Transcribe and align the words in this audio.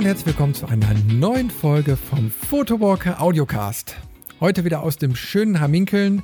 Und 0.00 0.06
herzlich 0.06 0.28
willkommen 0.28 0.54
zu 0.54 0.66
einer 0.66 0.94
neuen 1.12 1.50
Folge 1.50 1.94
vom 1.94 2.30
Photowalker 2.30 3.20
Audiocast. 3.20 3.96
Heute 4.40 4.64
wieder 4.64 4.82
aus 4.82 4.96
dem 4.96 5.14
schönen 5.14 5.60
Haminkeln 5.60 6.22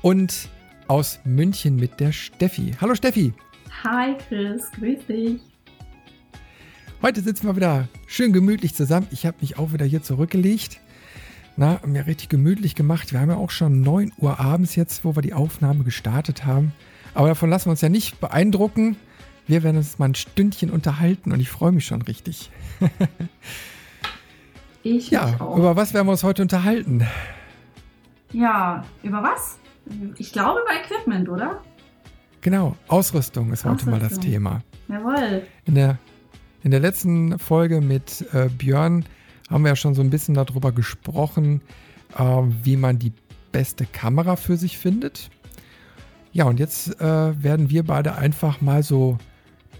und 0.00 0.48
aus 0.88 1.20
München 1.24 1.76
mit 1.76 2.00
der 2.00 2.12
Steffi. 2.12 2.72
Hallo 2.80 2.94
Steffi. 2.94 3.34
Hi 3.84 4.16
Chris, 4.26 4.62
grüß 4.72 5.04
dich. 5.06 5.38
Heute 7.02 7.20
sitzen 7.20 7.46
wir 7.46 7.56
wieder 7.56 7.88
schön 8.06 8.32
gemütlich 8.32 8.74
zusammen. 8.74 9.06
Ich 9.10 9.26
habe 9.26 9.36
mich 9.42 9.58
auch 9.58 9.74
wieder 9.74 9.84
hier 9.84 10.02
zurückgelegt. 10.02 10.80
Na, 11.58 11.78
mir 11.84 12.06
richtig 12.06 12.30
gemütlich 12.30 12.74
gemacht. 12.74 13.12
Wir 13.12 13.20
haben 13.20 13.28
ja 13.28 13.36
auch 13.36 13.50
schon 13.50 13.82
9 13.82 14.12
Uhr 14.16 14.40
abends 14.40 14.76
jetzt, 14.76 15.04
wo 15.04 15.14
wir 15.14 15.20
die 15.20 15.34
Aufnahme 15.34 15.84
gestartet 15.84 16.46
haben. 16.46 16.72
Aber 17.12 17.28
davon 17.28 17.50
lassen 17.50 17.66
wir 17.66 17.72
uns 17.72 17.82
ja 17.82 17.90
nicht 17.90 18.18
beeindrucken. 18.18 18.96
Wir 19.46 19.62
werden 19.62 19.76
uns 19.76 19.98
mal 19.98 20.06
ein 20.06 20.14
Stündchen 20.14 20.70
unterhalten 20.70 21.32
und 21.32 21.40
ich 21.40 21.50
freue 21.50 21.72
mich 21.72 21.84
schon 21.84 22.00
richtig. 22.00 22.50
ich 24.82 25.10
ja, 25.10 25.40
auch. 25.40 25.56
über 25.56 25.76
was 25.76 25.94
werden 25.94 26.06
wir 26.06 26.12
uns 26.12 26.22
heute 26.22 26.42
unterhalten? 26.42 27.06
Ja, 28.32 28.84
über 29.02 29.22
was? 29.22 29.58
Ich 30.18 30.32
glaube 30.32 30.60
über 30.60 30.80
Equipment, 30.80 31.28
oder? 31.28 31.60
Genau, 32.40 32.76
Ausrüstung 32.88 33.52
ist 33.52 33.64
heute 33.64 33.74
Ausrüstung. 33.74 33.92
mal 33.92 34.00
das 34.00 34.18
Thema. 34.18 34.62
Jawohl. 34.88 35.42
In 35.66 35.74
der, 35.74 35.98
in 36.62 36.70
der 36.70 36.80
letzten 36.80 37.38
Folge 37.38 37.80
mit 37.80 38.26
äh, 38.32 38.48
Björn 38.48 39.04
haben 39.50 39.64
wir 39.64 39.70
ja 39.70 39.76
schon 39.76 39.94
so 39.94 40.02
ein 40.02 40.10
bisschen 40.10 40.34
darüber 40.34 40.72
gesprochen, 40.72 41.60
äh, 42.16 42.24
wie 42.62 42.76
man 42.76 42.98
die 42.98 43.12
beste 43.52 43.84
Kamera 43.84 44.36
für 44.36 44.56
sich 44.56 44.78
findet. 44.78 45.28
Ja, 46.32 46.44
und 46.44 46.60
jetzt 46.60 47.00
äh, 47.00 47.42
werden 47.42 47.70
wir 47.70 47.82
beide 47.82 48.14
einfach 48.14 48.60
mal 48.60 48.82
so 48.82 49.18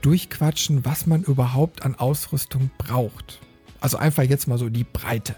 durchquatschen, 0.00 0.84
was 0.84 1.06
man 1.06 1.22
überhaupt 1.22 1.82
an 1.82 1.94
Ausrüstung 1.94 2.70
braucht. 2.78 3.40
Also 3.80 3.96
einfach 3.96 4.22
jetzt 4.22 4.46
mal 4.46 4.58
so 4.58 4.68
die 4.68 4.84
Breite. 4.84 5.36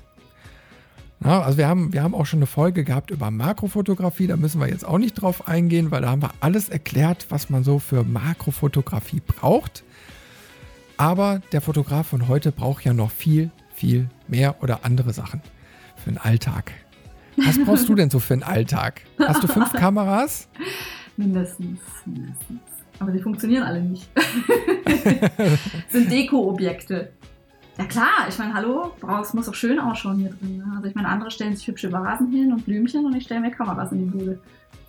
Ja, 1.25 1.43
also 1.43 1.57
wir 1.57 1.69
haben, 1.69 1.93
wir 1.93 2.03
haben 2.03 2.15
auch 2.15 2.27
schon 2.27 2.41
eine 2.41 2.47
Folge 2.47 2.83
gehabt 2.83 3.11
über 3.11 3.31
Makrofotografie, 3.31 4.27
da 4.27 4.37
müssen 4.37 4.61
wir 4.61 4.69
jetzt 4.69 4.85
auch 4.85 4.99
nicht 4.99 5.15
drauf 5.15 5.47
eingehen, 5.47 5.91
weil 5.93 6.03
da 6.03 6.11
haben 6.11 6.23
wir 6.23 6.33
alles 6.41 6.69
erklärt, 6.69 7.27
was 7.29 7.49
man 7.49 7.63
so 7.63 7.79
für 7.79 8.03
Makrofotografie 8.03 9.21
braucht. 9.25 9.85
Aber 10.97 11.41
der 11.53 11.61
Fotograf 11.61 12.09
von 12.09 12.27
heute 12.29 12.51
braucht 12.51 12.85
ja 12.85 12.93
noch 12.93 13.11
viel, 13.11 13.51
viel 13.75 14.09
mehr 14.27 14.63
oder 14.63 14.85
andere 14.85 15.13
Sachen 15.13 15.41
für 15.97 16.11
den 16.11 16.19
Alltag. 16.19 16.73
Was 17.37 17.59
brauchst 17.65 17.89
du 17.89 17.95
denn 17.95 18.11
so 18.11 18.19
für 18.19 18.35
einen 18.35 18.43
Alltag? 18.43 19.03
Hast 19.19 19.43
du 19.43 19.49
fünf 19.49 19.73
Kameras? 19.75 20.49
Mindestens, 21.17 21.81
mindestens. 22.05 22.72
Aber 23.03 23.11
die 23.11 23.19
funktionieren 23.19 23.65
alle 23.65 23.83
nicht. 23.83 24.09
Sind 25.91 26.11
Deko-Objekte. 26.11 27.11
Ja 27.79 27.85
klar, 27.87 28.27
ich 28.29 28.39
meine, 28.39 28.55
hallo, 28.55 28.93
brauchst, 29.01 29.35
muss 29.35 29.49
auch 29.49 29.55
schön 29.55 29.81
ausschauen 29.81 30.19
hier 30.19 30.31
drin. 30.31 30.59
Ne? 30.59 30.65
Also 30.77 30.87
ich 30.89 30.95
meine, 30.95 31.09
andere 31.09 31.31
stellen 31.33 31.57
sich 31.57 31.67
hübsche 31.67 31.91
Vasen 31.91 32.31
hin 32.31 32.53
und 32.53 32.65
Blümchen 32.65 33.05
und 33.07 33.17
ich 33.17 33.25
stelle 33.25 33.41
mir 33.41 33.51
Kameras 33.51 33.91
in 33.91 33.99
die 33.99 34.05
Bude. 34.17 34.39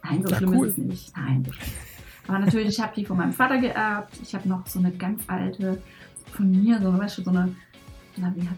Nein, 0.03 0.21
so 0.21 0.29
Ja, 0.29 0.37
schlimm 0.37 0.53
cool. 0.55 0.67
ist 0.67 0.77
es 0.77 0.85
nicht. 0.85 1.17
Nein, 1.17 1.43
so 1.45 1.53
schlimm. 1.53 1.69
Aber 2.27 2.39
natürlich, 2.39 2.67
ich 2.67 2.79
habe 2.79 2.93
die 2.95 3.03
von 3.05 3.17
meinem 3.17 3.33
Vater 3.33 3.57
geerbt. 3.57 4.13
Ich 4.21 4.35
habe 4.35 4.47
noch 4.47 4.67
so 4.67 4.77
eine 4.79 4.91
ganz 4.91 5.23
alte 5.27 5.81
von 6.33 6.51
mir, 6.51 6.79
so, 6.81 6.95
weißt 6.95 7.17
du, 7.17 7.23
so 7.23 7.29
eine, 7.31 7.55
na, 8.17 8.31
wie 8.35 8.41
hat, 8.47 8.57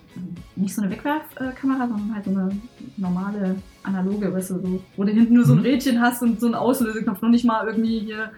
nicht 0.57 0.75
so 0.75 0.81
eine 0.81 0.91
Wegwerfkamera, 0.91 1.87
sondern 1.87 2.13
halt 2.13 2.25
so 2.25 2.31
eine 2.31 2.49
normale 2.97 3.55
analoge, 3.83 4.33
weißt 4.33 4.49
du, 4.51 4.53
so, 4.59 4.83
wo 4.97 5.03
du 5.03 5.11
hinten 5.11 5.33
nur 5.35 5.45
so 5.45 5.53
ein 5.53 5.59
Mhm. 5.59 5.65
Rädchen 5.65 6.01
hast 6.01 6.21
und 6.23 6.39
so 6.41 6.47
einen 6.47 6.55
Auslöseknopf, 6.55 7.21
noch 7.21 7.29
nicht 7.29 7.45
mal 7.45 7.65
irgendwie 7.65 7.99
hier. 7.99 8.31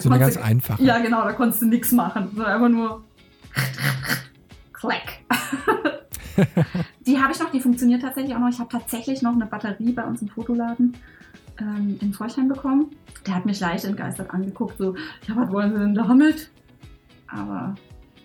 So 0.00 0.10
eine 0.10 0.18
ganz 0.18 0.36
einfache. 0.36 0.82
Ja, 0.82 0.98
genau, 0.98 1.24
da 1.24 1.32
konntest 1.32 1.62
du 1.62 1.66
nichts 1.66 1.92
machen, 1.92 2.30
sondern 2.34 2.52
einfach 2.52 2.68
nur 2.68 3.04
Klack. 4.72 5.18
die 7.06 7.18
habe 7.18 7.32
ich 7.32 7.40
noch, 7.40 7.50
die 7.50 7.60
funktioniert 7.60 8.02
tatsächlich 8.02 8.34
auch 8.34 8.40
noch. 8.40 8.48
Ich 8.48 8.58
habe 8.58 8.70
tatsächlich 8.70 9.22
noch 9.22 9.34
eine 9.34 9.46
Batterie 9.46 9.92
bei 9.92 10.04
uns 10.04 10.22
im 10.22 10.28
Fotoladen 10.28 10.96
ähm, 11.58 11.98
in 12.00 12.12
Forchheim 12.14 12.48
bekommen. 12.48 12.90
Der 13.26 13.34
hat 13.34 13.46
mich 13.46 13.60
leicht 13.60 13.84
entgeistert 13.84 14.30
angeguckt, 14.30 14.78
so, 14.78 14.94
ja, 15.28 15.36
was 15.36 15.50
wollen 15.50 15.72
Sie 15.72 15.78
denn 15.78 15.94
damit? 15.94 16.50
Aber 17.28 17.74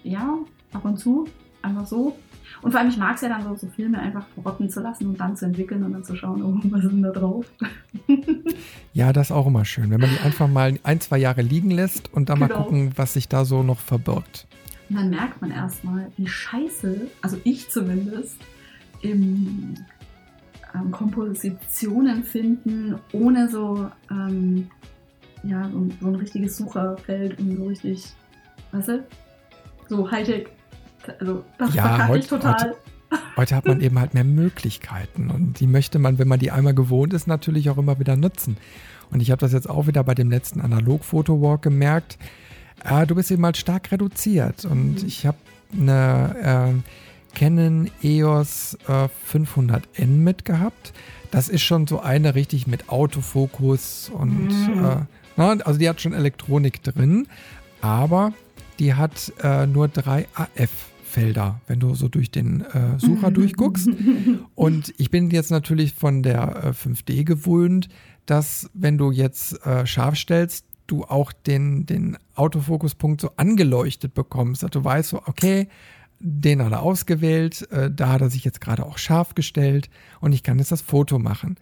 ja, 0.04 0.38
ab 0.74 0.86
und 0.86 0.98
zu, 0.98 1.28
einfach 1.62 1.86
so. 1.86 2.18
Und 2.66 2.72
vor 2.72 2.80
allem, 2.80 2.90
ich 2.90 2.98
mag 2.98 3.14
es 3.14 3.22
ja 3.22 3.30
dann 3.30 3.44
so, 3.44 3.54
so 3.54 3.68
Filme 3.68 4.00
einfach 4.00 4.26
verrotten 4.34 4.72
zu 4.72 4.82
lassen 4.82 5.06
und 5.06 5.20
dann 5.20 5.38
zu 5.38 5.46
entwickeln 5.46 5.84
und 5.84 5.94
dann 5.94 6.04
zu 6.04 6.16
schauen, 6.16 6.42
oh, 6.42 6.60
was 6.72 6.84
ist 6.84 6.92
denn 6.92 7.04
da 7.04 7.12
drauf? 7.12 7.46
Ja, 8.92 9.14
das 9.14 9.28
ist 9.28 9.32
auch 9.32 9.46
immer 9.46 9.66
schön, 9.66 9.92
wenn 9.92 10.00
man 10.00 10.10
die 10.10 10.20
einfach 10.22 10.48
mal 10.48 10.80
ein, 10.82 11.00
zwei 11.00 11.20
Jahre 11.20 11.44
liegen 11.44 11.70
lässt 11.70 12.12
und 12.12 12.30
dann 12.30 12.40
mal 12.40 12.48
Genau. 12.48 12.64
gucken, 12.64 12.92
was 12.96 13.14
sich 13.14 13.28
da 13.28 13.46
so 13.46 13.62
noch 13.62 13.78
verbirgt. 13.80 14.48
Und 14.90 14.96
dann 14.96 15.10
merkt 15.12 15.40
man 15.42 15.52
erstmal, 15.52 16.12
wie 16.18 16.26
scheiße, 16.28 17.02
also 17.22 17.38
ich 17.44 17.70
zumindest, 17.70 18.38
im 19.02 19.76
ähm, 20.74 20.90
Kompositionen 20.90 22.24
finden, 22.24 22.96
ohne 23.12 23.48
so, 23.48 23.92
ähm, 24.10 24.72
ja, 25.44 25.70
so, 25.70 25.88
so 26.02 26.08
ein 26.08 26.16
richtiges 26.16 26.58
Sucherfeld 26.58 27.38
und 27.38 27.58
so 27.58 27.66
richtig, 27.68 28.06
weißt 28.72 28.88
du, 28.88 29.04
so 29.88 30.10
Hightech. 30.10 30.48
Also 31.20 31.44
das 31.58 31.74
Ja, 31.74 31.84
verkacke 31.84 32.10
heut- 32.14 32.20
ich 32.24 32.28
total. 32.28 32.76
Heute 33.38 33.56
hat 33.56 33.66
man 33.66 33.82
eben 33.82 34.00
halt 34.00 34.14
mehr 34.14 34.24
Möglichkeiten 34.24 35.30
und 35.30 35.60
die 35.60 35.68
möchte 35.68 36.00
man, 36.00 36.18
wenn 36.18 36.28
man 36.28 36.40
die 36.40 36.52
einmal 36.52 36.74
gewohnt 36.74 37.14
ist, 37.14 37.28
natürlich 37.28 37.70
auch 37.70 37.78
immer 37.78 38.00
wieder 38.00 38.16
nutzen. 38.16 38.58
Und 39.12 39.22
ich 39.22 39.30
habe 39.32 39.40
das 39.40 39.54
jetzt 39.54 39.70
auch 39.70 39.88
wieder 39.88 40.04
bei 40.04 40.16
dem 40.16 40.30
letzten 40.32 40.60
Analog-Fotowalk 40.62 41.62
gemerkt. 41.62 42.18
Äh, 42.84 43.06
du 43.06 43.16
bist 43.16 43.30
eben 43.32 43.46
halt 43.46 43.58
stark 43.58 43.92
reduziert 43.92 44.66
und 44.66 45.02
Mhm. 45.02 45.08
ich 45.08 45.26
habe 45.26 45.38
eine 45.74 46.74
äh, 46.84 47.38
Canon 47.38 47.90
EOS 48.02 48.78
äh, 48.88 49.08
500N 49.32 50.08
mitgehabt. 50.24 50.94
Das 51.32 51.48
ist 51.48 51.62
schon 51.62 51.86
so 51.88 52.00
eine 52.02 52.34
richtig 52.36 52.66
mit 52.68 52.90
Autofokus 52.90 54.10
und 54.14 54.48
Mhm. 54.68 54.84
äh, 54.86 54.98
na, 55.38 55.50
also 55.66 55.78
die 55.80 55.88
hat 55.88 56.02
schon 56.02 56.14
Elektronik 56.14 56.82
drin, 56.84 57.28
aber 57.82 58.34
die 58.80 58.94
hat 58.96 59.32
äh, 59.44 59.68
nur 59.68 59.88
drei 59.88 60.28
AF-Felder, 61.16 61.62
wenn 61.68 61.80
du 61.80 61.96
so 61.96 62.08
durch 62.08 62.32
den 62.32 62.62
äh, 62.62 63.00
Sucher 63.00 63.32
durchguckst. 63.32 63.90
Und 64.56 64.94
ich 64.98 65.10
bin 65.10 65.30
jetzt 65.30 65.52
natürlich 65.52 65.94
von 65.94 66.24
der 66.24 66.64
äh, 66.64 66.70
5D 66.70 67.24
gewöhnt, 67.24 67.90
dass 68.26 68.70
wenn 68.74 68.98
du 68.98 69.12
jetzt 69.12 69.66
äh, 69.66 69.86
scharf 69.86 70.16
stellst, 70.16 70.66
du 70.88 71.04
auch 71.04 71.32
den, 71.32 71.86
den 71.86 72.18
Autofokuspunkt 72.36 73.22
so 73.22 73.32
angeleuchtet 73.38 74.14
bekommst, 74.14 74.62
dass 74.62 74.72
du 74.72 74.84
weißt 74.84 75.10
so, 75.10 75.22
okay, 75.26 75.68
den 76.20 76.64
hat 76.64 76.72
er 76.72 76.82
ausgewählt, 76.82 77.70
äh, 77.72 77.90
da 77.92 78.10
hat 78.10 78.22
er 78.22 78.30
sich 78.30 78.46
jetzt 78.46 78.62
gerade 78.62 78.86
auch 78.86 78.98
scharf 78.98 79.36
gestellt 79.36 79.90
und 80.22 80.34
ich 80.34 80.44
kann 80.44 80.60
jetzt 80.60 80.72
das 80.72 80.82
Foto 80.82 81.18
machen. 81.18 81.56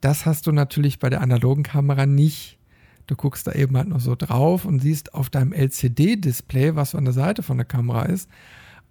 Das 0.00 0.26
hast 0.26 0.46
du 0.46 0.52
natürlich 0.52 0.98
bei 0.98 1.10
der 1.10 1.20
analogen 1.20 1.62
Kamera 1.62 2.06
nicht. 2.06 2.58
Du 3.06 3.14
guckst 3.14 3.46
da 3.46 3.52
eben 3.52 3.76
halt 3.76 3.88
noch 3.88 4.00
so 4.00 4.16
drauf 4.16 4.64
und 4.64 4.80
siehst 4.80 5.14
auf 5.14 5.30
deinem 5.30 5.52
LCD-Display, 5.52 6.74
was 6.74 6.94
an 6.96 7.04
der 7.04 7.14
Seite 7.14 7.42
von 7.44 7.56
der 7.56 7.66
Kamera 7.66 8.02
ist, 8.02 8.28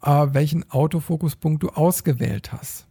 äh, 0.04 0.28
welchen 0.32 0.70
Autofokuspunkt 0.72 1.64
du 1.64 1.70
ausgewählt 1.70 2.52
hast. 2.52 2.88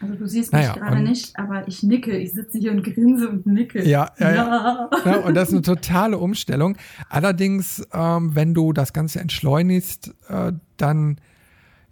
Also 0.00 0.16
du 0.16 0.26
siehst 0.26 0.52
mich 0.52 0.62
Naja, 0.62 0.74
gerade 0.74 1.00
nicht, 1.00 1.38
aber 1.38 1.68
ich 1.68 1.82
nicke. 1.84 2.16
Ich 2.16 2.32
sitze 2.32 2.58
hier 2.58 2.72
und 2.72 2.82
grinse 2.82 3.28
und 3.28 3.46
nicke. 3.46 3.84
Ja, 3.88 4.10
ja, 4.18 4.34
ja. 4.34 4.90
Ja, 5.04 5.16
und 5.18 5.34
das 5.34 5.48
ist 5.48 5.54
eine 5.54 5.62
totale 5.62 6.18
Umstellung. 6.18 6.76
Allerdings, 7.08 7.86
ähm, 7.92 8.34
wenn 8.34 8.52
du 8.52 8.72
das 8.72 8.92
Ganze 8.92 9.20
entschleunigst, 9.20 10.12
äh, 10.28 10.52
dann 10.76 11.20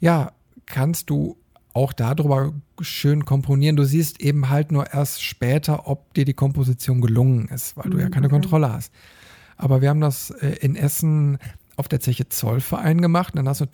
ja, 0.01 0.33
kannst 0.67 1.09
du 1.11 1.37
auch 1.73 1.93
darüber 1.93 2.53
schön 2.81 3.25
komponieren. 3.25 3.77
Du 3.77 3.85
siehst 3.85 4.21
eben 4.21 4.49
halt 4.51 4.73
nur 4.73 4.93
erst 4.93 5.23
später, 5.23 5.87
ob 5.87 6.13
dir 6.15 6.25
die 6.25 6.35
Komposition 6.35 7.01
gelungen 7.01 7.47
ist, 7.49 7.77
weil 7.77 7.91
du 7.91 7.99
ja 7.99 8.07
Mhm, 8.07 8.11
keine 8.11 8.27
okay. 8.27 8.35
Kontrolle 8.35 8.73
hast. 8.73 8.93
Aber 9.57 9.83
wir 9.83 9.91
haben 9.91 10.01
das 10.01 10.31
äh, 10.31 10.57
in 10.61 10.75
Essen 10.75 11.39
auf 11.77 11.89
der 11.89 12.01
Zeche 12.01 12.29
Zollverein 12.29 13.01
gemacht. 13.01 13.35
Und 13.35 13.39
dann 13.39 13.49
hast 13.49 13.61
du 13.61 13.67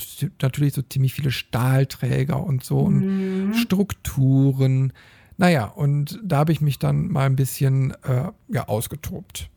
natürlich 0.43 0.75
so 0.75 0.83
ziemlich 0.83 1.15
viele 1.15 1.31
Stahlträger 1.31 2.43
und 2.43 2.65
so 2.65 2.79
und 2.81 3.47
Mhm. 3.49 3.55
Strukturen. 3.55 4.93
Naja, 5.39 5.67
und 5.67 6.19
da 6.23 6.39
habe 6.39 6.53
ich 6.53 6.61
mich 6.61 6.79
dann 6.79 7.09
mal 7.09 7.27
ein 7.27 7.37
bisschen 7.37 7.93
äh, 8.05 8.31
ja, 8.49 8.69
ausgetobt. 8.69 9.51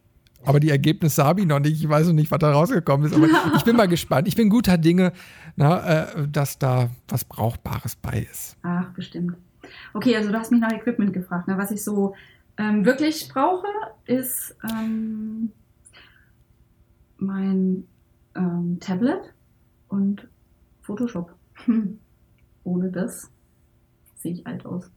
Aber 0.46 0.60
die 0.60 0.70
Ergebnisse 0.70 1.24
habe 1.26 1.42
ich 1.42 1.48
noch 1.48 1.60
nicht. 1.60 1.82
Ich 1.82 1.88
weiß 1.90 2.08
noch 2.08 2.14
nicht, 2.14 2.32
was 2.32 2.40
da 2.40 2.52
rausgekommen 2.52 3.06
ist. 3.08 3.14
Aber 3.16 3.28
ich 3.58 3.64
bin 3.64 3.76
mal 3.76 3.88
gespannt. 3.88 4.28
Ich 4.28 4.36
bin 4.36 4.50
guter 4.50 4.78
Dinge, 4.78 5.12
na, 5.56 6.04
äh, 6.04 6.28
dass 6.28 6.58
da 6.60 6.90
was 7.08 7.26
Brauchbares 7.26 7.96
bei 7.96 8.26
ist. 8.32 8.58
Ach, 8.64 8.90
bestimmt. 8.92 9.36
Okay, 9.94 10.16
also 10.16 10.32
du 10.32 10.38
hast 10.38 10.52
mich 10.52 10.62
nach 10.62 10.72
Equipment 10.72 11.14
gefragt. 11.14 11.48
Ne? 11.48 11.58
Was 11.58 11.72
ich 11.72 11.84
so 11.84 12.16
ähm, 12.58 12.86
wirklich 12.86 13.28
brauche, 13.30 13.68
ist 14.06 14.56
ähm, 14.70 15.52
mein 17.18 17.84
ähm, 18.36 18.78
Tablet 18.80 19.34
und 19.88 20.28
Photoshop. 20.82 21.34
Hm. 21.66 22.00
Ohne 22.64 22.92
das 22.92 23.30
sehe 24.18 24.34
ich 24.34 24.48
alt 24.48 24.66
aus. 24.66 24.90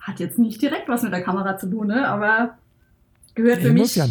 Hat 0.00 0.20
jetzt 0.20 0.38
nicht 0.38 0.60
direkt 0.62 0.88
was 0.88 1.02
mit 1.02 1.12
der 1.12 1.22
Kamera 1.22 1.58
zu 1.58 1.70
tun, 1.70 1.88
ne? 1.88 2.08
aber 2.08 2.58
gehört 3.34 3.60
für 3.60 3.72
mich 3.72 3.96
ja 3.96 4.06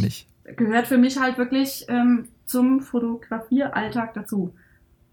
gehört 0.56 0.88
für 0.88 0.98
mich 0.98 1.20
halt 1.20 1.38
wirklich 1.38 1.86
ähm, 1.88 2.28
zum 2.46 2.82
Fotografieralltag 2.82 4.14
dazu. 4.14 4.54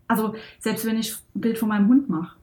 Also 0.06 0.34
selbst 0.60 0.84
wenn 0.84 0.98
ich 0.98 1.16
ein 1.34 1.40
Bild 1.40 1.58
von 1.58 1.70
meinem 1.70 1.88
Hund 1.88 2.08
mache, 2.08 2.36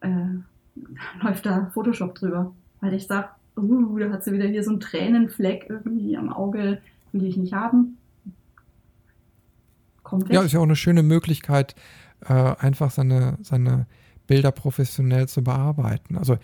äh, 0.00 0.38
läuft 1.22 1.46
da 1.46 1.70
Photoshop 1.74 2.14
drüber. 2.14 2.54
Weil 2.80 2.94
ich 2.94 3.06
sage, 3.06 3.28
uh, 3.56 3.98
da 3.98 4.10
hat 4.10 4.22
sie 4.22 4.32
wieder 4.32 4.46
hier 4.46 4.62
so 4.62 4.70
einen 4.70 4.80
Tränenfleck 4.80 5.66
irgendwie 5.68 6.16
am 6.16 6.32
Auge, 6.32 6.80
will 7.12 7.24
ich 7.24 7.36
nicht 7.36 7.52
haben. 7.52 7.97
Kommt. 10.08 10.32
Ja, 10.32 10.42
ist 10.42 10.52
ja 10.52 10.60
auch 10.60 10.64
eine 10.64 10.76
schöne 10.76 11.02
Möglichkeit, 11.02 11.74
äh, 12.26 12.32
einfach 12.32 12.90
seine, 12.90 13.38
seine 13.42 13.86
Bilder 14.26 14.52
professionell 14.52 15.28
zu 15.28 15.42
bearbeiten. 15.42 16.16
Also 16.16 16.38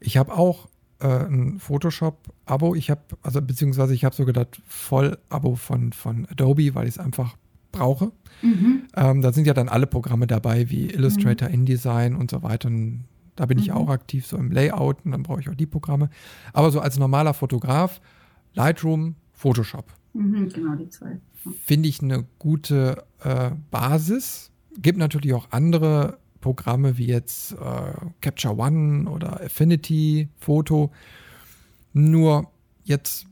ich 0.00 0.16
habe 0.16 0.32
auch 0.32 0.68
äh, 1.00 1.06
ein 1.06 1.58
Photoshop-Abo. 1.58 2.74
Ich 2.74 2.90
habe, 2.90 3.00
also 3.22 3.40
beziehungsweise 3.42 3.94
ich 3.94 4.04
habe 4.04 4.14
sogar 4.14 4.32
das 4.32 4.48
Voll-Abo 4.66 5.56
von, 5.56 5.92
von 5.92 6.26
Adobe, 6.30 6.74
weil 6.74 6.88
ich 6.88 6.94
es 6.94 6.98
einfach 6.98 7.36
brauche. 7.72 8.12
Mhm. 8.42 8.82
Ähm, 8.96 9.22
da 9.22 9.32
sind 9.32 9.46
ja 9.46 9.54
dann 9.54 9.68
alle 9.68 9.86
Programme 9.86 10.26
dabei, 10.26 10.70
wie 10.70 10.90
Illustrator, 10.90 11.48
mhm. 11.48 11.54
InDesign 11.54 12.16
und 12.16 12.30
so 12.30 12.42
weiter. 12.42 12.68
Und 12.68 13.04
da 13.36 13.46
bin 13.46 13.58
mhm. 13.58 13.64
ich 13.64 13.72
auch 13.72 13.88
aktiv, 13.88 14.26
so 14.26 14.36
im 14.36 14.50
Layout 14.50 15.04
und 15.04 15.12
dann 15.12 15.22
brauche 15.22 15.40
ich 15.40 15.48
auch 15.48 15.54
die 15.54 15.66
Programme. 15.66 16.10
Aber 16.52 16.70
so 16.70 16.80
als 16.80 16.98
normaler 16.98 17.34
Fotograf, 17.34 18.00
Lightroom, 18.54 19.14
Photoshop. 19.32 19.92
Mhm, 20.12 20.48
genau, 20.48 20.74
die 20.74 20.88
zwei. 20.88 21.20
Finde 21.64 21.88
ich 21.88 22.02
eine 22.02 22.26
gute 22.38 23.04
äh, 23.22 23.50
Basis. 23.70 24.50
Gibt 24.78 24.98
natürlich 24.98 25.32
auch 25.34 25.48
andere 25.50 26.18
Programme 26.40 26.98
wie 26.98 27.06
jetzt 27.06 27.52
äh, 27.52 27.92
Capture 28.20 28.56
One 28.56 29.08
oder 29.08 29.40
Affinity 29.40 30.28
Photo. 30.38 30.90
Nur 31.92 32.50
jetzt 32.84 33.26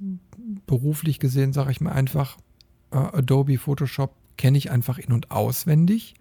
beruflich 0.66 1.18
gesehen, 1.18 1.52
sage 1.52 1.70
ich 1.70 1.80
mal 1.80 1.92
einfach, 1.92 2.36
äh, 2.90 2.96
Adobe 2.96 3.58
Photoshop 3.58 4.14
kenne 4.36 4.58
ich 4.58 4.70
einfach 4.70 4.98
in- 4.98 5.12
und 5.12 5.30
auswendig. 5.30 6.14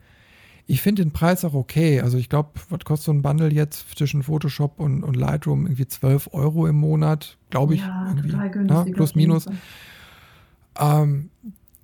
Ich 0.69 0.81
finde 0.81 1.03
den 1.03 1.13
Preis 1.13 1.45
auch 1.45 1.53
okay. 1.53 2.01
Also 2.01 2.17
ich 2.17 2.27
glaube, 2.27 2.49
was 2.69 2.81
kostet 2.83 3.05
so 3.05 3.13
ein 3.13 3.21
Bundle 3.21 3.53
jetzt 3.53 3.97
zwischen 3.97 4.23
Photoshop 4.23 4.79
und, 4.79 5.03
und 5.03 5.15
Lightroom? 5.15 5.65
Irgendwie 5.65 5.87
12 5.87 6.29
Euro 6.33 6.67
im 6.67 6.75
Monat, 6.75 7.37
glaube 7.49 7.75
ich. 7.75 7.81
Ja, 7.81 8.07
irgendwie, 8.07 8.35
ne? 8.35 8.85
plus, 8.93 9.15
minus. 9.15 9.45
Ähm, 10.77 11.29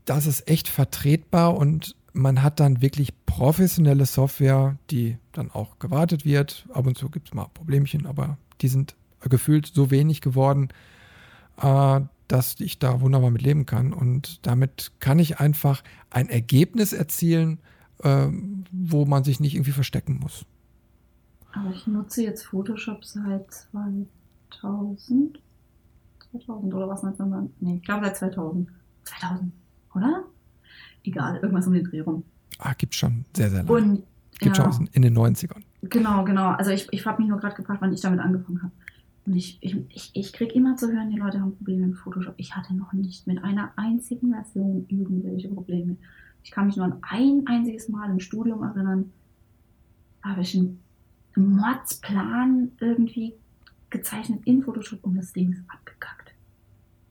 das 0.05 0.25
ist 0.25 0.47
echt 0.47 0.67
vertretbar 0.67 1.57
und 1.57 1.95
man 2.13 2.43
hat 2.43 2.59
dann 2.59 2.81
wirklich 2.81 3.13
professionelle 3.25 4.05
Software, 4.05 4.77
die 4.91 5.17
dann 5.31 5.49
auch 5.51 5.79
gewartet 5.79 6.25
wird. 6.25 6.67
Ab 6.71 6.85
und 6.85 6.97
zu 6.97 7.09
gibt 7.09 7.29
es 7.29 7.33
mal 7.33 7.47
Problemchen, 7.53 8.05
aber 8.05 8.37
die 8.61 8.67
sind 8.67 8.95
gefühlt 9.21 9.67
so 9.67 9.89
wenig 9.89 10.21
geworden, 10.21 10.69
äh, 11.61 12.01
dass 12.27 12.59
ich 12.59 12.79
da 12.79 13.01
wunderbar 13.01 13.31
mit 13.31 13.41
leben 13.41 13.65
kann. 13.65 13.93
Und 13.93 14.45
damit 14.45 14.91
kann 14.99 15.19
ich 15.19 15.39
einfach 15.39 15.83
ein 16.09 16.29
Ergebnis 16.29 16.93
erzielen, 16.93 17.59
äh, 18.03 18.27
wo 18.71 19.05
man 19.05 19.23
sich 19.23 19.39
nicht 19.39 19.55
irgendwie 19.55 19.71
verstecken 19.71 20.19
muss. 20.21 20.45
Aber 21.53 21.71
ich 21.71 21.87
nutze 21.87 22.23
jetzt 22.23 22.45
Photoshop 22.45 23.05
seit 23.05 23.51
2000. 24.51 25.39
2000 26.31 26.73
oder 26.73 26.87
was? 26.87 27.03
Nee, 27.59 27.75
ich 27.75 27.83
glaube 27.83 28.05
seit 28.05 28.17
2000. 28.17 28.69
2000, 29.03 29.51
oder? 29.95 30.25
egal, 31.03 31.35
irgendwas 31.35 31.67
um 31.67 31.73
den 31.73 31.83
Dreh 31.83 32.01
rum. 32.01 32.23
Ah, 32.59 32.73
gibt 32.77 32.95
schon 32.95 33.25
sehr, 33.35 33.49
sehr 33.49 33.63
lange. 33.63 33.77
Und, 33.77 34.03
gibt 34.39 34.57
ja, 34.57 34.71
schon 34.71 34.89
in 34.93 35.01
den 35.01 35.17
90ern. 35.17 35.61
Genau, 35.83 36.23
genau. 36.23 36.49
Also 36.51 36.71
ich, 36.71 36.87
ich 36.91 37.05
habe 37.05 37.21
mich 37.21 37.29
nur 37.29 37.39
gerade 37.39 37.55
gefragt, 37.55 37.81
wann 37.81 37.93
ich 37.93 38.01
damit 38.01 38.19
angefangen 38.19 38.61
habe. 38.63 38.73
Und 39.25 39.35
ich, 39.35 39.57
ich, 39.61 40.11
ich, 40.13 40.33
kriege 40.33 40.53
immer 40.53 40.75
zu 40.75 40.91
hören, 40.91 41.09
die 41.09 41.17
Leute 41.17 41.39
haben 41.39 41.55
Probleme 41.55 41.87
mit 41.87 41.97
Photoshop. 41.97 42.33
Ich 42.37 42.55
hatte 42.55 42.73
noch 42.73 42.91
nicht 42.91 43.25
mit 43.25 43.41
einer 43.43 43.71
einzigen 43.77 44.33
Version 44.33 44.85
irgendwelche 44.89 45.47
Probleme. 45.47 45.95
Ich 46.43 46.51
kann 46.51 46.65
mich 46.65 46.75
nur 46.75 46.85
an 46.85 46.97
ein 47.03 47.43
einziges 47.45 47.87
Mal 47.87 48.09
im 48.09 48.19
Studium 48.19 48.63
erinnern, 48.63 49.11
habe 50.21 50.41
ich 50.41 50.55
einen 50.57 50.79
Mordsplan 51.35 52.71
irgendwie 52.79 53.33
gezeichnet 53.89 54.41
in 54.43 54.61
Photoshop 54.61 55.03
und 55.03 55.15
das 55.15 55.31
Ding 55.31 55.53
ist 55.53 55.61
abgekackt. 55.69 56.22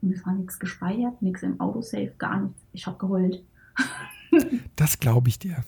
Und 0.03 0.11
es 0.11 0.25
war 0.25 0.33
nichts 0.33 0.59
gespeichert, 0.59 1.21
nichts 1.21 1.43
im 1.43 1.59
Autosave, 1.61 2.11
gar 2.17 2.41
nichts. 2.41 2.59
Ich 2.73 2.85
habe 2.85 2.97
geheult. 2.97 3.43
Das 4.75 4.99
glaube 4.99 5.29
ich 5.29 5.37
dir. 5.37 5.63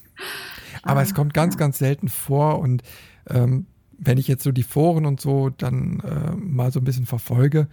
Aber 0.82 1.00
es 1.00 1.14
kommt 1.14 1.32
ganz, 1.34 1.56
ganz 1.56 1.78
selten 1.78 2.08
vor 2.08 2.58
und 2.58 2.82
ähm, 3.28 3.66
wenn 3.96 4.18
ich 4.18 4.26
jetzt 4.26 4.42
so 4.42 4.50
die 4.50 4.64
Foren 4.64 5.06
und 5.06 5.20
so 5.20 5.50
dann 5.50 6.00
äh, 6.00 6.34
mal 6.34 6.72
so 6.72 6.80
ein 6.80 6.84
bisschen 6.84 7.06
verfolge, 7.06 7.68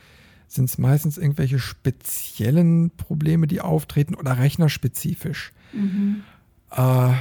sind 0.47 0.65
es 0.65 0.77
meistens 0.77 1.17
irgendwelche 1.17 1.57
speziellen 1.57 2.91
Probleme, 2.91 3.47
die 3.47 3.59
auftreten 3.59 4.13
oder 4.13 4.37
rechnerspezifisch. 4.37 5.51
Mhm. 5.73 6.21
Äh, 6.69 7.13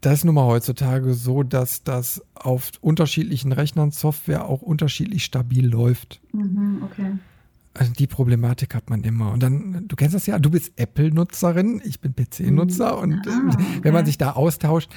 das 0.00 0.18
ist 0.18 0.24
nun 0.24 0.36
mal 0.36 0.46
heutzutage 0.46 1.14
so, 1.14 1.42
dass 1.42 1.82
das 1.82 2.22
auf 2.34 2.70
unterschiedlichen 2.80 3.50
Rechnern 3.50 3.90
Software 3.90 4.44
auch 4.44 4.62
unterschiedlich 4.62 5.24
stabil 5.24 5.66
läuft. 5.66 6.20
Mhm, 6.32 6.82
okay. 6.84 7.14
Also 7.74 7.92
die 7.92 8.06
Problematik 8.06 8.74
hat 8.74 8.90
man 8.90 9.04
immer. 9.04 9.32
Und 9.32 9.42
dann, 9.42 9.86
du 9.86 9.96
kennst 9.96 10.14
das 10.14 10.26
ja, 10.26 10.38
du 10.38 10.50
bist 10.50 10.72
Apple-Nutzerin, 10.76 11.80
ich 11.84 12.00
bin 12.00 12.14
PC-Nutzer. 12.14 12.96
Mhm. 12.96 13.02
Und 13.02 13.28
ah, 13.28 13.50
okay. 13.52 13.64
wenn 13.82 13.92
man 13.94 14.06
sich 14.06 14.18
da 14.18 14.32
austauscht, 14.32 14.90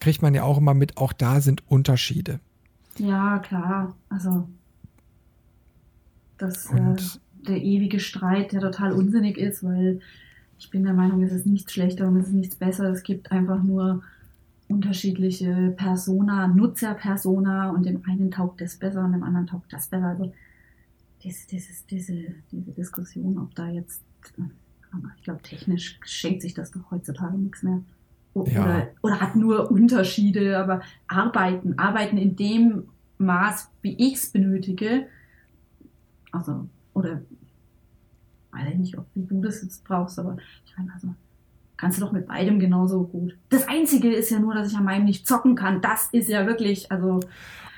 kriegt 0.00 0.22
man 0.22 0.34
ja 0.34 0.42
auch 0.42 0.58
immer 0.58 0.74
mit, 0.74 0.98
auch 0.98 1.12
da 1.12 1.40
sind 1.40 1.62
Unterschiede. 1.70 2.40
Ja, 2.98 3.38
klar. 3.38 3.94
Also 4.08 4.48
das 6.38 6.70
äh, 6.70 6.96
der 7.48 7.62
ewige 7.62 8.00
Streit, 8.00 8.52
der 8.52 8.60
total 8.60 8.92
unsinnig 8.92 9.38
ist, 9.38 9.64
weil 9.64 10.00
ich 10.58 10.70
bin 10.70 10.84
der 10.84 10.94
Meinung, 10.94 11.22
es 11.22 11.32
ist 11.32 11.46
nichts 11.46 11.72
schlechter 11.72 12.08
und 12.08 12.16
es 12.16 12.28
ist 12.28 12.34
nichts 12.34 12.56
besser. 12.56 12.90
Es 12.90 13.02
gibt 13.02 13.30
einfach 13.32 13.62
nur 13.62 14.02
unterschiedliche 14.68 15.74
Persona, 15.76 16.48
Nutzerpersona 16.48 17.70
und 17.70 17.86
dem 17.86 18.02
einen 18.06 18.30
taugt 18.30 18.60
das 18.60 18.76
besser 18.76 19.04
und 19.04 19.12
dem 19.12 19.22
anderen 19.22 19.46
taugt 19.46 19.72
das 19.72 19.86
besser. 19.86 20.06
Also 20.06 20.32
diese, 21.22 21.46
dieses, 21.48 21.86
diese, 21.86 22.34
diese 22.50 22.72
Diskussion, 22.72 23.38
ob 23.38 23.54
da 23.54 23.68
jetzt, 23.68 24.02
ich 25.16 25.22
glaube, 25.22 25.42
technisch 25.42 25.98
schenkt 26.04 26.42
sich 26.42 26.54
das 26.54 26.70
doch 26.70 26.90
heutzutage 26.90 27.36
nichts 27.36 27.62
mehr. 27.62 27.82
Oder, 28.34 28.50
ja. 28.52 28.86
oder 29.02 29.20
hat 29.20 29.34
nur 29.34 29.70
Unterschiede, 29.70 30.58
aber 30.58 30.82
arbeiten, 31.06 31.78
arbeiten 31.78 32.18
in 32.18 32.36
dem 32.36 32.88
Maß, 33.18 33.70
wie 33.80 33.96
ich 33.96 34.14
es 34.14 34.30
benötige, 34.30 35.06
also, 36.32 36.68
oder 36.92 37.22
weiß 38.52 38.68
ich 38.72 38.78
nicht, 38.78 38.98
ob 38.98 39.06
wie 39.14 39.24
du 39.24 39.40
das 39.40 39.62
jetzt 39.62 39.84
brauchst, 39.84 40.18
aber 40.18 40.36
ich 40.66 40.76
meine, 40.76 40.92
also 40.92 41.14
kannst 41.76 41.98
du 41.98 42.04
doch 42.04 42.12
mit 42.12 42.26
beidem 42.26 42.58
genauso 42.58 43.04
gut. 43.04 43.36
Das 43.48 43.68
Einzige 43.68 44.12
ist 44.12 44.30
ja 44.30 44.38
nur, 44.38 44.54
dass 44.54 44.70
ich 44.70 44.76
an 44.76 44.84
meinem 44.84 45.04
nicht 45.04 45.26
zocken 45.26 45.54
kann. 45.54 45.80
Das 45.80 46.08
ist 46.12 46.28
ja 46.28 46.46
wirklich, 46.46 46.90
also. 46.90 47.20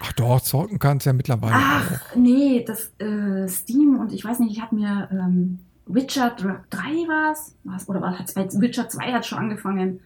Ach 0.00 0.12
doch, 0.12 0.40
zocken 0.40 0.78
kannst 0.78 1.06
du 1.06 1.10
ja 1.10 1.14
mittlerweile 1.14 1.54
Ach, 1.56 1.92
auch. 1.92 2.16
nee, 2.16 2.64
das 2.66 2.92
äh, 2.98 3.48
Steam 3.48 3.98
und 3.98 4.12
ich 4.12 4.24
weiß 4.24 4.38
nicht, 4.40 4.52
ich 4.52 4.62
habe 4.62 4.76
mir 4.76 5.08
ähm, 5.10 5.58
Witcher 5.86 6.36
3 6.36 6.78
war 7.08 7.32
es, 7.32 7.88
oder 7.88 8.00
was, 8.02 8.60
Witcher 8.60 8.88
2 8.88 9.12
hat 9.12 9.26
schon 9.26 9.38
angefangen 9.38 10.00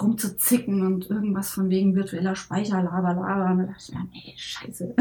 rumzuzicken 0.00 0.86
und 0.86 1.10
irgendwas 1.10 1.50
von 1.50 1.68
wegen 1.68 1.94
virtueller 1.94 2.34
Speicher, 2.34 2.82
laber, 2.82 3.12
laber. 3.14 3.50
Und 3.50 3.58
da 3.58 3.64
dachte 3.64 3.82
ich 3.88 3.94
mir, 3.94 4.08
nee, 4.12 4.34
scheiße. 4.36 4.94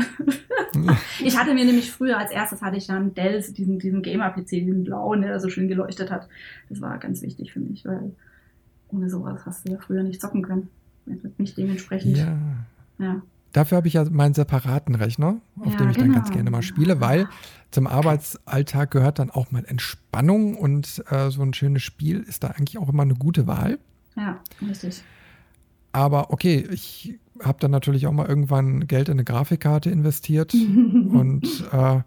ich 1.24 1.38
hatte 1.38 1.54
mir 1.54 1.64
nämlich 1.64 1.92
früher 1.92 2.18
als 2.18 2.32
erstes 2.32 2.62
hatte 2.62 2.78
ich 2.78 2.88
dann 2.88 3.14
Dell, 3.14 3.42
diesen, 3.42 3.80
diesen 3.80 4.02
Gamer-PC, 4.02 4.50
diesen 4.50 4.84
blauen, 4.84 5.22
der 5.22 5.40
so 5.40 5.50
schön 5.50 5.70
geleuchtet 5.70 6.12
hat. 6.12 6.28
Das 6.68 6.82
war 6.82 6.98
ganz 6.98 7.22
wichtig 7.22 7.54
für 7.54 7.62
mich, 7.62 7.86
weil 7.86 8.14
ohne 8.90 9.10
sowas 9.10 9.46
hast 9.46 9.66
du 9.66 9.72
ja 9.72 9.80
früher 9.80 10.04
nicht 10.04 10.20
zocken 10.20 10.42
können. 10.42 10.70
Nicht 11.38 11.58
dementsprechend. 11.58 12.18
Ja. 12.18 12.38
ja. 13.00 13.22
Dafür 13.54 13.78
habe 13.78 13.88
ich 13.88 13.96
ja 13.96 14.06
meinen 14.10 14.34
separaten 14.34 14.96
Rechner, 14.96 15.42
auf 15.60 15.74
ja, 15.74 15.78
dem 15.78 15.90
ich 15.90 15.98
genau. 15.98 16.14
dann 16.14 16.16
ganz 16.16 16.32
gerne 16.32 16.50
mal 16.50 16.62
spiele, 16.62 17.02
weil 17.02 17.28
zum 17.72 17.88
Arbeitsalltag 17.88 18.92
gehört 18.92 19.20
dann 19.20 19.30
auch 19.30 19.52
mal 19.52 19.66
Entspannung 19.66 20.56
und 20.56 21.04
äh, 21.10 21.30
so 21.32 21.42
ein 21.42 21.54
schönes 21.54 21.84
Spiel 21.84 22.22
ist 22.22 22.44
da 22.44 22.48
eigentlich 22.50 22.78
auch 22.78 22.90
immer 22.90 23.04
eine 23.04 23.16
gute 23.16 23.48
Wahl. 23.48 23.80
Ja, 24.16 24.40
richtig. 24.68 25.04
Aber 25.92 26.32
okay, 26.32 26.68
ich 26.72 27.20
habe 27.42 27.58
dann 27.60 27.72
natürlich 27.72 28.08
auch 28.08 28.12
mal 28.12 28.28
irgendwann 28.28 28.88
Geld 28.88 29.10
in 29.10 29.14
eine 29.14 29.24
Grafikkarte 29.24 29.90
investiert 29.90 30.54
und 30.54 31.46
äh, 31.72 32.02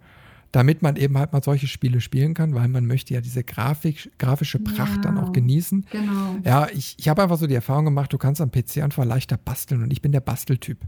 damit 0.53 0.83
man 0.83 0.95
eben 0.97 1.19
halt 1.19 1.33
mal 1.33 1.43
solche 1.43 1.67
Spiele 1.67 2.01
spielen 2.01 2.33
kann, 2.33 2.55
weil 2.55 2.69
man 2.69 2.87
möchte 2.87 3.13
ja 3.13 3.21
diese 3.21 3.43
Grafik, 3.43 4.13
grafische 4.19 4.61
Pracht 4.61 4.97
ja, 4.97 5.03
dann 5.03 5.19
auch 5.19 5.33
genießen. 5.33 5.85
Genau. 5.91 6.37
Ja, 6.45 6.69
ich, 6.73 6.95
ich 6.97 7.09
habe 7.09 7.25
einfach 7.25 7.39
so 7.39 7.49
die 7.49 7.57
Erfahrung 7.57 7.87
gemacht, 7.87 8.13
du 8.13 8.19
kannst 8.19 8.41
am 8.41 8.53
PC 8.53 8.79
einfach 8.79 9.05
leichter 9.05 9.37
basteln 9.37 9.83
und 9.83 9.93
ich 9.93 10.01
bin 10.01 10.13
der 10.13 10.21
Basteltyp. 10.21 10.79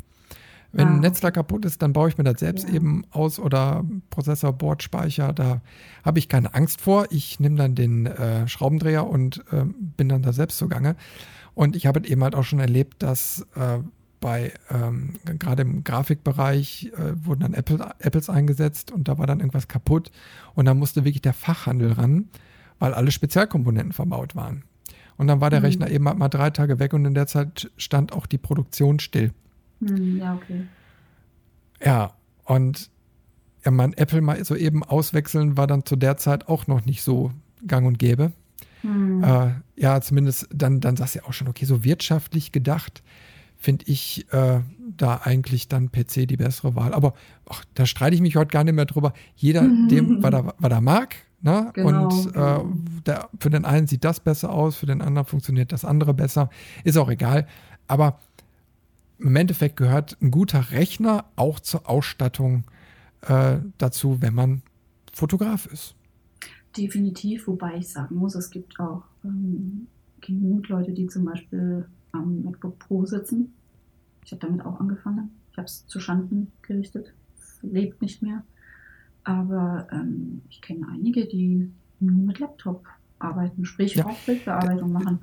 Wenn 0.76 0.88
ein 0.88 1.00
Netzteil 1.00 1.32
kaputt 1.32 1.64
ist, 1.64 1.82
dann 1.82 1.92
baue 1.92 2.08
ich 2.08 2.18
mir 2.18 2.24
das 2.24 2.40
selbst 2.40 2.68
ja. 2.68 2.74
eben 2.74 3.04
aus 3.10 3.38
oder 3.38 3.84
Prozessor, 4.10 4.52
Board, 4.52 4.82
Speicher. 4.82 5.32
Da 5.32 5.62
habe 6.04 6.18
ich 6.18 6.28
keine 6.28 6.54
Angst 6.54 6.80
vor. 6.80 7.06
Ich 7.10 7.40
nehme 7.40 7.56
dann 7.56 7.74
den 7.74 8.06
äh, 8.06 8.46
Schraubendreher 8.46 9.06
und 9.06 9.44
äh, 9.52 9.64
bin 9.64 10.08
dann 10.08 10.22
da 10.22 10.32
selbst 10.32 10.58
zugange. 10.58 10.96
Und 11.54 11.76
ich 11.76 11.86
habe 11.86 12.06
eben 12.06 12.22
halt 12.22 12.34
auch 12.34 12.44
schon 12.44 12.60
erlebt, 12.60 13.02
dass 13.02 13.46
äh, 13.54 13.78
bei 14.20 14.52
ähm, 14.70 15.14
gerade 15.38 15.62
im 15.62 15.84
Grafikbereich 15.84 16.92
äh, 16.96 17.24
wurden 17.24 17.40
dann 17.40 17.54
Apple, 17.54 17.94
Apples 17.98 18.28
eingesetzt 18.28 18.90
und 18.90 19.08
da 19.08 19.18
war 19.18 19.26
dann 19.26 19.40
irgendwas 19.40 19.68
kaputt 19.68 20.10
und 20.54 20.64
da 20.64 20.74
musste 20.74 21.04
wirklich 21.04 21.22
der 21.22 21.32
Fachhandel 21.32 21.92
ran, 21.92 22.28
weil 22.78 22.94
alle 22.94 23.10
Spezialkomponenten 23.10 23.92
verbaut 23.92 24.34
waren. 24.34 24.64
Und 25.16 25.28
dann 25.28 25.40
war 25.40 25.50
der 25.50 25.60
mhm. 25.60 25.66
Rechner 25.66 25.90
eben 25.90 26.04
mal 26.04 26.28
drei 26.28 26.50
Tage 26.50 26.78
weg 26.78 26.92
und 26.92 27.04
in 27.04 27.14
der 27.14 27.26
Zeit 27.26 27.70
stand 27.76 28.12
auch 28.12 28.26
die 28.26 28.38
Produktion 28.38 28.98
still. 28.98 29.32
Mhm, 29.80 30.18
ja, 30.18 30.34
okay. 30.34 30.66
Ja, 31.84 32.14
und 32.44 32.90
ja, 33.64 33.70
mein 33.70 33.92
Apple 33.94 34.20
mal 34.20 34.42
so 34.44 34.54
eben 34.54 34.82
auswechseln 34.82 35.56
war 35.56 35.66
dann 35.66 35.84
zu 35.84 35.96
der 35.96 36.16
Zeit 36.16 36.48
auch 36.48 36.66
noch 36.66 36.84
nicht 36.84 37.02
so 37.02 37.32
gang 37.66 37.86
und 37.86 37.98
gäbe. 37.98 38.32
Mhm. 38.82 39.22
Äh, 39.24 39.50
ja, 39.76 40.00
zumindest 40.00 40.48
dann, 40.54 40.80
dann 40.80 40.96
sagst 40.96 41.14
du 41.14 41.18
ja 41.20 41.24
auch 41.26 41.32
schon, 41.32 41.48
okay, 41.48 41.64
so 41.64 41.84
wirtschaftlich 41.84 42.52
gedacht 42.52 43.02
finde 43.58 43.86
ich 43.88 44.26
äh, 44.32 44.60
da 44.96 45.20
eigentlich 45.24 45.68
dann 45.68 45.90
PC 45.90 46.28
die 46.28 46.36
bessere 46.36 46.76
Wahl. 46.76 46.94
Aber 46.94 47.14
ach, 47.48 47.64
da 47.74 47.86
streite 47.86 48.14
ich 48.14 48.20
mich 48.20 48.36
heute 48.36 48.50
gar 48.50 48.64
nicht 48.64 48.74
mehr 48.74 48.84
drüber. 48.84 49.12
Jeder, 49.34 49.62
dem, 49.90 50.22
was 50.22 50.32
er, 50.32 50.54
was 50.58 50.70
er 50.70 50.80
mag. 50.80 51.16
Ne? 51.42 51.70
Genau, 51.74 52.04
und 52.04 52.26
äh, 52.28 52.30
genau. 52.32 52.72
der, 53.06 53.28
für 53.40 53.50
den 53.50 53.64
einen 53.64 53.86
sieht 53.86 54.04
das 54.04 54.20
besser 54.20 54.50
aus, 54.50 54.76
für 54.76 54.86
den 54.86 55.00
anderen 55.00 55.26
funktioniert 55.26 55.72
das 55.72 55.84
andere 55.84 56.14
besser. 56.14 56.50
Ist 56.84 56.96
auch 56.96 57.08
egal. 57.08 57.46
Aber 57.88 58.20
im 59.18 59.36
Endeffekt 59.36 59.76
gehört 59.76 60.16
ein 60.20 60.30
guter 60.30 60.70
Rechner 60.70 61.24
auch 61.36 61.60
zur 61.60 61.88
Ausstattung 61.88 62.64
äh, 63.22 63.58
dazu, 63.78 64.20
wenn 64.20 64.34
man 64.34 64.62
Fotograf 65.12 65.66
ist. 65.66 65.94
Definitiv, 66.76 67.46
wobei 67.46 67.76
ich 67.78 67.88
sagen 67.88 68.16
muss, 68.16 68.34
es 68.34 68.50
gibt 68.50 68.78
auch 68.78 69.04
ähm, 69.24 69.86
genug 70.20 70.68
Leute, 70.68 70.92
die 70.92 71.06
zum 71.06 71.24
Beispiel 71.24 71.86
am 72.12 72.42
MacBook 72.42 72.78
Pro 72.78 73.06
sitzen. 73.06 73.54
Ich 74.24 74.32
habe 74.32 74.44
damit 74.44 74.64
auch 74.64 74.78
angefangen. 74.80 75.30
Ich 75.52 75.56
habe 75.56 75.66
es 75.66 75.86
zu 75.86 76.00
Schanden 76.00 76.52
gerichtet. 76.62 77.14
Es 77.38 77.58
lebt 77.62 78.02
nicht 78.02 78.22
mehr. 78.22 78.44
Aber 79.24 79.88
ähm, 79.90 80.42
ich 80.50 80.60
kenne 80.60 80.86
einige, 80.92 81.26
die 81.26 81.70
nur 82.00 82.26
mit 82.26 82.38
Laptop 82.38 82.86
arbeiten, 83.18 83.64
sprich 83.64 83.94
ja. 83.94 84.06
auch 84.06 84.18
Bildbearbeitung 84.26 84.92
machen. 84.92 85.20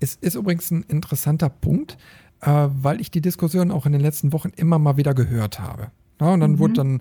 Es 0.00 0.16
ist 0.16 0.34
übrigens 0.34 0.70
ein 0.70 0.82
interessanter 0.82 1.48
Punkt, 1.48 1.96
äh, 2.40 2.68
weil 2.68 3.00
ich 3.00 3.10
die 3.10 3.20
Diskussion 3.20 3.70
auch 3.70 3.86
in 3.86 3.92
den 3.92 4.00
letzten 4.00 4.32
Wochen 4.32 4.50
immer 4.56 4.78
mal 4.78 4.96
wieder 4.96 5.14
gehört 5.14 5.60
habe. 5.60 5.90
Ja, 6.20 6.32
und 6.32 6.40
dann 6.40 6.52
mhm. 6.52 6.58
wurde 6.58 6.74
dann, 6.74 7.00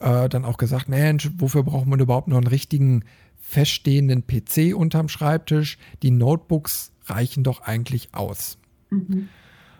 äh, 0.00 0.28
dann 0.28 0.44
auch 0.44 0.56
gesagt, 0.56 0.88
Mensch, 0.88 1.30
wofür 1.36 1.62
braucht 1.62 1.86
man 1.86 2.00
überhaupt 2.00 2.28
noch 2.28 2.38
einen 2.38 2.46
richtigen 2.46 3.04
feststehenden 3.38 4.26
PC 4.26 4.74
unterm 4.74 5.08
Schreibtisch? 5.08 5.78
Die 6.02 6.10
Notebooks 6.10 6.92
reichen 7.06 7.44
doch 7.44 7.60
eigentlich 7.60 8.14
aus. 8.14 8.58
Mhm. 8.90 9.28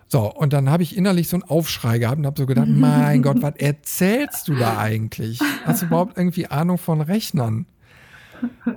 So, 0.06 0.32
und 0.32 0.52
dann 0.52 0.70
habe 0.70 0.82
ich 0.82 0.96
innerlich 0.96 1.28
so 1.28 1.37
einen 1.37 1.44
Aufschrei 1.44 1.99
gehabt 1.99 2.18
und 2.18 2.26
habe 2.26 2.38
so 2.38 2.46
gedacht, 2.46 2.68
mein 2.70 3.23
Gott, 3.23 3.40
was 3.40 3.56
erzählst 3.56 4.49
du 4.49 4.54
da 4.54 4.78
eigentlich? 4.78 5.40
Hast 5.64 5.82
du 5.82 5.87
überhaupt 5.87 6.18
irgendwie 6.18 6.46
Ahnung 6.46 6.78
von 6.78 7.00
Rechnern? 7.00 7.66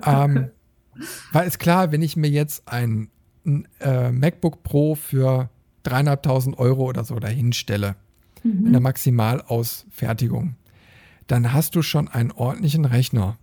Ähm, 0.06 0.50
weil 1.32 1.48
ist 1.48 1.60
klar, 1.60 1.92
wenn 1.92 2.02
ich 2.02 2.16
mir 2.16 2.30
jetzt 2.30 2.68
ein, 2.68 3.10
ein 3.46 3.68
äh, 3.80 4.12
MacBook 4.12 4.64
Pro 4.64 4.96
für 4.96 5.50
dreieinhalbtausend 5.90 6.58
Euro 6.60 6.86
oder 6.86 7.04
so 7.04 7.20
dahinstelle, 7.20 7.96
mhm. 8.44 8.68
in 8.68 8.72
der 8.72 8.82
Maximalausfertigung, 8.82 10.56
dann 11.28 11.54
hast 11.54 11.76
du 11.76 11.82
schon 11.82 12.08
einen 12.08 12.32
ordentlichen 12.32 12.86
Rechner. 12.86 13.38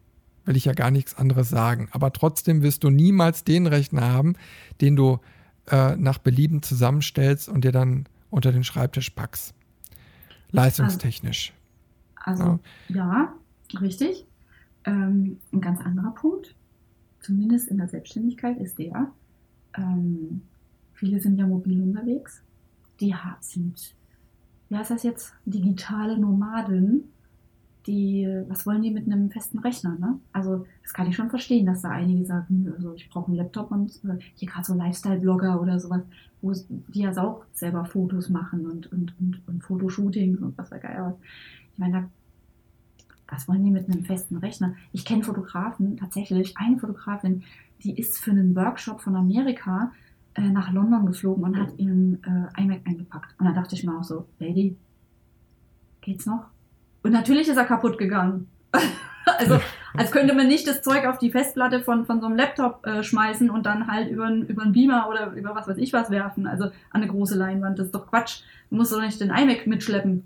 Will 0.44 0.56
ich 0.56 0.66
ja 0.66 0.72
gar 0.72 0.90
nichts 0.90 1.16
anderes 1.16 1.48
sagen. 1.48 1.88
Aber 1.92 2.12
trotzdem 2.12 2.62
wirst 2.62 2.84
du 2.84 2.90
niemals 2.90 3.44
den 3.44 3.66
Rechner 3.66 4.12
haben, 4.12 4.34
den 4.80 4.94
du 4.94 5.20
äh, 5.70 5.96
nach 5.96 6.18
Belieben 6.18 6.62
zusammenstellst 6.62 7.48
und 7.48 7.64
dir 7.64 7.72
dann 7.72 8.06
unter 8.28 8.52
den 8.52 8.64
Schreibtisch 8.64 9.10
packst. 9.10 9.54
Leistungstechnisch. 10.50 11.52
Also, 12.16 12.60
ja, 12.88 12.94
ja 12.96 13.34
richtig. 13.80 14.26
Ähm, 14.84 15.38
ein 15.52 15.60
ganz 15.60 15.80
anderer 15.80 16.14
Punkt, 16.14 16.54
zumindest 17.20 17.68
in 17.68 17.78
der 17.78 17.88
Selbstständigkeit, 17.88 18.58
ist 18.58 18.78
der, 18.78 19.10
ähm, 19.76 20.42
viele 21.04 21.20
sind 21.20 21.38
ja 21.38 21.46
mobil 21.46 21.82
unterwegs, 21.82 22.42
die 22.98 23.14
sind, 23.40 23.94
wie 24.68 24.76
heißt 24.76 24.90
das 24.90 25.02
jetzt, 25.02 25.34
digitale 25.44 26.18
Nomaden 26.18 27.04
die, 27.86 28.26
was 28.48 28.64
wollen 28.64 28.80
die 28.80 28.90
mit 28.90 29.06
einem 29.06 29.30
festen 29.30 29.58
Rechner, 29.58 29.98
ne? 29.98 30.18
Also, 30.32 30.66
das 30.82 30.94
kann 30.94 31.06
ich 31.06 31.16
schon 31.16 31.28
verstehen, 31.28 31.66
dass 31.66 31.82
da 31.82 31.90
einige 31.90 32.24
sagen, 32.24 32.72
also 32.74 32.94
ich 32.94 33.10
brauche 33.10 33.26
einen 33.26 33.36
Laptop 33.36 33.70
und 33.70 34.02
äh, 34.04 34.16
hier 34.36 34.48
gerade 34.48 34.64
so 34.64 34.72
Lifestyle-Blogger 34.72 35.60
oder 35.60 35.78
sowas, 35.78 36.00
wo 36.40 36.54
die 36.68 37.00
ja 37.00 37.14
auch 37.18 37.44
selber 37.52 37.84
Fotos 37.84 38.30
machen 38.30 38.64
und, 38.64 38.90
und, 38.90 39.14
und, 39.20 39.42
und 39.46 39.62
Fotoshootings 39.62 40.40
und 40.40 40.56
was 40.56 40.70
weiß 40.70 40.80
geil. 40.80 41.14
Ich 41.74 41.78
meine, 41.78 41.92
da, 41.92 42.10
was 43.28 43.48
wollen 43.48 43.62
die 43.62 43.70
mit 43.70 43.90
einem 43.90 44.06
festen 44.06 44.38
Rechner? 44.38 44.74
Ich 44.92 45.04
kenne 45.04 45.22
Fotografen, 45.22 45.98
tatsächlich, 45.98 46.56
eine 46.56 46.78
Fotografin, 46.78 47.42
die 47.82 47.98
ist 47.98 48.18
für 48.18 48.30
einen 48.30 48.56
Workshop 48.56 49.02
von 49.02 49.14
Amerika 49.14 49.92
äh, 50.34 50.42
nach 50.42 50.72
London 50.72 51.06
geflogen 51.06 51.44
und 51.44 51.58
hat 51.58 51.78
ihren 51.78 52.22
äh, 52.24 52.62
iMac 52.62 52.80
eingepackt. 52.84 53.34
Und 53.38 53.46
da 53.46 53.52
dachte 53.52 53.74
ich 53.74 53.84
mir 53.84 53.96
auch 53.96 54.04
so, 54.04 54.26
Lady, 54.38 54.76
geht's 56.00 56.26
noch? 56.26 56.46
Und 57.02 57.12
natürlich 57.12 57.48
ist 57.48 57.56
er 57.56 57.64
kaputt 57.64 57.98
gegangen. 57.98 58.48
also, 59.38 59.60
als 59.94 60.10
könnte 60.10 60.34
man 60.34 60.48
nicht 60.48 60.66
das 60.66 60.82
Zeug 60.82 61.06
auf 61.06 61.18
die 61.18 61.30
Festplatte 61.30 61.82
von, 61.82 62.06
von 62.06 62.20
so 62.20 62.26
einem 62.26 62.36
Laptop 62.36 62.84
äh, 62.86 63.02
schmeißen 63.02 63.50
und 63.50 63.66
dann 63.66 63.86
halt 63.86 64.10
über, 64.10 64.28
über 64.30 64.62
einen 64.62 64.72
Beamer 64.72 65.08
oder 65.08 65.32
über 65.32 65.54
was 65.54 65.68
weiß 65.68 65.76
ich 65.78 65.92
was 65.92 66.10
werfen. 66.10 66.46
Also 66.46 66.64
an 66.64 66.72
eine 66.90 67.06
große 67.06 67.36
Leinwand. 67.36 67.78
Das 67.78 67.86
ist 67.86 67.94
doch 67.94 68.08
Quatsch. 68.08 68.42
Du 68.70 68.76
musst 68.76 68.92
doch 68.92 69.00
nicht 69.00 69.20
den 69.20 69.30
iMac 69.30 69.66
mitschleppen. 69.66 70.24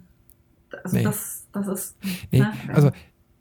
Also 0.85 0.97
nee. 0.97 1.03
das, 1.03 1.47
das 1.53 1.69
ist. 1.69 1.97
Nee, 2.31 2.41
ne? 2.41 2.53
also 2.73 2.91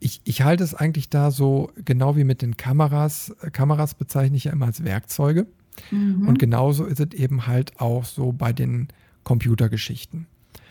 ich, 0.00 0.20
ich 0.24 0.42
halte 0.42 0.64
es 0.64 0.74
eigentlich 0.74 1.10
da 1.10 1.30
so, 1.30 1.70
genau 1.84 2.16
wie 2.16 2.24
mit 2.24 2.42
den 2.42 2.56
Kameras. 2.56 3.34
Kameras 3.52 3.94
bezeichne 3.94 4.36
ich 4.36 4.44
ja 4.44 4.52
immer 4.52 4.66
als 4.66 4.84
Werkzeuge. 4.84 5.46
Mhm. 5.90 6.28
Und 6.28 6.38
genauso 6.38 6.84
ist 6.84 7.00
es 7.00 7.12
eben 7.14 7.46
halt 7.46 7.80
auch 7.80 8.04
so 8.04 8.32
bei 8.32 8.52
den 8.52 8.88
Computergeschichten. 9.24 10.26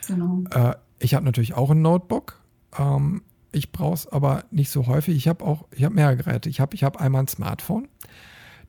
Genau. 0.07 0.43
Äh, 0.51 0.75
ich 0.99 1.13
habe 1.13 1.25
natürlich 1.25 1.53
auch 1.53 1.71
ein 1.71 1.81
Notebook 1.81 2.41
ähm, 2.77 3.21
ich 3.51 3.71
brauche 3.71 3.93
es 3.93 4.07
aber 4.07 4.45
nicht 4.51 4.69
so 4.69 4.87
häufig. 4.87 5.15
Ich 5.15 5.27
habe 5.27 5.43
auch, 5.43 5.65
ich 5.71 5.83
habe 5.83 5.95
mehrere 5.95 6.17
Geräte. 6.17 6.49
Ich 6.49 6.59
habe 6.59 6.75
ich 6.75 6.83
hab 6.83 6.97
einmal 6.97 7.23
ein 7.23 7.27
Smartphone, 7.27 7.87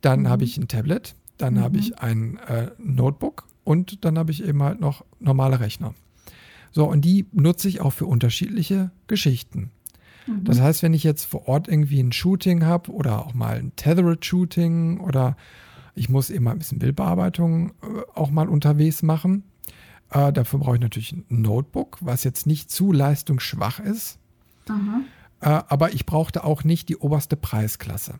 dann 0.00 0.21
mhm. 0.21 0.28
habe 0.28 0.45
ich 0.45 0.57
ein 0.57 0.68
Tablet, 0.68 1.14
dann 1.37 1.54
mhm. 1.54 1.61
habe 1.61 1.78
ich 1.78 1.99
ein 1.99 2.38
äh, 2.49 2.71
Notebook 2.78 3.47
und 3.64 4.04
dann 4.04 4.18
habe 4.18 4.30
ich 4.30 4.45
eben 4.45 4.62
halt 4.62 4.80
noch 4.80 5.04
normale 5.21 5.61
Rechner. 5.61 5.95
So, 6.71 6.87
und 6.87 7.04
die 7.04 7.26
nutze 7.33 7.68
ich 7.68 7.80
auch 7.80 7.92
für 7.92 8.07
unterschiedliche 8.07 8.90
Geschichten. 9.07 9.71
Mhm. 10.26 10.45
Das 10.45 10.61
heißt, 10.61 10.83
wenn 10.83 10.95
ich 10.95 11.04
jetzt 11.04 11.25
vor 11.25 11.49
Ort 11.49 11.68
irgendwie 11.68 12.00
ein 12.00 12.12
Shooting 12.12 12.64
habe 12.64 12.92
oder 12.92 13.25
auch 13.25 13.35
mal 13.35 13.57
ein 13.57 13.73
Tethered-Shooting 13.76 15.00
oder 15.00 15.37
ich 15.99 16.09
muss 16.09 16.31
eben 16.31 16.45
mal 16.45 16.52
ein 16.52 16.59
bisschen 16.59 16.78
Bildbearbeitung 16.78 17.71
äh, 17.71 17.73
auch 18.14 18.31
mal 18.31 18.49
unterwegs 18.49 19.02
machen, 19.02 19.45
äh, 20.11 20.33
dafür 20.33 20.61
brauche 20.61 20.76
ich 20.76 20.81
natürlich 20.81 21.12
ein 21.12 21.25
Notebook, 21.28 21.99
was 22.00 22.25
jetzt 22.25 22.47
nicht 22.47 22.71
zu 22.71 22.93
leistungsschwach 22.93 23.81
ist. 23.81 24.19
Äh, 25.40 25.62
aber 25.69 25.93
ich 25.93 26.07
brauchte 26.07 26.45
auch 26.45 26.64
nicht 26.64 26.88
die 26.88 26.97
oberste 26.97 27.37
Preisklasse. 27.37 28.19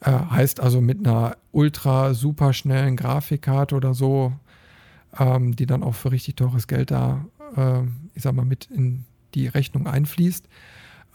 Äh, 0.00 0.10
heißt 0.10 0.60
also 0.60 0.80
mit 0.80 1.06
einer 1.06 1.36
ultra 1.52 2.14
super 2.14 2.52
schnellen 2.52 2.96
Grafikkarte 2.96 3.76
oder 3.76 3.94
so, 3.94 4.32
ähm, 5.18 5.54
die 5.54 5.66
dann 5.66 5.82
auch 5.82 5.94
für 5.94 6.10
richtig 6.10 6.36
teures 6.36 6.66
Geld 6.66 6.90
da, 6.90 7.24
äh, 7.56 7.82
ich 8.14 8.22
sag 8.22 8.34
mal, 8.34 8.44
mit 8.44 8.66
in 8.66 9.04
die 9.34 9.46
Rechnung 9.46 9.86
einfließt. 9.86 10.48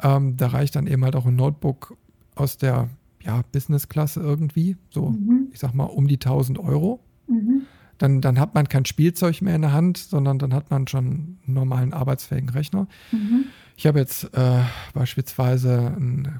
Ähm, 0.01 0.37
da 0.37 0.47
reicht 0.47 0.75
dann 0.75 0.87
eben 0.87 1.03
halt 1.03 1.15
auch 1.15 1.25
ein 1.25 1.35
Notebook 1.35 1.97
aus 2.35 2.57
der 2.57 2.89
ja, 3.27 3.43
Business-Klasse 3.51 4.21
irgendwie, 4.21 4.77
so 4.89 5.09
mhm. 5.09 5.49
ich 5.51 5.59
sag 5.59 5.75
mal 5.75 5.83
um 5.83 6.07
die 6.07 6.15
1000 6.15 6.57
Euro. 6.57 6.99
Mhm 7.27 7.67
dann, 7.97 8.21
dann 8.21 8.39
hat 8.39 8.53
man 8.55 8.69
kein 8.69 8.85
Spielzeug 8.85 9.41
mehr 9.41 9.55
in 9.55 9.61
der 9.61 9.73
Hand, 9.73 9.97
sondern 9.97 10.39
dann 10.39 10.53
hat 10.53 10.69
man 10.69 10.87
schon 10.87 11.05
einen 11.05 11.39
normalen 11.45 11.93
arbeitsfähigen 11.93 12.49
Rechner. 12.49 12.87
Mhm. 13.11 13.45
Ich 13.75 13.85
habe 13.85 13.99
jetzt 13.99 14.33
äh, 14.33 14.61
beispielsweise 14.93 15.93
einen 15.95 16.39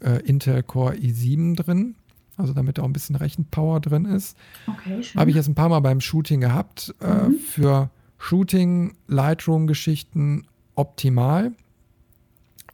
äh, 0.00 0.20
Intel 0.24 0.62
Core 0.62 0.94
i7 0.94 1.56
drin, 1.56 1.94
also 2.36 2.52
damit 2.52 2.78
auch 2.78 2.84
ein 2.84 2.92
bisschen 2.92 3.16
Rechenpower 3.16 3.80
drin 3.80 4.04
ist. 4.04 4.36
Okay. 4.66 5.02
Habe 5.16 5.30
ich 5.30 5.36
jetzt 5.36 5.48
ein 5.48 5.54
paar 5.54 5.68
Mal 5.68 5.80
beim 5.80 6.00
Shooting 6.00 6.40
gehabt. 6.40 6.94
Äh, 7.00 7.28
mhm. 7.28 7.38
für 7.38 7.90
Shooting, 8.18 8.94
Lightroom-Geschichten 9.06 10.46
optimal. 10.74 11.52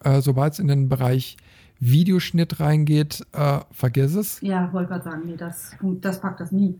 Äh, 0.05 0.21
Sobald 0.21 0.55
es 0.55 0.59
in 0.59 0.69
den 0.69 0.89
Bereich 0.89 1.37
Videoschnitt 1.85 2.61
reingeht, 2.61 3.27
äh, 3.33 3.59
vergiss 3.73 4.15
es. 4.15 4.41
Ja, 4.41 4.73
wollte 4.73 4.91
gerade 4.91 5.05
sagen, 5.05 5.23
nee, 5.27 5.37
das, 5.37 5.77
das 6.01 6.21
packt 6.21 6.39
das 6.39 6.53
nie. 6.53 6.79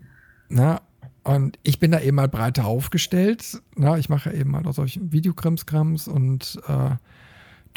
Na, 0.49 0.81
und 1.25 1.59
ich 1.65 1.81
bin 1.81 1.91
da 1.91 1.99
eben 1.99 2.17
mal 2.17 2.29
breiter 2.29 2.67
aufgestellt. 2.67 3.61
Na, 3.75 3.99
ich 3.99 4.09
mache 4.09 4.33
eben 4.33 4.53
mal 4.53 4.63
solche 4.73 5.01
Videokrimskrams 5.11 6.07
und 6.07 6.61
äh, 6.69 6.91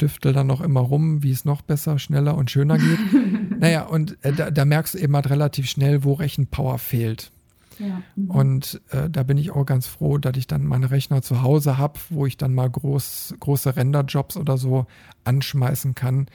düftel 0.00 0.34
dann 0.34 0.46
noch 0.46 0.60
immer 0.60 0.80
rum, 0.80 1.24
wie 1.24 1.32
es 1.32 1.44
noch 1.44 1.62
besser, 1.62 1.98
schneller 1.98 2.36
und 2.36 2.48
schöner 2.48 2.78
geht. 2.78 2.98
naja, 3.58 3.82
und 3.82 4.24
äh, 4.24 4.32
da, 4.32 4.52
da, 4.52 4.64
merkst 4.64 4.94
du 4.94 4.98
eben 4.98 5.16
halt 5.16 5.28
relativ 5.28 5.68
schnell, 5.68 6.04
wo 6.04 6.12
Rechenpower 6.12 6.78
fehlt. 6.78 7.32
Ja. 7.80 8.02
Mhm. 8.14 8.30
Und 8.30 8.80
äh, 8.90 9.10
da 9.10 9.24
bin 9.24 9.36
ich 9.36 9.50
auch 9.50 9.66
ganz 9.66 9.88
froh, 9.88 10.18
dass 10.18 10.36
ich 10.36 10.46
dann 10.46 10.64
meine 10.64 10.92
Rechner 10.92 11.22
zu 11.22 11.42
Hause 11.42 11.76
habe, 11.76 11.98
wo 12.10 12.24
ich 12.24 12.36
dann 12.36 12.54
mal 12.54 12.70
groß, 12.70 13.34
große 13.40 13.74
Renderjobs 13.74 14.36
oder 14.36 14.58
so 14.58 14.86
anschmeißen 15.24 15.96
kann. 15.96 16.28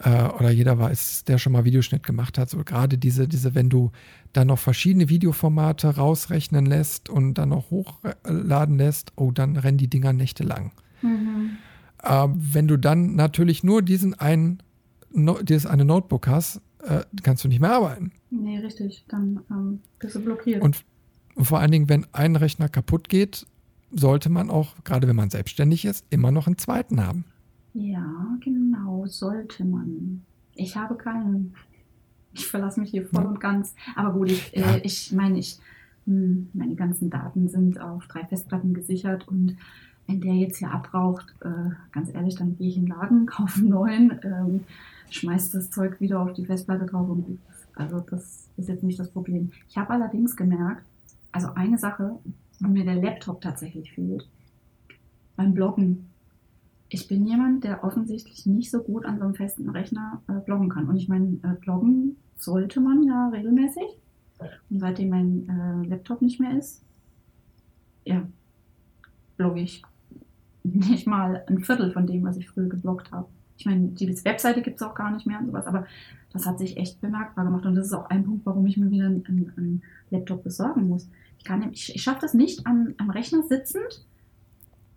Äh, 0.00 0.24
oder 0.24 0.50
jeder 0.50 0.78
weiß, 0.78 1.24
der 1.24 1.38
schon 1.38 1.52
mal 1.52 1.64
Videoschnitt 1.64 2.02
gemacht 2.02 2.38
hat, 2.38 2.50
so 2.50 2.58
gerade 2.64 2.98
diese, 2.98 3.28
diese, 3.28 3.54
wenn 3.54 3.68
du 3.68 3.90
dann 4.32 4.48
noch 4.48 4.58
verschiedene 4.58 5.08
Videoformate 5.08 5.96
rausrechnen 5.96 6.66
lässt 6.66 7.08
und 7.08 7.34
dann 7.34 7.50
noch 7.50 7.70
hochladen 7.70 8.78
lässt, 8.78 9.12
oh, 9.16 9.30
dann 9.30 9.56
rennen 9.56 9.78
die 9.78 9.88
Dinger 9.88 10.12
nächtelang. 10.12 10.72
Mhm. 11.02 11.58
Äh, 12.02 12.28
wenn 12.34 12.68
du 12.68 12.76
dann 12.76 13.16
natürlich 13.16 13.64
nur 13.64 13.82
diesen 13.82 14.14
einen, 14.14 14.62
no, 15.10 15.42
dieses 15.42 15.66
eine 15.66 15.84
Notebook 15.84 16.28
hast, 16.28 16.60
äh, 16.84 17.00
kannst 17.22 17.44
du 17.44 17.48
nicht 17.48 17.60
mehr 17.60 17.72
arbeiten. 17.72 18.12
Nee, 18.30 18.58
richtig. 18.58 19.04
Dann 19.08 19.40
ähm, 19.50 19.80
bist 19.98 20.14
du 20.14 20.20
blockiert. 20.20 20.62
Und, 20.62 20.84
und 21.34 21.44
vor 21.44 21.58
allen 21.58 21.72
Dingen, 21.72 21.88
wenn 21.88 22.06
ein 22.12 22.36
Rechner 22.36 22.68
kaputt 22.68 23.08
geht, 23.08 23.46
sollte 23.90 24.28
man 24.28 24.50
auch, 24.50 24.74
gerade 24.84 25.08
wenn 25.08 25.16
man 25.16 25.30
selbstständig 25.30 25.84
ist, 25.84 26.04
immer 26.10 26.30
noch 26.30 26.46
einen 26.46 26.58
zweiten 26.58 27.04
haben. 27.04 27.24
Ja, 27.78 28.36
genau, 28.40 29.06
sollte 29.06 29.64
man. 29.64 30.22
Ich 30.56 30.76
habe 30.76 30.96
keinen. 30.96 31.54
Ich 32.32 32.48
verlasse 32.48 32.80
mich 32.80 32.90
hier 32.90 33.06
voll 33.06 33.22
ja. 33.22 33.28
und 33.28 33.38
ganz. 33.38 33.76
Aber 33.94 34.12
gut, 34.12 34.32
ich, 34.32 34.56
äh, 34.56 34.80
ich 34.82 35.12
meine, 35.12 35.38
ich, 35.38 35.60
hm, 36.04 36.50
meine 36.54 36.74
ganzen 36.74 37.08
Daten 37.08 37.48
sind 37.48 37.80
auf 37.80 38.08
drei 38.08 38.24
Festplatten 38.24 38.74
gesichert 38.74 39.28
und 39.28 39.56
wenn 40.08 40.20
der 40.20 40.34
jetzt 40.34 40.58
hier 40.58 40.72
abraucht, 40.72 41.32
äh, 41.40 41.70
ganz 41.92 42.12
ehrlich, 42.12 42.34
dann 42.34 42.56
gehe 42.56 42.68
ich 42.68 42.76
in 42.76 42.86
den 42.86 42.96
Laden, 42.96 43.26
kaufe 43.26 43.60
einen 43.60 43.68
neuen, 43.68 44.20
ähm, 44.24 44.64
schmeiße 45.10 45.58
das 45.58 45.70
Zeug 45.70 46.00
wieder 46.00 46.20
auf 46.20 46.32
die 46.32 46.46
Festplatte 46.46 46.84
drauf 46.84 47.08
und 47.08 47.26
gut. 47.26 47.38
Also 47.76 48.00
das 48.00 48.48
ist 48.56 48.68
jetzt 48.68 48.82
nicht 48.82 48.98
das 48.98 49.10
Problem. 49.10 49.52
Ich 49.68 49.78
habe 49.78 49.90
allerdings 49.90 50.36
gemerkt, 50.36 50.84
also 51.30 51.54
eine 51.54 51.78
Sache, 51.78 52.18
wo 52.58 52.68
mir 52.68 52.84
der 52.84 52.96
Laptop 52.96 53.40
tatsächlich 53.40 53.92
fehlt, 53.92 54.28
beim 55.36 55.54
Bloggen 55.54 56.07
ich 56.90 57.06
bin 57.06 57.26
jemand, 57.26 57.64
der 57.64 57.84
offensichtlich 57.84 58.46
nicht 58.46 58.70
so 58.70 58.82
gut 58.82 59.04
an 59.04 59.18
so 59.18 59.24
einem 59.24 59.34
festen 59.34 59.68
Rechner 59.68 60.22
äh, 60.28 60.40
bloggen 60.40 60.70
kann. 60.70 60.88
Und 60.88 60.96
ich 60.96 61.08
meine, 61.08 61.38
äh, 61.42 61.54
bloggen 61.60 62.16
sollte 62.36 62.80
man 62.80 63.02
ja 63.02 63.28
regelmäßig. 63.28 63.98
Und 64.70 64.80
seitdem 64.80 65.10
mein 65.10 65.48
äh, 65.48 65.88
Laptop 65.88 66.22
nicht 66.22 66.40
mehr 66.40 66.56
ist, 66.56 66.82
ja, 68.04 68.26
blogge 69.36 69.60
ich 69.60 69.82
nicht 70.62 71.06
mal 71.06 71.44
ein 71.46 71.60
Viertel 71.60 71.92
von 71.92 72.06
dem, 72.06 72.24
was 72.24 72.36
ich 72.36 72.48
früher 72.48 72.68
gebloggt 72.68 73.12
habe. 73.12 73.28
Ich 73.58 73.66
meine, 73.66 73.88
die 73.88 74.08
Webseite 74.24 74.62
gibt 74.62 74.76
es 74.76 74.86
auch 74.86 74.94
gar 74.94 75.10
nicht 75.10 75.26
mehr 75.26 75.40
und 75.40 75.46
sowas, 75.46 75.66
aber 75.66 75.86
das 76.32 76.46
hat 76.46 76.58
sich 76.58 76.76
echt 76.76 77.00
bemerkbar 77.00 77.44
gemacht. 77.44 77.66
Und 77.66 77.74
das 77.74 77.86
ist 77.86 77.92
auch 77.92 78.08
ein 78.08 78.24
Punkt, 78.24 78.46
warum 78.46 78.64
ich 78.66 78.76
mir 78.76 78.90
wieder 78.90 79.06
einen, 79.06 79.52
einen 79.56 79.82
Laptop 80.10 80.44
besorgen 80.44 80.88
muss. 80.88 81.10
Ich, 81.38 81.50
ich, 81.72 81.94
ich 81.96 82.02
schaffe 82.02 82.20
das 82.20 82.34
nicht, 82.34 82.66
am, 82.66 82.94
am 82.98 83.10
Rechner 83.10 83.42
sitzend 83.42 84.06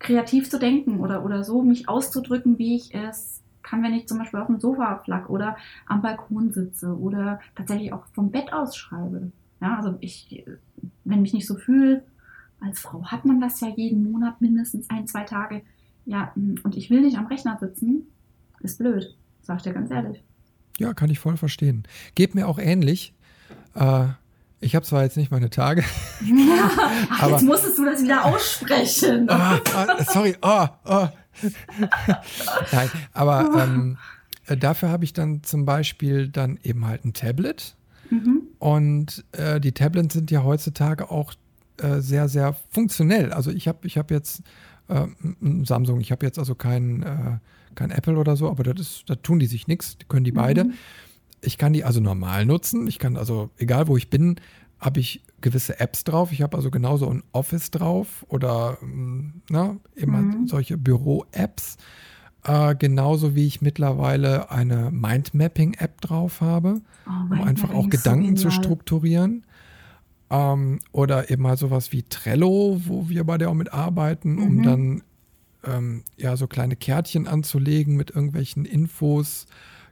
kreativ 0.02 0.50
zu 0.50 0.60
denken 0.60 1.00
oder, 1.00 1.24
oder 1.24 1.44
so 1.44 1.62
mich 1.62 1.88
auszudrücken, 1.88 2.58
wie 2.58 2.76
ich 2.76 2.94
es 2.94 3.42
kann, 3.64 3.84
wenn 3.84 3.94
ich 3.94 4.08
zum 4.08 4.18
Beispiel 4.18 4.40
auf 4.40 4.48
dem 4.48 4.60
Sofa 4.60 4.98
flack 5.04 5.30
oder 5.30 5.56
am 5.86 6.02
Balkon 6.02 6.52
sitze 6.52 6.98
oder 6.98 7.40
tatsächlich 7.56 7.94
auch 7.94 8.06
vom 8.14 8.32
Bett 8.32 8.52
aus 8.54 8.76
schreibe. 8.76 9.32
Ja, 9.62 9.78
also 9.78 9.98
ich, 10.02 10.44
wenn 11.04 11.22
mich 11.22 11.34
nicht 11.34 11.48
so 11.48 11.56
fühle, 11.56 12.04
als 12.60 12.80
Frau 12.80 13.06
hat 13.06 13.26
man 13.26 13.40
das 13.40 13.60
ja 13.62 13.70
jeden 13.70 14.12
Monat 14.12 14.42
mindestens 14.42 14.90
ein, 14.90 15.08
zwei 15.08 15.24
Tage. 15.24 15.62
Ja, 16.06 16.32
und 16.36 16.76
ich 16.76 16.90
will 16.90 17.02
nicht 17.02 17.18
am 17.18 17.28
Rechner 17.28 17.58
sitzen, 17.60 18.08
ist 18.62 18.80
blöd, 18.80 19.16
sag 19.42 19.66
ich 19.66 19.74
ganz 19.74 19.92
ehrlich. 19.92 20.24
Ja, 20.80 20.94
kann 20.94 21.12
ich 21.12 21.20
voll 21.20 21.38
verstehen. 21.38 21.84
Geht 22.16 22.34
mir 22.34 22.48
auch 22.48 22.58
ähnlich. 22.58 23.14
Äh, 23.76 24.08
ich 24.62 24.76
habe 24.76 24.86
zwar 24.86 25.04
jetzt 25.04 25.18
nicht 25.18 25.32
meine 25.32 25.50
Tage. 25.50 25.84
Ja, 26.22 26.70
ach, 27.10 27.24
aber, 27.24 27.32
jetzt 27.34 27.44
musstest 27.44 27.78
du 27.78 27.86
das 27.86 28.04
wieder 28.04 28.24
aussprechen. 28.26 29.28
Oh, 29.30 29.58
oh, 29.76 30.04
sorry, 30.14 30.36
oh, 30.42 30.68
oh. 30.86 31.08
Nein, 32.72 32.90
aber 33.14 33.64
ähm, 33.64 33.98
äh, 34.46 34.56
dafür 34.56 34.90
habe 34.90 35.04
ich 35.04 35.14
dann 35.14 35.44
zum 35.44 35.66
Beispiel 35.66 36.28
dann 36.28 36.60
eben 36.64 36.86
halt 36.86 37.04
ein 37.06 37.14
Tablet. 37.14 37.76
Mhm. 38.12 38.44
Und 38.60 39.26
äh, 39.32 39.60
die 39.60 39.72
Tablets 39.72 40.14
sind 40.14 40.30
ja 40.30 40.44
heutzutage 40.44 41.10
auch 41.10 41.34
äh, 41.78 42.00
sehr, 42.00 42.30
sehr 42.30 42.56
funktionell. 42.70 43.34
Also 43.34 43.50
ich 43.50 43.68
habe 43.68 43.88
ich 43.88 43.98
hab 43.98 44.12
jetzt 44.12 44.44
äh, 44.90 45.08
Samsung, 45.64 46.02
ich 46.02 46.12
habe 46.12 46.26
jetzt 46.26 46.38
also 46.38 46.54
kein, 46.54 47.02
äh, 47.02 47.38
kein 47.74 47.90
Apple 47.90 48.18
oder 48.18 48.36
so, 48.36 48.50
aber 48.50 48.64
das 48.64 49.04
da 49.08 49.16
tun 49.16 49.40
die 49.40 49.48
sich 49.48 49.68
nichts, 49.68 49.98
die 49.98 50.06
können 50.06 50.26
die 50.26 50.32
beide. 50.32 50.66
Mhm. 50.66 50.74
Ich 51.42 51.58
kann 51.58 51.74
die 51.74 51.84
also 51.84 52.00
normal 52.00 52.46
nutzen. 52.46 52.88
Ich 52.88 53.00
kann 53.00 53.18
also, 53.18 53.50
egal 53.58 53.88
wo 53.88 53.98
ich 53.98 54.10
bin, 54.10 54.36
habe 54.80 55.00
ich 55.00 55.24
gewisse 55.42 55.80
Apps 55.80 56.04
drauf. 56.04 56.32
Ich 56.32 56.42
habe 56.42 56.58
also 56.58 56.72
genauso 56.72 57.10
ein 57.10 57.24
Office 57.32 57.72
drauf 57.72 58.26
oder 58.30 58.78
mm, 58.82 59.42
na, 59.50 59.78
immer 59.96 60.20
mhm. 60.20 60.48
solche 60.48 60.78
Büro-Apps. 60.78 61.78
Äh, 62.44 62.76
genauso 62.76 63.36
wie 63.36 63.46
ich 63.46 63.62
mittlerweile 63.62 64.50
eine 64.50 64.90
Mindmapping-App 64.92 66.02
drauf 66.02 66.42
habe, 66.42 66.82
oh, 67.06 67.34
um 67.34 67.42
einfach 67.42 67.72
auch 67.72 67.90
Gedanken 67.90 68.36
so 68.36 68.50
zu 68.50 68.52
strukturieren. 68.52 69.46
Ähm, 70.32 70.80
oder 70.92 71.30
eben 71.30 71.44
mal 71.44 71.58
sowas 71.58 71.92
wie 71.92 72.04
Trello, 72.04 72.82
wo 72.86 73.10
wir 73.10 73.24
bei 73.24 73.38
der 73.38 73.50
auch 73.50 73.56
mit 73.56 73.74
arbeiten, 73.74 74.36
mhm. 74.36 74.44
um 74.44 74.64
dann 74.64 75.04
ähm, 75.64 76.04
ja 76.18 76.36
so 76.36 76.48
kleine 76.48 76.76
Kärtchen 76.76 77.28
anzulegen 77.28 77.96
mit 77.96 78.10
irgendwelchen 78.12 78.66
Infos 78.66 79.46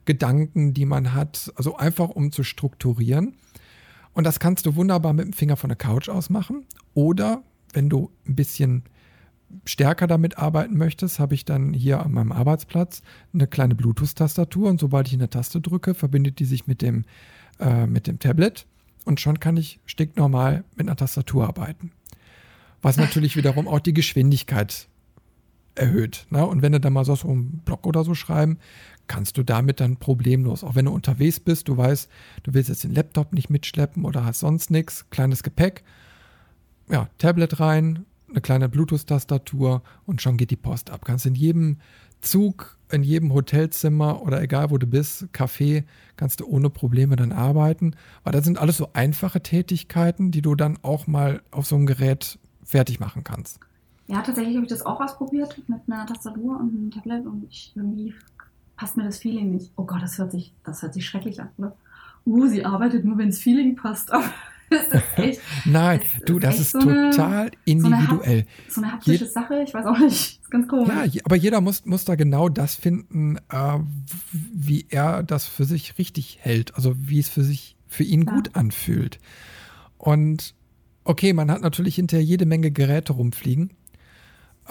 Gedanken, 0.05 0.73
die 0.73 0.85
man 0.85 1.13
hat. 1.13 1.51
Also 1.55 1.77
einfach 1.77 2.09
um 2.09 2.31
zu 2.31 2.43
strukturieren. 2.43 3.35
Und 4.13 4.23
das 4.23 4.39
kannst 4.39 4.65
du 4.65 4.75
wunderbar 4.75 5.13
mit 5.13 5.25
dem 5.25 5.33
Finger 5.33 5.55
von 5.55 5.69
der 5.69 5.77
Couch 5.77 6.09
aus 6.09 6.29
machen. 6.29 6.65
Oder 6.93 7.43
wenn 7.73 7.89
du 7.89 8.12
ein 8.27 8.35
bisschen 8.35 8.83
stärker 9.65 10.07
damit 10.07 10.38
arbeiten 10.38 10.77
möchtest, 10.77 11.19
habe 11.19 11.33
ich 11.33 11.45
dann 11.45 11.73
hier 11.73 12.03
an 12.03 12.12
meinem 12.12 12.31
Arbeitsplatz 12.31 13.01
eine 13.33 13.47
kleine 13.47 13.75
Bluetooth-Tastatur 13.75 14.69
und 14.69 14.79
sobald 14.79 15.07
ich 15.07 15.13
eine 15.13 15.29
Taste 15.29 15.62
drücke, 15.62 15.93
verbindet 15.93 16.39
die 16.39 16.45
sich 16.45 16.67
mit 16.67 16.81
dem, 16.81 17.05
äh, 17.59 17.88
mit 17.88 18.07
dem 18.07 18.19
Tablet 18.19 18.67
und 19.05 19.19
schon 19.19 19.39
kann 19.39 19.57
ich 19.57 19.79
stinknormal 19.85 20.63
mit 20.75 20.88
einer 20.88 20.95
Tastatur 20.95 21.47
arbeiten. 21.47 21.91
Was 22.81 22.97
natürlich 22.97 23.35
wiederum 23.35 23.67
auch 23.67 23.79
die 23.79 23.93
Geschwindigkeit 23.93 24.88
erhöht. 25.75 26.27
Ne? 26.29 26.45
Und 26.45 26.62
wenn 26.62 26.71
du 26.71 26.79
dann 26.79 26.93
mal 26.93 27.05
so 27.05 27.17
einen 27.23 27.62
Blog 27.65 27.85
oder 27.88 28.03
so 28.03 28.13
schreiben, 28.13 28.57
kannst 29.10 29.38
du 29.38 29.43
damit 29.43 29.82
dann 29.82 29.98
problemlos, 29.98 30.63
auch 30.63 30.76
wenn 30.76 30.86
du 30.86 30.91
unterwegs 30.91 31.41
bist, 31.41 31.67
du 31.67 31.76
weißt, 31.76 32.08
du 32.43 32.54
willst 32.54 32.69
jetzt 32.69 32.86
den 32.86 32.93
Laptop 32.93 33.34
nicht 33.34 33.50
mitschleppen 33.50 34.06
oder 34.06 34.24
hast 34.24 34.39
sonst 34.39 34.72
nichts, 34.72 35.10
kleines 35.10 35.43
Gepäck, 35.43 35.84
ja, 36.89 37.10
Tablet 37.17 37.60
rein, 37.60 38.06
eine 38.30 38.39
kleine 38.39 38.69
Bluetooth-Tastatur 38.69 39.82
und 40.06 40.22
schon 40.22 40.38
geht 40.38 40.52
die 40.52 40.56
Post 40.56 40.91
ab. 40.91 41.02
Kannst 41.04 41.26
in 41.26 41.36
jedem 41.36 41.78
Zug, 42.22 42.78
in 42.91 43.02
jedem 43.02 43.34
Hotelzimmer 43.34 44.22
oder 44.22 44.41
egal 44.41 44.69
wo 44.69 44.78
du 44.78 44.86
bist, 44.86 45.26
Café, 45.34 45.84
kannst 46.15 46.39
du 46.39 46.45
ohne 46.45 46.69
Probleme 46.69 47.15
dann 47.15 47.32
arbeiten, 47.32 47.95
weil 48.24 48.34
das 48.34 48.45
sind 48.45 48.60
alles 48.60 48.78
so 48.78 48.89
einfache 48.93 49.41
Tätigkeiten, 49.41 50.32
die 50.32 50.41
du 50.41 50.54
dann 50.54 50.78
auch 50.84 51.08
mal 51.08 51.41
auf 51.50 51.65
so 51.65 51.76
einem 51.76 51.88
Gerät 51.88 52.38
fertig 52.63 53.00
machen 53.00 53.24
kannst. 53.24 53.60
Ja, 54.08 54.22
tatsächlich 54.22 54.56
habe 54.56 54.65
ich 54.65 54.72
das 54.72 54.86
auch 54.86 55.02
ausprobiert 55.02 55.62
mit 55.67 55.82
einer 55.88 56.06
Tastatur 56.06 56.60
und 56.60 56.76
einem 56.76 56.91
Tablet 56.91 57.26
und 57.26 57.43
ich 57.50 57.72
irgendwie 57.76 58.13
passt 58.79 58.95
mir 58.95 59.03
das 59.03 59.17
Feeling 59.17 59.51
nicht. 59.51 59.73
Oh 59.75 59.83
Gott, 59.83 60.01
das 60.01 60.17
hört 60.17 60.31
sich, 60.31 60.53
das 60.63 60.81
hört 60.81 60.93
sich 60.93 61.05
schrecklich 61.05 61.41
an. 61.41 61.49
Ne? 61.57 61.73
Uh, 62.25 62.47
sie 62.47 62.63
arbeitet 62.63 63.03
nur, 63.03 63.17
wenn 63.17 63.27
das 63.27 63.39
Feeling 63.39 63.75
passt. 63.75 64.09
Echt, 65.17 65.41
Nein, 65.65 65.99
das 65.99 66.25
du, 66.25 66.39
das 66.39 66.59
ist, 66.59 66.71
so 66.71 66.79
total 66.79 67.47
eine, 67.47 67.51
individuell. 67.65 68.45
So 68.69 68.81
eine, 68.81 68.93
haptische 68.93 69.25
Je 69.25 69.29
Sache, 69.29 69.63
ich 69.63 69.73
weiß 69.73 69.85
auch 69.85 69.97
nicht. 69.97 70.37
Das 70.37 70.43
ist 70.43 70.51
ganz 70.51 70.67
komisch. 70.69 70.87
Ja, 71.11 71.21
aber 71.25 71.35
jeder 71.35 71.59
muss, 71.59 71.85
muss 71.85 72.05
da 72.05 72.15
genau 72.15 72.47
das 72.47 72.75
finden, 72.75 73.37
äh, 73.49 73.79
wie 74.31 74.85
er 74.89 75.23
das 75.23 75.45
für 75.45 75.65
sich 75.65 75.97
richtig 75.97 76.37
hält. 76.39 76.75
Also 76.75 76.95
wie 76.97 77.19
es 77.19 77.27
für 77.27 77.43
sich, 77.43 77.75
für 77.87 78.03
ihn 78.03 78.27
ja. 78.27 78.33
gut 78.33 78.55
anfühlt. 78.55 79.19
Und 79.97 80.55
okay, 81.03 81.33
man 81.33 81.51
hat 81.51 81.61
natürlich 81.61 81.95
hinterher 81.95 82.23
jede 82.23 82.45
Menge 82.45 82.71
Geräte 82.71 83.11
rumfliegen. 83.11 83.71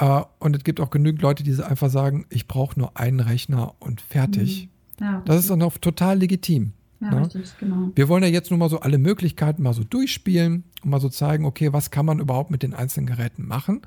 Uh, 0.00 0.22
und 0.38 0.54
es 0.54 0.62
gibt 0.62 0.80
auch 0.80 0.90
genügend 0.90 1.22
Leute, 1.22 1.42
die 1.42 1.60
einfach 1.62 1.90
sagen, 1.90 2.26
ich 2.30 2.46
brauche 2.46 2.78
nur 2.78 2.96
einen 2.96 3.18
Rechner 3.18 3.74
und 3.80 4.00
fertig. 4.00 4.68
Mhm. 5.00 5.04
Ja, 5.04 5.22
das 5.24 5.40
ist 5.40 5.50
dann 5.50 5.62
auch 5.62 5.76
total 5.78 6.18
legitim. 6.18 6.72
Ja, 7.00 7.10
ne? 7.10 7.20
richtig, 7.22 7.56
genau. 7.58 7.90
Wir 7.94 8.08
wollen 8.08 8.22
ja 8.22 8.28
jetzt 8.28 8.50
nur 8.50 8.58
mal 8.58 8.68
so 8.68 8.80
alle 8.80 8.98
Möglichkeiten 8.98 9.62
mal 9.62 9.72
so 9.72 9.84
durchspielen 9.84 10.64
und 10.82 10.90
mal 10.90 11.00
so 11.00 11.08
zeigen, 11.08 11.44
okay, 11.44 11.72
was 11.72 11.90
kann 11.90 12.06
man 12.06 12.18
überhaupt 12.18 12.50
mit 12.50 12.62
den 12.62 12.74
einzelnen 12.74 13.06
Geräten 13.06 13.46
machen? 13.46 13.82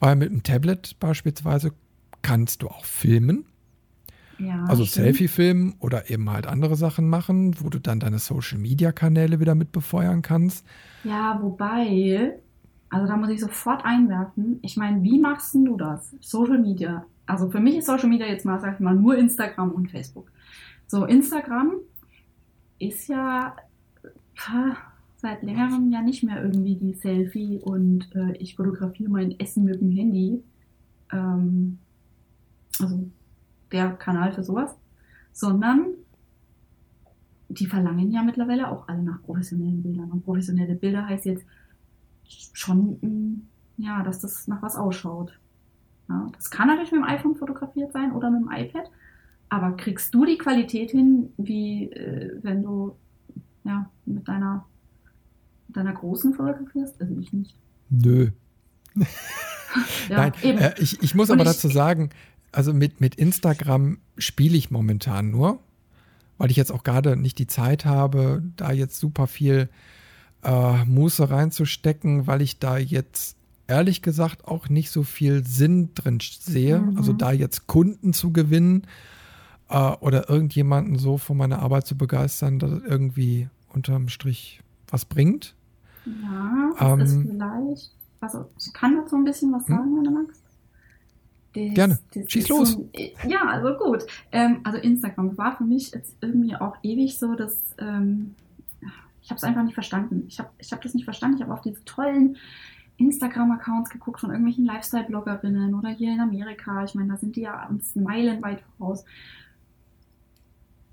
Weil 0.00 0.16
mit 0.16 0.30
einem 0.30 0.42
Tablet 0.42 0.96
beispielsweise 1.00 1.72
kannst 2.22 2.62
du 2.62 2.68
auch 2.68 2.84
filmen. 2.84 3.46
Ja, 4.38 4.64
also 4.64 4.84
Selfie 4.84 5.28
filmen 5.28 5.76
oder 5.78 6.10
eben 6.10 6.28
halt 6.30 6.46
andere 6.46 6.76
Sachen 6.76 7.08
machen, 7.08 7.54
wo 7.60 7.70
du 7.70 7.78
dann 7.78 8.00
deine 8.00 8.18
Social 8.18 8.58
Media 8.58 8.92
Kanäle 8.92 9.40
wieder 9.40 9.54
mit 9.54 9.72
befeuern 9.72 10.20
kannst. 10.20 10.66
Ja, 11.04 11.38
wobei 11.40 12.38
also 12.88 13.06
da 13.06 13.16
muss 13.16 13.30
ich 13.30 13.40
sofort 13.40 13.84
einwerfen. 13.84 14.58
Ich 14.62 14.76
meine, 14.76 15.02
wie 15.02 15.18
machst 15.18 15.54
du 15.54 15.76
das? 15.76 16.14
Social 16.20 16.58
Media. 16.58 17.04
Also 17.26 17.50
für 17.50 17.60
mich 17.60 17.76
ist 17.76 17.86
Social 17.86 18.08
Media 18.08 18.26
jetzt 18.26 18.44
mal, 18.44 18.60
sag 18.60 18.74
ich 18.74 18.80
mal, 18.80 18.94
nur 18.94 19.16
Instagram 19.16 19.72
und 19.72 19.90
Facebook. 19.90 20.30
So, 20.86 21.04
Instagram 21.04 21.72
ist 22.78 23.08
ja 23.08 23.56
seit 25.16 25.42
längerem 25.42 25.90
ja 25.90 26.02
nicht 26.02 26.22
mehr 26.22 26.42
irgendwie 26.42 26.76
die 26.76 26.92
Selfie 26.94 27.58
und 27.62 28.14
äh, 28.14 28.36
ich 28.36 28.54
fotografiere 28.54 29.10
mein 29.10 29.38
Essen 29.40 29.64
mit 29.64 29.80
dem 29.80 29.90
Handy. 29.90 30.42
Ähm, 31.12 31.78
also 32.78 33.08
der 33.72 33.92
Kanal 33.92 34.32
für 34.32 34.44
sowas. 34.44 34.76
sondern 35.32 35.88
die 37.48 37.66
verlangen 37.66 38.10
ja 38.10 38.22
mittlerweile 38.22 38.70
auch 38.70 38.88
alle 38.88 39.02
nach 39.02 39.22
professionellen 39.22 39.82
Bildern. 39.82 40.10
Und 40.10 40.24
professionelle 40.24 40.74
Bilder 40.74 41.06
heißt 41.06 41.26
jetzt 41.26 41.44
schon, 42.52 42.98
mm, 43.00 43.48
ja, 43.78 44.02
dass 44.02 44.20
das 44.20 44.48
nach 44.48 44.62
was 44.62 44.76
ausschaut. 44.76 45.38
Ja, 46.08 46.28
das 46.34 46.50
kann 46.50 46.68
natürlich 46.68 46.92
mit 46.92 47.02
dem 47.02 47.08
iPhone 47.08 47.34
fotografiert 47.34 47.92
sein 47.92 48.12
oder 48.12 48.30
mit 48.30 48.42
dem 48.42 48.50
iPad, 48.50 48.90
aber 49.48 49.76
kriegst 49.76 50.14
du 50.14 50.24
die 50.24 50.38
Qualität 50.38 50.90
hin, 50.90 51.32
wie 51.36 51.90
äh, 51.90 52.38
wenn 52.42 52.62
du 52.62 52.96
ja, 53.64 53.90
mit 54.04 54.26
deiner, 54.28 54.64
mit 55.66 55.76
deiner 55.76 55.92
großen 55.92 56.34
fotografierst? 56.34 57.00
Also 57.00 57.18
ich 57.18 57.32
nicht. 57.32 57.56
Nö. 57.90 58.30
ja, 60.08 60.16
Nein, 60.16 60.32
äh, 60.42 60.74
ich, 60.78 61.02
ich 61.02 61.14
muss 61.14 61.30
Und 61.30 61.40
aber 61.40 61.50
ich, 61.50 61.56
dazu 61.56 61.68
sagen, 61.68 62.10
also 62.52 62.72
mit, 62.72 63.00
mit 63.00 63.16
Instagram 63.16 63.98
spiele 64.16 64.56
ich 64.56 64.70
momentan 64.70 65.30
nur, 65.30 65.58
weil 66.38 66.50
ich 66.50 66.56
jetzt 66.56 66.72
auch 66.72 66.84
gerade 66.84 67.16
nicht 67.16 67.38
die 67.38 67.46
Zeit 67.46 67.84
habe, 67.84 68.42
da 68.56 68.72
jetzt 68.72 68.98
super 68.98 69.26
viel 69.26 69.54
äh, 69.54 69.66
Muße 70.50 71.30
reinzustecken, 71.30 72.26
weil 72.26 72.42
ich 72.42 72.58
da 72.58 72.78
jetzt 72.78 73.36
ehrlich 73.68 74.02
gesagt 74.02 74.46
auch 74.46 74.68
nicht 74.68 74.90
so 74.90 75.02
viel 75.02 75.44
Sinn 75.46 75.90
drin 75.94 76.18
sehe. 76.20 76.78
Mhm. 76.78 76.96
Also 76.96 77.12
da 77.12 77.32
jetzt 77.32 77.66
Kunden 77.66 78.12
zu 78.12 78.32
gewinnen 78.32 78.86
äh, 79.68 79.92
oder 80.00 80.28
irgendjemanden 80.30 80.98
so 80.98 81.18
von 81.18 81.36
meiner 81.36 81.60
Arbeit 81.60 81.86
zu 81.86 81.96
begeistern, 81.96 82.58
dass 82.58 82.70
es 82.70 82.82
irgendwie 82.82 83.48
unterm 83.72 84.08
Strich 84.08 84.60
was 84.88 85.04
bringt. 85.04 85.54
Ja, 86.04 86.70
das 86.78 86.92
ähm, 86.92 87.00
ist 87.00 87.30
vielleicht, 87.30 87.92
also 88.20 88.46
ich 88.58 88.72
kann 88.72 88.96
dazu 88.96 89.16
ein 89.16 89.24
bisschen 89.24 89.52
was 89.52 89.66
hm? 89.66 89.76
sagen, 89.76 89.96
wenn 89.96 90.04
du 90.04 90.10
magst. 90.10 90.42
Das, 91.54 91.74
Gerne. 91.74 91.98
Das 92.14 92.30
Schieß 92.30 92.48
los. 92.48 92.72
So, 92.72 92.90
ja, 93.26 93.46
also 93.46 93.78
gut. 93.82 94.06
Ähm, 94.30 94.60
also 94.62 94.78
Instagram 94.78 95.36
war 95.38 95.56
für 95.56 95.64
mich 95.64 95.90
jetzt 95.90 96.14
irgendwie 96.20 96.54
auch 96.54 96.76
ewig 96.82 97.18
so, 97.18 97.34
dass 97.34 97.58
ähm, 97.78 98.34
ich 99.26 99.30
habe 99.30 99.38
es 99.38 99.44
einfach 99.44 99.64
nicht 99.64 99.74
verstanden. 99.74 100.22
Ich 100.28 100.38
habe 100.38 100.50
ich 100.58 100.72
hab 100.72 100.80
das 100.82 100.94
nicht 100.94 101.02
verstanden. 101.02 101.38
Ich 101.38 101.42
habe 101.42 101.52
auf 101.52 101.60
diese 101.60 101.84
tollen 101.84 102.36
Instagram-Accounts 102.96 103.90
geguckt 103.90 104.20
von 104.20 104.30
irgendwelchen 104.30 104.64
Lifestyle-Bloggerinnen 104.64 105.74
oder 105.74 105.88
hier 105.88 106.12
in 106.12 106.20
Amerika. 106.20 106.84
Ich 106.84 106.94
meine, 106.94 107.08
da 107.08 107.16
sind 107.16 107.34
die 107.34 107.40
ja 107.40 107.66
uns 107.66 107.96
meilenweit 107.96 108.62
voraus. 108.78 109.04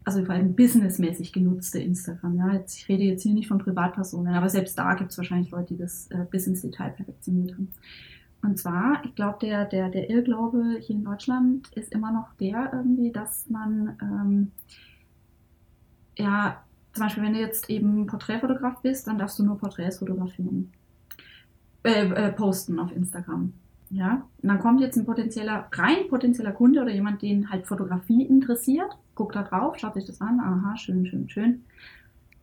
Also 0.03 0.25
vor 0.25 0.33
allem 0.33 0.55
businessmäßig 0.55 1.31
genutzte 1.31 1.77
Instagram. 1.77 2.35
Ja, 2.37 2.53
jetzt, 2.53 2.75
ich 2.75 2.89
rede 2.89 3.03
jetzt 3.03 3.21
hier 3.21 3.35
nicht 3.35 3.47
von 3.47 3.59
Privatpersonen, 3.59 4.33
aber 4.33 4.49
selbst 4.49 4.79
da 4.79 4.95
gibt 4.95 5.11
es 5.11 5.17
wahrscheinlich 5.19 5.51
Leute, 5.51 5.75
die 5.75 5.77
das 5.77 6.07
äh, 6.07 6.25
bis 6.31 6.47
ins 6.47 6.61
Detail 6.61 6.89
perfektioniert 6.89 7.53
haben. 7.53 7.69
Und 8.41 8.57
zwar, 8.57 9.05
ich 9.05 9.13
glaube, 9.13 9.37
der, 9.43 9.65
der, 9.65 9.89
der 9.89 10.09
Irrglaube 10.09 10.79
hier 10.81 10.95
in 10.95 11.03
Deutschland 11.03 11.71
ist 11.75 11.91
immer 11.91 12.11
noch 12.11 12.33
der 12.39 12.71
irgendwie, 12.73 13.11
dass 13.11 13.47
man 13.47 13.95
ähm, 14.01 14.51
ja, 16.17 16.63
zum 16.93 17.03
Beispiel, 17.03 17.23
wenn 17.23 17.33
du 17.33 17.39
jetzt 17.39 17.69
eben 17.69 18.05
Porträtfotograf 18.05 18.81
bist, 18.81 19.07
dann 19.07 19.17
darfst 19.17 19.39
du 19.39 19.43
nur 19.43 19.57
Porträts 19.57 19.97
fotografieren 19.97 20.71
äh, 21.83 22.05
äh, 22.07 22.31
posten 22.31 22.79
auf 22.79 22.95
Instagram. 22.95 23.53
Ja, 23.89 24.25
und 24.41 24.49
dann 24.49 24.59
kommt 24.59 24.81
jetzt 24.81 24.97
ein 24.97 25.05
potenzieller, 25.05 25.67
rein 25.71 26.07
potenzieller 26.09 26.51
Kunde 26.51 26.81
oder 26.81 26.91
jemand, 26.91 27.21
den 27.21 27.51
halt 27.51 27.67
Fotografie 27.67 28.23
interessiert, 28.23 28.89
guckt 29.13 29.35
da 29.35 29.43
drauf, 29.43 29.77
schaut 29.77 29.93
sich 29.93 30.05
das 30.05 30.21
an, 30.21 30.39
aha, 30.39 30.77
schön, 30.77 31.05
schön, 31.05 31.29
schön, 31.29 31.63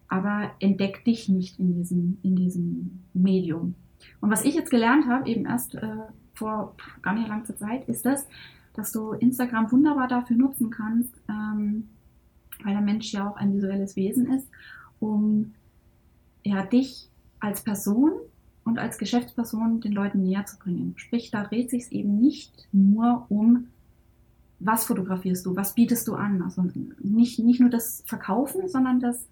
aber 0.07 0.51
entdeckt 0.61 1.07
dich 1.07 1.29
nicht 1.29 1.59
in 1.59 1.75
diesem, 1.75 2.19
in 2.23 2.37
diesem 2.37 3.03
Medium. 3.15 3.75
Und 4.21 4.31
was 4.31 4.45
ich 4.45 4.55
jetzt 4.55 4.71
gelernt 4.71 5.07
habe, 5.09 5.29
eben 5.29 5.47
erst 5.47 5.75
äh, 5.75 5.97
vor 6.35 6.77
gar 7.03 7.15
nicht 7.15 7.29
langer 7.29 7.45
Zeit, 7.57 7.89
ist 7.89 8.07
das, 8.07 8.29
dass 8.75 8.93
du 8.93 9.13
Instagram 9.13 9.73
wunderbar 9.73 10.07
dafür 10.07 10.37
nutzen 10.37 10.71
kannst, 10.71 11.15
ähm, 11.29 11.89
weil 12.64 12.75
der 12.75 12.83
Mensch 12.83 13.12
ja 13.12 13.29
auch 13.29 13.37
ein 13.37 13.55
visuelles 13.55 13.96
Wesen 13.96 14.33
ist, 14.33 14.49
um 14.99 15.55
ja, 16.44 16.62
dich 16.62 17.09
als 17.40 17.62
Person 17.62 18.12
und 18.64 18.79
als 18.79 18.99
Geschäftsperson 18.99 19.81
den 19.81 19.92
Leuten 19.92 20.23
näher 20.23 20.46
zu 20.46 20.59
bringen. 20.59 20.94
Sprich, 20.96 21.31
da 21.31 21.44
dreht 21.44 21.70
sich 21.70 21.85
es 21.85 21.92
eben 21.92 22.20
nicht 22.20 22.68
nur 22.73 23.27
um, 23.29 23.68
was 24.59 24.85
fotografierst 24.85 25.46
du, 25.46 25.57
was 25.57 25.75
bietest 25.75 26.07
du 26.07 26.14
an. 26.14 26.42
Also 26.42 26.64
nicht, 27.03 27.38
nicht 27.38 27.61
nur 27.61 27.70
das 27.70 28.03
Verkaufen, 28.07 28.68
sondern 28.68 29.01
das, 29.01 29.27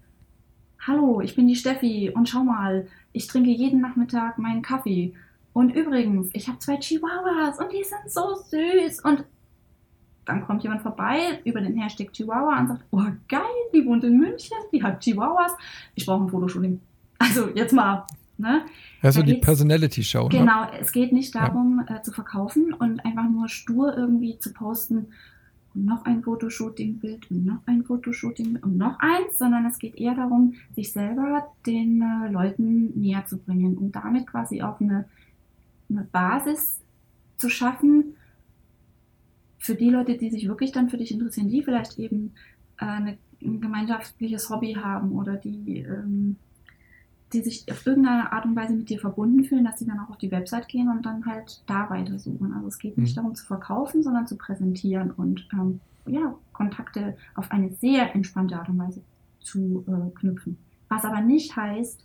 hallo, 0.79 1.21
ich 1.21 1.35
bin 1.35 1.47
die 1.47 1.55
Steffi 1.55 2.11
und 2.13 2.27
schau 2.27 2.43
mal, 2.43 2.87
ich 3.13 3.27
trinke 3.27 3.51
jeden 3.51 3.79
Nachmittag 3.79 4.39
meinen 4.39 4.61
Kaffee. 4.61 5.13
Und 5.53 5.75
übrigens, 5.75 6.29
ich 6.33 6.47
habe 6.47 6.59
zwei 6.59 6.77
Chihuahuas 6.77 7.59
und 7.59 7.71
die 7.71 7.83
sind 7.83 8.11
so 8.11 8.35
süß. 8.35 9.03
Und 9.03 9.23
dann 10.25 10.45
kommt 10.45 10.63
jemand 10.63 10.81
vorbei 10.81 11.41
über 11.43 11.61
den 11.61 11.77
Hashtag 11.77 12.13
Chihuahua 12.13 12.59
und 12.59 12.67
sagt, 12.67 12.83
oh 12.91 13.03
geil, 13.27 13.41
die 13.73 13.85
wohnt 13.85 14.03
in 14.03 14.17
München, 14.17 14.57
die 14.71 14.83
hat 14.83 15.01
Chihuahuas. 15.01 15.53
Ich 15.95 16.05
brauche 16.05 16.23
ein 16.23 16.29
Fotoshooting. 16.29 16.79
Also 17.17 17.49
jetzt 17.53 17.73
mal 17.73 18.05
Ne? 18.39 18.61
Also 19.01 19.21
die 19.21 19.35
Personality-Show. 19.35 20.23
Ne? 20.23 20.29
Genau, 20.29 20.63
ne? 20.63 20.79
es 20.79 20.93
geht 20.93 21.11
nicht 21.11 21.35
darum 21.35 21.83
ja. 21.89 21.97
äh, 21.97 22.01
zu 22.01 22.13
verkaufen 22.13 22.73
und 22.73 23.05
einfach 23.05 23.29
nur 23.29 23.49
stur 23.49 23.95
irgendwie 23.97 24.39
zu 24.39 24.53
posten 24.53 25.07
und 25.75 25.85
noch 25.85 26.05
ein 26.05 26.23
Fotoshooting-Bild 26.23 27.29
und 27.29 27.45
noch 27.45 27.59
ein 27.65 27.83
Fotoshooting 27.83 28.59
und 28.61 28.77
noch 28.77 28.97
eins, 28.99 29.37
sondern 29.37 29.65
es 29.65 29.77
geht 29.77 29.95
eher 29.95 30.15
darum, 30.15 30.53
sich 30.73 30.93
selber 30.93 31.51
den 31.65 32.01
äh, 32.01 32.31
Leuten 32.31 32.97
näher 32.97 33.25
zu 33.25 33.37
bringen 33.37 33.77
und 33.77 33.93
damit 33.93 34.27
quasi 34.27 34.61
auch 34.61 34.79
eine, 34.79 35.03
eine 35.89 36.07
Basis 36.09 36.79
zu 37.35 37.49
schaffen 37.49 38.15
für 39.59 39.75
die 39.75 39.89
Leute, 39.89 40.17
die 40.17 40.31
sich 40.31 40.47
wirklich 40.47 40.71
dann 40.71 40.89
für 40.89 40.97
dich 40.97 41.11
interessieren, 41.11 41.49
die 41.49 41.61
vielleicht 41.61 41.99
eben 41.99 42.33
äh, 42.79 42.85
eine, 42.85 43.17
ein 43.43 43.61
gemeinschaftliches 43.61 44.49
Hobby 44.49 44.73
haben 44.73 45.11
oder 45.11 45.35
die 45.35 45.81
ähm, 45.81 46.37
die 47.33 47.41
sich 47.41 47.71
auf 47.71 47.85
irgendeine 47.85 48.31
Art 48.31 48.45
und 48.45 48.55
Weise 48.55 48.73
mit 48.73 48.89
dir 48.89 48.99
verbunden 48.99 49.43
fühlen, 49.43 49.63
dass 49.63 49.79
sie 49.79 49.85
dann 49.85 49.99
auch 49.99 50.09
auf 50.09 50.17
die 50.17 50.31
Website 50.31 50.67
gehen 50.67 50.89
und 50.89 51.05
dann 51.05 51.25
halt 51.25 51.61
da 51.67 51.89
weitersuchen. 51.89 52.53
Also 52.53 52.67
es 52.67 52.79
geht 52.79 52.97
nicht 52.97 53.15
mhm. 53.15 53.21
darum 53.21 53.35
zu 53.35 53.45
verkaufen, 53.45 54.01
sondern 54.01 54.25
zu 54.25 54.35
präsentieren 54.35 55.11
und 55.11 55.47
ähm, 55.53 55.79
ja, 56.07 56.35
Kontakte 56.53 57.15
auf 57.35 57.51
eine 57.51 57.69
sehr 57.75 58.15
entspannte 58.15 58.57
Art 58.57 58.69
und 58.69 58.79
Weise 58.79 59.01
zu 59.41 59.85
äh, 59.87 60.17
knüpfen. 60.17 60.57
Was 60.87 61.05
aber 61.05 61.21
nicht 61.21 61.55
heißt, 61.55 62.03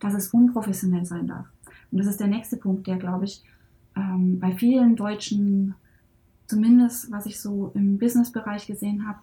dass 0.00 0.14
es 0.14 0.28
unprofessionell 0.34 1.04
sein 1.04 1.28
darf. 1.28 1.46
Und 1.90 1.98
das 1.98 2.08
ist 2.08 2.20
der 2.20 2.26
nächste 2.26 2.56
Punkt, 2.56 2.86
der, 2.86 2.96
glaube 2.96 3.24
ich, 3.24 3.44
ähm, 3.96 4.40
bei 4.40 4.52
vielen 4.52 4.96
Deutschen, 4.96 5.74
zumindest 6.48 7.12
was 7.12 7.26
ich 7.26 7.40
so 7.40 7.70
im 7.74 7.98
Businessbereich 7.98 8.66
gesehen 8.66 9.06
habe, 9.06 9.18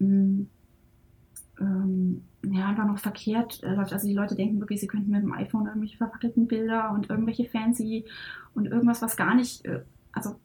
ähm, 0.00 0.48
ja, 2.44 2.68
einfach 2.68 2.86
noch 2.86 2.98
verkehrt 2.98 3.62
äh, 3.62 3.74
läuft. 3.74 3.92
Also 3.92 4.06
die 4.06 4.14
Leute 4.14 4.36
denken 4.36 4.60
wirklich, 4.60 4.80
sie 4.80 4.86
könnten 4.86 5.10
mit 5.10 5.22
dem 5.22 5.32
iPhone 5.32 5.66
irgendwelche 5.66 5.96
verwackelten 5.96 6.46
Bilder 6.46 6.92
und 6.92 7.10
irgendwelche 7.10 7.46
fancy 7.46 8.04
und 8.54 8.66
irgendwas, 8.66 9.02
was 9.02 9.16
gar 9.16 9.34
nicht, 9.34 9.64
äh, 9.64 9.80
also 10.12 10.36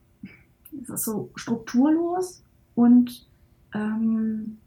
es 0.81 0.89
ist 0.89 1.03
so 1.03 1.29
strukturlos 1.35 2.43
und 2.75 3.27
ähm, 3.73 4.57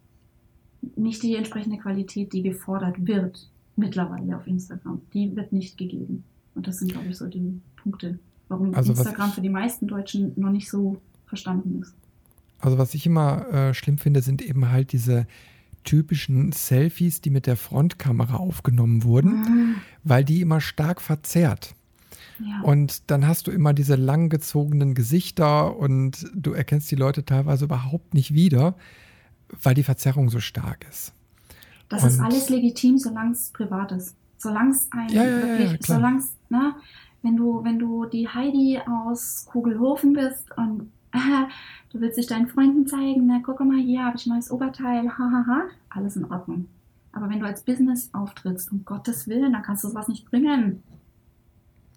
nicht 0.97 1.23
die 1.23 1.35
entsprechende 1.35 1.79
Qualität, 1.79 2.33
die 2.33 2.43
gefordert 2.43 3.07
wird 3.07 3.49
mittlerweile 3.77 4.37
auf 4.37 4.47
Instagram. 4.47 5.01
Die 5.15 5.35
wird 5.35 5.53
nicht 5.53 5.79
gegeben. 5.79 6.25
Und 6.55 6.67
das 6.69 6.79
sind, 6.79 6.93
glaube 6.93 7.09
ich, 7.09 7.17
so 7.17 7.27
die 7.27 7.61
Punkte, 7.77 8.19
warum 8.49 8.75
also 8.75 8.93
Instagram 8.93 9.31
für 9.31 9.41
die 9.41 9.49
meisten 9.49 9.87
Deutschen 9.87 10.33
noch 10.37 10.51
nicht 10.51 10.71
so 10.71 10.99
verstanden 11.35 11.83
ist. 11.83 11.95
Also 12.61 12.79
was 12.79 12.95
ich 12.95 13.07
immer 13.07 13.47
äh, 13.53 13.75
schlimm 13.75 13.99
finde, 13.99 14.23
sind 14.23 14.41
eben 14.41 14.71
halt 14.71 14.93
diese 14.93 15.27
typischen 15.83 16.53
Selfies, 16.53 17.21
die 17.21 17.31
mit 17.31 17.47
der 17.47 17.57
Frontkamera 17.57 18.37
aufgenommen 18.37 19.05
wurden, 19.05 19.41
mhm. 19.41 19.75
weil 20.03 20.25
die 20.25 20.41
immer 20.41 20.61
stark 20.61 21.03
verzerrt. 21.03 21.75
Ja. 22.39 22.63
Und 22.63 23.11
dann 23.11 23.27
hast 23.27 23.47
du 23.47 23.51
immer 23.51 23.75
diese 23.75 23.97
langgezogenen 23.97 24.95
Gesichter 24.95 25.77
und 25.77 26.27
du 26.35 26.53
erkennst 26.53 26.91
die 26.91 26.97
Leute 26.97 27.25
teilweise 27.25 27.67
überhaupt 27.67 28.15
nicht 28.15 28.33
wieder, 28.33 28.77
weil 29.63 29.75
die 29.75 29.83
Verzerrung 29.83 30.31
so 30.31 30.41
stark 30.41 30.87
ist. 30.89 31.13
Das 31.89 32.03
und 32.03 32.09
ist 32.09 32.21
alles 32.21 32.49
legitim, 32.49 32.99
solange 32.99 33.33
es 33.33 33.51
privat 33.51 33.93
ist. 33.93 34.17
Solange 34.39 34.71
es 34.71 34.89
ein 34.91 35.09
ja, 35.11 35.25
ja, 35.25 35.43
wirklich, 35.43 35.87
solange 35.87 36.19
es, 36.19 36.33
ne, 36.49 36.75
wenn 37.23 37.37
du, 37.37 37.63
wenn 37.63 37.79
du 37.79 38.07
die 38.07 38.29
Heidi 38.29 38.81
aus 38.87 39.47
Kugelhofen 39.51 40.15
bist 40.15 40.47
und 40.57 40.91
du 41.93 42.01
willst 42.01 42.19
dich 42.19 42.27
deinen 42.27 42.49
Freunden 42.49 42.87
zeigen, 42.87 43.27
na, 43.27 43.41
guck 43.45 43.61
mal, 43.61 43.79
hier 43.79 44.05
habe 44.05 44.17
ich 44.17 44.27
ein 44.27 44.31
neues 44.31 44.51
Oberteil, 44.51 45.09
hahaha, 45.17 45.65
alles 45.91 46.17
in 46.17 46.25
Ordnung. 46.31 46.67
Aber 47.13 47.29
wenn 47.31 47.41
du 47.41 47.47
als 47.47 47.63
Business 47.63 48.11
auftrittst, 48.13 48.73
um 48.73 48.85
Gottes 48.85 49.29
Willen, 49.29 49.53
dann 49.53 49.63
kannst 49.63 49.85
du 49.85 49.89
sowas 49.89 50.09
nicht 50.09 50.29
bringen. 50.29 50.83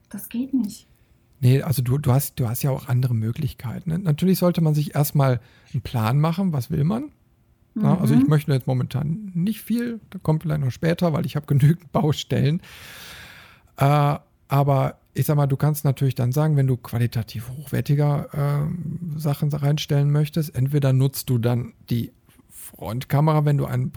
Das 0.09 0.29
geht 0.29 0.53
nicht. 0.53 0.87
Nee, 1.39 1.61
also 1.61 1.81
du, 1.81 1.97
du, 1.97 2.11
hast, 2.11 2.39
du 2.39 2.47
hast 2.47 2.63
ja 2.63 2.71
auch 2.71 2.87
andere 2.87 3.13
Möglichkeiten. 3.13 3.89
Ne? 3.89 3.99
Natürlich 3.99 4.39
sollte 4.39 4.61
man 4.61 4.73
sich 4.73 4.95
erstmal 4.95 5.39
einen 5.73 5.81
Plan 5.81 6.19
machen, 6.19 6.53
was 6.53 6.71
will 6.71 6.83
man. 6.83 7.11
Mhm. 7.73 7.83
Ja, 7.83 7.97
also 7.97 8.13
ich 8.15 8.23
mhm. 8.23 8.29
möchte 8.29 8.51
jetzt 8.51 8.67
momentan 8.67 9.31
nicht 9.33 9.61
viel, 9.61 9.99
da 10.09 10.19
kommt 10.19 10.43
vielleicht 10.43 10.61
noch 10.61 10.71
später, 10.71 11.13
weil 11.13 11.25
ich 11.25 11.35
habe 11.35 11.45
genügend 11.45 11.91
Baustellen. 11.91 12.61
Äh, 13.77 14.17
aber 14.47 14.97
ich 15.17 15.25
sag 15.25 15.35
mal, 15.35 15.47
du 15.47 15.57
kannst 15.57 15.83
natürlich 15.83 16.15
dann 16.15 16.31
sagen, 16.31 16.57
wenn 16.57 16.67
du 16.67 16.77
qualitativ 16.77 17.49
hochwertiger 17.49 18.67
äh, 18.67 19.19
Sachen 19.19 19.51
reinstellen 19.51 20.11
möchtest, 20.11 20.55
entweder 20.55 20.93
nutzt 20.93 21.29
du 21.29 21.39
dann 21.39 21.73
die 21.89 22.11
Frontkamera, 22.49 23.43
wenn 23.45 23.57
du 23.57 23.65
ein 23.65 23.91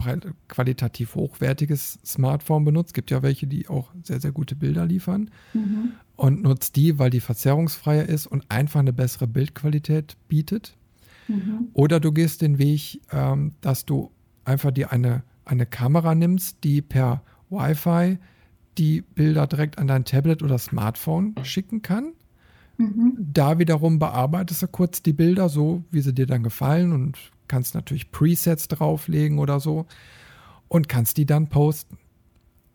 qualitativ 0.47 1.15
hochwertiges 1.15 1.99
Smartphone 2.03 2.65
benutzt. 2.65 2.93
Gibt 2.93 3.11
ja 3.11 3.21
welche, 3.21 3.45
die 3.45 3.67
auch 3.67 3.91
sehr, 4.01 4.19
sehr 4.19 4.31
gute 4.31 4.55
Bilder 4.55 4.85
liefern. 4.85 5.29
Mhm. 5.53 5.91
Und 6.15 6.41
nutzt 6.41 6.75
die, 6.75 6.97
weil 6.97 7.09
die 7.09 7.19
verzerrungsfreier 7.19 8.07
ist 8.07 8.27
und 8.27 8.45
einfach 8.49 8.79
eine 8.79 8.93
bessere 8.93 9.27
Bildqualität 9.27 10.17
bietet. 10.27 10.75
Mhm. 11.27 11.67
Oder 11.73 11.99
du 11.99 12.11
gehst 12.11 12.41
den 12.41 12.57
Weg, 12.57 13.01
ähm, 13.11 13.53
dass 13.61 13.85
du 13.85 14.09
einfach 14.45 14.71
dir 14.71 14.91
eine, 14.91 15.23
eine 15.45 15.65
Kamera 15.67 16.15
nimmst, 16.15 16.63
die 16.63 16.81
per 16.81 17.21
Wi-Fi 17.49 18.17
die 18.77 19.01
Bilder 19.01 19.47
direkt 19.47 19.77
an 19.77 19.87
dein 19.87 20.05
Tablet 20.05 20.43
oder 20.43 20.57
Smartphone 20.57 21.35
schicken 21.43 21.81
kann. 21.81 22.13
Mhm. 22.77 23.17
Da 23.17 23.59
wiederum 23.59 23.99
bearbeitest 23.99 24.63
du 24.63 24.67
kurz 24.67 25.03
die 25.03 25.13
Bilder 25.13 25.49
so, 25.49 25.83
wie 25.91 26.01
sie 26.01 26.13
dir 26.13 26.25
dann 26.25 26.43
gefallen 26.43 26.91
und 26.93 27.17
kannst 27.47 27.75
natürlich 27.75 28.11
Presets 28.11 28.67
drauflegen 28.67 29.39
oder 29.39 29.59
so 29.59 29.85
und 30.67 30.87
kannst 30.87 31.17
die 31.17 31.25
dann 31.25 31.47
posten. 31.47 31.97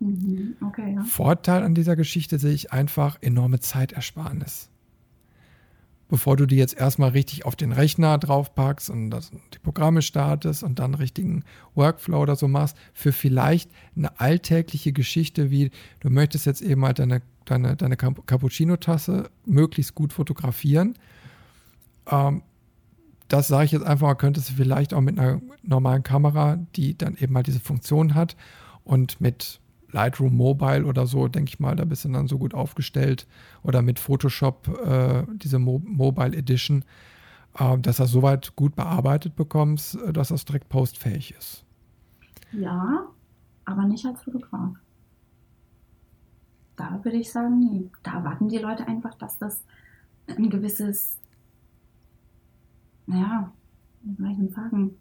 Mhm. 0.00 0.56
Okay, 0.66 0.94
ja. 0.94 1.02
Vorteil 1.04 1.62
an 1.62 1.74
dieser 1.74 1.96
Geschichte 1.96 2.38
sehe 2.38 2.52
ich 2.52 2.72
einfach 2.72 3.18
enorme 3.22 3.60
Zeitersparnis 3.60 4.70
bevor 6.08 6.36
du 6.36 6.46
die 6.46 6.56
jetzt 6.56 6.76
erstmal 6.78 7.10
richtig 7.10 7.44
auf 7.44 7.56
den 7.56 7.72
Rechner 7.72 8.18
draufpackst 8.18 8.90
und 8.90 9.10
das, 9.10 9.30
die 9.52 9.58
Programme 9.58 10.02
startest 10.02 10.62
und 10.62 10.78
dann 10.78 10.94
richtigen 10.94 11.44
Workflow 11.74 12.20
oder 12.20 12.36
so 12.36 12.48
machst, 12.48 12.76
für 12.92 13.12
vielleicht 13.12 13.70
eine 13.96 14.18
alltägliche 14.20 14.92
Geschichte 14.92 15.50
wie 15.50 15.70
du 16.00 16.10
möchtest 16.10 16.46
jetzt 16.46 16.62
eben 16.62 16.84
halt 16.84 16.98
deine, 16.98 17.22
deine, 17.44 17.76
deine 17.76 17.96
Cappuccino-Tasse 17.96 19.30
möglichst 19.44 19.94
gut 19.94 20.12
fotografieren. 20.12 20.94
Ähm, 22.10 22.42
das 23.28 23.48
sage 23.48 23.64
ich 23.64 23.72
jetzt 23.72 23.84
einfach 23.84 24.06
mal, 24.06 24.14
könntest 24.14 24.50
du 24.50 24.54
vielleicht 24.54 24.94
auch 24.94 25.00
mit 25.00 25.18
einer 25.18 25.40
normalen 25.62 26.04
Kamera, 26.04 26.58
die 26.76 26.96
dann 26.96 27.16
eben 27.16 27.34
halt 27.34 27.48
diese 27.48 27.58
Funktion 27.58 28.14
hat 28.14 28.36
und 28.84 29.20
mit 29.20 29.60
Lightroom 29.96 30.36
Mobile 30.36 30.84
oder 30.84 31.06
so, 31.06 31.26
denke 31.26 31.48
ich 31.48 31.58
mal, 31.58 31.74
da 31.74 31.86
bist 31.86 32.04
du 32.04 32.10
dann 32.10 32.28
so 32.28 32.38
gut 32.38 32.52
aufgestellt. 32.52 33.26
Oder 33.62 33.80
mit 33.80 33.98
Photoshop, 33.98 34.68
äh, 34.84 35.24
diese 35.36 35.58
Mo 35.58 35.80
Mobile 35.84 36.36
Edition, 36.36 36.84
äh, 37.58 37.78
dass 37.78 37.96
du 37.96 38.02
das 38.02 38.10
soweit 38.10 38.54
gut 38.56 38.76
bearbeitet 38.76 39.36
bekommst, 39.36 39.96
äh, 39.96 40.12
dass 40.12 40.28
das 40.28 40.44
direkt 40.44 40.68
postfähig 40.68 41.34
ist. 41.38 41.64
Ja, 42.52 43.06
aber 43.64 43.84
nicht 43.84 44.04
als 44.04 44.22
Fotograf. 44.22 44.74
Da 46.76 47.00
würde 47.02 47.16
ich 47.16 47.32
sagen, 47.32 47.58
nee. 47.58 47.90
Da 48.02 48.18
erwarten 48.18 48.48
die 48.50 48.58
Leute 48.58 48.86
einfach, 48.86 49.14
dass 49.14 49.38
das 49.38 49.64
ein 50.28 50.50
gewisses, 50.50 51.16
naja, 53.06 53.50
wie 54.02 54.14
soll 54.14 54.30
ich 54.30 54.36
denn 54.36 54.50
sagen? 54.50 54.96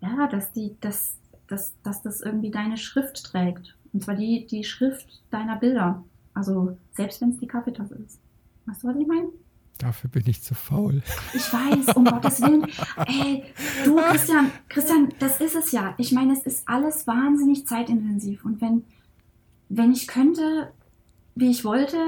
Ja, 0.00 0.28
dass 0.28 0.52
die, 0.52 0.76
dass 0.80 1.18
dass, 1.48 1.74
dass 1.82 2.02
das 2.02 2.20
irgendwie 2.20 2.50
deine 2.50 2.76
Schrift 2.76 3.24
trägt. 3.24 3.76
Und 3.92 4.02
zwar 4.02 4.14
die, 4.14 4.46
die 4.46 4.64
Schrift 4.64 5.22
deiner 5.30 5.56
Bilder. 5.56 6.04
Also 6.32 6.76
selbst 6.92 7.20
wenn 7.20 7.30
es 7.30 7.38
die 7.38 7.46
Kaffeetasse 7.46 7.94
ist. 7.94 8.20
Weißt 8.66 8.82
du, 8.82 8.88
was 8.88 8.96
ich 8.96 9.06
meine? 9.06 9.28
Dafür 9.78 10.08
bin 10.08 10.22
ich 10.26 10.42
zu 10.42 10.54
faul. 10.54 11.02
Ich 11.32 11.52
weiß, 11.52 11.96
um 11.96 12.04
Gottes 12.04 12.40
Willen. 12.40 12.66
Ey, 13.06 13.44
du, 13.84 13.96
Christian, 13.96 14.50
Christian, 14.68 15.12
das 15.18 15.40
ist 15.40 15.56
es 15.56 15.72
ja. 15.72 15.94
Ich 15.98 16.12
meine, 16.12 16.32
es 16.32 16.42
ist 16.42 16.68
alles 16.68 17.06
wahnsinnig 17.06 17.66
zeitintensiv. 17.66 18.44
Und 18.44 18.60
wenn, 18.60 18.84
wenn 19.68 19.92
ich 19.92 20.06
könnte, 20.06 20.72
wie 21.34 21.50
ich 21.50 21.64
wollte, 21.64 21.98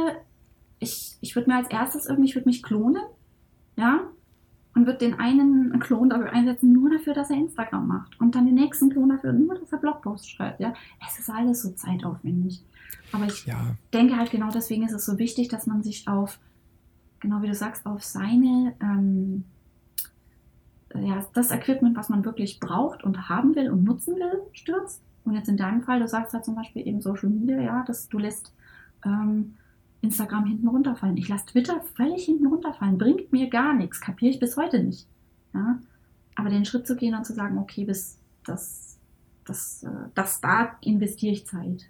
ich, 0.79 1.17
ich 1.21 1.35
würde 1.35 1.51
mir 1.51 1.57
als 1.57 1.69
erstes 1.69 2.07
irgendwie, 2.07 2.29
ich 2.29 2.35
würde 2.35 2.49
mich 2.49 2.63
klonen. 2.63 3.03
Ja, 3.77 4.07
und 4.77 4.87
wird 4.87 5.01
den 5.01 5.19
einen 5.19 5.81
Klon 5.81 6.11
dafür 6.11 6.33
einsetzen, 6.33 6.71
nur 6.73 6.91
dafür, 6.91 7.15
dass 7.15 7.31
er 7.31 7.37
Instagram 7.37 7.89
macht. 7.89 8.21
Und 8.21 8.35
dann 8.35 8.45
den 8.45 8.55
nächsten 8.55 8.91
Klon 8.91 9.09
dafür, 9.09 9.33
nur 9.33 9.59
dass 9.59 9.73
er 9.73 9.79
Blogpost 9.79 10.31
schreibt. 10.31 10.61
Ja? 10.61 10.75
Es 11.09 11.19
ist 11.19 11.31
alles 11.31 11.63
so 11.63 11.71
zeitaufwendig. 11.71 12.63
Aber 13.11 13.25
ich 13.25 13.47
ja. 13.47 13.75
denke 13.95 14.19
halt 14.19 14.31
genau 14.31 14.51
deswegen 14.51 14.85
ist 14.85 14.93
es 14.93 15.07
so 15.07 15.19
wichtig, 15.19 15.49
dass 15.49 15.67
man 15.67 15.83
sich 15.83 16.07
auf, 16.07 16.39
genau 17.21 17.41
wie 17.41 17.47
du 17.47 17.55
sagst, 17.55 17.87
auf 17.87 18.05
seine, 18.05 18.75
ähm, 18.83 19.45
ja, 20.95 21.25
das 21.33 21.51
Equipment, 21.51 21.97
was 21.97 22.11
man 22.11 22.27
wirklich 22.27 22.61
braucht 22.61 23.03
und 23.03 23.31
haben 23.31 23.55
will 23.55 23.71
und 23.71 23.83
nutzen 23.83 24.17
will, 24.17 24.43
stürzt. 24.53 25.01
Und 25.25 25.33
jetzt 25.33 25.49
in 25.49 25.57
deinem 25.57 25.83
Fall, 25.83 26.01
du 26.01 26.07
sagst 26.07 26.35
halt 26.35 26.45
zum 26.45 26.55
Beispiel 26.55 26.87
eben 26.87 27.01
Social 27.01 27.31
Media, 27.31 27.61
ja, 27.61 27.85
dass 27.87 28.11
du 28.11 28.19
lässt 28.19 28.53
ähm, 29.07 29.55
Instagram 30.07 30.47
hinten 30.47 30.69
runterfallen. 30.69 31.17
Ich 31.17 31.29
lasse 31.29 31.47
Twitter 31.47 31.81
völlig 31.95 32.25
hinten 32.25 32.47
runterfallen. 32.47 32.99
Bringt 32.99 33.33
mir 33.33 33.49
gar 33.49 33.75
nichts. 33.75 34.01
Kapiere 34.01 34.33
ich 34.33 34.41
bis 34.41 34.57
heute 34.57 34.83
nicht. 34.83 35.07
Ja? 35.53 35.79
Aber 36.37 36.49
den 36.49 36.65
Schritt 36.65 36.87
zu 36.87 36.97
gehen 36.97 37.15
und 37.15 37.25
zu 37.25 37.35
sagen, 37.35 37.59
okay, 37.59 37.85
bis 37.85 38.19
das, 38.45 38.99
das, 39.45 39.83
äh, 39.83 39.89
das 40.15 40.41
da 40.41 40.77
investiere 40.81 41.33
ich 41.33 41.47
Zeit. 41.47 41.87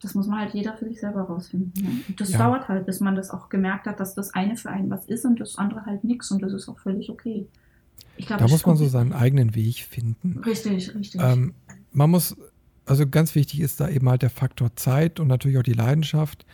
Das 0.00 0.14
muss 0.14 0.28
man 0.28 0.38
halt 0.38 0.54
jeder 0.54 0.76
für 0.76 0.84
sich 0.84 1.00
selber 1.00 1.22
rausfinden. 1.22 1.72
Ja? 1.76 1.90
Und 2.08 2.20
das 2.20 2.32
ja. 2.32 2.38
dauert 2.38 2.68
halt, 2.68 2.86
bis 2.86 3.00
man 3.00 3.16
das 3.16 3.30
auch 3.30 3.48
gemerkt 3.48 3.86
hat, 3.86 3.98
dass 3.98 4.14
das 4.14 4.34
eine 4.34 4.56
für 4.56 4.70
einen 4.70 4.90
was 4.90 5.06
ist 5.06 5.24
und 5.24 5.40
das 5.40 5.58
andere 5.58 5.84
halt 5.84 6.04
nichts. 6.04 6.30
Und 6.30 6.42
das 6.42 6.52
ist 6.52 6.68
auch 6.68 6.78
völlig 6.78 7.10
okay. 7.10 7.46
Glaub, 8.18 8.38
da 8.38 8.48
muss 8.48 8.66
man 8.66 8.76
so 8.76 8.86
seinen 8.86 9.12
eigenen 9.12 9.54
Weg 9.54 9.84
finden. 9.84 10.38
Richtig, 10.44 10.94
richtig. 10.94 11.20
Ähm, 11.20 11.54
man 11.92 12.10
muss, 12.10 12.36
also 12.84 13.08
ganz 13.08 13.34
wichtig 13.34 13.60
ist 13.60 13.80
da 13.80 13.88
eben 13.88 14.08
halt 14.08 14.22
der 14.22 14.30
Faktor 14.30 14.74
Zeit 14.76 15.20
und 15.20 15.28
natürlich 15.28 15.58
auch 15.58 15.62
die 15.62 15.72
Leidenschaft. 15.72 16.44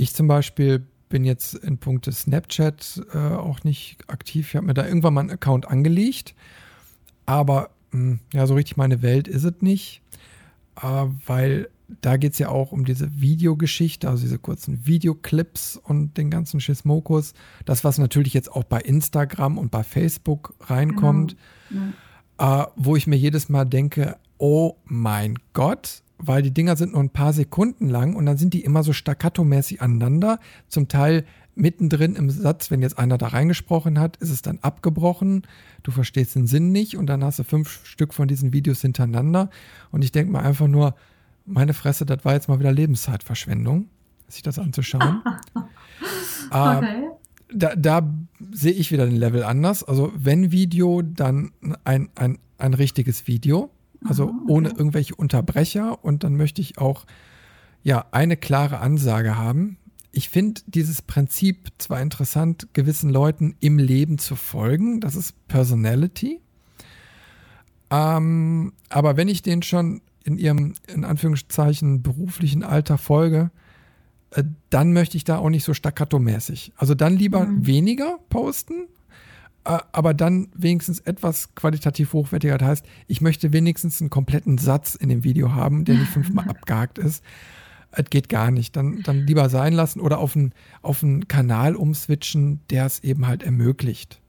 Ich 0.00 0.14
zum 0.14 0.28
Beispiel 0.28 0.86
bin 1.10 1.24
jetzt 1.24 1.52
in 1.52 1.76
puncto 1.76 2.10
Snapchat 2.10 3.02
äh, 3.12 3.18
auch 3.18 3.64
nicht 3.64 3.98
aktiv. 4.06 4.48
Ich 4.48 4.56
habe 4.56 4.66
mir 4.66 4.72
da 4.72 4.86
irgendwann 4.86 5.12
mal 5.12 5.20
einen 5.20 5.30
Account 5.30 5.68
angelegt, 5.68 6.34
aber 7.26 7.68
mh, 7.90 8.00
hm, 8.00 8.20
ja, 8.32 8.46
so 8.46 8.54
richtig 8.54 8.78
meine 8.78 9.02
Welt 9.02 9.28
ist 9.28 9.44
es 9.44 9.60
nicht, 9.60 10.00
äh, 10.80 11.04
weil 11.26 11.68
da 12.00 12.16
geht 12.16 12.32
es 12.32 12.38
ja 12.38 12.48
auch 12.48 12.72
um 12.72 12.86
diese 12.86 13.20
Videogeschichte, 13.20 14.08
also 14.08 14.22
diese 14.22 14.38
kurzen 14.38 14.86
Videoclips 14.86 15.76
und 15.76 16.16
den 16.16 16.30
ganzen 16.30 16.60
Schismokus. 16.60 17.34
Das, 17.66 17.84
was 17.84 17.98
natürlich 17.98 18.32
jetzt 18.32 18.50
auch 18.50 18.64
bei 18.64 18.80
Instagram 18.80 19.58
und 19.58 19.70
bei 19.70 19.82
Facebook 19.82 20.54
reinkommt, 20.60 21.36
genau. 21.68 21.82
ja. 22.38 22.62
äh, 22.62 22.66
wo 22.76 22.96
ich 22.96 23.06
mir 23.06 23.16
jedes 23.16 23.50
Mal 23.50 23.66
denke, 23.66 24.16
oh 24.38 24.76
mein 24.86 25.38
Gott, 25.52 26.02
weil 26.20 26.42
die 26.42 26.52
Dinger 26.52 26.76
sind 26.76 26.92
nur 26.92 27.02
ein 27.02 27.10
paar 27.10 27.32
Sekunden 27.32 27.88
lang 27.88 28.14
und 28.14 28.26
dann 28.26 28.36
sind 28.36 28.54
die 28.54 28.62
immer 28.62 28.82
so 28.82 28.92
staccato-mäßig 28.92 29.80
aneinander. 29.80 30.38
Zum 30.68 30.88
Teil 30.88 31.24
mittendrin 31.54 32.14
im 32.14 32.30
Satz, 32.30 32.70
wenn 32.70 32.82
jetzt 32.82 32.98
einer 32.98 33.18
da 33.18 33.28
reingesprochen 33.28 33.98
hat, 33.98 34.16
ist 34.18 34.30
es 34.30 34.42
dann 34.42 34.58
abgebrochen. 34.62 35.42
Du 35.82 35.90
verstehst 35.90 36.34
den 36.34 36.46
Sinn 36.46 36.72
nicht 36.72 36.96
und 36.96 37.06
dann 37.06 37.24
hast 37.24 37.38
du 37.38 37.44
fünf 37.44 37.86
Stück 37.86 38.14
von 38.14 38.28
diesen 38.28 38.52
Videos 38.52 38.80
hintereinander. 38.80 39.50
Und 39.90 40.04
ich 40.04 40.12
denke 40.12 40.32
mir 40.32 40.40
einfach 40.40 40.68
nur, 40.68 40.94
meine 41.46 41.74
Fresse, 41.74 42.06
das 42.06 42.24
war 42.24 42.34
jetzt 42.34 42.48
mal 42.48 42.60
wieder 42.60 42.72
Lebenszeitverschwendung, 42.72 43.88
sich 44.28 44.42
das 44.42 44.58
anzuschauen. 44.58 45.22
okay. 46.50 47.04
Äh, 47.04 47.10
da, 47.52 47.74
da 47.74 48.14
sehe 48.52 48.72
ich 48.72 48.92
wieder 48.92 49.06
den 49.06 49.16
Level 49.16 49.42
anders. 49.42 49.82
Also 49.82 50.12
wenn 50.16 50.52
Video, 50.52 51.02
dann 51.02 51.50
ein, 51.84 52.08
ein, 52.14 52.38
ein 52.58 52.74
richtiges 52.74 53.26
Video 53.26 53.70
also 54.04 54.24
Aha, 54.24 54.32
okay. 54.42 54.52
ohne 54.52 54.68
irgendwelche 54.70 55.14
Unterbrecher. 55.14 56.04
Und 56.04 56.24
dann 56.24 56.36
möchte 56.36 56.60
ich 56.60 56.78
auch 56.78 57.06
ja 57.82 58.06
eine 58.10 58.36
klare 58.36 58.80
Ansage 58.80 59.36
haben. 59.36 59.76
Ich 60.12 60.28
finde 60.28 60.62
dieses 60.66 61.02
Prinzip 61.02 61.68
zwar 61.78 62.00
interessant, 62.00 62.68
gewissen 62.72 63.10
Leuten 63.10 63.54
im 63.60 63.78
Leben 63.78 64.18
zu 64.18 64.34
folgen, 64.34 65.00
das 65.00 65.14
ist 65.14 65.34
Personality. 65.46 66.40
Ähm, 67.90 68.72
aber 68.88 69.16
wenn 69.16 69.28
ich 69.28 69.42
denen 69.42 69.62
schon 69.62 70.00
in 70.24 70.38
ihrem, 70.38 70.74
in 70.86 71.04
Anführungszeichen, 71.04 72.02
beruflichen 72.02 72.62
Alter 72.62 72.98
folge, 72.98 73.50
äh, 74.30 74.44
dann 74.70 74.92
möchte 74.92 75.16
ich 75.16 75.24
da 75.24 75.38
auch 75.38 75.50
nicht 75.50 75.64
so 75.64 75.74
staccato-mäßig. 75.74 76.72
Also 76.76 76.94
dann 76.94 77.16
lieber 77.16 77.46
mhm. 77.46 77.66
weniger 77.66 78.18
posten 78.28 78.86
aber 79.64 80.14
dann 80.14 80.48
wenigstens 80.54 81.00
etwas 81.00 81.54
qualitativ 81.54 82.12
hochwertiger. 82.12 82.58
Das 82.58 82.68
heißt, 82.68 82.86
ich 83.06 83.20
möchte 83.20 83.52
wenigstens 83.52 84.00
einen 84.00 84.10
kompletten 84.10 84.58
Satz 84.58 84.94
in 84.94 85.08
dem 85.08 85.24
Video 85.24 85.52
haben, 85.52 85.84
der 85.84 85.96
nicht 85.96 86.10
fünfmal 86.10 86.48
abgehakt 86.48 86.98
ist. 86.98 87.22
Es 87.92 88.08
geht 88.08 88.28
gar 88.28 88.50
nicht. 88.50 88.76
Dann, 88.76 89.02
dann 89.02 89.26
lieber 89.26 89.48
sein 89.48 89.72
lassen 89.72 90.00
oder 90.00 90.18
auf 90.18 90.36
einen, 90.36 90.52
auf 90.80 91.02
einen 91.02 91.28
Kanal 91.28 91.74
umswitchen, 91.76 92.60
der 92.70 92.86
es 92.86 93.00
eben 93.00 93.26
halt 93.26 93.42
ermöglicht. 93.42 94.20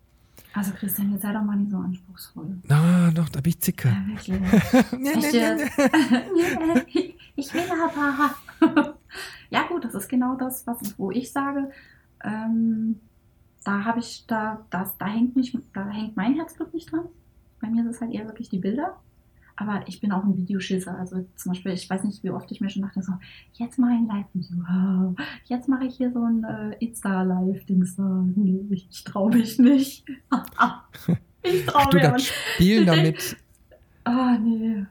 Also 0.54 0.74
Christian, 0.74 1.14
jetzt 1.14 1.22
sei 1.22 1.32
doch 1.32 1.44
mal 1.44 1.56
nicht 1.56 1.72
so 1.72 1.78
anspruchsvoll. 1.78 2.58
Na, 2.68 3.12
doch, 3.12 3.30
da 3.30 3.40
bin 3.40 3.52
ich 3.52 3.60
zicke. 3.62 3.88
Ja, 3.88 4.06
wirklich. 4.08 4.92
nee, 5.00 5.16
nee, 5.16 6.82
nee, 6.94 7.16
ich 7.36 7.54
will 7.54 7.64
aber. 7.72 8.36
ja 9.50 9.64
gut, 9.68 9.86
das 9.86 9.94
ist 9.94 10.10
genau 10.10 10.36
das, 10.36 10.68
was, 10.68 10.78
wo 10.98 11.10
ich 11.12 11.32
sage, 11.32 11.72
ähm, 12.24 13.00
da 13.64 13.84
habe 13.86 14.00
ich, 14.00 14.26
da, 14.28 14.66
das, 14.70 14.98
da 14.98 15.06
hängt 15.08 15.36
mich, 15.36 15.58
da 15.74 15.88
hängt 15.90 16.16
mein 16.18 16.36
Herzblut 16.36 16.74
nicht 16.74 16.92
dran. 16.92 17.06
Bei 17.62 17.70
mir 17.70 17.84
ist 17.88 17.96
es 17.96 18.02
halt 18.02 18.12
eher 18.12 18.26
wirklich 18.26 18.50
die 18.50 18.58
Bilder. 18.60 18.98
Aber 19.58 19.84
ich 19.88 20.02
bin 20.02 20.12
auch 20.12 20.24
ein 20.24 20.36
Videoschisser. 20.38 20.98
Also 20.98 21.24
zum 21.36 21.52
Beispiel, 21.52 21.74
ich 21.74 21.88
weiß 21.88 22.04
nicht, 22.04 22.24
wie 22.24 22.32
oft 22.32 22.50
ich 22.52 22.62
mir 22.62 22.70
schon 22.72 22.82
dachte, 22.82 23.04
so, 23.04 23.14
jetzt 23.54 23.78
mache 23.78 23.92
ich 23.92 23.98
ein 24.00 24.08
Live-Video. 24.08 24.58
Wow. 24.58 25.16
Jetzt 25.46 25.68
mache 25.68 25.86
ich 25.86 25.96
hier 25.98 26.12
so 26.12 26.24
ein 26.24 26.44
äh, 26.44 26.76
Insta-Live-Dings. 26.84 27.96
Nee, 28.36 28.66
ich, 28.72 28.88
ich 28.90 29.04
traue 29.04 29.36
mich 29.36 29.60
nicht. 29.60 30.06
Ich 31.44 31.66
traue 31.66 31.84
aber 31.88 32.00
das 32.00 32.28
Spielen 32.28 32.86
damit, 32.86 33.36
Ah, 34.04 34.38
nee. 34.40 34.86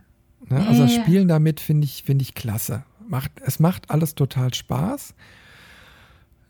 ne? 0.49 0.67
also 0.67 0.83
das 0.83 0.97
Nee. 0.97 1.03
Spielen 1.03 1.29
damit 1.29 1.61
finde 1.61 1.85
ich, 1.85 2.03
finde 2.03 2.23
ich 2.23 2.35
klasse. 2.35 2.83
Macht, 3.09 3.33
es 3.45 3.61
macht 3.61 3.89
alles 3.91 4.15
total 4.17 4.53
Spaß. 4.53 5.15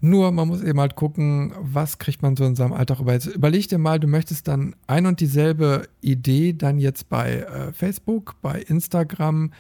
Nur 0.01 0.33
man 0.33 0.49
muss 0.49 0.63
eben 0.63 0.81
halt 0.81 0.97
gucken, 0.97 1.53
was 1.61 1.99
kriegt 1.99 2.23
man 2.23 2.35
so 2.35 2.45
in 2.45 2.55
seinem 2.55 2.73
Alltag 2.73 3.01
über. 3.01 3.13
Jetzt 3.13 3.27
überleg 3.27 3.69
dir 3.69 3.79
mal, 3.79 4.01
du 4.01 4.07
möchtest 4.07 4.49
dann 4.49 4.75
ein 4.87 5.07
und 5.07 5.21
dieselbe 5.21 5.89
Idee 6.01 6.55
dann 6.55 6.79
jetzt 6.79 7.09
bei 7.09 7.41
äh, 7.41 7.73
Facebook, 7.73 8.37
bei 8.41 8.63
Instagram, 8.63 9.53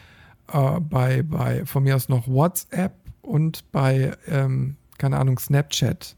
äh, 0.52 0.80
bei, 0.80 1.22
bei 1.22 1.66
von 1.66 1.82
mir 1.82 1.96
aus 1.96 2.08
noch 2.08 2.26
WhatsApp 2.26 2.94
und 3.20 3.70
bei, 3.70 4.12
ähm, 4.26 4.76
keine 4.96 5.18
Ahnung, 5.18 5.38
Snapchat 5.38 6.16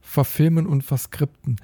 verfilmen 0.00 0.66
und 0.66 0.82
verskripten. 0.82 1.56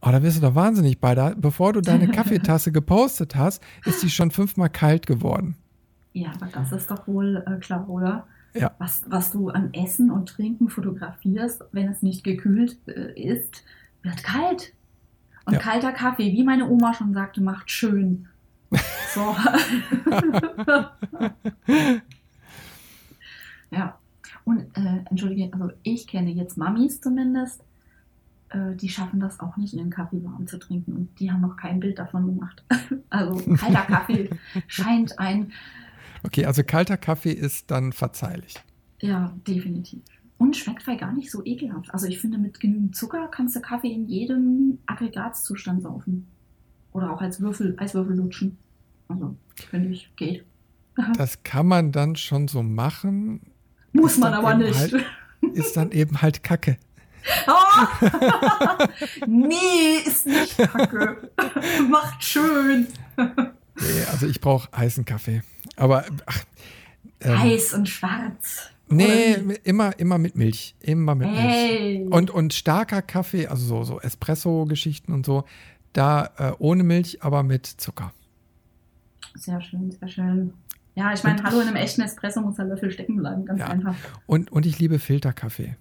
Oh, 0.00 0.10
da 0.10 0.22
wirst 0.22 0.38
du 0.38 0.40
doch 0.40 0.54
wahnsinnig 0.54 1.00
bei. 1.00 1.14
Da, 1.14 1.34
bevor 1.36 1.72
du 1.72 1.80
deine 1.82 2.08
Kaffeetasse 2.12 2.72
gepostet 2.72 3.36
hast, 3.36 3.62
ist 3.84 4.02
die 4.02 4.10
schon 4.10 4.30
fünfmal 4.30 4.70
kalt 4.70 5.06
geworden. 5.06 5.56
Ja, 6.12 6.30
aber 6.40 6.46
das 6.46 6.72
ist 6.72 6.90
doch 6.90 7.06
wohl 7.06 7.44
äh, 7.46 7.58
klar, 7.58 7.88
oder? 7.90 8.26
Ja. 8.58 8.74
Was, 8.78 9.04
was 9.08 9.30
du 9.30 9.50
an 9.50 9.72
Essen 9.74 10.10
und 10.10 10.28
Trinken 10.28 10.68
fotografierst, 10.68 11.64
wenn 11.72 11.88
es 11.88 12.02
nicht 12.02 12.24
gekühlt 12.24 12.76
äh, 12.88 13.12
ist, 13.20 13.64
wird 14.02 14.22
kalt. 14.22 14.72
Und 15.44 15.54
Ja. 15.54 15.58
kalter 15.60 15.92
Kaffee, 15.92 16.32
wie 16.32 16.42
meine 16.44 16.68
Oma 16.68 16.92
schon 16.94 17.14
sagte, 17.14 17.40
macht 17.42 17.70
schön. 17.70 18.28
So. 19.14 19.34
ja. 23.70 23.98
Und 24.44 24.76
äh, 24.76 25.00
entschuldige, 25.10 25.52
also 25.52 25.70
ich 25.82 26.06
kenne 26.06 26.30
jetzt 26.30 26.56
Mamis 26.58 27.00
zumindest, 27.00 27.62
äh, 28.50 28.74
die 28.76 28.88
schaffen 28.88 29.18
das 29.20 29.40
auch 29.40 29.56
nicht, 29.56 29.74
ihren 29.74 29.90
Kaffee 29.90 30.22
warm 30.22 30.46
zu 30.46 30.58
trinken. 30.58 30.92
Und 30.92 31.18
die 31.18 31.32
haben 31.32 31.40
noch 31.40 31.56
kein 31.56 31.80
Bild 31.80 31.98
davon 31.98 32.26
gemacht. 32.26 32.62
Also 33.08 33.36
kalter 33.56 33.82
Kaffee 33.82 34.28
scheint 34.66 35.18
ein 35.18 35.52
Okay, 36.26 36.44
also 36.46 36.62
kalter 36.64 36.96
Kaffee 36.96 37.32
ist 37.32 37.70
dann 37.70 37.92
verzeihlich. 37.92 38.54
Ja, 39.00 39.32
definitiv. 39.46 40.00
Und 40.38 40.56
schmeckt 40.56 40.82
vielleicht 40.82 41.00
gar 41.00 41.12
nicht 41.12 41.30
so 41.30 41.42
ekelhaft. 41.44 41.92
Also 41.94 42.06
ich 42.06 42.18
finde, 42.18 42.36
mit 42.38 42.60
genügend 42.60 42.94
Zucker 42.96 43.28
kannst 43.28 43.56
du 43.56 43.60
Kaffee 43.60 43.92
in 43.92 44.06
jedem 44.06 44.78
Aggregatzustand 44.86 45.82
saufen. 45.82 46.26
Oder 46.92 47.12
auch 47.12 47.20
als 47.20 47.40
Würfel, 47.40 47.74
als 47.78 47.94
Würfel 47.94 48.16
lutschen. 48.16 48.58
Also, 49.08 49.36
finde 49.70 49.90
ich, 49.90 50.10
geht. 50.16 50.44
Das 51.16 51.42
kann 51.42 51.66
man 51.66 51.92
dann 51.92 52.16
schon 52.16 52.48
so 52.48 52.62
machen, 52.62 53.40
Muss 53.92 54.12
ist 54.12 54.18
man 54.18 54.32
aber 54.32 54.54
nicht. 54.54 54.74
halt- 54.78 55.04
ist 55.52 55.76
dann 55.76 55.90
eben 55.92 56.22
halt 56.22 56.42
Kacke. 56.42 56.78
Oh! 57.46 58.06
nee, 59.26 59.98
ist 60.06 60.26
nicht 60.26 60.56
kacke. 60.56 61.30
Macht 61.90 62.22
schön. 62.24 62.86
Nee, 63.16 64.04
also 64.10 64.26
ich 64.26 64.40
brauche 64.40 64.70
heißen 64.76 65.04
Kaffee. 65.04 65.42
Aber 65.76 66.04
ach, 66.26 66.44
ähm, 67.20 67.38
Heiß 67.38 67.74
und 67.74 67.88
schwarz. 67.88 68.70
nee, 68.88 69.34
immer, 69.64 69.98
immer 69.98 70.18
mit 70.18 70.36
Milch. 70.36 70.74
Immer 70.80 71.14
mit 71.14 71.28
Milch. 71.28 71.40
Hey. 71.42 72.06
Und, 72.10 72.30
und 72.30 72.54
starker 72.54 73.02
Kaffee, 73.02 73.46
also 73.46 73.64
so, 73.66 73.84
so 73.84 74.00
Espresso-Geschichten 74.00 75.12
und 75.12 75.24
so, 75.26 75.44
da 75.92 76.30
äh, 76.38 76.52
ohne 76.58 76.82
Milch, 76.82 77.22
aber 77.22 77.42
mit 77.42 77.66
Zucker. 77.66 78.12
sehr 79.34 79.60
schön, 79.60 79.90
sehr 79.92 80.08
schön. 80.08 80.52
Ja, 80.94 81.12
ich 81.12 81.22
meine, 81.24 81.42
hallo, 81.42 81.60
in 81.60 81.66
einem 81.68 81.76
echten 81.76 82.00
Espresso 82.00 82.40
muss 82.40 82.56
der 82.56 82.64
Löffel 82.66 82.90
stecken 82.90 83.16
bleiben, 83.16 83.44
ganz 83.44 83.60
Ja. 83.60 83.68
einfach. 83.68 83.94
Und, 84.26 84.50
und 84.50 84.64
ich 84.64 84.78
liebe 84.78 84.98
Filterkaffee. 84.98 85.76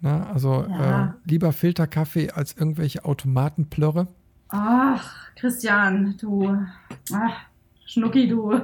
Na, 0.00 0.30
also 0.30 0.64
Ja. 0.68 1.06
äh, 1.06 1.08
lieber 1.24 1.52
Filterkaffee 1.52 2.30
als 2.30 2.52
irgendwelche 2.56 3.04
Automatenplörre. 3.04 4.06
Ach, 4.48 5.12
Christian, 5.34 6.16
du. 6.20 6.56
Ach, 7.12 7.36
Schnucki, 7.86 8.28
du. 8.28 8.52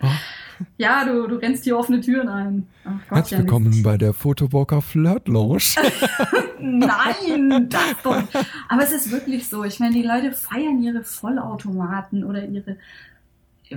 ja, 0.78 1.04
du, 1.04 1.26
du 1.26 1.36
rennst 1.36 1.64
hier 1.64 1.78
offene 1.78 2.00
Türen 2.00 2.28
ein. 2.28 2.66
Ach 2.84 2.90
Gott, 3.08 3.18
Herzlich 3.18 3.40
willkommen 3.40 3.82
bei 3.82 3.96
der 3.96 4.12
Photowalker 4.12 4.82
Flirt 4.82 5.28
Lounge. 5.28 5.74
Nein, 6.60 7.68
das 7.68 7.94
doch. 8.02 8.22
Aber 8.68 8.82
es 8.82 8.92
ist 8.92 9.10
wirklich 9.10 9.48
so. 9.48 9.64
Ich 9.64 9.80
meine, 9.80 9.94
die 9.94 10.02
Leute 10.02 10.32
feiern 10.32 10.82
ihre 10.82 11.04
Vollautomaten 11.04 12.24
oder 12.24 12.44
ihre 12.46 12.76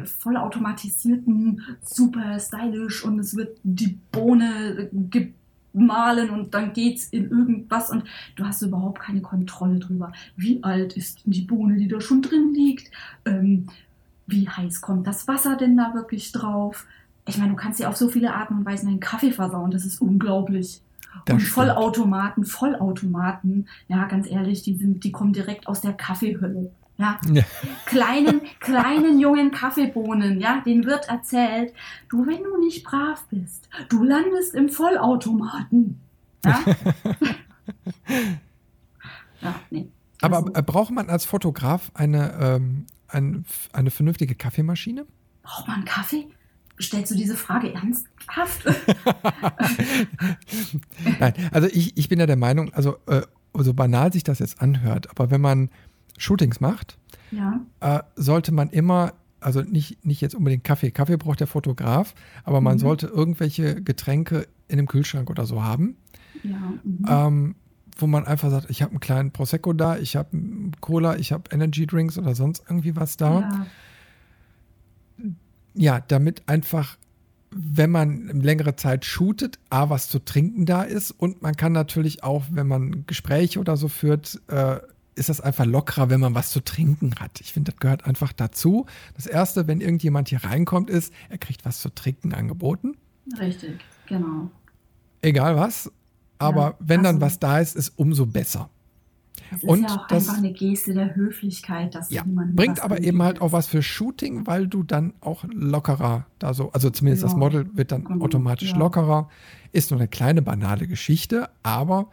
vollautomatisierten, 0.06 1.62
super 1.82 2.40
stylisch 2.40 3.04
und 3.04 3.20
es 3.20 3.36
wird 3.36 3.60
die 3.64 4.00
Bohne 4.12 4.90
gemahlen 5.74 6.30
und 6.30 6.54
dann 6.54 6.74
geht's 6.74 7.08
in 7.10 7.30
irgendwas 7.30 7.90
und 7.90 8.04
du 8.36 8.46
hast 8.46 8.62
überhaupt 8.62 9.02
keine 9.02 9.22
Kontrolle 9.22 9.80
drüber. 9.80 10.12
Wie 10.36 10.64
alt 10.64 10.94
ist 10.94 11.22
die 11.26 11.42
Bohne, 11.42 11.78
die 11.78 11.88
da 11.88 12.02
schon 12.02 12.22
drin 12.22 12.54
liegt? 12.54 12.92
Ähm, 13.26 13.68
wie 14.28 14.48
heiß 14.48 14.82
kommt 14.82 15.08
das 15.08 15.28
Wasser 15.28 15.58
denn 15.58 15.78
da 15.78 15.94
wirklich 15.94 16.32
drauf? 16.32 16.86
Ich 17.28 17.38
meine, 17.38 17.52
du 17.52 17.56
kannst 17.56 17.80
ja 17.80 17.90
auf 17.90 17.98
so 17.98 18.10
viele 18.10 18.34
Arten 18.34 18.60
und 18.60 18.66
Weisen 18.66 18.90
einen 18.90 19.00
Kaffee 19.00 19.32
versauen. 19.32 19.72
Das 19.72 19.86
ist 19.86 20.02
unglaublich. 20.02 20.82
Das 21.26 21.36
und. 21.36 21.42
Vollautomaten, 21.42 22.46
Vollautomaten, 22.46 23.68
ja, 23.88 24.06
ganz 24.06 24.30
ehrlich, 24.30 24.64
die 24.64 24.76
sind, 24.76 25.04
die 25.04 25.12
kommen 25.12 25.34
direkt 25.34 25.68
aus 25.68 25.82
der 25.82 25.94
Kaffeehölle. 25.94 26.72
Ja, 27.02 27.20
Ja. 27.32 27.44
kleinen, 27.86 28.42
kleinen 28.60 29.20
jungen 29.20 29.52
Kaffeebohnen, 29.52 30.40
ja, 30.40 30.62
denen 30.66 30.86
wird 30.86 31.10
erzählt, 31.10 31.74
du, 32.10 32.28
wenn 32.28 32.44
du 32.44 32.60
nicht 32.60 32.84
brav 32.84 33.26
bist, 33.30 33.68
du 33.90 34.04
landest 34.04 34.54
im 34.54 34.70
Vollautomaten. 34.70 36.00
Ja, 36.46 36.64
ja 39.42 39.56
nee. 39.72 39.90
Aber 40.22 40.46
äh, 40.54 40.62
braucht 40.62 40.92
man 40.92 41.10
als 41.10 41.26
Fotograf 41.26 41.90
eine, 41.96 42.34
ähm, 42.40 42.86
ein, 43.08 43.46
eine 43.74 43.90
vernünftige 43.90 44.36
Kaffeemaschine? 44.36 45.08
braucht 45.42 45.68
man 45.68 45.86
Kaffee? 45.86 46.28
Stellst 46.80 47.12
du 47.12 47.16
diese 47.16 47.36
Frage 47.36 47.74
ernsthaft? 47.74 48.66
Nein, 51.20 51.34
also 51.52 51.68
ich, 51.68 51.98
ich 51.98 52.10
bin 52.10 52.20
ja 52.20 52.26
der 52.26 52.38
Meinung, 52.38 52.74
also 52.74 52.98
äh, 53.08 53.22
so 53.54 53.74
banal 53.74 54.14
sich 54.14 54.24
das 54.24 54.40
jetzt 54.40 54.62
anhört, 54.62 55.10
aber 55.10 55.30
wenn 55.30 55.42
man 55.42 55.70
Shootings 56.22 56.60
macht, 56.60 56.98
ja, 57.32 57.62
äh, 57.80 58.00
sollte 58.16 58.52
man 58.52 58.70
immer, 58.70 59.14
also 59.40 59.62
nicht, 59.62 60.06
nicht 60.06 60.22
jetzt 60.22 60.36
unbedingt 60.36 60.64
Kaffee, 60.64 60.92
Kaffee 60.92 61.18
braucht 61.18 61.40
der 61.40 61.48
Fotograf, 61.48 62.14
aber 62.44 62.62
man 62.62 62.76
Mhm. 62.76 62.80
sollte 62.80 63.08
irgendwelche 63.08 63.82
Getränke 63.82 64.48
in 64.68 64.78
dem 64.78 64.88
Kühlschrank 64.88 65.30
oder 65.30 65.46
so 65.46 65.64
haben, 65.64 65.96
ja. 66.44 66.74
Mhm. 66.84 67.06
ähm, 67.08 67.56
wo 67.98 68.08
man 68.08 68.26
einfach 68.26 68.50
sagt, 68.50 68.70
ich 68.70 68.82
habe 68.82 68.92
einen 68.92 69.00
kleinen 69.00 69.32
Prosecco 69.32 69.74
da, 69.74 69.98
ich 69.98 70.16
habe 70.16 70.30
Cola, 70.80 71.18
ich 71.18 71.32
habe 71.32 71.44
Energy 71.52 71.86
Drinks 71.86 72.18
oder 72.18 72.36
sonst 72.36 72.64
irgendwie 72.68 72.96
was 72.96 73.18
da. 73.18 73.42
ja. 73.42 73.68
Ja, 75.74 76.00
damit 76.02 76.44
einfach, 76.48 76.98
wenn 77.52 77.92
man 77.92 78.28
längere 78.42 78.76
Zeit 78.76 79.06
shootet, 79.06 79.58
A, 79.70 79.90
was 79.90 80.10
zu 80.10 80.20
trinken 80.20 80.66
da 80.66 80.84
ist 80.84 81.12
und 81.12 81.42
man 81.42 81.56
kann 81.56 81.72
natürlich 81.72 82.24
auch, 82.24 82.44
wenn 82.52 82.68
man 82.68 83.06
Gespräche 83.08 83.60
oder 83.60 83.78
so 83.78 83.88
führt, 83.88 84.42
äh, 84.48 84.80
ist 85.16 85.30
das 85.30 85.42
einfach 85.42 85.66
lockerer, 85.66 86.10
wenn 86.10 86.20
man 86.20 86.36
was 86.36 86.52
zu 86.52 86.62
trinken 86.64 87.16
hat. 87.20 87.42
Ich 87.42 87.52
finde, 87.54 87.72
das 87.72 87.80
gehört 87.80 88.06
einfach 88.06 88.32
dazu. 88.34 88.86
Das 89.16 89.26
Erste, 89.28 89.68
wenn 89.68 89.82
irgendjemand 89.82 90.30
hier 90.30 90.44
reinkommt, 90.44 90.90
ist, 90.90 91.14
er 91.30 91.38
kriegt 91.38 91.66
was 91.66 91.82
zu 91.82 91.90
trinken 91.90 92.34
angeboten. 92.34 92.96
Richtig, 93.40 93.80
genau. 94.08 94.50
Egal 95.22 95.56
was. 95.58 95.92
Aber 96.40 96.62
Ja, 96.62 96.76
wenn 96.80 97.04
dann 97.04 97.16
also- 97.16 97.26
was 97.26 97.40
da 97.40 97.60
ist, 97.60 97.76
ist 97.76 97.90
umso 97.98 98.26
besser. 98.26 98.70
Es 99.54 99.58
ist 99.64 99.70
Und 99.70 99.82
ja 99.84 99.90
auch 99.96 100.08
das- 100.08 100.28
einfach 100.30 100.38
eine 100.40 100.54
Geste 100.54 100.94
der 100.94 101.14
Höflichkeit, 101.16 101.94
dass 101.94 102.10
Ja, 102.10 102.24
niemandem 102.24 102.56
bringt 102.56 102.80
aber 102.80 103.02
eben 103.02 103.22
halt 103.22 103.42
auch 103.42 103.52
was 103.52 103.68
für 103.68 103.84
Shooting, 103.84 104.48
weil 104.48 104.68
du 104.68 104.82
dann 104.84 105.14
auch 105.20 105.44
lockerer 105.52 106.26
da 106.40 106.54
so, 106.54 106.72
also 106.72 106.90
zumindest 106.90 107.24
das 107.24 107.34
Ja, 107.34 107.38
Model 107.38 107.70
wird 107.76 107.92
dann 107.92 108.06
genau, 108.06 108.24
automatisch 108.24 108.72
ja. 108.72 108.78
lockerer. 108.78 109.30
Ist 109.74 109.92
nur 109.92 110.00
eine 110.00 110.08
kleine 110.08 110.42
banale 110.42 110.88
Geschichte, 110.88 111.50
aber 111.64 112.10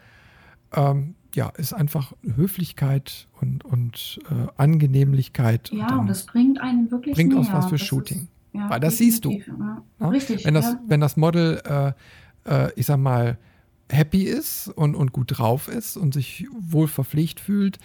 ähm, 0.73 1.15
ja, 1.35 1.49
ist 1.51 1.73
einfach 1.73 2.13
Höflichkeit 2.23 3.29
und, 3.41 3.65
und 3.65 4.19
äh, 4.31 4.47
Angenehmlichkeit. 4.57 5.71
Ja, 5.73 5.87
dann 5.89 5.99
und 6.01 6.07
das 6.09 6.27
bringt 6.27 6.61
einen 6.61 6.91
wirklich 6.91 7.15
bringt 7.15 7.31
näher. 7.31 7.39
uns 7.41 7.53
was 7.53 7.67
für 7.67 7.73
Das 7.73 7.83
ist- 7.83 7.87
Shooting. 7.89 8.29
ja, 8.53 8.71
Weil 8.71 8.81
das 8.81 8.97
siehst 8.99 9.25
du. 9.25 9.33
Ja. 9.33 9.83
Ja? 10.01 10.09
Richtig. 10.09 10.45
wenn, 10.45 10.55
das, 10.55 10.65
ja. 10.65 10.81
wenn 10.87 11.01
das 11.01 11.17
Model, 11.17 11.61
äh, 11.65 11.93
äh, 12.67 12.73
ich 12.77 12.87
sag 12.87 12.99
mal, 12.99 13.39
happy 13.91 14.23
ist 14.25 14.69
und, 14.69 14.95
und 14.95 15.13
gut 15.13 15.39
drauf 15.39 15.69
ist 15.69 15.97
und 15.97 16.13
sich 16.15 16.47
wohl 16.59 16.89
verpflichtet 16.89 17.41
fühlt, 17.45 17.79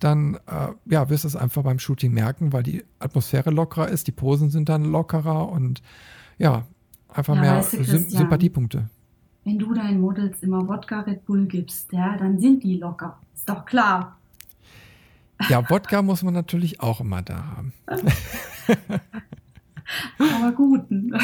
dann 0.00 0.34
äh, 0.46 0.68
ja, 0.86 1.08
wirst 1.10 1.24
du 1.24 1.28
es 1.28 1.34
einfach 1.36 1.62
beim 1.64 1.78
Shooting 1.80 2.12
merken, 2.12 2.52
weil 2.52 2.62
die 2.62 2.84
Atmosphäre 3.00 3.50
lockerer 3.50 3.88
ist, 3.88 4.06
die 4.06 4.12
Posen 4.12 4.50
sind 4.50 4.68
dann 4.68 4.84
lockerer 4.84 5.48
und 5.50 5.82
ja, 6.38 6.66
einfach 7.08 7.34
mehr 7.34 7.56
weißt 7.56 7.72
du, 7.74 7.84
Sympathiepunkte. 7.84 8.88
Wenn 9.48 9.58
du 9.58 9.72
deinen 9.72 10.02
Models 10.02 10.42
immer 10.42 10.68
Wodka 10.68 11.00
Red 11.00 11.24
Bull 11.24 11.46
gibst, 11.46 11.90
ja, 11.94 12.18
dann 12.18 12.38
sind 12.38 12.62
die 12.62 12.76
locker. 12.76 13.18
Ist 13.34 13.48
doch 13.48 13.64
klar. 13.64 14.18
Ja, 15.48 15.70
Wodka 15.70 16.02
muss 16.02 16.22
man 16.22 16.34
natürlich 16.34 16.80
auch 16.80 17.00
immer 17.00 17.22
da 17.22 17.56
haben. 17.56 17.72
Aber 20.18 20.52
guten. 20.52 21.14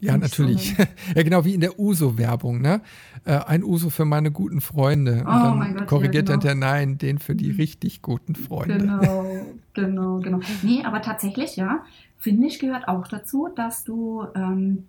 Ja, 0.00 0.18
natürlich. 0.18 0.76
ja, 1.14 1.22
genau 1.22 1.46
wie 1.46 1.54
in 1.54 1.62
der 1.62 1.80
Uso-Werbung, 1.80 2.60
ne? 2.60 2.82
Äh, 3.24 3.38
ein 3.46 3.64
Uso 3.64 3.88
für 3.88 4.04
meine 4.04 4.30
guten 4.30 4.60
Freunde. 4.60 5.20
Und 5.20 5.20
Oh 5.20 5.24
dann 5.24 5.58
mein 5.58 5.76
Gott, 5.76 5.86
korrigiert 5.86 6.28
ja, 6.28 6.36
genau. 6.36 6.50
hinterher, 6.50 6.54
nein, 6.54 6.98
den 6.98 7.18
für 7.18 7.34
die 7.34 7.50
richtig 7.50 8.02
guten 8.02 8.34
Freunde. 8.34 8.76
Genau, 8.76 9.46
genau, 9.72 10.18
genau. 10.18 10.40
Nee, 10.62 10.84
aber 10.84 11.00
tatsächlich, 11.00 11.56
ja, 11.56 11.82
finde 12.18 12.46
ich, 12.46 12.58
gehört 12.58 12.88
auch 12.88 13.08
dazu, 13.08 13.48
dass 13.56 13.84
du 13.84 14.26
ähm, 14.34 14.84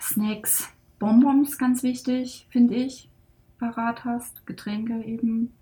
Snacks, 0.00 0.68
Bonbons, 0.98 1.58
ganz 1.58 1.82
wichtig, 1.82 2.46
finde 2.50 2.74
ich, 2.74 3.08
parat 3.58 4.04
hast, 4.04 4.46
Getränke 4.46 5.02
eben. 5.04 5.52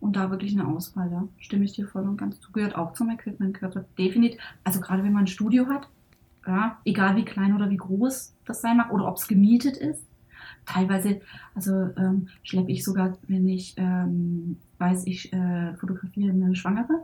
Und 0.00 0.14
da 0.14 0.30
wirklich 0.30 0.52
eine 0.52 0.68
Auswahl, 0.68 1.10
ja. 1.10 1.26
Stimme 1.38 1.64
ich 1.64 1.72
dir 1.72 1.88
voll 1.88 2.06
und 2.06 2.18
ganz 2.18 2.38
zu. 2.40 2.52
Gehört 2.52 2.76
auch 2.76 2.92
zum 2.92 3.10
Equipment, 3.10 3.54
gehört 3.54 3.74
da 3.74 3.84
definitiv. 3.98 4.40
Also 4.62 4.80
gerade 4.80 5.02
wenn 5.02 5.12
man 5.12 5.24
ein 5.24 5.28
Studio 5.28 5.66
hat, 5.66 5.88
ja, 6.46 6.78
egal 6.84 7.16
wie 7.16 7.24
klein 7.24 7.54
oder 7.54 7.68
wie 7.68 7.76
groß 7.76 8.34
das 8.44 8.60
sein 8.60 8.76
mag 8.76 8.92
oder 8.92 9.08
ob 9.08 9.16
es 9.16 9.26
gemietet 9.26 9.76
ist. 9.76 10.04
Teilweise, 10.66 11.20
also 11.54 11.72
ähm, 11.96 12.28
schleppe 12.42 12.70
ich 12.70 12.84
sogar, 12.84 13.18
wenn 13.26 13.48
ich 13.48 13.74
ähm, 13.76 14.56
weiß, 14.78 15.06
ich 15.06 15.32
äh, 15.32 15.74
fotografiere 15.74 16.30
eine 16.30 16.54
Schwangere, 16.54 17.02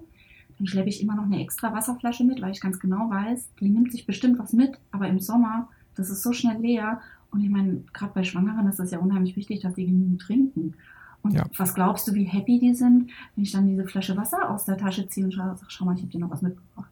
dann 0.59 0.67
schleppe 0.67 0.89
ich 0.89 1.03
immer 1.03 1.17
noch 1.17 1.25
eine 1.25 1.41
extra 1.41 1.73
Wasserflasche 1.73 2.25
mit, 2.25 2.41
weil 2.41 2.53
ich 2.53 2.61
ganz 2.61 2.79
genau 2.79 3.11
weiß, 3.11 3.51
die 3.61 3.69
nimmt 3.69 3.93
sich 3.93 4.07
bestimmt 4.07 4.39
was 4.39 4.53
mit, 4.53 4.79
aber 4.93 5.09
im 5.09 5.19
Sommer, 5.19 5.69
das 5.97 6.11
ist 6.11 6.23
so 6.23 6.33
schnell 6.33 6.61
leer. 6.61 7.01
Und 7.31 7.43
ich 7.43 7.51
meine, 7.51 7.83
gerade 7.93 8.13
bei 8.15 8.23
Schwangeren 8.25 8.67
ist 8.69 8.79
das 8.79 8.91
ja 8.93 8.99
unheimlich 8.99 9.35
wichtig, 9.37 9.61
dass 9.61 9.75
die 9.75 9.87
genügend 9.87 10.21
trinken. 10.21 10.75
Und 11.23 11.33
Ja. 11.33 11.47
was 11.57 11.75
glaubst 11.75 12.07
du, 12.07 12.15
wie 12.15 12.25
happy 12.25 12.59
die 12.61 12.75
sind, 12.75 13.11
wenn 13.35 13.45
ich 13.45 13.53
dann 13.53 13.67
diese 13.67 13.85
Flasche 13.87 14.17
Wasser 14.17 14.51
aus 14.51 14.65
der 14.67 14.77
Tasche 14.77 15.09
ziehe 15.09 15.25
und 15.27 15.33
schaue, 15.33 15.57
sag, 15.59 15.71
schau 15.73 15.85
mal, 15.87 15.95
ich 15.95 16.03
habe 16.03 16.11
dir 16.13 16.21
noch 16.21 16.31
was 16.31 16.43
mitgebracht. 16.43 16.91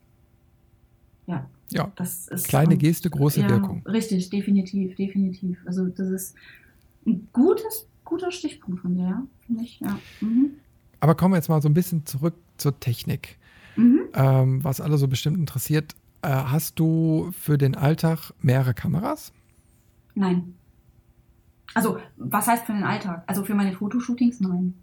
Ja, 1.26 1.46
Ja, 1.70 1.90
das 1.96 2.28
ist 2.28 2.48
kleine 2.48 2.76
Geste, 2.76 3.08
große 3.08 3.40
ja, 3.42 3.48
Wirkung. 3.48 3.82
Richtig, 3.86 4.28
definitiv, 4.30 4.94
definitiv. 4.96 5.58
Also 5.64 5.86
das 5.86 6.08
ist 6.08 6.34
ein 7.06 7.28
gutes, 7.32 7.86
guter 8.04 8.30
Stichpunkt 8.30 8.80
von 8.80 8.94
dir, 8.94 9.04
ja, 9.04 9.22
finde 9.46 9.62
ich. 9.64 9.80
Ja. 9.80 9.98
Mhm. 10.20 10.50
Aber 11.00 11.14
kommen 11.14 11.32
wir 11.32 11.36
jetzt 11.38 11.48
mal 11.48 11.62
so 11.62 11.68
ein 11.68 11.74
bisschen 11.74 12.04
zurück 12.04 12.34
zur 12.58 12.78
Technik. 12.80 13.38
Mhm. 13.76 14.00
Ähm, 14.14 14.64
was 14.64 14.80
alle 14.80 14.98
so 14.98 15.08
bestimmt 15.08 15.38
interessiert, 15.38 15.94
äh, 16.22 16.28
hast 16.28 16.78
du 16.78 17.30
für 17.38 17.58
den 17.58 17.74
Alltag 17.74 18.32
mehrere 18.40 18.74
Kameras? 18.74 19.32
Nein. 20.14 20.54
Also, 21.74 21.98
was 22.16 22.46
heißt 22.46 22.66
für 22.66 22.72
den 22.72 22.84
Alltag? 22.84 23.24
Also 23.26 23.44
für 23.44 23.54
meine 23.54 23.72
Fotoshootings, 23.72 24.40
nein. 24.40 24.74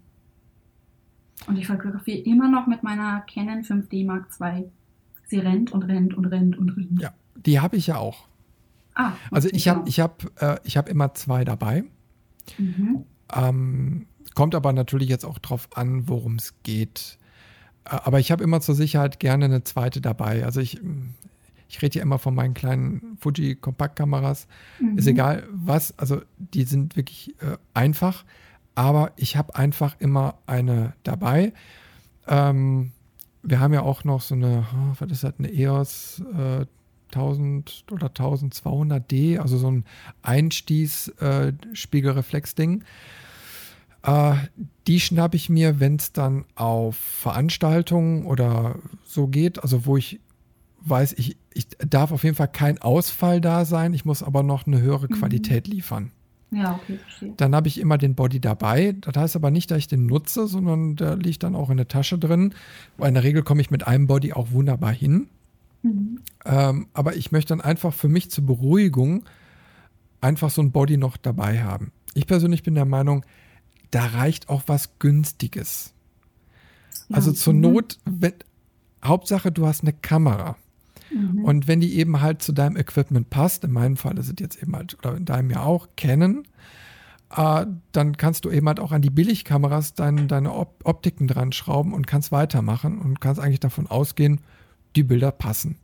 Und 1.46 1.56
ich 1.56 1.66
fotografiere 1.66 2.18
immer 2.18 2.48
noch 2.50 2.66
mit 2.66 2.82
meiner 2.82 3.20
Canon 3.22 3.62
5D 3.62 4.04
Mark 4.06 4.26
II. 4.40 4.70
Sie 5.26 5.38
rennt 5.38 5.72
und 5.72 5.84
rennt 5.84 6.14
und 6.14 6.26
rennt 6.26 6.58
und 6.58 6.76
rennt. 6.76 7.00
Ja, 7.00 7.12
die 7.36 7.60
habe 7.60 7.76
ich 7.76 7.86
ja 7.86 7.96
auch. 7.96 8.26
Ah, 8.94 9.12
Also 9.30 9.48
ich 9.52 9.68
habe 9.68 9.88
ich 9.88 10.00
hab, 10.00 10.24
äh, 10.42 10.58
ich 10.64 10.76
hab 10.76 10.88
immer 10.88 11.14
zwei 11.14 11.44
dabei. 11.44 11.84
Mhm. 12.58 13.04
Ähm, 13.32 14.06
kommt 14.34 14.54
aber 14.54 14.72
natürlich 14.72 15.08
jetzt 15.08 15.24
auch 15.24 15.38
drauf 15.38 15.68
an, 15.74 16.08
worum 16.08 16.34
es 16.36 16.54
geht. 16.64 17.18
Äh, 17.84 17.90
aber 18.02 18.18
ich 18.18 18.32
habe 18.32 18.42
immer 18.42 18.60
zur 18.60 18.74
Sicherheit 18.74 19.20
gerne 19.20 19.44
eine 19.46 19.62
zweite 19.62 20.00
dabei. 20.00 20.44
Also 20.44 20.60
ich, 20.60 20.80
ich 21.70 21.80
rede 21.82 21.94
hier 21.94 22.02
immer 22.02 22.18
von 22.18 22.34
meinen 22.34 22.52
kleinen 22.52 23.16
Fuji 23.20 23.54
Kompaktkameras. 23.54 24.48
Mhm. 24.80 24.98
Ist 24.98 25.06
egal 25.06 25.46
was, 25.52 25.96
also 25.98 26.20
die 26.36 26.64
sind 26.64 26.96
wirklich 26.96 27.36
äh, 27.40 27.56
einfach, 27.74 28.24
aber 28.74 29.12
ich 29.16 29.36
habe 29.36 29.54
einfach 29.54 29.94
immer 30.00 30.34
eine 30.46 30.94
dabei. 31.04 31.52
Ähm, 32.26 32.90
wir 33.42 33.60
haben 33.60 33.72
ja 33.72 33.82
auch 33.82 34.02
noch 34.02 34.20
so 34.20 34.34
eine, 34.34 34.66
was 34.98 35.12
ist 35.12 35.22
das, 35.22 35.34
eine 35.38 35.52
EOS 35.52 36.24
äh, 36.36 36.66
1000 37.14 37.84
oder 37.92 38.08
1200D, 38.08 39.38
also 39.38 39.56
so 39.56 39.70
ein 39.70 39.84
Einstieß-Spiegelreflex-Ding. 40.22 42.82
Äh, 44.02 44.34
die 44.86 44.98
schnappe 44.98 45.36
ich 45.36 45.48
mir, 45.48 45.78
wenn 45.78 45.94
es 45.96 46.12
dann 46.12 46.46
auf 46.56 46.96
Veranstaltungen 46.96 48.26
oder 48.26 48.74
so 49.04 49.28
geht, 49.28 49.62
also 49.62 49.86
wo 49.86 49.96
ich 49.96 50.18
weiß, 50.82 51.14
ich, 51.14 51.36
ich 51.52 51.68
darf 51.78 52.12
auf 52.12 52.24
jeden 52.24 52.36
Fall 52.36 52.48
kein 52.48 52.80
Ausfall 52.80 53.40
da 53.40 53.64
sein, 53.64 53.92
ich 53.94 54.04
muss 54.04 54.22
aber 54.22 54.42
noch 54.42 54.66
eine 54.66 54.80
höhere 54.80 55.06
Mhm. 55.08 55.14
Qualität 55.14 55.68
liefern. 55.68 56.12
Ja, 56.52 56.74
okay, 56.82 56.98
verstehe. 56.98 57.32
Dann 57.36 57.54
habe 57.54 57.68
ich 57.68 57.78
immer 57.78 57.96
den 57.96 58.16
Body 58.16 58.40
dabei. 58.40 58.96
Das 59.02 59.14
heißt 59.16 59.36
aber 59.36 59.52
nicht, 59.52 59.70
dass 59.70 59.78
ich 59.78 59.86
den 59.88 60.06
nutze, 60.06 60.48
sondern 60.48 60.96
der 60.96 61.16
liegt 61.16 61.44
dann 61.44 61.54
auch 61.54 61.70
in 61.70 61.76
der 61.76 61.86
Tasche 61.86 62.18
drin. 62.18 62.54
In 62.98 63.14
der 63.14 63.22
Regel 63.22 63.42
komme 63.44 63.60
ich 63.60 63.70
mit 63.70 63.86
einem 63.86 64.08
Body 64.08 64.32
auch 64.32 64.50
wunderbar 64.50 64.92
hin. 64.92 65.28
Mhm. 65.82 66.20
Ähm, 66.44 66.88
aber 66.92 67.14
ich 67.14 67.30
möchte 67.30 67.50
dann 67.50 67.60
einfach 67.60 67.94
für 67.94 68.08
mich 68.08 68.30
zur 68.32 68.46
Beruhigung 68.46 69.24
einfach 70.20 70.50
so 70.50 70.60
ein 70.60 70.72
Body 70.72 70.96
noch 70.96 71.16
dabei 71.16 71.62
haben. 71.62 71.92
Ich 72.14 72.26
persönlich 72.26 72.64
bin 72.64 72.74
der 72.74 72.84
Meinung, 72.84 73.24
da 73.92 74.06
reicht 74.06 74.48
auch 74.48 74.62
was 74.66 74.98
Günstiges. 74.98 75.94
Ja, 77.08 77.16
Also 77.16 77.30
zur 77.32 77.54
mhm. 77.54 77.60
Not, 77.60 77.98
wenn, 78.04 78.34
Hauptsache 79.04 79.52
du 79.52 79.66
hast 79.66 79.82
eine 79.82 79.92
Kamera. 79.92 80.56
Mhm. 81.12 81.44
Und 81.44 81.68
wenn 81.68 81.80
die 81.80 81.96
eben 81.96 82.20
halt 82.20 82.42
zu 82.42 82.52
deinem 82.52 82.76
Equipment 82.76 83.30
passt, 83.30 83.64
in 83.64 83.72
meinem 83.72 83.96
Fall 83.96 84.18
ist 84.18 84.28
es 84.28 84.34
jetzt 84.38 84.62
eben 84.62 84.74
halt, 84.76 84.96
oder 84.98 85.16
in 85.16 85.24
deinem 85.24 85.50
ja 85.50 85.62
auch, 85.62 85.88
Canon, 85.96 86.44
äh, 87.34 87.66
dann 87.92 88.16
kannst 88.16 88.44
du 88.44 88.50
eben 88.50 88.66
halt 88.66 88.80
auch 88.80 88.92
an 88.92 89.02
die 89.02 89.10
Billigkameras 89.10 89.94
dein, 89.94 90.28
deine 90.28 90.52
Op 90.54 90.80
Optiken 90.84 91.28
dran 91.28 91.52
schrauben 91.52 91.94
und 91.94 92.06
kannst 92.06 92.32
weitermachen 92.32 92.98
und 92.98 93.20
kannst 93.20 93.40
eigentlich 93.40 93.60
davon 93.60 93.86
ausgehen, 93.86 94.40
die 94.96 95.02
Bilder 95.02 95.30
passen. 95.30 95.76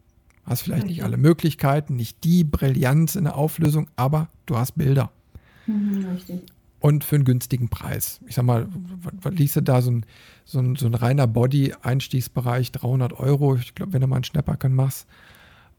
Hast 0.45 0.63
vielleicht 0.63 0.85
nicht 0.85 0.99
Richtig. 0.99 1.05
alle 1.05 1.17
Möglichkeiten, 1.17 1.97
nicht 1.97 2.23
die 2.23 2.45
Brillanz 2.45 3.17
in 3.17 3.25
der 3.25 3.37
Auflösung, 3.37 3.89
aber 3.97 4.29
du 4.47 4.57
hast 4.57 4.73
Bilder. 4.77 5.11
Mhm, 5.67 6.07
richtig. 6.13 6.43
Und 6.87 7.03
für 7.03 7.17
einen 7.17 7.25
günstigen 7.25 7.69
Preis. 7.69 8.21
Ich 8.29 8.37
sag 8.37 8.45
mal, 8.45 8.69
was, 9.21 9.35
du 9.57 9.61
da? 9.61 9.83
So 9.83 9.91
ein, 9.91 10.07
so 10.45 10.61
ein, 10.61 10.77
so 10.77 10.87
ein 10.87 10.95
reiner 10.95 11.27
Body-Einstiegsbereich, 11.27 12.71
300 12.71 13.13
Euro. 13.19 13.57
Ich 13.57 13.75
glaube, 13.75 13.93
wenn 13.93 14.03
du 14.03 14.07
mal 14.07 14.15
einen 14.17 14.25
Schnäpperken 14.25 14.73
machst, 14.73 15.09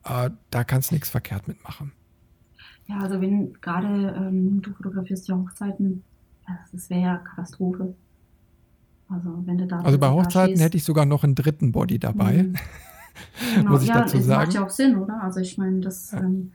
äh, 0.03 0.32
da 0.49 0.64
kannst 0.66 0.91
du 0.91 0.95
nichts 0.95 1.10
verkehrt 1.10 1.47
mitmachen. 1.47 1.93
Ja, 2.88 2.99
also 2.99 3.22
wenn 3.22 3.53
gerade 3.62 4.16
ähm, 4.18 4.62
du 4.62 4.74
fotografierst 4.74 5.30
ja 5.30 5.38
Hochzeiten, 5.38 6.03
das, 6.45 6.72
das 6.74 6.89
wäre 6.89 7.01
ja 7.01 7.18
Katastrophe. 7.20 7.95
Also 9.08 9.41
wenn 9.45 9.58
du 9.58 9.66
da 9.66 9.80
Also 9.80 9.97
bei 9.97 10.10
Hochzeiten 10.10 10.55
stehst- 10.55 10.64
hätte 10.66 10.76
ich 10.78 10.84
sogar 10.84 11.05
noch 11.05 11.24
einen 11.24 11.36
dritten 11.36 11.72
Body 11.72 11.99
dabei. 11.99 12.43
Mhm. 12.43 12.55
Genau, 13.55 13.72
muss 13.72 13.82
ich 13.82 13.88
ja, 13.88 14.01
dazu 14.01 14.20
sagen. 14.20 14.43
macht 14.43 14.53
ja 14.53 14.64
auch 14.66 14.70
Sinn, 14.70 14.95
oder? 14.97 15.24
Also 15.24 15.39
ich 15.39 15.58
meine, 15.58 15.80
das, 15.80 16.12
Ja. 16.12 16.20
ähm, 16.20 16.51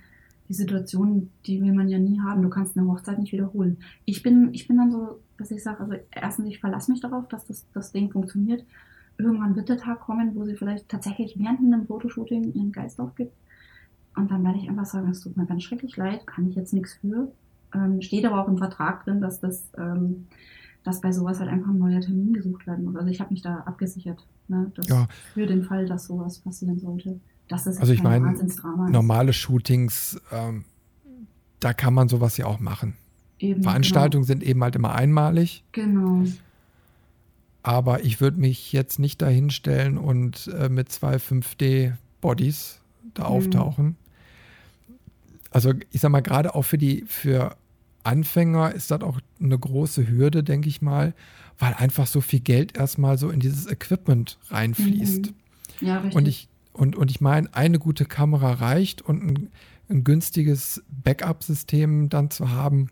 die 0.52 0.56
Situation, 0.56 1.30
die 1.46 1.62
will 1.62 1.72
man 1.72 1.88
ja 1.88 1.98
nie 1.98 2.20
haben. 2.20 2.42
Du 2.42 2.50
kannst 2.50 2.76
eine 2.76 2.86
Hochzeit 2.86 3.18
nicht 3.18 3.32
wiederholen. 3.32 3.78
Ich 4.04 4.22
bin, 4.22 4.50
ich 4.52 4.68
bin 4.68 4.76
dann 4.76 4.92
so, 4.92 5.18
dass 5.38 5.50
ich 5.50 5.62
sage, 5.62 5.80
also 5.80 5.94
erstens, 6.10 6.46
ich 6.48 6.60
verlasse 6.60 6.92
mich 6.92 7.00
darauf, 7.00 7.26
dass 7.28 7.46
das, 7.46 7.66
das 7.72 7.90
Ding 7.92 8.10
funktioniert. 8.12 8.62
Irgendwann 9.16 9.56
wird 9.56 9.70
der 9.70 9.78
Tag 9.78 10.00
kommen, 10.00 10.34
wo 10.34 10.44
sie 10.44 10.54
vielleicht 10.54 10.90
tatsächlich 10.90 11.38
während 11.38 11.60
einem 11.60 11.86
Fotoshooting 11.86 12.52
ihren 12.52 12.70
Geist 12.70 13.00
aufgibt. 13.00 13.32
Und 14.14 14.30
dann 14.30 14.44
werde 14.44 14.58
ich 14.58 14.68
einfach 14.68 14.84
sagen, 14.84 15.08
es 15.10 15.20
tut 15.20 15.38
mir 15.38 15.46
ganz 15.46 15.62
schrecklich 15.62 15.96
leid, 15.96 16.26
kann 16.26 16.46
ich 16.46 16.54
jetzt 16.54 16.74
nichts 16.74 16.94
für. 17.00 17.32
Ähm, 17.74 18.02
steht 18.02 18.26
aber 18.26 18.42
auch 18.44 18.48
im 18.48 18.58
Vertrag 18.58 19.04
drin, 19.04 19.22
dass 19.22 19.40
das, 19.40 19.70
ähm, 19.78 20.26
dass 20.84 21.00
bei 21.00 21.12
sowas 21.12 21.40
halt 21.40 21.48
einfach 21.48 21.70
ein 21.70 21.78
neuer 21.78 22.00
Termin 22.00 22.34
gesucht 22.34 22.66
werden 22.66 22.84
muss. 22.84 22.96
Also 22.96 23.08
ich 23.08 23.20
habe 23.20 23.32
mich 23.32 23.40
da 23.40 23.60
abgesichert, 23.60 24.26
ne, 24.48 24.70
dass 24.74 24.86
Ja. 24.88 25.08
für 25.32 25.46
den 25.46 25.62
Fall, 25.62 25.86
dass 25.86 26.04
sowas 26.08 26.40
passieren 26.40 26.78
sollte. 26.78 27.20
Das 27.48 27.66
Also 27.66 27.92
ich 27.92 28.02
meine, 28.02 28.32
ist. 28.34 28.62
Normale 28.64 29.32
Shootings, 29.32 30.20
ähm, 30.30 30.64
da 31.60 31.72
kann 31.74 31.94
man 31.94 32.08
sowas 32.08 32.36
ja 32.36 32.46
auch 32.46 32.60
machen. 32.60 32.94
Eben, 33.38 33.62
Veranstaltungen 33.62 34.24
sind 34.24 34.42
eben 34.42 34.62
halt 34.62 34.76
immer 34.76 34.94
einmalig. 34.94 35.64
Genau. 35.72 36.20
genau. 36.20 36.30
Aber 37.64 38.04
ich 38.04 38.20
würde 38.20 38.40
mich 38.40 38.72
jetzt 38.72 38.98
nicht 38.98 39.22
dahinstellen 39.22 39.96
und 39.98 40.48
äh, 40.48 40.68
mit 40.68 40.90
zwei 40.90 41.16
5D-Bodies 41.16 42.80
da 43.14 43.22
Mhm. 43.24 43.28
auftauchen. 43.28 43.96
Also 45.50 45.72
ich 45.90 46.00
sag 46.00 46.10
mal, 46.10 46.22
gerade 46.22 46.54
auch 46.54 46.62
für 46.62 46.78
die, 46.78 47.04
für 47.06 47.56
Anfänger 48.04 48.72
ist 48.72 48.90
das 48.90 49.02
auch 49.02 49.20
eine 49.40 49.58
große 49.58 50.08
Hürde, 50.08 50.42
denke 50.42 50.68
ich 50.68 50.82
mal, 50.82 51.14
weil 51.58 51.74
einfach 51.74 52.06
so 52.06 52.20
viel 52.20 52.40
Geld 52.40 52.76
erstmal 52.76 53.18
so 53.18 53.30
in 53.30 53.38
dieses 53.38 53.66
Equipment 53.70 54.38
reinfließt. 54.48 55.26
Mhm. 55.26 55.86
Ja, 55.86 55.98
richtig. 55.98 56.16
Und 56.16 56.26
ich, 56.26 56.48
und, 56.72 56.96
und 56.96 57.10
ich 57.10 57.20
meine, 57.20 57.52
eine 57.54 57.78
gute 57.78 58.04
Kamera 58.04 58.52
reicht 58.54 59.02
und 59.02 59.22
ein, 59.22 59.50
ein 59.88 60.04
günstiges 60.04 60.82
Backup-System 60.88 62.08
dann 62.08 62.30
zu 62.30 62.50
haben, 62.50 62.88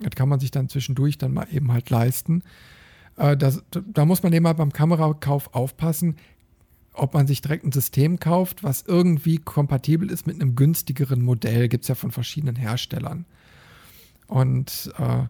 das 0.00 0.14
kann 0.14 0.28
man 0.28 0.40
sich 0.40 0.50
dann 0.50 0.68
zwischendurch 0.68 1.18
dann 1.18 1.34
mal 1.34 1.46
eben 1.50 1.72
halt 1.72 1.90
leisten. 1.90 2.42
Äh, 3.16 3.36
das, 3.36 3.62
da 3.70 4.04
muss 4.04 4.22
man 4.22 4.32
eben 4.32 4.44
mal 4.44 4.54
beim 4.54 4.72
Kamerakauf 4.72 5.54
aufpassen, 5.54 6.16
ob 6.92 7.14
man 7.14 7.26
sich 7.26 7.40
direkt 7.40 7.64
ein 7.64 7.72
System 7.72 8.18
kauft, 8.18 8.64
was 8.64 8.82
irgendwie 8.82 9.38
kompatibel 9.38 10.10
ist 10.10 10.26
mit 10.26 10.40
einem 10.40 10.56
günstigeren 10.56 11.22
Modell. 11.22 11.68
Gibt 11.68 11.84
es 11.84 11.88
ja 11.88 11.94
von 11.94 12.10
verschiedenen 12.10 12.56
Herstellern. 12.56 13.24
Und 14.26 14.92
äh, 14.98 15.24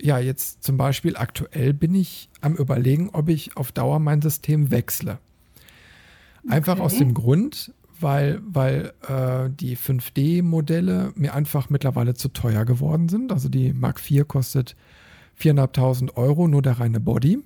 ja, 0.00 0.18
jetzt 0.18 0.62
zum 0.62 0.76
Beispiel 0.76 1.16
aktuell 1.16 1.72
bin 1.74 1.94
ich 1.94 2.28
am 2.40 2.56
Überlegen, 2.56 3.10
ob 3.10 3.28
ich 3.28 3.56
auf 3.56 3.72
Dauer 3.72 3.98
mein 4.00 4.22
System 4.22 4.70
wechsle. 4.70 5.18
Einfach 6.48 6.74
Okay. 6.74 6.82
aus 6.82 6.98
dem 6.98 7.14
Grund, 7.14 7.72
weil, 8.00 8.40
weil 8.44 8.92
äh, 9.08 9.48
die 9.50 9.76
5D-Modelle 9.76 11.12
mir 11.14 11.34
einfach 11.34 11.70
mittlerweile 11.70 12.14
zu 12.14 12.28
teuer 12.28 12.64
geworden 12.64 13.08
sind. 13.08 13.32
Also 13.32 13.48
die 13.48 13.72
Mark 13.72 14.00
IV 14.10 14.26
kostet 14.26 14.74
4.500 15.40 16.16
Euro, 16.16 16.48
nur 16.48 16.62
der 16.62 16.80
reine 16.80 17.00
Body. 17.00 17.38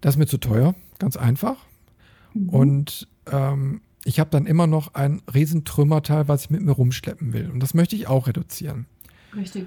Das 0.00 0.14
ist 0.14 0.18
mir 0.18 0.26
zu 0.26 0.38
teuer, 0.38 0.74
ganz 0.98 1.16
einfach. 1.16 1.56
Mhm. 2.34 2.48
Und 2.48 3.08
ähm, 3.30 3.80
ich 4.04 4.18
habe 4.20 4.30
dann 4.30 4.46
immer 4.46 4.66
noch 4.66 4.94
ein 4.94 5.20
Riesentrümmerteil, 5.32 6.28
was 6.28 6.44
ich 6.44 6.50
mit 6.50 6.62
mir 6.62 6.72
rumschleppen 6.72 7.32
will. 7.32 7.50
Und 7.50 7.60
das 7.60 7.74
möchte 7.74 7.96
ich 7.96 8.06
auch 8.06 8.26
reduzieren. 8.28 8.86
Richtig. 9.36 9.66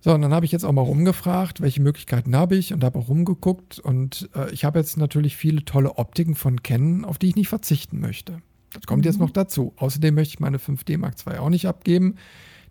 So, 0.00 0.14
und 0.14 0.22
dann 0.22 0.32
habe 0.32 0.46
ich 0.46 0.52
jetzt 0.52 0.64
auch 0.64 0.72
mal 0.72 0.82
rumgefragt, 0.82 1.60
welche 1.60 1.82
Möglichkeiten 1.82 2.36
habe 2.36 2.56
ich 2.56 2.72
und 2.72 2.84
habe 2.84 2.98
auch 2.98 3.08
rumgeguckt. 3.08 3.80
Und 3.80 4.30
äh, 4.34 4.50
ich 4.52 4.64
habe 4.64 4.78
jetzt 4.78 4.96
natürlich 4.96 5.36
viele 5.36 5.64
tolle 5.64 5.98
Optiken 5.98 6.36
von 6.36 6.62
Canon, 6.62 7.04
auf 7.04 7.18
die 7.18 7.28
ich 7.28 7.36
nicht 7.36 7.48
verzichten 7.48 8.00
möchte. 8.00 8.40
Das 8.72 8.86
kommt 8.86 9.02
mhm. 9.02 9.06
jetzt 9.06 9.18
noch 9.18 9.30
dazu. 9.30 9.72
Außerdem 9.76 10.14
möchte 10.14 10.34
ich 10.34 10.40
meine 10.40 10.58
5D 10.58 10.98
Mark 10.98 11.14
II 11.26 11.38
auch 11.38 11.50
nicht 11.50 11.66
abgeben. 11.66 12.14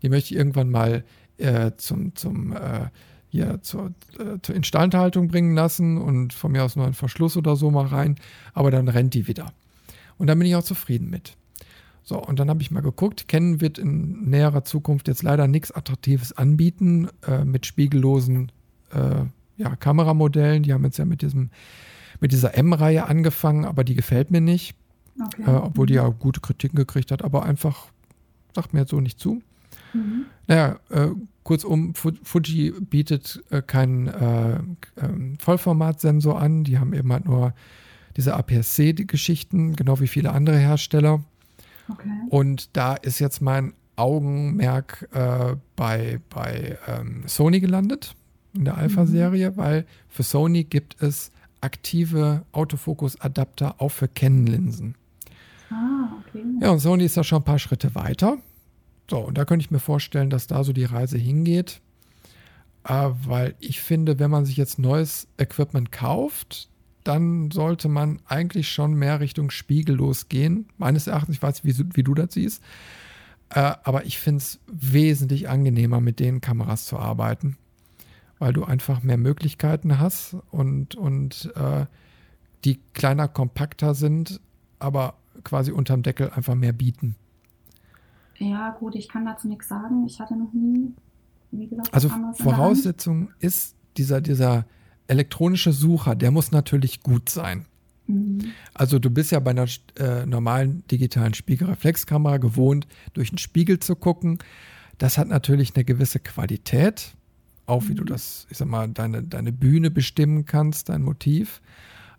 Die 0.01 0.09
möchte 0.09 0.34
ich 0.34 0.38
irgendwann 0.39 0.69
mal 0.69 1.03
äh, 1.38 1.71
zum, 1.78 2.15
zum 2.15 2.53
äh, 2.53 2.88
hier 3.30 3.61
zur, 3.61 3.93
äh, 4.19 4.39
zur 4.41 4.55
Instandhaltung 4.55 5.28
bringen 5.28 5.53
lassen 5.53 5.97
und 5.97 6.34
von 6.34 6.51
mir 6.51 6.63
aus 6.63 6.75
nur 6.75 6.86
einen 6.86 6.93
Verschluss 6.93 7.36
oder 7.36 7.55
so 7.57 7.71
mal 7.71 7.88
rein. 7.88 8.15
Aber 8.53 8.71
dann 8.71 8.88
rennt 8.88 9.13
die 9.13 9.28
wieder. 9.28 9.51
Und 10.17 10.28
dann 10.28 10.39
bin 10.39 10.47
ich 10.47 10.55
auch 10.55 10.63
zufrieden 10.63 11.09
mit. 11.09 11.36
So, 12.07 12.17
und 12.23 12.39
dann 12.39 12.49
habe 12.49 12.61
ich 12.61 12.71
mal 12.71 12.79
geguckt. 12.79 13.27
Canon 13.27 13.59
wird 13.59 13.77
in 13.77 14.29
näherer 14.29 14.63
Zukunft 14.63 15.09
jetzt 15.09 15.23
leider 15.23 15.45
nichts 15.45 15.73
Attraktives 15.73 16.31
anbieten 16.31 17.09
äh, 17.27 17.43
mit 17.43 17.65
spiegellosen 17.65 18.49
äh, 18.93 19.25
ja, 19.57 19.75
Kameramodellen. 19.75 20.63
Die 20.63 20.71
haben 20.71 20.85
jetzt 20.85 20.97
ja 20.97 21.03
mit, 21.03 21.21
diesem, 21.21 21.49
mit 22.21 22.31
dieser 22.31 22.57
M-Reihe 22.57 23.07
angefangen, 23.07 23.65
aber 23.65 23.83
die 23.83 23.93
gefällt 23.93 24.31
mir 24.31 24.39
nicht. 24.39 24.73
Okay. 25.21 25.51
Äh, 25.51 25.55
obwohl 25.55 25.85
die 25.85 25.95
ja 25.95 26.07
gute 26.07 26.39
Kritiken 26.39 26.77
gekriegt 26.77 27.11
hat, 27.11 27.25
aber 27.25 27.43
einfach 27.43 27.87
sagt 28.55 28.73
mir 28.73 28.79
jetzt 28.79 28.91
so 28.91 29.01
nicht 29.01 29.19
zu. 29.19 29.41
Mhm. 29.93 30.27
Naja, 30.47 30.79
äh, 30.89 31.09
kurzum, 31.43 31.93
Fuji 31.93 32.71
bietet 32.71 33.43
äh, 33.49 33.61
keinen 33.61 34.07
äh, 34.07 34.59
ähm, 34.95 35.37
Vollformatsensor 35.39 36.39
an. 36.39 36.63
Die 36.63 36.79
haben 36.79 36.93
eben 36.93 37.11
halt 37.11 37.25
nur 37.25 37.53
diese 38.15 38.33
APS-C-Geschichten, 38.33 39.75
genau 39.75 39.99
wie 39.99 40.07
viele 40.07 40.31
andere 40.31 40.57
Hersteller. 40.57 41.21
Okay. 41.89 42.09
Und 42.29 42.75
da 42.75 42.95
ist 42.95 43.19
jetzt 43.19 43.41
mein 43.41 43.73
Augenmerk 43.95 45.09
äh, 45.11 45.55
bei, 45.75 46.19
bei 46.29 46.77
ähm, 46.88 47.23
Sony 47.25 47.59
gelandet, 47.59 48.15
in 48.53 48.65
der 48.65 48.77
Alpha-Serie, 48.77 49.51
mhm. 49.51 49.57
weil 49.57 49.85
für 50.07 50.23
Sony 50.23 50.63
gibt 50.63 51.01
es 51.01 51.31
aktive 51.61 52.45
Autofokus-Adapter 52.51 53.81
auch 53.81 53.89
für 53.89 54.07
Canon-Linsen. 54.07 54.95
Ah, 55.69 56.09
okay. 56.21 56.43
Ja, 56.61 56.69
und 56.71 56.79
Sony 56.79 57.05
ist 57.05 57.17
da 57.17 57.23
schon 57.23 57.41
ein 57.41 57.45
paar 57.45 57.59
Schritte 57.59 57.95
weiter. 57.95 58.38
So, 59.09 59.19
und 59.19 59.38
da 59.38 59.45
könnte 59.45 59.63
ich 59.63 59.71
mir 59.71 59.79
vorstellen, 59.79 60.29
dass 60.29 60.47
da 60.47 60.63
so 60.63 60.73
die 60.73 60.85
Reise 60.85 61.17
hingeht. 61.17 61.81
Äh, 62.83 63.09
weil 63.25 63.55
ich 63.59 63.81
finde, 63.81 64.19
wenn 64.19 64.31
man 64.31 64.45
sich 64.45 64.57
jetzt 64.57 64.79
neues 64.79 65.27
Equipment 65.38 65.91
kauft, 65.91 66.69
dann 67.07 67.51
sollte 67.51 67.87
man 67.87 68.19
eigentlich 68.27 68.69
schon 68.69 68.93
mehr 68.93 69.19
Richtung 69.19 69.49
spiegellos 69.49 70.27
gehen. 70.27 70.67
Meines 70.77 71.07
Erachtens, 71.07 71.37
ich 71.37 71.41
weiß 71.41 71.63
nicht, 71.63 71.79
wie, 71.79 71.95
wie 71.95 72.03
du 72.03 72.13
das 72.13 72.33
siehst, 72.33 72.61
äh, 73.49 73.73
aber 73.83 74.05
ich 74.05 74.19
finde 74.19 74.39
es 74.39 74.59
wesentlich 74.67 75.47
angenehmer, 75.47 76.01
mit 76.01 76.19
den 76.19 76.41
Kameras 76.41 76.85
zu 76.85 76.97
arbeiten, 76.99 77.57
weil 78.39 78.51
du 78.51 78.65
einfach 78.65 79.03
mehr 79.03 79.17
Möglichkeiten 79.17 79.99
hast 79.99 80.35
und, 80.51 80.95
und 80.95 81.51
äh, 81.55 81.85
die 82.65 82.79
kleiner, 82.93 83.27
kompakter 83.27 83.93
sind, 83.93 84.41
aber 84.79 85.15
quasi 85.43 85.71
unterm 85.71 86.03
Deckel 86.03 86.31
einfach 86.31 86.55
mehr 86.55 86.73
bieten. 86.73 87.15
Ja, 88.37 88.71
gut, 88.71 88.95
ich 88.95 89.07
kann 89.07 89.25
dazu 89.25 89.47
nichts 89.47 89.67
sagen. 89.69 90.05
Ich 90.05 90.19
hatte 90.19 90.35
noch 90.35 90.51
nie, 90.51 90.93
wie 91.51 91.67
gesagt, 91.67 91.93
also 91.93 92.09
Voraussetzung 92.33 93.29
ist 93.39 93.75
dieser, 93.95 94.19
dieser 94.19 94.65
elektronische 95.07 95.71
Sucher, 95.71 96.15
der 96.15 96.31
muss 96.31 96.51
natürlich 96.51 97.01
gut 97.01 97.29
sein. 97.29 97.65
Mhm. 98.07 98.51
Also 98.73 98.99
du 98.99 99.09
bist 99.09 99.31
ja 99.31 99.39
bei 99.39 99.51
einer 99.51 99.67
äh, 99.97 100.25
normalen 100.25 100.83
digitalen 100.87 101.33
Spiegelreflexkamera 101.33 102.37
gewohnt, 102.37 102.87
durch 103.13 103.29
den 103.29 103.37
Spiegel 103.37 103.79
zu 103.79 103.95
gucken. 103.95 104.39
Das 104.97 105.17
hat 105.17 105.27
natürlich 105.27 105.75
eine 105.75 105.85
gewisse 105.85 106.19
Qualität, 106.19 107.15
auch 107.65 107.83
wie 107.83 107.91
mhm. 107.91 107.97
du 107.97 108.03
das, 108.05 108.47
ich 108.49 108.57
sag 108.57 108.67
mal, 108.67 108.87
deine, 108.87 109.23
deine 109.23 109.51
Bühne 109.51 109.91
bestimmen 109.91 110.45
kannst, 110.45 110.89
dein 110.89 111.03
Motiv. 111.03 111.61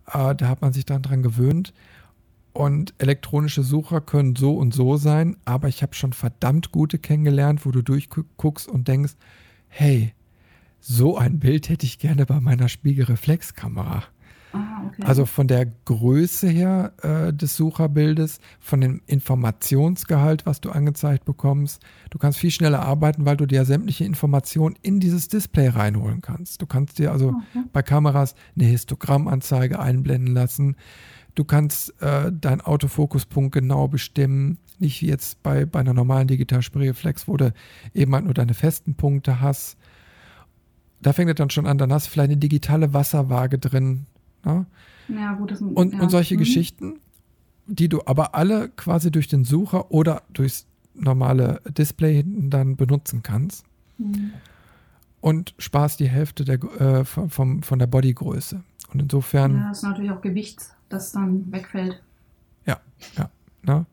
Äh, 0.07 0.34
da 0.34 0.49
hat 0.49 0.62
man 0.62 0.72
sich 0.72 0.86
dann 0.86 1.03
dran 1.03 1.22
gewöhnt. 1.22 1.72
Und 2.53 2.95
elektronische 2.99 3.62
Sucher 3.62 4.01
können 4.01 4.34
so 4.34 4.57
und 4.57 4.74
so 4.74 4.97
sein, 4.97 5.36
aber 5.45 5.68
ich 5.68 5.82
habe 5.82 5.95
schon 5.95 6.12
verdammt 6.12 6.72
gute 6.72 6.99
kennengelernt, 6.99 7.64
wo 7.64 7.70
du 7.70 7.82
durchguckst 7.82 8.66
und 8.66 8.89
denkst, 8.89 9.14
hey, 9.68 10.12
so 10.81 11.16
ein 11.16 11.39
Bild 11.39 11.68
hätte 11.68 11.87
ich 11.87 11.99
gerne 11.99 12.26
bei 12.26 12.41
meiner 12.41 12.68
Spiegelreflexkamera. 12.68 14.05
Ah, 14.53 14.83
okay. 14.87 15.03
Also 15.05 15.26
von 15.26 15.47
der 15.47 15.66
Größe 15.66 16.49
her 16.49 16.93
äh, 17.03 17.33
des 17.33 17.57
Sucherbildes, 17.57 18.41
von 18.61 18.81
dem 18.81 19.03
Informationsgehalt, 19.07 20.47
was 20.47 20.61
du 20.61 20.70
angezeigt 20.70 21.24
bekommst. 21.24 21.83
Du 22.11 22.18
kannst 22.18 22.39
viel 22.39 22.51
schneller 22.51 22.81
arbeiten, 22.81 23.26
weil 23.26 23.37
du 23.37 23.47
dir 23.47 23.64
sämtliche 23.64 24.05
Informationen 24.05 24.76
in 24.81 25.01
dieses 25.01 25.29
Display 25.29 25.68
reinholen 25.68 26.22
kannst. 26.22 26.62
Du 26.62 26.66
kannst 26.66 26.99
dir 26.99 27.12
also 27.12 27.29
okay. 27.29 27.64
bei 27.72 27.83
Kameras 27.83 28.35
eine 28.57 28.64
Histogrammanzeige 28.64 29.79
einblenden 29.79 30.35
lassen. 30.35 30.76
Du 31.35 31.45
kannst 31.45 32.01
äh, 32.01 32.33
deinen 32.33 32.62
Autofokuspunkt 32.62 33.53
genau 33.53 33.87
bestimmen. 33.87 34.59
Nicht 34.79 35.03
wie 35.03 35.09
jetzt 35.09 35.43
bei, 35.43 35.66
bei 35.66 35.81
einer 35.81 35.95
normalen 35.95 36.26
Digitalspiegelreflex, 36.26 37.29
wo 37.29 37.37
du 37.37 37.53
eben 37.95 38.14
halt 38.14 38.24
nur 38.24 38.35
deine 38.35 38.55
festen 38.55 38.95
Punkte 38.95 39.41
hast 39.41 39.76
da 41.01 41.13
fängt 41.13 41.31
es 41.31 41.37
dann 41.37 41.51
schon 41.51 41.67
an, 41.67 41.79
dann 41.79 41.93
hast 41.93 42.07
du 42.07 42.11
vielleicht 42.11 42.31
eine 42.31 42.39
digitale 42.39 42.93
Wasserwaage 42.93 43.59
drin. 43.59 44.07
Ne? 44.45 44.67
Ja, 45.09 45.35
gut, 45.35 45.51
das, 45.51 45.61
und, 45.61 45.95
ja. 45.95 46.01
und 46.01 46.11
solche 46.11 46.35
mhm. 46.35 46.39
Geschichten, 46.41 47.01
die 47.67 47.89
du 47.89 48.03
aber 48.07 48.35
alle 48.35 48.69
quasi 48.71 49.11
durch 49.11 49.29
den 49.29 49.45
Sucher 49.45 49.91
oder 49.91 50.23
durchs 50.33 50.67
normale 50.95 51.61
Display 51.67 52.17
hinten 52.17 52.51
dann 52.51 52.77
benutzen 52.77 53.23
kannst. 53.23 53.65
Mhm. 53.99 54.33
Und 55.21 55.55
sparst 55.59 55.99
die 56.01 56.09
Hälfte 56.09 56.45
der, 56.45 56.63
äh, 56.81 57.05
vom, 57.05 57.63
von 57.63 57.79
der 57.79 57.89
Bodygröße. 57.89 58.63
Und 58.93 59.03
insofern. 59.03 59.55
Ja, 59.57 59.69
das 59.69 59.79
ist 59.79 59.83
natürlich 59.83 60.11
auch 60.11 60.21
Gewicht, 60.21 60.61
das 60.89 61.13
dann 61.13 61.51
wegfällt. 61.53 62.01
Ja, 62.67 62.79
ja. 63.17 63.31
Ne? 63.63 63.87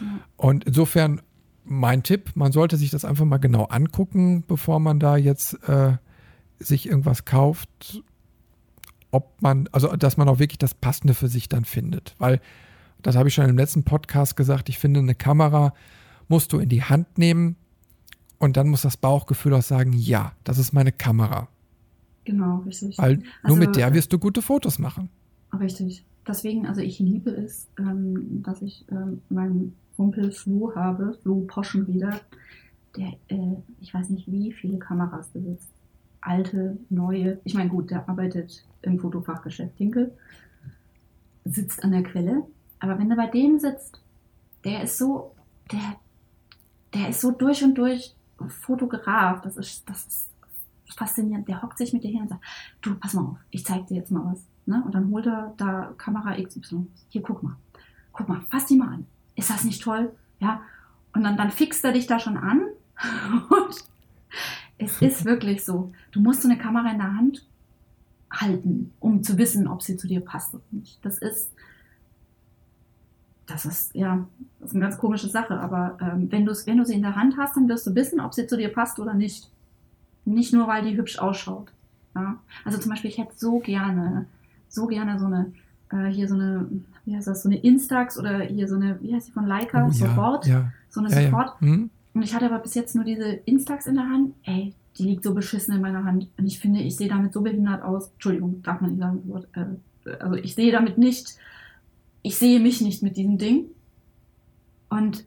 ja. 0.00 0.06
Und 0.36 0.64
insofern 0.64 1.20
mein 1.64 2.02
Tipp, 2.02 2.32
man 2.34 2.52
sollte 2.52 2.76
sich 2.76 2.90
das 2.90 3.04
einfach 3.04 3.24
mal 3.24 3.38
genau 3.38 3.64
angucken, 3.64 4.44
bevor 4.46 4.80
man 4.80 5.00
da 5.00 5.16
jetzt 5.16 5.54
äh, 5.68 5.96
sich 6.64 6.88
irgendwas 6.88 7.24
kauft, 7.24 8.02
ob 9.10 9.40
man, 9.40 9.68
also 9.72 9.94
dass 9.96 10.16
man 10.16 10.28
auch 10.28 10.38
wirklich 10.38 10.58
das 10.58 10.74
Passende 10.74 11.14
für 11.14 11.28
sich 11.28 11.48
dann 11.48 11.64
findet. 11.64 12.14
Weil, 12.18 12.40
das 13.02 13.16
habe 13.16 13.28
ich 13.28 13.34
schon 13.34 13.48
im 13.48 13.56
letzten 13.56 13.84
Podcast 13.84 14.36
gesagt, 14.36 14.68
ich 14.68 14.78
finde, 14.78 15.00
eine 15.00 15.14
Kamera 15.14 15.74
musst 16.28 16.52
du 16.52 16.58
in 16.58 16.68
die 16.68 16.82
Hand 16.82 17.18
nehmen 17.18 17.56
und 18.38 18.56
dann 18.56 18.68
muss 18.68 18.82
das 18.82 18.96
Bauchgefühl 18.96 19.54
auch 19.54 19.62
sagen, 19.62 19.92
ja, 19.92 20.32
das 20.42 20.58
ist 20.58 20.72
meine 20.72 20.92
Kamera. 20.92 21.48
Genau, 22.24 22.58
richtig. 22.66 22.98
Weil 22.98 23.22
also, 23.42 23.56
nur 23.56 23.66
mit 23.66 23.76
der 23.76 23.92
wirst 23.94 24.12
du 24.12 24.18
gute 24.18 24.42
Fotos 24.42 24.78
machen. 24.78 25.10
Richtig. 25.58 26.04
Deswegen, 26.26 26.66
also 26.66 26.80
ich 26.80 26.98
liebe 26.98 27.30
es, 27.30 27.68
ähm, 27.78 28.42
dass 28.42 28.62
ich 28.62 28.86
ähm, 28.90 29.20
meinen 29.28 29.76
Kumpel 29.96 30.32
Flo 30.32 30.72
habe, 30.74 31.16
Flo 31.22 31.42
Poschenrieder, 31.46 32.20
der, 32.96 33.12
äh, 33.28 33.56
ich 33.80 33.92
weiß 33.92 34.08
nicht, 34.10 34.26
wie 34.26 34.52
viele 34.52 34.78
Kameras 34.78 35.28
besitzt 35.28 35.73
alte, 36.24 36.78
neue. 36.90 37.40
Ich 37.44 37.54
meine, 37.54 37.70
gut, 37.70 37.90
der 37.90 38.08
arbeitet 38.08 38.64
im 38.82 38.98
Fotofachgeschäft 38.98 39.78
Dinkel, 39.78 40.16
sitzt 41.44 41.84
an 41.84 41.92
der 41.92 42.02
Quelle. 42.02 42.44
Aber 42.80 42.98
wenn 42.98 43.08
du 43.08 43.16
bei 43.16 43.26
dem 43.26 43.58
sitzt, 43.58 44.00
der 44.64 44.82
ist 44.82 44.98
so, 44.98 45.34
der, 45.70 45.96
der 46.94 47.10
ist 47.10 47.20
so 47.20 47.30
durch 47.30 47.62
und 47.62 47.74
durch 47.74 48.14
Fotograf. 48.48 49.42
Das 49.42 49.56
ist, 49.56 49.88
das 49.88 50.06
ist 50.06 50.30
faszinierend. 50.96 51.48
Der 51.48 51.62
hockt 51.62 51.78
sich 51.78 51.92
mit 51.92 52.04
dir 52.04 52.10
hin 52.10 52.22
und 52.22 52.28
sagt, 52.28 52.42
du, 52.80 52.94
pass 52.94 53.14
mal 53.14 53.22
auf, 53.22 53.36
ich 53.50 53.64
zeig 53.64 53.86
dir 53.86 53.96
jetzt 53.96 54.10
mal 54.10 54.24
was. 54.24 54.46
Ne? 54.66 54.82
Und 54.84 54.94
dann 54.94 55.10
holt 55.10 55.26
er 55.26 55.52
da 55.56 55.92
Kamera 55.98 56.40
XY. 56.42 56.86
Hier, 57.08 57.22
guck 57.22 57.42
mal. 57.42 57.56
Guck 58.12 58.28
mal, 58.28 58.40
fass 58.48 58.66
die 58.66 58.76
mal 58.76 58.88
an. 58.88 59.06
Ist 59.34 59.50
das 59.50 59.64
nicht 59.64 59.82
toll? 59.82 60.12
Ja. 60.40 60.62
Und 61.12 61.24
dann, 61.24 61.36
dann 61.36 61.50
fixt 61.50 61.84
er 61.84 61.92
dich 61.92 62.06
da 62.06 62.18
schon 62.18 62.36
an 62.36 62.62
und 63.50 63.84
es 64.78 65.00
ist 65.02 65.24
wirklich 65.26 65.64
so. 65.64 65.92
Du 66.12 66.20
musst 66.20 66.42
so 66.42 66.48
eine 66.48 66.58
Kamera 66.58 66.90
in 66.90 66.98
der 66.98 67.16
Hand 67.16 67.46
halten, 68.30 68.92
um 69.00 69.22
zu 69.22 69.38
wissen, 69.38 69.68
ob 69.68 69.82
sie 69.82 69.96
zu 69.96 70.08
dir 70.08 70.20
passt 70.20 70.54
oder 70.54 70.64
nicht. 70.70 71.04
Das 71.04 71.18
ist, 71.18 71.52
das 73.46 73.64
ist, 73.64 73.94
ja, 73.94 74.26
das 74.60 74.70
ist 74.70 74.74
eine 74.74 74.84
ganz 74.84 74.98
komische 74.98 75.28
Sache, 75.28 75.58
aber 75.60 75.98
ähm, 76.00 76.30
wenn, 76.32 76.46
wenn 76.46 76.78
du 76.78 76.84
sie 76.84 76.94
in 76.94 77.02
der 77.02 77.14
Hand 77.14 77.36
hast, 77.36 77.56
dann 77.56 77.68
wirst 77.68 77.86
du 77.86 77.94
wissen, 77.94 78.20
ob 78.20 78.34
sie 78.34 78.46
zu 78.46 78.56
dir 78.56 78.72
passt 78.72 78.98
oder 78.98 79.14
nicht. 79.14 79.50
Nicht 80.24 80.52
nur, 80.52 80.66
weil 80.66 80.82
die 80.84 80.96
hübsch 80.96 81.18
ausschaut. 81.18 81.70
Ja? 82.14 82.38
Also 82.64 82.78
zum 82.78 82.90
Beispiel, 82.90 83.10
ich 83.10 83.18
hätte 83.18 83.34
so 83.36 83.58
gerne, 83.58 84.26
so 84.68 84.86
gerne 84.86 85.18
so 85.18 85.26
eine 85.26 85.52
äh, 85.90 86.06
hier 86.06 86.28
so 86.28 86.34
eine, 86.34 86.66
wie 87.04 87.16
heißt 87.16 87.26
das, 87.26 87.42
so 87.42 87.48
eine 87.48 87.58
Instax 87.58 88.18
oder 88.18 88.40
hier 88.40 88.68
so 88.68 88.76
eine, 88.76 88.98
wie 89.02 89.14
heißt 89.14 89.28
die 89.28 89.32
von 89.32 89.46
Leica, 89.46 89.84
Oh, 89.84 89.88
ja, 89.88 89.92
sofort. 89.92 90.46
Ja, 90.46 90.72
So 90.88 91.00
eine 91.00 91.10
ja, 91.10 91.20
ja. 91.20 91.24
sofort. 91.30 91.60
Und 92.14 92.22
ich 92.22 92.34
hatte 92.34 92.46
aber 92.46 92.60
bis 92.60 92.74
jetzt 92.74 92.94
nur 92.94 93.04
diese 93.04 93.26
Instax 93.26 93.86
in 93.86 93.96
der 93.96 94.08
Hand. 94.08 94.34
Ey, 94.44 94.72
die 94.96 95.02
liegt 95.02 95.24
so 95.24 95.34
beschissen 95.34 95.74
in 95.74 95.80
meiner 95.80 96.04
Hand. 96.04 96.28
Und 96.38 96.46
ich 96.46 96.60
finde, 96.60 96.80
ich 96.80 96.96
sehe 96.96 97.08
damit 97.08 97.32
so 97.32 97.42
behindert 97.42 97.82
aus. 97.82 98.10
Entschuldigung, 98.12 98.62
darf 98.62 98.80
man 98.80 98.92
nicht 98.92 99.00
sagen. 99.00 99.80
Äh, 100.04 100.10
also 100.20 100.36
ich 100.36 100.54
sehe 100.54 100.70
damit 100.70 100.96
nicht, 100.96 101.36
ich 102.22 102.36
sehe 102.36 102.60
mich 102.60 102.80
nicht 102.80 103.02
mit 103.02 103.16
diesem 103.16 103.38
Ding. 103.38 103.66
Und 104.88 105.24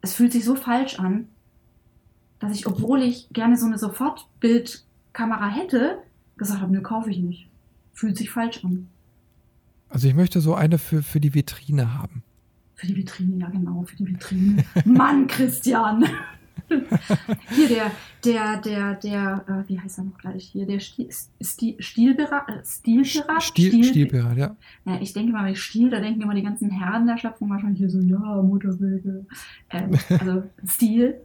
es 0.00 0.14
fühlt 0.14 0.32
sich 0.32 0.44
so 0.44 0.56
falsch 0.56 0.98
an, 0.98 1.28
dass 2.40 2.52
ich, 2.56 2.66
obwohl 2.66 3.02
ich 3.02 3.28
gerne 3.32 3.56
so 3.56 3.66
eine 3.66 3.78
Sofortbildkamera 3.78 5.48
hätte, 5.48 5.98
gesagt 6.36 6.60
habe, 6.60 6.72
nö, 6.72 6.82
kaufe 6.82 7.10
ich 7.10 7.18
nicht. 7.18 7.48
Fühlt 7.92 8.16
sich 8.16 8.30
falsch 8.30 8.64
an. 8.64 8.88
Also 9.88 10.08
ich 10.08 10.14
möchte 10.14 10.40
so 10.40 10.54
eine 10.54 10.78
für, 10.78 11.02
für 11.02 11.20
die 11.20 11.34
Vitrine 11.34 11.94
haben. 11.94 12.24
Für 12.82 12.88
die 12.88 12.96
Vitrine, 12.96 13.36
ja 13.38 13.48
genau, 13.48 13.84
für 13.84 13.94
die 13.94 14.08
Vitrine. 14.08 14.64
Mann, 14.84 15.28
Christian! 15.28 16.04
Hier 17.50 17.68
der, 17.68 17.92
der, 18.24 18.56
der, 18.56 18.94
der, 18.94 19.44
äh, 19.46 19.68
wie 19.68 19.78
heißt 19.78 19.98
er 19.98 20.04
noch 20.04 20.18
gleich 20.18 20.48
hier? 20.48 20.66
Der 20.66 20.80
Stil, 20.80 21.08
Stil, 21.40 21.76
äh, 21.78 21.82
Stilpirat? 21.82 22.66
Stil, 22.66 23.04
Stilpirat, 23.84 24.36
ja. 24.36 24.56
Ja, 24.84 25.00
ich 25.00 25.12
denke 25.12 25.30
mal, 25.30 25.44
bei 25.44 25.54
Stil, 25.54 25.90
da 25.90 26.00
denken 26.00 26.22
immer 26.22 26.34
die 26.34 26.42
ganzen 26.42 26.70
Herren 26.70 27.06
der 27.06 27.18
Schöpfung 27.18 27.50
wahrscheinlich 27.50 27.78
hier 27.78 27.88
so, 27.88 28.00
ja, 28.00 28.42
Muttersäge. 28.42 29.26
Ähm, 29.70 29.96
also 30.08 30.42
Stil. 30.66 31.20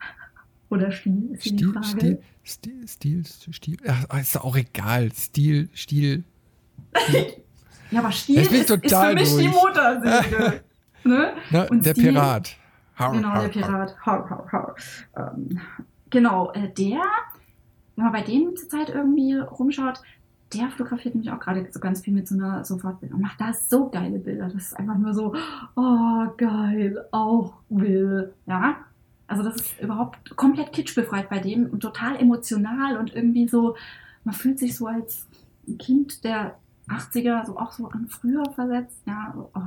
Oder 0.70 0.90
Stil, 0.92 1.28
ist 1.32 1.42
hier 1.42 1.52
die 1.52 1.64
Stil, 1.64 1.72
Frage. 1.74 2.18
Stil, 2.42 2.88
Stil, 2.88 3.26
Stil, 3.26 3.52
Stil. 3.52 3.76
Ach, 3.86 4.18
ist 4.18 4.40
auch 4.40 4.56
egal. 4.56 5.12
Stil, 5.12 5.68
Stil. 5.74 6.24
Ja, 7.90 7.98
aber 8.00 8.12
Stil 8.12 8.38
ist, 8.38 8.50
ist 8.50 8.68
für 8.70 9.14
mich 9.14 9.36
die 9.36 9.50
durch. 9.50 10.62
Ne? 11.06 11.32
Ne? 11.50 11.68
Der 11.72 11.92
Stil- 11.92 12.12
Pirat. 12.12 12.56
Har, 12.96 13.12
Genau, 13.12 13.28
har, 13.28 13.42
der 13.42 13.48
Pirat. 13.48 13.94
Hau, 14.06 14.24
hau. 14.52 14.74
Ähm, 15.16 15.60
genau, 16.10 16.52
äh, 16.52 16.68
der, 16.72 17.02
wenn 17.94 18.04
man 18.04 18.12
bei 18.12 18.22
dem 18.22 18.56
zurzeit 18.56 18.88
irgendwie 18.88 19.36
rumschaut, 19.38 20.00
der 20.54 20.68
fotografiert 20.70 21.14
mich 21.14 21.30
auch 21.30 21.40
gerade 21.40 21.66
so 21.70 21.80
ganz 21.80 22.00
viel 22.02 22.14
mit 22.14 22.28
so 22.28 22.36
einer 22.36 22.64
Sofortbildung. 22.64 23.20
Macht 23.20 23.40
da 23.40 23.52
so 23.52 23.88
geile 23.90 24.18
Bilder. 24.18 24.44
Das 24.44 24.54
ist 24.54 24.76
einfach 24.78 24.96
nur 24.96 25.12
so, 25.12 25.34
oh, 25.74 26.26
geil, 26.36 27.04
auch 27.10 27.54
will. 27.68 28.32
Ja, 28.46 28.76
also 29.26 29.42
das 29.42 29.56
ist 29.56 29.80
überhaupt 29.80 30.36
komplett 30.36 30.72
kitschbefreit 30.72 31.28
bei 31.28 31.40
dem 31.40 31.66
und 31.66 31.80
total 31.80 32.16
emotional 32.16 32.96
und 32.96 33.14
irgendwie 33.14 33.48
so, 33.48 33.76
man 34.24 34.34
fühlt 34.34 34.58
sich 34.58 34.76
so 34.76 34.86
als 34.86 35.26
Kind 35.78 36.22
der 36.22 36.56
80er, 36.88 37.44
so 37.44 37.58
auch 37.58 37.72
so 37.72 37.88
an 37.88 38.06
früher 38.08 38.44
versetzt. 38.54 39.02
Ja, 39.06 39.34
oh, 39.52 39.60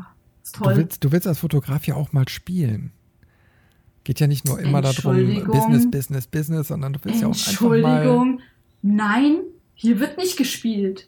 ist 0.44 0.56
Du 0.58 0.64
toll. 0.64 0.78
willst, 0.78 1.04
du 1.04 1.12
willst 1.12 1.28
als 1.28 1.40
Fotograf 1.40 1.86
ja 1.88 1.96
auch 1.96 2.12
mal 2.14 2.28
spielen. 2.30 2.92
Geht 4.04 4.20
ja 4.20 4.28
nicht 4.28 4.46
nur 4.46 4.60
immer 4.60 4.82
darum, 4.82 5.16
Entschuldigung. 5.16 5.52
Business, 5.52 5.92
Business, 5.92 6.28
Business, 6.28 6.68
sondern 6.70 6.94
du 6.94 7.00
willst 7.04 7.22
ja 7.22 7.28
auch 7.28 7.32
einfach 7.32 7.62
mal. 7.62 7.76
Entschuldigung, 7.78 8.40
nein, 8.82 9.38
hier 9.76 10.00
wird 10.00 10.18
nicht 10.18 10.38
gespielt. 10.38 11.08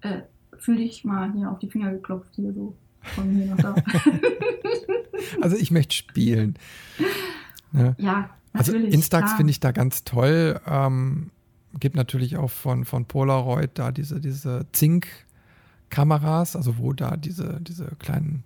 Äh, 0.00 0.22
fühl 0.58 0.76
dich 0.76 1.04
mal 1.04 1.32
hier 1.32 1.50
auf 1.50 1.58
die 1.58 1.70
Finger 1.70 1.90
geklopft, 1.92 2.34
hier 2.34 2.52
so 2.52 2.76
von 3.02 3.30
hier 3.30 3.46
nach 3.54 3.56
da. 3.58 3.74
Also 5.40 5.56
ich 5.56 5.70
möchte 5.70 5.94
spielen. 5.94 6.54
Ne? 7.72 7.94
ja, 7.98 8.30
Also 8.52 8.72
natürlich. 8.72 8.92
Instax 8.94 9.26
klar. 9.26 9.36
finde 9.36 9.50
ich 9.52 9.60
da 9.60 9.72
ganz 9.72 10.04
toll. 10.04 10.60
Ähm, 10.66 11.30
gibt 11.80 11.96
natürlich 11.96 12.36
auch 12.36 12.50
von, 12.50 12.84
von 12.84 13.06
Polaroid 13.06 13.70
da 13.74 13.90
diese, 13.90 14.20
diese 14.20 14.66
Zink-Kameras, 14.72 16.56
also 16.56 16.78
wo 16.78 16.92
da 16.92 17.16
diese, 17.16 17.60
diese 17.62 17.86
kleinen 17.98 18.44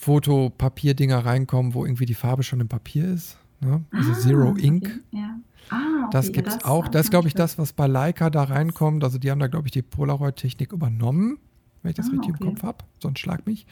Fotopapier-Dinger 0.00 1.26
reinkommen, 1.26 1.74
wo 1.74 1.84
irgendwie 1.84 2.06
die 2.06 2.14
Farbe 2.14 2.42
schon 2.42 2.60
im 2.60 2.68
Papier 2.68 3.04
ist. 3.12 3.36
Ne? 3.60 3.84
Also 3.92 4.12
Ah, 4.12 4.14
Zero 4.18 4.56
Ink. 4.56 4.84
Okay. 4.86 5.18
Ja. 5.18 5.38
Ah, 5.68 5.76
okay. 6.04 6.08
Das 6.12 6.32
gibt 6.32 6.48
es 6.48 6.64
auch. 6.64 6.88
Das 6.88 7.06
ist, 7.06 7.10
glaube 7.10 7.28
ich, 7.28 7.34
das, 7.34 7.58
was 7.58 7.74
bei 7.74 7.86
Leica 7.86 8.30
da 8.30 8.44
reinkommt. 8.44 9.04
Also 9.04 9.18
die 9.18 9.30
haben 9.30 9.40
da, 9.40 9.46
glaube 9.46 9.68
ich, 9.68 9.72
die 9.72 9.82
Polaroid-Technik 9.82 10.72
übernommen, 10.72 11.38
wenn 11.82 11.90
ich 11.90 11.96
das 11.96 12.06
Ah, 12.08 12.12
richtig 12.12 12.34
okay. 12.34 12.44
im 12.44 12.54
Kopf 12.54 12.62
habe. 12.62 12.78
Sonst 12.98 13.18
schlag 13.20 13.46
mich. 13.46 13.66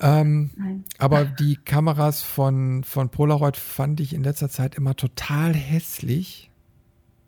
Ähm, 0.00 0.84
aber 0.96 1.26
die 1.26 1.56
Kameras 1.56 2.22
von, 2.22 2.82
von 2.84 3.10
Polaroid 3.10 3.58
fand 3.58 4.00
ich 4.00 4.14
in 4.14 4.22
letzter 4.24 4.48
Zeit 4.48 4.74
immer 4.74 4.96
total 4.96 5.52
hässlich. 5.54 6.50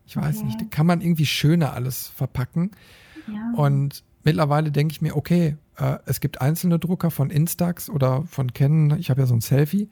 Ich 0.07 0.17
weiß 0.17 0.45
nicht, 0.45 0.71
kann 0.71 0.87
man 0.87 1.03
irgendwie 1.03 1.27
schöner 1.27 1.75
alles 1.75 2.09
verpacken. 2.09 2.71
Ja. 3.29 3.53
Und 3.55 4.03
mittlerweile 4.25 4.73
denke 4.73 4.93
ich 4.93 5.03
mir, 5.03 5.15
okay, 5.15 5.59
äh, 5.83 5.99
es 6.07 6.21
gibt 6.21 6.41
einzelne 6.41 6.79
Drucker 6.79 7.11
von 7.11 7.31
Instax 7.31 7.91
oder 7.91 8.23
von 8.25 8.53
Canon. 8.53 8.99
Ich 8.99 9.11
habe 9.11 9.21
ja 9.23 9.27
so 9.27 9.35
ein 9.35 9.41
Selfie. 9.41 9.89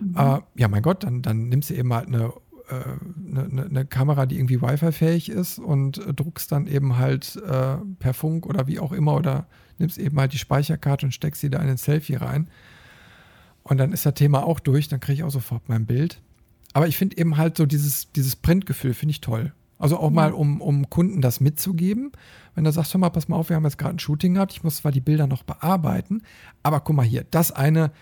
Mhm. 0.00 0.14
Äh, 0.16 0.40
ja, 0.56 0.68
mein 0.68 0.82
Gott, 0.82 1.04
dann, 1.04 1.22
dann 1.22 1.48
nimmst 1.48 1.70
du 1.70 1.74
eben 1.74 1.92
halt 1.92 2.06
eine, 2.08 2.32
äh, 2.68 3.30
eine, 3.30 3.44
eine- 3.44 3.64
eine 3.66 3.84
Kamera, 3.86 4.26
die 4.26 4.36
irgendwie 4.36 4.60
Wi-Fi-fähig 4.60 5.28
ist 5.30 5.58
und 5.58 5.98
äh, 5.98 6.12
druckst 6.14 6.52
dann 6.52 6.66
eben 6.66 6.96
halt 6.98 7.36
äh, 7.36 7.76
per 7.98 8.14
Funk 8.14 8.46
oder 8.46 8.66
wie 8.66 8.78
auch 8.78 8.92
immer 8.92 9.14
oder 9.14 9.46
nimmst 9.78 9.98
eben 9.98 10.18
halt 10.20 10.32
die 10.32 10.38
Speicherkarte 10.38 11.06
und 11.06 11.12
steckst 11.12 11.40
sie 11.40 11.50
da 11.50 11.58
in 11.60 11.68
ein 11.68 11.76
Selfie 11.76 12.14
rein. 12.16 12.48
Und 13.62 13.78
dann 13.78 13.92
ist 13.92 14.06
das 14.06 14.14
Thema 14.14 14.44
auch 14.44 14.60
durch, 14.60 14.88
dann 14.88 15.00
kriege 15.00 15.14
ich 15.14 15.22
auch 15.24 15.30
sofort 15.30 15.68
mein 15.68 15.86
Bild. 15.86 16.20
Aber 16.72 16.86
ich 16.88 16.96
finde 16.96 17.16
eben 17.18 17.36
halt 17.36 17.56
so 17.56 17.66
dieses, 17.66 18.12
dieses 18.12 18.36
Printgefühl, 18.36 18.94
finde 18.94 19.10
ich 19.10 19.20
toll. 19.20 19.52
Also 19.78 19.98
auch 19.98 20.10
mal, 20.10 20.32
um, 20.32 20.60
um 20.60 20.88
Kunden 20.88 21.20
das 21.20 21.40
mitzugeben. 21.40 22.12
Wenn 22.54 22.64
du 22.64 22.72
sagst, 22.72 22.94
hör 22.94 23.00
mal, 23.00 23.10
pass 23.10 23.28
mal 23.28 23.36
auf, 23.36 23.50
wir 23.50 23.56
haben 23.56 23.64
jetzt 23.64 23.76
gerade 23.76 23.96
ein 23.96 23.98
Shooting 23.98 24.34
gehabt, 24.34 24.52
ich 24.52 24.64
muss 24.64 24.76
zwar 24.76 24.92
die 24.92 25.00
Bilder 25.00 25.26
noch 25.26 25.42
bearbeiten, 25.42 26.22
aber 26.62 26.80
guck 26.80 26.96
mal 26.96 27.04
hier, 27.04 27.24
das 27.30 27.52
eine, 27.52 27.92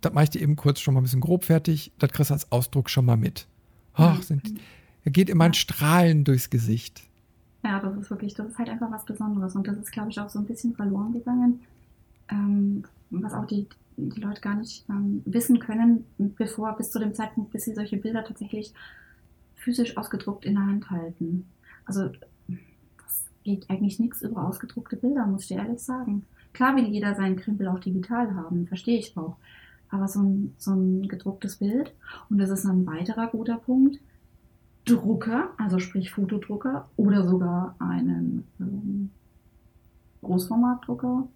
das 0.00 0.14
mache 0.14 0.24
ich 0.24 0.30
dir 0.30 0.40
eben 0.40 0.56
kurz 0.56 0.80
schon 0.80 0.94
mal 0.94 1.00
ein 1.00 1.04
bisschen 1.04 1.20
grob 1.20 1.44
fertig, 1.44 1.92
das 1.98 2.10
kriegst 2.10 2.30
du 2.30 2.34
als 2.34 2.50
Ausdruck 2.50 2.88
schon 2.88 3.04
mal 3.04 3.18
mit. 3.18 3.46
Ach, 3.94 4.22
sind, 4.22 4.54
er 5.04 5.12
geht 5.12 5.28
immer 5.28 5.44
ein 5.44 5.54
Strahlen 5.54 6.24
durchs 6.24 6.48
Gesicht. 6.48 7.02
Ja, 7.62 7.80
das 7.80 7.96
ist 7.96 8.10
wirklich, 8.10 8.34
das 8.34 8.48
ist 8.48 8.58
halt 8.58 8.70
einfach 8.70 8.90
was 8.90 9.04
Besonderes. 9.04 9.54
Und 9.54 9.68
das 9.68 9.76
ist, 9.76 9.92
glaube 9.92 10.10
ich, 10.10 10.18
auch 10.20 10.30
so 10.30 10.38
ein 10.38 10.46
bisschen 10.46 10.74
verloren 10.74 11.12
gegangen. 11.12 11.60
Ähm, 12.30 12.84
was 13.10 13.34
auch 13.34 13.46
die, 13.46 13.66
die 13.96 14.20
Leute 14.20 14.40
gar 14.40 14.54
nicht 14.54 14.84
ähm, 14.88 15.22
wissen 15.26 15.58
können, 15.58 16.06
bevor, 16.16 16.76
bis 16.76 16.90
zu 16.90 16.98
dem 16.98 17.14
Zeitpunkt, 17.14 17.50
bis 17.50 17.64
sie 17.64 17.74
solche 17.74 17.96
Bilder 17.96 18.24
tatsächlich 18.24 18.72
physisch 19.60 19.96
ausgedruckt 19.96 20.44
in 20.44 20.54
der 20.54 20.66
Hand 20.66 20.90
halten. 20.90 21.46
Also, 21.84 22.10
das 22.48 23.24
geht 23.44 23.68
eigentlich 23.70 23.98
nichts 23.98 24.22
über 24.22 24.46
ausgedruckte 24.46 24.96
Bilder, 24.96 25.26
muss 25.26 25.42
ich 25.42 25.48
dir 25.48 25.58
ehrlich 25.58 25.80
sagen. 25.80 26.24
Klar 26.52 26.76
will 26.76 26.86
jeder 26.86 27.14
seinen 27.14 27.36
Krempel 27.36 27.68
auch 27.68 27.78
digital 27.78 28.34
haben, 28.34 28.66
verstehe 28.66 28.98
ich 28.98 29.16
auch. 29.16 29.36
Aber 29.90 30.08
so 30.08 30.20
ein, 30.20 30.54
so 30.58 30.72
ein 30.72 31.08
gedrucktes 31.08 31.56
Bild, 31.56 31.92
und 32.28 32.38
das 32.38 32.50
ist 32.50 32.64
ein 32.64 32.86
weiterer 32.86 33.28
guter 33.28 33.56
Punkt, 33.56 34.00
Drucker, 34.84 35.50
also 35.58 35.78
sprich 35.78 36.10
Fotodrucker 36.10 36.88
oder 36.96 37.26
sogar 37.28 37.76
einen 37.78 38.46
ähm, 38.58 39.10
Großformatdrucker. 40.22 41.28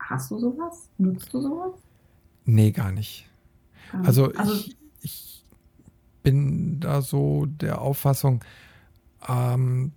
Hast 0.00 0.30
du 0.30 0.38
sowas? 0.38 0.88
Nutzt 0.96 1.32
du 1.34 1.40
sowas? 1.40 1.74
Nee, 2.44 2.70
gar 2.70 2.92
nicht. 2.92 3.28
Ähm, 3.92 4.02
Also, 4.04 4.32
also 4.32 4.54
ich, 4.54 4.76
ich 5.02 5.37
bin 6.28 6.80
da 6.80 7.00
so 7.00 7.46
der 7.46 7.80
Auffassung, 7.80 8.44
ähm, 9.26 9.92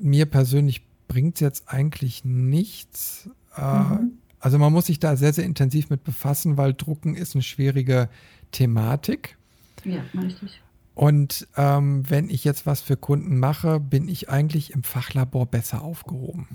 mir 0.00 0.26
persönlich 0.26 0.82
bringt 1.06 1.36
es 1.36 1.40
jetzt 1.40 1.68
eigentlich 1.68 2.24
nichts. 2.24 3.28
Äh, 3.56 3.62
Mhm. 3.62 4.18
Also 4.40 4.58
man 4.58 4.72
muss 4.74 4.86
sich 4.86 4.98
da 4.98 5.16
sehr, 5.16 5.32
sehr 5.32 5.44
intensiv 5.44 5.88
mit 5.88 6.04
befassen, 6.04 6.58
weil 6.58 6.74
Drucken 6.74 7.14
ist 7.14 7.34
eine 7.34 7.42
schwierige 7.42 8.10
Thematik. 8.50 9.38
ja, 9.84 10.02
richtig. 10.20 10.60
Und 10.94 11.48
ähm, 11.56 12.02
wenn 12.10 12.28
ich 12.28 12.44
jetzt 12.44 12.66
was 12.66 12.82
für 12.82 12.96
Kunden 12.96 13.38
mache, 13.38 13.80
bin 13.80 14.06
ich 14.06 14.28
eigentlich 14.28 14.72
im 14.72 14.82
Fachlabor 14.82 15.46
besser 15.46 15.82
aufgehoben. 15.82 16.46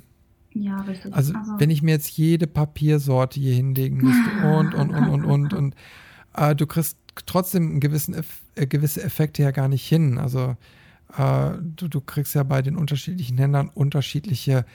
Ja, 0.54 0.82
richtig. 0.82 1.14
Also, 1.14 1.34
wenn 1.58 1.72
ich 1.72 1.82
mir 1.82 1.92
jetzt 1.92 2.10
jede 2.10 2.46
Papiersorte 2.48 3.40
hier 3.40 3.56
hinlegen 3.56 3.98
müsste 3.98 4.48
und, 4.58 4.76
und, 4.76 4.92
und, 4.92 5.10
und, 5.10 5.26
und, 5.26 5.54
und 5.54 5.76
äh, 6.36 6.56
du 6.56 6.68
kriegst 6.68 6.98
trotzdem 7.26 7.70
einen 7.70 7.80
gewissen 7.80 8.14
Eff 8.14 8.42
äh, 8.56 8.68
gewisse 8.68 9.04
Effekte 9.04 9.44
ja 9.44 9.52
gar 9.52 9.68
nicht 9.68 9.88
hin. 9.88 10.18
Also 10.18 10.56
äh, 11.18 11.52
du, 11.62 11.88
du 11.88 12.02
kriegst 12.02 12.36
ja 12.36 12.44
bei 12.44 12.62
den 12.62 12.76
unterschiedlichen 12.76 13.38
Ländern 13.38 13.70
unterschiedliche 13.70 14.66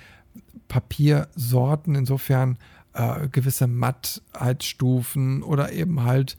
Papiersorten, 0.69 1.95
insofern 1.95 2.59
äh, 2.95 3.29
gewisse 3.29 3.67
Mattheitsstufen 3.67 5.43
oder 5.43 5.73
eben 5.73 6.03
halt 6.03 6.37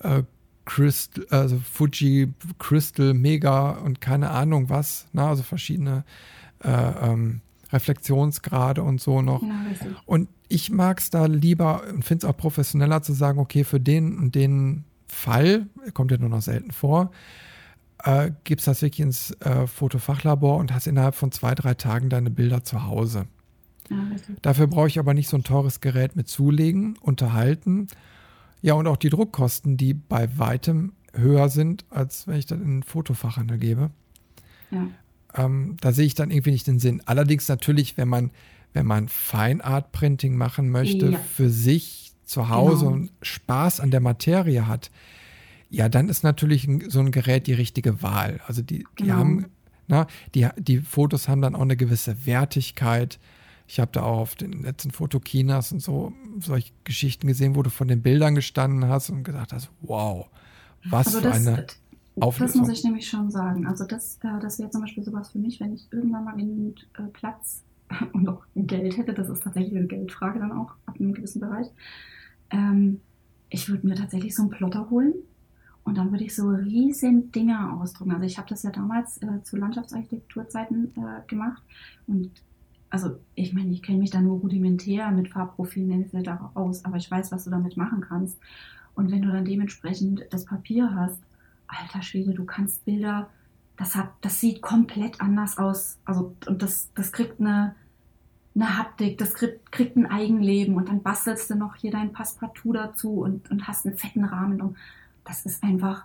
äh, 0.00 0.22
Crystal, 0.64 1.26
also 1.30 1.58
Fuji, 1.58 2.32
Crystal, 2.58 3.14
Mega 3.14 3.70
und 3.70 4.00
keine 4.00 4.30
Ahnung 4.30 4.68
was, 4.68 5.06
ne? 5.12 5.22
also 5.22 5.42
verschiedene 5.42 6.04
äh, 6.64 6.70
ähm, 6.70 7.40
Reflexionsgrade 7.72 8.82
und 8.82 9.00
so 9.00 9.22
noch. 9.22 9.42
ja, 9.42 9.62
richtig. 9.68 9.88
Und 10.06 10.28
ich 10.48 10.70
mag 10.70 11.00
es 11.00 11.10
da 11.10 11.26
lieber 11.26 11.82
und 11.92 12.04
finde 12.04 12.26
es 12.26 12.30
auch 12.30 12.36
professioneller 12.36 13.02
zu 13.02 13.12
sagen, 13.12 13.38
okay, 13.38 13.64
für 13.64 13.80
den 13.80 14.18
und 14.18 14.34
den 14.34 14.84
Fall, 15.08 15.66
kommt 15.94 16.10
ja 16.10 16.18
nur 16.18 16.28
noch 16.28 16.42
selten 16.42 16.70
vor, 16.70 17.10
äh, 18.04 18.30
gibst 18.44 18.66
das 18.66 18.82
wirklich 18.82 19.00
ins 19.00 19.30
äh, 19.40 19.66
Fotofachlabor 19.66 20.56
und 20.58 20.72
hast 20.72 20.86
innerhalb 20.86 21.14
von 21.14 21.32
zwei, 21.32 21.54
drei 21.54 21.74
Tagen 21.74 22.08
deine 22.08 22.30
Bilder 22.30 22.64
zu 22.64 22.84
Hause. 22.84 23.26
Ja, 23.90 23.96
richtig. 24.12 24.36
Dafür 24.42 24.66
brauche 24.66 24.88
ich 24.88 24.98
aber 24.98 25.14
nicht 25.14 25.28
so 25.28 25.36
ein 25.36 25.44
teures 25.44 25.80
Gerät 25.80 26.16
mit 26.16 26.28
zulegen, 26.28 26.96
unterhalten. 27.00 27.88
Ja, 28.62 28.74
und 28.74 28.86
auch 28.86 28.96
die 28.96 29.10
Druckkosten, 29.10 29.76
die 29.76 29.94
bei 29.94 30.38
weitem 30.38 30.92
höher 31.14 31.48
sind, 31.48 31.84
als 31.90 32.26
wenn 32.26 32.36
ich 32.36 32.46
das 32.46 32.58
in 32.58 32.64
einen 32.64 32.82
Fotofachhandel 32.82 33.58
gebe. 33.58 33.90
Ja. 34.70 34.88
Ähm, 35.34 35.76
da 35.80 35.92
sehe 35.92 36.06
ich 36.06 36.14
dann 36.14 36.30
irgendwie 36.30 36.50
nicht 36.50 36.66
den 36.66 36.78
Sinn. 36.78 37.02
Allerdings 37.06 37.48
natürlich, 37.48 37.96
wenn 37.96 38.08
man, 38.08 38.30
wenn 38.76 38.86
man 38.86 39.08
Fine 39.08 39.64
Art 39.64 39.90
Printing 39.92 40.36
machen 40.36 40.68
möchte, 40.70 41.10
Ja. 41.12 41.18
für 41.18 41.48
sich 41.50 42.12
zu 42.26 42.48
Hause 42.50 42.84
Genau. 42.84 42.92
und 42.96 43.10
Spaß 43.22 43.80
an 43.80 43.90
der 43.90 44.00
Materie 44.00 44.66
hat, 44.68 44.90
ja, 45.70 45.88
dann 45.88 46.08
ist 46.08 46.22
natürlich 46.22 46.68
so 46.88 47.00
ein 47.00 47.10
Gerät 47.10 47.46
die 47.46 47.54
richtige 47.54 48.02
Wahl. 48.02 48.40
Also 48.46 48.62
die, 48.62 48.84
die 48.98 49.04
Genau. 49.04 49.14
haben, 49.14 49.46
na, 49.88 50.06
die, 50.34 50.46
die 50.58 50.78
Fotos 50.78 51.26
haben 51.28 51.40
dann 51.42 51.54
auch 51.56 51.62
eine 51.62 51.76
gewisse 51.76 52.26
Wertigkeit. 52.26 53.18
Ich 53.66 53.80
habe 53.80 53.90
da 53.92 54.02
auch 54.02 54.18
auf 54.18 54.34
den 54.34 54.62
letzten 54.62 54.90
Fotokinas 54.90 55.72
und 55.72 55.80
so 55.82 56.12
solche 56.40 56.72
Geschichten 56.84 57.26
gesehen, 57.26 57.56
wo 57.56 57.62
du 57.62 57.70
von 57.70 57.88
den 57.88 58.02
Bildern 58.02 58.34
gestanden 58.34 58.88
hast 58.88 59.08
und 59.10 59.24
gedacht 59.24 59.52
hast, 59.52 59.70
wow, 59.80 60.28
was 60.84 61.06
Also 61.08 61.18
für 61.20 61.24
das, 61.24 61.36
eine 61.36 61.56
das 61.66 61.76
Auflösung. 62.20 62.60
muss 62.62 62.70
ich 62.70 62.84
nämlich 62.84 63.08
schon 63.08 63.30
sagen. 63.30 63.66
Also 63.66 63.84
das, 63.84 64.18
äh, 64.22 64.38
das 64.40 64.58
wäre 64.58 64.70
zum 64.70 64.82
Beispiel 64.82 65.02
sowas 65.02 65.30
für 65.30 65.38
mich, 65.38 65.58
wenn 65.60 65.72
ich 65.72 65.86
irgendwann 65.90 66.24
mal 66.24 66.36
genügend 66.36 66.86
äh, 66.98 67.02
Platz 67.12 67.62
und 68.12 68.28
auch 68.28 68.44
Geld 68.54 68.96
hätte. 68.96 69.14
Das 69.14 69.28
ist 69.28 69.42
tatsächlich 69.42 69.76
eine 69.76 69.86
Geldfrage 69.86 70.38
dann 70.38 70.52
auch 70.52 70.72
ab 70.86 70.96
einem 70.98 71.14
gewissen 71.14 71.40
Bereich. 71.40 71.68
Ähm, 72.50 73.00
ich 73.48 73.68
würde 73.68 73.86
mir 73.86 73.94
tatsächlich 73.94 74.34
so 74.34 74.42
einen 74.42 74.50
Plotter 74.50 74.90
holen 74.90 75.14
und 75.84 75.96
dann 75.96 76.10
würde 76.10 76.24
ich 76.24 76.34
so 76.34 76.48
riesen 76.48 77.30
Dinger 77.30 77.78
ausdrucken. 77.80 78.12
Also 78.12 78.24
ich 78.24 78.38
habe 78.38 78.48
das 78.48 78.62
ja 78.62 78.70
damals 78.70 79.22
äh, 79.22 79.42
zu 79.42 79.56
Landschaftsarchitekturzeiten 79.56 80.92
äh, 80.96 81.26
gemacht 81.26 81.62
und 82.06 82.30
also 82.88 83.18
ich 83.34 83.52
meine, 83.52 83.72
ich 83.72 83.82
kenne 83.82 83.98
mich 83.98 84.10
da 84.10 84.20
nur 84.20 84.38
rudimentär 84.38 85.10
mit 85.10 85.28
Farbprofilen 85.28 86.02
etc. 86.02 86.30
aus, 86.54 86.84
aber 86.84 86.96
ich 86.96 87.10
weiß, 87.10 87.32
was 87.32 87.44
du 87.44 87.50
damit 87.50 87.76
machen 87.76 88.00
kannst. 88.00 88.38
Und 88.94 89.10
wenn 89.10 89.22
du 89.22 89.30
dann 89.30 89.44
dementsprechend 89.44 90.22
das 90.30 90.44
Papier 90.44 90.94
hast, 90.94 91.20
alter 91.66 92.02
Schwede, 92.02 92.32
du 92.32 92.44
kannst 92.44 92.84
Bilder, 92.84 93.28
das 93.76 93.94
hat, 93.94 94.10
das 94.22 94.40
sieht 94.40 94.62
komplett 94.62 95.20
anders 95.20 95.58
aus. 95.58 95.98
Also 96.04 96.34
und 96.46 96.62
das, 96.62 96.88
das 96.94 97.12
kriegt 97.12 97.40
eine, 97.40 97.74
eine 98.54 98.78
Haptik, 98.78 99.18
das 99.18 99.34
kriegt, 99.34 99.70
kriegt 99.70 99.96
ein 99.96 100.06
Eigenleben 100.06 100.76
und 100.76 100.88
dann 100.88 101.02
bastelst 101.02 101.50
du 101.50 101.54
noch 101.56 101.76
hier 101.76 101.90
dein 101.90 102.12
Passepartout 102.12 102.72
dazu 102.72 103.10
und, 103.20 103.50
und 103.50 103.68
hast 103.68 103.86
einen 103.86 103.96
fetten 103.98 104.24
Rahmen. 104.24 104.60
Und 104.62 104.76
das 105.24 105.44
ist 105.44 105.62
einfach, 105.62 106.04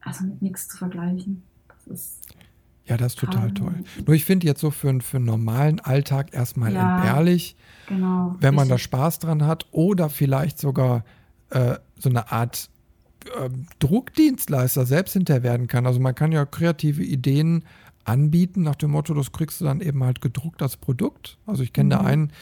also 0.00 0.24
mit 0.24 0.40
nichts 0.42 0.68
zu 0.68 0.76
vergleichen. 0.78 1.42
Das 1.68 1.86
ist 1.88 2.22
Ja, 2.86 2.96
das 2.96 3.12
ist 3.14 3.18
total 3.18 3.48
Ähm, 3.48 3.54
toll. 3.54 3.74
Nur 4.06 4.14
ich 4.14 4.24
finde 4.24 4.46
jetzt 4.46 4.60
so 4.60 4.70
für, 4.70 4.88
einen- 4.88 5.00
für 5.02 5.16
einen 5.18 5.26
normalen 5.26 5.80
Alltag 5.80 6.32
erstmal 6.32 6.72
Ja. 6.72 6.96
entbehrlich, 6.96 7.56
genau. 7.88 8.36
wenn 8.40 8.54
man 8.54 8.68
da 8.68 8.74
richtig. 8.76 8.84
Spaß 8.84 9.18
dran 9.18 9.44
hat 9.44 9.66
oder 9.72 10.08
vielleicht 10.08 10.58
sogar 10.58 11.04
äh, 11.50 11.76
so 11.98 12.08
eine 12.08 12.30
Art 12.32 12.70
ähm, 13.38 13.66
Druckdienstleister 13.78 14.86
selbst 14.86 15.12
hinterher 15.14 15.42
werden 15.42 15.66
kann. 15.66 15.86
Also 15.86 16.00
man 16.00 16.14
kann 16.14 16.32
ja 16.32 16.44
kreative 16.46 17.02
Ideen 17.02 17.64
anbieten 18.04 18.62
nach 18.62 18.76
dem 18.76 18.92
Motto, 18.92 19.14
das 19.14 19.32
kriegst 19.32 19.60
du 19.60 19.64
dann 19.64 19.80
eben 19.80 20.04
halt 20.04 20.20
gedruckt 20.20 20.62
als 20.62 20.76
Produkt. 20.76 21.38
Also 21.46 21.62
ich 21.62 21.72
kenne 21.72 21.90
da 21.90 22.00
Mhm. 22.02 22.06
einen, 22.06 22.32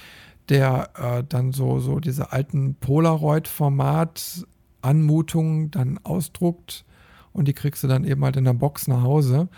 der 0.51 0.91
äh, 0.97 1.25
dann 1.27 1.53
so, 1.53 1.81
so 1.81 2.01
diese 2.01 2.33
alten 2.33 2.75
Polaroid-Format-Anmutungen 2.75 5.71
dann 5.71 5.99
ausdruckt 6.03 6.85
und 7.33 7.49
die 7.49 7.55
kriegst 7.55 7.83
du 7.83 7.89
dann 7.89 8.05
eben 8.05 8.23
halt 8.25 8.37
in 8.37 8.45
der 8.45 8.53
Box 8.53 8.89
nach 8.89 9.03
Hause. 9.03 9.49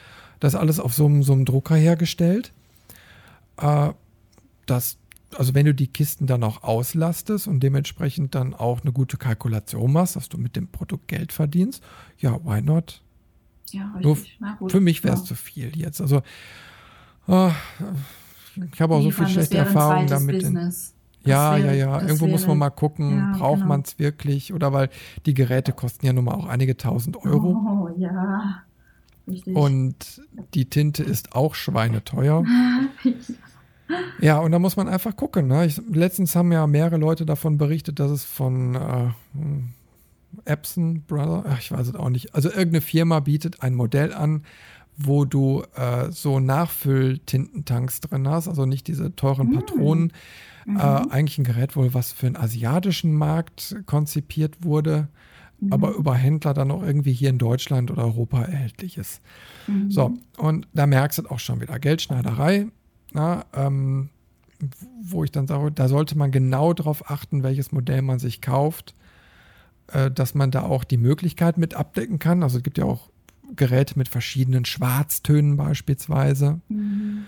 Das 0.41 0.55
ist 0.55 0.61
alles 0.61 0.81
auf 0.81 0.95
so 0.95 1.07
einem, 1.07 1.22
so 1.22 1.33
einem 1.33 1.45
Drucker 1.45 1.77
hergestellt. 1.77 2.53
Äh, 3.57 3.91
das, 4.66 4.99
also 5.39 5.55
wenn 5.55 5.66
du 5.66 5.74
die 5.74 5.87
Kisten 5.89 6.26
dann 6.26 6.43
auch 6.43 6.62
auslastest 6.62 7.49
und 7.49 7.61
dementsprechend 7.61 8.34
dann 8.34 8.55
auch 8.55 8.80
eine 8.82 8.93
gute 8.93 9.16
Kalkulation 9.16 9.93
machst, 9.93 10.16
dass 10.16 10.28
du 10.28 10.39
mit 10.39 10.57
dem 10.57 10.68
Produkt 10.68 11.09
Geld 11.09 11.32
verdienst, 11.32 11.82
ja, 12.18 12.39
why 12.45 12.62
not? 12.62 13.03
Ja, 13.70 13.93
Nur 14.01 14.16
gut. 14.59 14.72
Für 14.72 14.80
mich 14.80 15.03
wäre 15.05 15.14
es 15.14 15.20
ja. 15.20 15.26
zu 15.26 15.34
viel 15.34 15.76
jetzt. 15.76 16.01
Also 16.01 16.22
äh, 17.28 17.51
ich 18.72 18.80
habe 18.80 18.95
auch 18.95 19.03
so 19.03 19.11
viel 19.11 19.28
schlechte 19.28 19.59
Erfahrungen 19.59 20.07
damit. 20.07 20.43
In, 20.43 20.72
ja, 21.24 21.57
wäre- 21.57 21.66
ja, 21.66 21.72
ja. 21.72 22.01
Irgendwo 22.03 22.26
muss 22.28 22.47
man 22.47 22.59
mal 22.59 22.70
gucken, 22.70 23.18
Ja, 23.18 23.32
braucht 23.37 23.57
genau. 23.57 23.66
man 23.68 23.80
es 23.82 23.99
wirklich? 23.99 24.55
Oder 24.55 24.72
weil 24.72 24.89
die 25.26 25.34
Geräte 25.34 25.72
kosten 25.72 26.07
ja 26.07 26.12
nun 26.12 26.24
mal 26.24 26.34
auch 26.34 26.47
einige 26.47 26.76
tausend 26.76 27.16
Euro. 27.24 27.49
Oh, 27.51 27.91
ja. 27.99 28.62
Richtig. 29.28 29.57
Und 29.57 30.22
die 30.55 30.66
Tinte 30.70 31.03
ist 31.03 31.34
auch 31.34 31.57
schweineteuer. 31.57 32.45
Ja, 34.20 34.39
und 34.39 34.53
da 34.53 34.59
muss 34.59 34.76
man 34.76 34.89
einfach 34.89 35.14
gucken. 35.16 35.47
Ne? 35.47 35.66
Ich, 35.66 35.80
letztens 35.91 36.34
haben 36.34 36.51
ja 36.53 36.66
mehrere 36.66 36.97
Leute 36.97 37.24
davon 37.26 37.59
berichtet, 37.59 38.01
dass 38.01 38.11
es 38.11 38.24
von 38.24 38.74
äh, 38.74 39.09
Epson 40.45 41.03
Brother, 41.07 41.45
ach, 41.49 41.61
ich 41.61 41.70
weiß 41.72 41.89
es 41.89 41.95
auch 41.95 42.09
nicht, 42.11 42.34
also 42.34 42.49
irgendeine 42.49 42.80
Firma 42.80 43.20
bietet 43.20 43.62
ein 43.62 43.74
Modell 43.74 44.12
an, 44.12 44.43
wo 44.97 45.24
du 45.24 45.62
äh, 45.76 46.11
so 46.11 46.41
Nachfülltintentanks 46.41 48.01
drin 48.01 48.28
hast, 48.28 48.49
also 48.49 48.66
nicht 48.66 48.87
diese 48.89 49.14
teuren 49.14 49.51
Mm. 49.51 49.55
Patronen. 49.55 50.12
Mhm. 50.64 50.76
Äh, 50.78 50.80
eigentlich 50.80 51.39
ein 51.39 51.45
Gerät 51.45 51.76
wohl, 51.76 51.95
was 51.95 52.12
für 52.12 52.26
den 52.26 52.37
asiatischen 52.37 53.12
Markt 53.14 53.76
konzipiert 53.87 54.64
wurde, 54.64 55.09
Mhm. 55.61 55.72
aber 55.72 55.93
über 55.95 56.14
Händler 56.14 56.53
dann 56.55 56.70
auch 56.70 56.82
irgendwie 56.82 57.12
hier 57.12 57.30
in 57.30 57.39
Deutschland 57.39 57.91
oder 57.91 58.05
Europa 58.05 58.43
erhältlich 58.43 58.99
ist. 58.99 59.22
Mhm. 59.66 59.91
So, 59.91 60.12
und 60.39 60.68
da 60.74 60.87
merkst 60.87 61.18
du 61.18 61.26
auch 61.30 61.39
schon 61.39 61.61
wieder 61.61 61.78
Geldschneiderei, 61.78 62.66
na, 63.13 63.45
ähm, 63.55 64.11
wo 65.03 65.25
ich 65.25 65.31
dann 65.31 65.47
sage, 65.47 65.71
da 65.71 65.89
sollte 65.89 66.17
man 66.17 66.31
genau 66.31 66.73
darauf 66.73 67.11
achten, 67.11 67.43
welches 67.43 67.73
Modell 67.73 68.03
man 68.03 68.19
sich 68.19 68.41
kauft, 68.41 68.95
äh, 69.89 70.11
dass 70.11 70.35
man 70.35 70.51
da 70.51 70.63
auch 70.63 70.85
die 70.85 70.97
Möglichkeit 70.97 71.59
mit 71.59 71.75
abdecken 71.75 72.19
kann. 72.19 72.43
Also 72.43 72.59
es 72.59 72.63
gibt 72.63 72.79
ja 72.79 72.85
auch 72.85 73.11
Geräte 73.55 73.99
mit 73.99 74.09
verschiedenen 74.09 74.65
Schwarztönen 74.65 75.57
beispielsweise. 75.57 76.61
Mhm. 76.69 77.25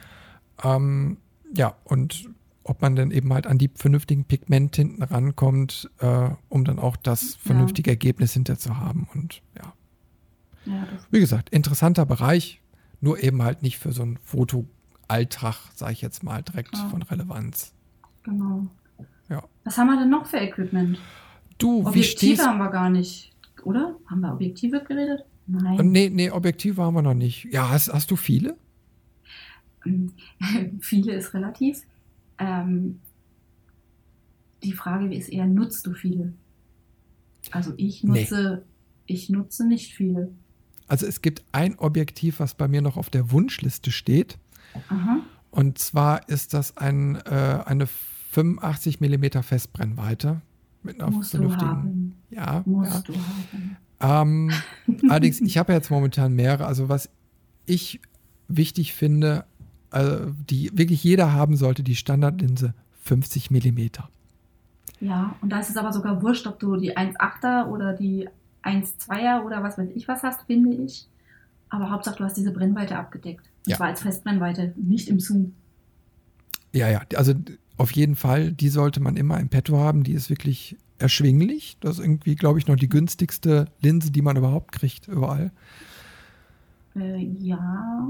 Ähm, 0.64 1.16
ja, 1.54 1.76
und 1.84 2.28
ob 2.64 2.82
man 2.82 2.96
dann 2.96 3.10
eben 3.10 3.32
halt 3.32 3.46
an 3.46 3.58
die 3.58 3.70
vernünftigen 3.74 4.24
Pigmenttinten 4.24 5.02
rankommt, 5.02 5.90
äh, 6.00 6.30
um 6.48 6.64
dann 6.64 6.78
auch 6.78 6.96
das 6.96 7.36
vernünftige 7.36 7.90
Ergebnis 7.90 8.32
hinter 8.32 8.58
zu 8.58 8.76
haben. 8.78 9.08
Und 9.14 9.42
ja, 9.56 9.72
Ja, 10.66 10.86
wie 11.10 11.20
gesagt, 11.20 11.50
interessanter 11.50 12.04
Bereich, 12.04 12.60
nur 13.00 13.22
eben 13.22 13.42
halt 13.42 13.62
nicht 13.62 13.78
für 13.78 13.92
so 13.92 14.02
einen 14.02 14.18
Fotoalltag, 15.18 15.56
sage 15.74 15.92
ich 15.92 16.02
jetzt 16.02 16.22
mal, 16.22 16.42
direkt 16.42 16.76
Ja. 16.76 16.88
von 16.88 17.02
Relevanz. 17.02 17.72
genau. 18.22 18.66
Ja. 19.30 19.42
Was 19.64 19.76
haben 19.76 19.88
wir 19.88 19.98
denn 19.98 20.08
noch 20.10 20.26
für 20.26 20.38
Equipment? 20.38 20.98
Du, 21.58 21.86
Objektive 21.86 22.42
haben 22.42 22.58
wir 22.58 22.70
gar 22.70 22.88
nicht, 22.88 23.32
oder? 23.62 23.96
Haben 24.06 24.20
wir 24.20 24.32
Objektive 24.32 24.82
geredet? 24.84 25.20
Äh, 25.20 25.24
Nein. 25.52 25.90
Nee, 25.92 26.08
nee, 26.10 26.30
Objektive 26.30 26.82
haben 26.82 26.94
wir 26.94 27.02
noch 27.02 27.14
nicht. 27.14 27.44
Ja, 27.52 27.68
hast, 27.68 27.92
hast 27.92 28.10
du 28.10 28.16
viele? 28.16 28.56
viele 30.80 31.12
ist 31.14 31.34
relativ. 31.34 31.82
Ähm, 32.38 33.00
die 34.62 34.72
Frage 34.72 35.12
ist 35.14 35.28
eher, 35.28 35.46
nutzt 35.46 35.86
du 35.86 35.92
viele? 35.94 36.32
Also 37.50 37.72
ich 37.76 38.02
Nee. 38.04 38.20
nutze, 38.22 38.64
ich 39.06 39.28
nutze 39.30 39.66
nicht 39.66 39.94
viele. 39.94 40.32
Also 40.86 41.06
es 41.06 41.20
gibt 41.22 41.44
ein 41.52 41.78
Objektiv, 41.78 42.40
was 42.40 42.54
bei 42.54 42.66
mir 42.68 42.80
noch 42.82 42.96
auf 42.96 43.10
der 43.10 43.30
Wunschliste 43.30 43.90
steht. 43.90 44.38
Aha. 44.88 45.18
Und 45.50 45.78
zwar 45.78 46.28
ist 46.28 46.54
das 46.54 46.76
ein, 46.76 47.16
äh, 47.16 47.62
eine 47.64 47.86
85 47.86 49.00
mm 49.00 49.42
Festbrennweite 49.42 50.40
mit 50.82 51.00
einer 51.00 51.10
Musst 51.10 51.34
du 51.34 51.38
vernünftigen. 51.38 51.70
haben. 51.70 52.14
Ja, 52.30 52.62
Musst 52.66 53.08
ja. 53.08 53.14
du 53.14 53.14
haben. 53.14 53.76
Ähm, 54.00 54.52
allerdings, 55.08 55.40
ich 55.40 55.58
habe 55.58 55.72
ja 55.72 55.78
jetzt 55.78 55.90
momentan 55.90 56.34
mehrere. 56.34 56.66
Also 56.66 56.88
was 56.88 57.08
ich 57.66 58.00
wichtig 58.48 58.94
finde, 58.94 59.44
äh, 59.90 60.18
die 60.48 60.70
wirklich 60.74 61.02
jeder 61.02 61.32
haben 61.32 61.56
sollte, 61.56 61.82
die 61.82 61.96
Standardlinse 61.96 62.74
50 63.02 63.50
mm. 63.50 63.78
Ja, 65.00 65.36
und 65.40 65.50
da 65.50 65.60
ist 65.60 65.70
es 65.70 65.76
aber 65.76 65.92
sogar 65.92 66.22
wurscht, 66.22 66.46
ob 66.46 66.58
du 66.58 66.76
die 66.76 66.96
1,8er 66.96 67.66
oder 67.66 67.92
die 67.92 68.28
1,2er 68.64 69.44
oder 69.44 69.62
was 69.62 69.78
weiß 69.78 69.88
ich 69.94 70.08
was 70.08 70.22
hast, 70.22 70.42
finde 70.42 70.74
ich. 70.74 71.06
Aber 71.70 71.90
Hauptsache, 71.90 72.16
du 72.16 72.24
hast 72.24 72.36
diese 72.36 72.52
Brennweite 72.52 72.96
abgedeckt. 72.96 73.44
Ja. 73.68 73.76
zwar 73.76 73.88
als 73.88 74.02
Festbrennweite, 74.02 74.72
nicht 74.76 75.08
im 75.08 75.20
Zoom. 75.20 75.54
Ja, 76.72 76.88
ja, 76.90 77.02
also 77.14 77.34
auf 77.76 77.92
jeden 77.92 78.16
Fall, 78.16 78.52
die 78.52 78.68
sollte 78.68 79.00
man 79.00 79.16
immer 79.16 79.38
im 79.40 79.48
Petto 79.48 79.78
haben. 79.78 80.02
Die 80.02 80.12
ist 80.12 80.28
wirklich 80.30 80.76
erschwinglich. 80.98 81.76
Das 81.80 81.98
ist 81.98 82.04
irgendwie, 82.04 82.34
glaube 82.34 82.58
ich, 82.58 82.66
noch 82.66 82.76
die 82.76 82.88
günstigste 82.88 83.66
Linse, 83.80 84.10
die 84.10 84.22
man 84.22 84.36
überhaupt 84.36 84.72
kriegt, 84.72 85.06
überall. 85.08 85.52
Äh, 86.96 87.24
ja, 87.40 88.08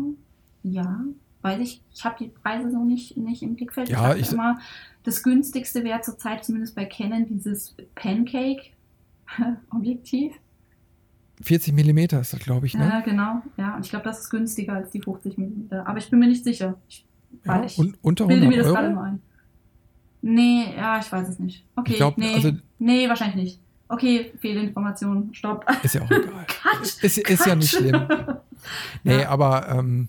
ja. 0.63 1.01
Weiß 1.43 1.61
ich, 1.61 1.83
ich 1.95 2.05
habe 2.05 2.17
die 2.19 2.29
Preise 2.31 2.71
so 2.73 2.85
nicht, 2.85 3.17
nicht 3.17 3.43
im 3.43 3.55
Blickfeld. 3.55 3.89
Ja, 3.91 4.09
dachte 4.09 4.19
ich- 4.21 4.33
immer, 4.33 4.59
das 5.05 5.23
günstigste 5.23 5.85
wäre 5.85 6.01
zurzeit 6.01 6.45
zumindest 6.45 6.75
bei 6.75 6.85
Canon 6.85 7.27
dieses 7.29 7.77
Pancake-Objektiv. 7.95 10.33
40 11.43 11.72
mm 11.72 11.99
ist 11.99 12.32
das, 12.32 12.41
glaube 12.41 12.66
ich, 12.66 12.74
ne? 12.74 12.84
Ja, 12.89 13.01
genau. 13.01 13.43
Ja, 13.57 13.76
und 13.76 13.84
ich 13.84 13.91
glaube, 13.91 14.05
das 14.05 14.20
ist 14.20 14.30
günstiger 14.30 14.74
als 14.74 14.91
die 14.91 15.01
50 15.01 15.39
mm. 15.39 15.72
Aber 15.84 15.99
ich 15.99 16.11
bin 16.11 16.18
mir 16.18 16.26
nicht 16.28 16.45
sicher. 16.45 16.74
Ich 16.89 17.05
Ja, 17.45 17.62
ich 17.62 17.78
und 17.78 17.97
unter 18.03 18.26
bilde 18.26 18.43
100 18.47 18.57
mir 18.57 18.62
das 18.62 18.66
Euro? 18.72 18.76
gerade 18.82 18.95
nur 18.95 19.03
ein. 19.05 19.22
Nee, 20.20 20.74
ja, 20.76 20.99
ich 20.99 21.11
weiß 21.12 21.28
es 21.28 21.39
nicht. 21.39 21.64
Okay, 21.76 21.93
Ich 21.93 21.97
glaub, 21.99 22.18
nee, 22.18 22.34
also- 22.34 22.53
nee, 22.78 23.09
wahrscheinlich 23.09 23.36
nicht. 23.36 23.61
Okay, 23.89 24.32
Fehlinformation, 24.41 25.32
stopp. 25.32 25.64
Ist 25.82 25.95
ja 25.95 26.03
auch 26.03 26.11
egal. 26.11 26.45
Cut, 26.62 26.82
ist, 27.03 27.18
ist 27.18 27.47
ja 27.47 27.55
nicht 27.55 27.70
schlimm. 27.70 28.07
Nee, 29.05 29.20
Ja. 29.22 29.28
aber 29.28 29.68
ähm, 29.68 30.09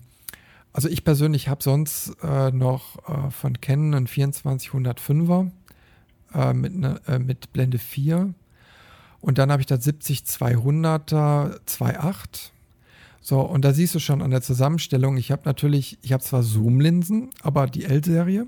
also 0.72 0.88
ich 0.88 1.04
persönlich 1.04 1.48
habe 1.48 1.62
sonst 1.62 2.16
äh, 2.22 2.50
noch 2.50 2.98
äh, 3.08 3.30
von 3.30 3.60
Canon 3.60 3.94
einen 3.94 4.06
2405er 4.08 5.50
äh, 6.34 6.52
mit, 6.52 6.76
ne, 6.76 7.00
äh, 7.06 7.18
mit 7.20 7.52
Blende 7.52 7.78
4 7.78 8.34
und 9.20 9.38
dann 9.38 9.50
habe 9.52 9.60
ich 9.62 9.66
das 9.66 9.84
70-200er 9.86 11.60
2.8. 11.66 12.50
So, 13.22 13.40
und 13.40 13.64
da 13.64 13.72
siehst 13.72 13.94
du 13.94 13.98
schon 13.98 14.22
an 14.22 14.30
der 14.30 14.42
Zusammenstellung, 14.42 15.16
ich 15.16 15.30
habe 15.30 15.42
natürlich, 15.44 15.98
ich 16.02 16.12
habe 16.12 16.22
zwar 16.22 16.42
Zoom-Linsen, 16.42 17.30
aber 17.42 17.66
die 17.66 17.84
L-Serie 17.84 18.46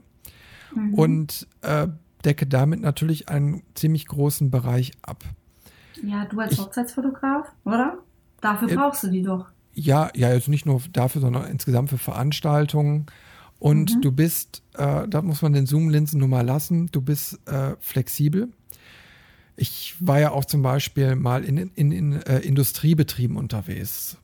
Mhm. 0.75 0.95
und 0.95 1.47
äh, 1.61 1.89
decke 2.25 2.47
damit 2.47 2.81
natürlich 2.81 3.29
einen 3.29 3.63
ziemlich 3.75 4.07
großen 4.07 4.51
Bereich 4.51 4.93
ab. 5.03 5.23
Ja, 6.03 6.25
du 6.25 6.41
als 6.41 6.53
Ich- 6.53 6.59
Hochzeitsfotograf, 6.61 7.47
oder? 7.65 7.99
Dafür 8.41 8.71
Ja. 8.71 8.77
brauchst 8.77 9.03
du 9.03 9.09
die 9.09 9.23
doch. 9.23 9.47
Ja, 9.75 10.11
ja, 10.15 10.29
also 10.29 10.51
nicht 10.51 10.65
nur 10.65 10.81
dafür, 10.93 11.21
sondern 11.21 11.45
insgesamt 11.51 11.91
für 11.91 11.99
Veranstaltungen. 11.99 13.07
Und 13.59 13.97
Mhm. 13.97 14.01
du 14.01 14.13
bist, 14.13 14.63
äh, 14.75 15.07
da 15.07 15.21
muss 15.23 15.43
man 15.43 15.53
den 15.53 15.67
Zoom-Linsen 15.67 16.19
nur 16.19 16.29
mal 16.29 16.45
lassen, 16.45 16.87
du 16.91 17.03
bist 17.03 17.39
äh, 17.47 17.77
flexibel. 17.81 18.49
Ich 19.57 19.95
war 20.01 20.19
ja 20.21 20.31
auch 20.33 20.45
zum 20.45 20.63
Beispiel 20.63 21.15
mal 21.15 21.45
in, 21.45 21.57
in, 21.59 21.93
in 21.93 22.13
äh, 22.23 22.39
Industriebetrieben 22.41 23.37
unterwegs. 23.37 24.17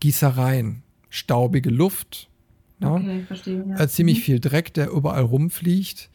Gießereien, 0.00 0.82
staubige 1.08 1.70
Luft, 1.70 2.28
ne? 2.78 2.90
Okay, 2.92 3.22
verstehe. 3.26 3.64
Ja. 3.68 3.80
äh, 3.80 3.88
ziemlich 3.88 4.18
Mhm. 4.18 4.22
viel 4.22 4.40
Dreck, 4.40 4.74
der 4.74 4.90
überall 4.90 5.22
rumfliegt. 5.22 6.10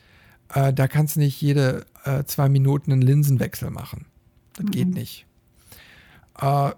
Äh, 0.53 0.73
da 0.73 0.87
kannst 0.87 1.15
du 1.15 1.21
nicht 1.21 1.41
jede 1.41 1.85
äh, 2.03 2.23
zwei 2.25 2.49
Minuten 2.49 2.91
einen 2.91 3.01
Linsenwechsel 3.01 3.69
machen. 3.71 4.05
Das 4.53 4.65
geht 4.67 4.89
Mhm. 4.89 4.93
nicht. 4.93 5.25
Äh, 6.39 6.71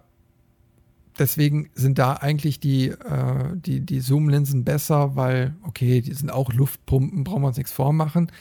deswegen 1.19 1.69
sind 1.73 1.97
da 1.99 2.13
eigentlich 2.13 2.59
die, 2.59 2.89
äh, 2.89 3.55
die, 3.55 3.81
die 3.81 3.99
Zoom-Linsen 3.99 4.63
besser, 4.63 5.15
weil, 5.15 5.55
okay, 5.63 6.01
die 6.01 6.13
sind 6.13 6.29
auch 6.31 6.53
Luftpumpen, 6.53 7.23
brauchen 7.23 7.41
wir 7.43 7.47
uns 7.47 7.57
nichts 7.57 7.71
vormachen. 7.71 8.31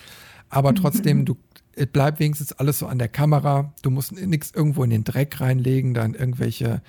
Aber 0.48 0.74
trotzdem, 0.74 1.24
du, 1.24 1.36
es 1.76 1.86
bleibt 1.86 2.18
wenigstens 2.18 2.52
alles 2.52 2.78
so 2.78 2.86
an 2.86 2.98
der 2.98 3.08
Kamera. 3.08 3.72
Du 3.82 3.90
musst 3.90 4.12
nichts 4.12 4.50
irgendwo 4.52 4.82
in 4.82 4.90
den 4.90 5.04
Dreck 5.04 5.40
reinlegen, 5.40 5.94
dann 5.94 6.14
irgendwelche 6.14 6.82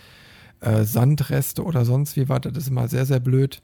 äh, 0.62 0.84
Sandreste 0.84 1.64
oder 1.64 1.86
sonst 1.86 2.16
wie 2.16 2.30
was. 2.30 2.42
Das 2.42 2.58
ist 2.58 2.70
immer 2.70 2.88
sehr, 2.88 3.06
sehr 3.06 3.20
blöd. 3.20 3.62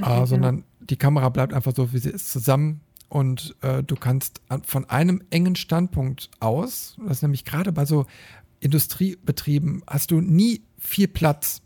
Ah, 0.00 0.20
ja. 0.20 0.26
sondern 0.26 0.64
die 0.80 0.96
Kamera 0.96 1.28
bleibt 1.28 1.52
einfach 1.52 1.74
so, 1.76 1.92
wie 1.92 1.98
sie 1.98 2.08
ist, 2.08 2.32
zusammen 2.32 2.80
und 3.08 3.54
äh, 3.60 3.82
du 3.82 3.96
kannst 3.96 4.40
an, 4.48 4.62
von 4.64 4.88
einem 4.88 5.22
engen 5.30 5.56
Standpunkt 5.56 6.30
aus, 6.40 6.96
das 6.98 7.18
ist 7.18 7.22
nämlich 7.22 7.44
gerade 7.44 7.70
bei 7.70 7.84
so 7.84 8.06
Industriebetrieben, 8.60 9.82
hast 9.86 10.10
du 10.10 10.20
nie 10.20 10.62
viel 10.78 11.08
Platz. 11.08 11.60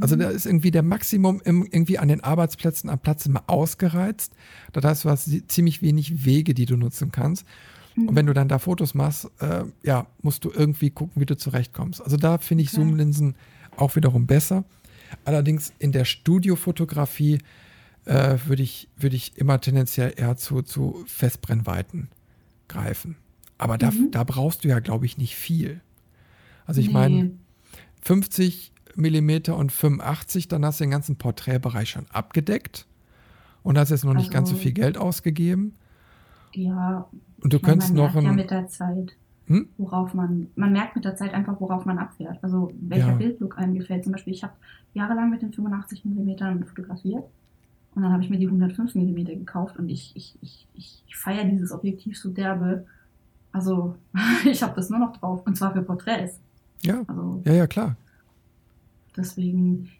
Also 0.00 0.14
da 0.14 0.30
ist 0.30 0.46
irgendwie 0.46 0.70
der 0.70 0.82
Maximum 0.82 1.40
im, 1.44 1.64
irgendwie 1.64 1.98
an 1.98 2.08
den 2.08 2.20
Arbeitsplätzen 2.20 2.90
am 2.90 3.00
Platz 3.00 3.26
immer 3.26 3.44
ausgereizt. 3.48 4.32
Das 4.72 4.84
heißt, 4.84 5.04
du 5.04 5.10
hast 5.10 5.50
ziemlich 5.50 5.82
wenig 5.82 6.24
Wege, 6.24 6.54
die 6.54 6.66
du 6.66 6.76
nutzen 6.76 7.10
kannst. 7.10 7.46
Und 7.96 8.14
wenn 8.16 8.26
du 8.26 8.32
dann 8.32 8.48
da 8.48 8.58
Fotos 8.58 8.94
machst, 8.94 9.30
äh, 9.40 9.64
ja, 9.82 10.06
musst 10.22 10.44
du 10.44 10.50
irgendwie 10.50 10.90
gucken, 10.90 11.20
wie 11.20 11.26
du 11.26 11.36
zurechtkommst. 11.36 12.00
Also 12.02 12.16
da 12.16 12.38
finde 12.38 12.62
ich 12.64 12.68
Okay. 12.70 12.76
Zoom-Linsen 12.76 13.34
auch 13.76 13.96
wiederum 13.96 14.26
besser. 14.26 14.64
Allerdings 15.24 15.72
in 15.78 15.92
der 15.92 16.04
Studiofotografie 16.06 17.38
äh, 18.04 18.38
würde 18.46 18.62
ich, 18.62 18.88
würde 18.96 19.14
ich 19.16 19.36
immer 19.38 19.60
tendenziell 19.60 20.12
eher 20.16 20.36
zu, 20.36 20.62
zu 20.62 21.04
Festbrennweiten 21.06 22.08
greifen. 22.66 23.16
Aber 23.58 23.78
da, 23.78 23.90
Mhm. 23.92 24.10
da 24.10 24.24
brauchst 24.24 24.64
du 24.64 24.68
ja, 24.68 24.80
glaube 24.80 25.06
ich, 25.06 25.18
nicht 25.18 25.36
viel. 25.36 25.80
Also 26.66 26.80
ich 26.80 26.88
Nee. 26.88 26.92
meine, 26.94 27.30
50 28.02 28.72
Millimeter 28.96 29.56
und 29.56 29.70
85, 29.70 30.48
dann 30.48 30.64
hast 30.64 30.80
du 30.80 30.84
den 30.84 30.90
ganzen 30.90 31.16
Porträtbereich 31.16 31.90
schon 31.90 32.06
abgedeckt 32.10 32.86
und 33.62 33.78
hast 33.78 33.90
jetzt 33.90 34.04
noch 34.04 34.14
nicht 34.14 34.30
ganz 34.32 34.48
so 34.48 34.54
Also- 34.54 34.62
viel 34.64 34.72
Geld 34.72 34.98
ausgegeben. 34.98 35.76
Ja, 36.54 37.08
Und 37.42 37.52
du 37.52 37.58
meine, 37.58 37.72
könntest 37.72 37.94
man 37.94 38.04
noch 38.06 38.12
merkt 38.14 38.24
ja 38.24 38.30
ein. 38.30 38.36
mit 38.36 38.50
der 38.50 38.66
Zeit, 38.68 39.12
Hm? 39.46 39.68
worauf 39.76 40.14
man, 40.14 40.46
man 40.54 40.72
merkt 40.72 40.94
mit 40.94 41.04
der 41.04 41.16
Zeit 41.16 41.34
einfach, 41.34 41.60
worauf 41.60 41.84
man 41.84 41.98
abfährt. 41.98 42.38
Also 42.42 42.72
welcher 42.80 43.08
Ja. 43.08 43.14
Bildlook 43.14 43.58
einem 43.58 43.74
gefällt. 43.74 44.04
Zum 44.04 44.12
Beispiel, 44.12 44.32
ich 44.32 44.42
habe 44.44 44.52
jahrelang 44.94 45.30
mit 45.30 45.42
den 45.42 45.52
85 45.52 46.04
mm 46.04 46.62
fotografiert 46.64 47.24
und 47.94 48.02
dann 48.02 48.12
habe 48.12 48.22
ich 48.22 48.30
mir 48.30 48.38
die 48.38 48.46
105 48.46 48.94
mm 48.94 49.24
gekauft 49.24 49.78
und 49.78 49.88
ich, 49.88 50.12
ich, 50.14 50.38
ich, 50.40 50.66
ich, 50.74 51.02
ich 51.06 51.16
feiere 51.16 51.44
dieses 51.44 51.72
Objektiv 51.72 52.18
so 52.18 52.30
derbe. 52.30 52.86
Also 53.50 53.96
ich 54.44 54.62
habe 54.62 54.74
das 54.76 54.88
nur 54.90 55.00
noch 55.00 55.16
drauf 55.16 55.42
und 55.44 55.56
zwar 55.56 55.72
für 55.72 55.82
Porträts. 55.82 56.38
Ja, 56.82 57.02
Also 57.08 57.42
ja, 57.44 57.52
ja, 57.52 57.66
klar. 57.66 57.96
Deswegen, 59.16 59.90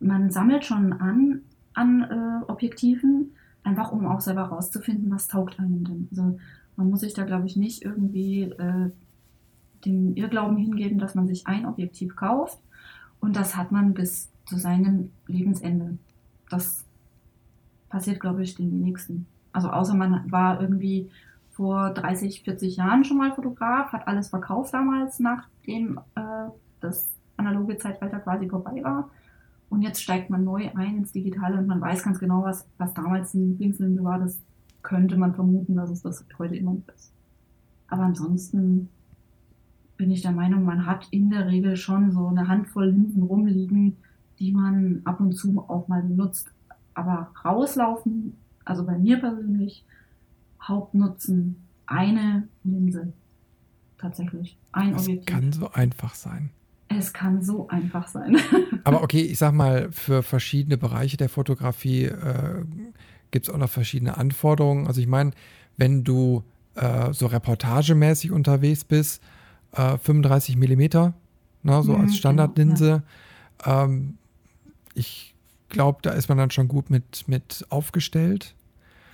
man 0.00 0.30
sammelt 0.30 0.64
schon 0.64 0.92
an, 0.94 1.40
an 1.74 2.02
äh, 2.02 2.50
Objektiven, 2.50 3.32
einfach 3.64 3.92
um 3.92 4.06
auch 4.06 4.20
selber 4.20 4.42
rauszufinden, 4.44 5.10
was 5.10 5.28
taugt 5.28 5.58
einem 5.58 5.84
denn. 5.84 6.08
Also 6.10 6.38
man 6.76 6.90
muss 6.90 7.00
sich 7.00 7.14
da, 7.14 7.24
glaube 7.24 7.46
ich, 7.46 7.56
nicht 7.56 7.82
irgendwie 7.82 8.42
äh, 8.42 8.90
den 9.84 10.16
Irrglauben 10.16 10.56
hingeben, 10.56 10.98
dass 10.98 11.14
man 11.14 11.26
sich 11.26 11.46
ein 11.46 11.66
Objektiv 11.66 12.16
kauft 12.16 12.58
und 13.20 13.36
das 13.36 13.56
hat 13.56 13.72
man 13.72 13.94
bis 13.94 14.30
zu 14.46 14.56
seinem 14.56 15.10
Lebensende. 15.26 15.98
Das 16.48 16.84
passiert, 17.88 18.20
glaube 18.20 18.42
ich, 18.42 18.54
den 18.54 18.72
wenigsten. 18.72 19.26
Also 19.52 19.70
außer 19.70 19.94
man 19.94 20.30
war 20.30 20.60
irgendwie 20.60 21.10
vor 21.50 21.90
30, 21.90 22.42
40 22.42 22.76
Jahren 22.76 23.04
schon 23.04 23.16
mal 23.16 23.32
Fotograf, 23.32 23.92
hat 23.92 24.06
alles 24.06 24.28
verkauft 24.28 24.74
damals, 24.74 25.18
nachdem 25.18 25.98
äh, 26.14 26.50
das 26.80 27.16
analoge 27.38 27.78
Zeitalter 27.78 28.18
quasi 28.18 28.48
vorbei 28.48 28.82
war. 28.82 29.10
Und 29.68 29.82
jetzt 29.82 30.02
steigt 30.02 30.30
man 30.30 30.44
neu 30.44 30.70
ein 30.74 30.98
ins 30.98 31.12
Digitale 31.12 31.58
und 31.58 31.66
man 31.66 31.80
weiß 31.80 32.04
ganz 32.04 32.20
genau, 32.20 32.44
was, 32.44 32.68
was 32.78 32.94
damals 32.94 33.32
die 33.32 33.38
Lieblingslinse 33.38 34.04
war. 34.04 34.18
Das 34.18 34.38
könnte 34.86 35.16
man 35.16 35.34
vermuten, 35.34 35.74
dass 35.74 35.90
es 35.90 36.02
das 36.02 36.24
heute 36.38 36.54
immer 36.54 36.74
noch 36.74 36.94
ist. 36.94 37.12
Aber 37.88 38.04
ansonsten 38.04 38.88
bin 39.96 40.12
ich 40.12 40.22
der 40.22 40.30
Meinung, 40.30 40.64
man 40.64 40.86
hat 40.86 41.08
in 41.10 41.28
der 41.28 41.48
Regel 41.48 41.76
schon 41.76 42.12
so 42.12 42.28
eine 42.28 42.46
Handvoll 42.46 42.90
Linsen 42.90 43.24
rumliegen, 43.24 43.96
die 44.38 44.52
man 44.52 45.00
ab 45.04 45.18
und 45.18 45.32
zu 45.32 45.58
auch 45.66 45.88
mal 45.88 46.02
benutzt. 46.02 46.52
Aber 46.94 47.32
rauslaufen, 47.44 48.34
also 48.64 48.86
bei 48.86 48.96
mir 48.96 49.18
persönlich, 49.18 49.84
Hauptnutzen 50.62 51.56
eine 51.86 52.46
Linse. 52.62 53.12
Tatsächlich. 53.98 54.56
Ein 54.70 54.92
Das 54.92 55.02
Objektiv. 55.02 55.26
kann 55.26 55.52
so 55.52 55.72
einfach 55.72 56.14
sein. 56.14 56.50
Es 56.88 57.12
kann 57.12 57.42
so 57.42 57.66
einfach 57.66 58.06
sein. 58.06 58.36
Aber 58.84 59.02
okay, 59.02 59.22
ich 59.22 59.38
sag 59.38 59.52
mal, 59.52 59.90
für 59.90 60.22
verschiedene 60.22 60.76
Bereiche 60.76 61.16
der 61.16 61.28
Fotografie 61.28 62.04
äh, 62.04 62.64
gibt 63.30 63.48
es 63.48 63.54
auch 63.54 63.58
noch 63.58 63.70
verschiedene 63.70 64.16
Anforderungen. 64.16 64.86
Also 64.86 65.00
ich 65.00 65.06
meine, 65.06 65.32
wenn 65.76 66.04
du 66.04 66.42
äh, 66.74 67.12
so 67.12 67.26
reportagemäßig 67.26 68.30
unterwegs 68.32 68.84
bist, 68.84 69.22
äh, 69.72 69.98
35 69.98 70.56
Millimeter, 70.56 71.14
ne, 71.62 71.82
so 71.82 71.92
Mhm, 71.92 72.00
als 72.00 72.10
genau, 72.10 72.18
Standardlinse, 72.18 73.02
ähm, 73.64 74.16
ich 74.94 75.34
glaube, 75.68 75.98
da 76.02 76.10
ist 76.12 76.28
man 76.28 76.38
dann 76.38 76.50
schon 76.50 76.68
gut 76.68 76.90
mit, 76.90 77.28
mit 77.28 77.66
aufgestellt. 77.70 78.54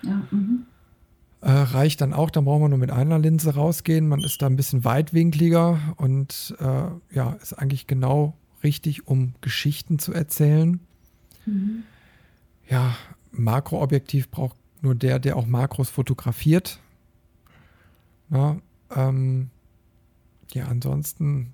ja, 0.02 0.22
mhm. 0.30 0.66
Äh, 1.40 1.50
reicht 1.50 2.00
dann 2.00 2.12
auch, 2.12 2.30
dann 2.30 2.44
brauchen 2.44 2.62
wir 2.62 2.68
nur 2.68 2.78
mit 2.78 2.92
einer 2.92 3.18
Linse 3.18 3.54
rausgehen. 3.56 4.06
Man 4.06 4.20
ist 4.20 4.40
da 4.40 4.46
ein 4.46 4.54
bisschen 4.54 4.84
weitwinkliger 4.84 5.76
und 5.96 6.54
äh, 6.60 7.14
ja, 7.16 7.32
ist 7.42 7.54
eigentlich 7.54 7.88
genau 7.88 8.36
richtig, 8.62 9.08
um 9.08 9.34
Geschichten 9.40 9.98
zu 9.98 10.12
erzählen. 10.12 10.78
Mhm. 11.46 11.82
Ja, 12.70 12.94
Makroobjektiv 13.32 14.30
braucht 14.30 14.56
nur 14.80 14.94
der, 14.94 15.18
der 15.18 15.36
auch 15.36 15.46
Makros 15.46 15.90
fotografiert. 15.90 16.80
Ja, 18.30 18.56
ähm, 18.94 19.50
ja, 20.52 20.66
ansonsten 20.66 21.52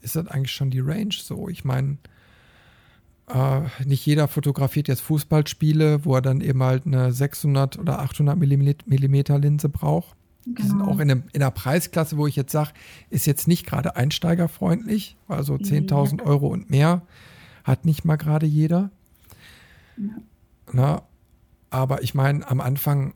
ist 0.00 0.16
das 0.16 0.26
eigentlich 0.26 0.52
schon 0.52 0.70
die 0.70 0.80
Range 0.80 1.12
so. 1.12 1.48
Ich 1.48 1.64
meine, 1.64 1.98
äh, 3.28 3.60
nicht 3.84 4.04
jeder 4.04 4.28
fotografiert 4.28 4.88
jetzt 4.88 5.00
Fußballspiele, 5.02 6.04
wo 6.04 6.14
er 6.14 6.22
dann 6.22 6.40
eben 6.40 6.62
halt 6.62 6.86
eine 6.86 7.12
600 7.12 7.78
oder 7.78 8.00
800 8.00 8.36
Millimeter 8.38 9.38
Linse 9.38 9.68
braucht. 9.68 10.14
Die 10.46 10.62
sind 10.62 10.78
Genau. 10.78 10.90
auch 10.90 10.98
in, 10.98 11.10
einem, 11.10 11.22
in 11.32 11.40
einer 11.42 11.50
Preisklasse, 11.50 12.18
wo 12.18 12.26
ich 12.26 12.36
jetzt 12.36 12.52
sage, 12.52 12.70
ist 13.08 13.26
jetzt 13.26 13.48
nicht 13.48 13.64
gerade 13.66 13.96
einsteigerfreundlich, 13.96 15.16
also 15.26 15.54
10.000 15.54 16.18
Ja. 16.20 16.26
Euro 16.26 16.48
und 16.48 16.68
mehr 16.68 17.02
hat 17.64 17.86
nicht 17.86 18.04
mal 18.04 18.16
gerade 18.16 18.44
jeder. 18.44 18.90
Ja. 19.96 20.04
Na, 20.74 21.02
aber 21.70 22.02
ich 22.02 22.14
meine, 22.14 22.48
am 22.48 22.60
Anfang 22.60 23.14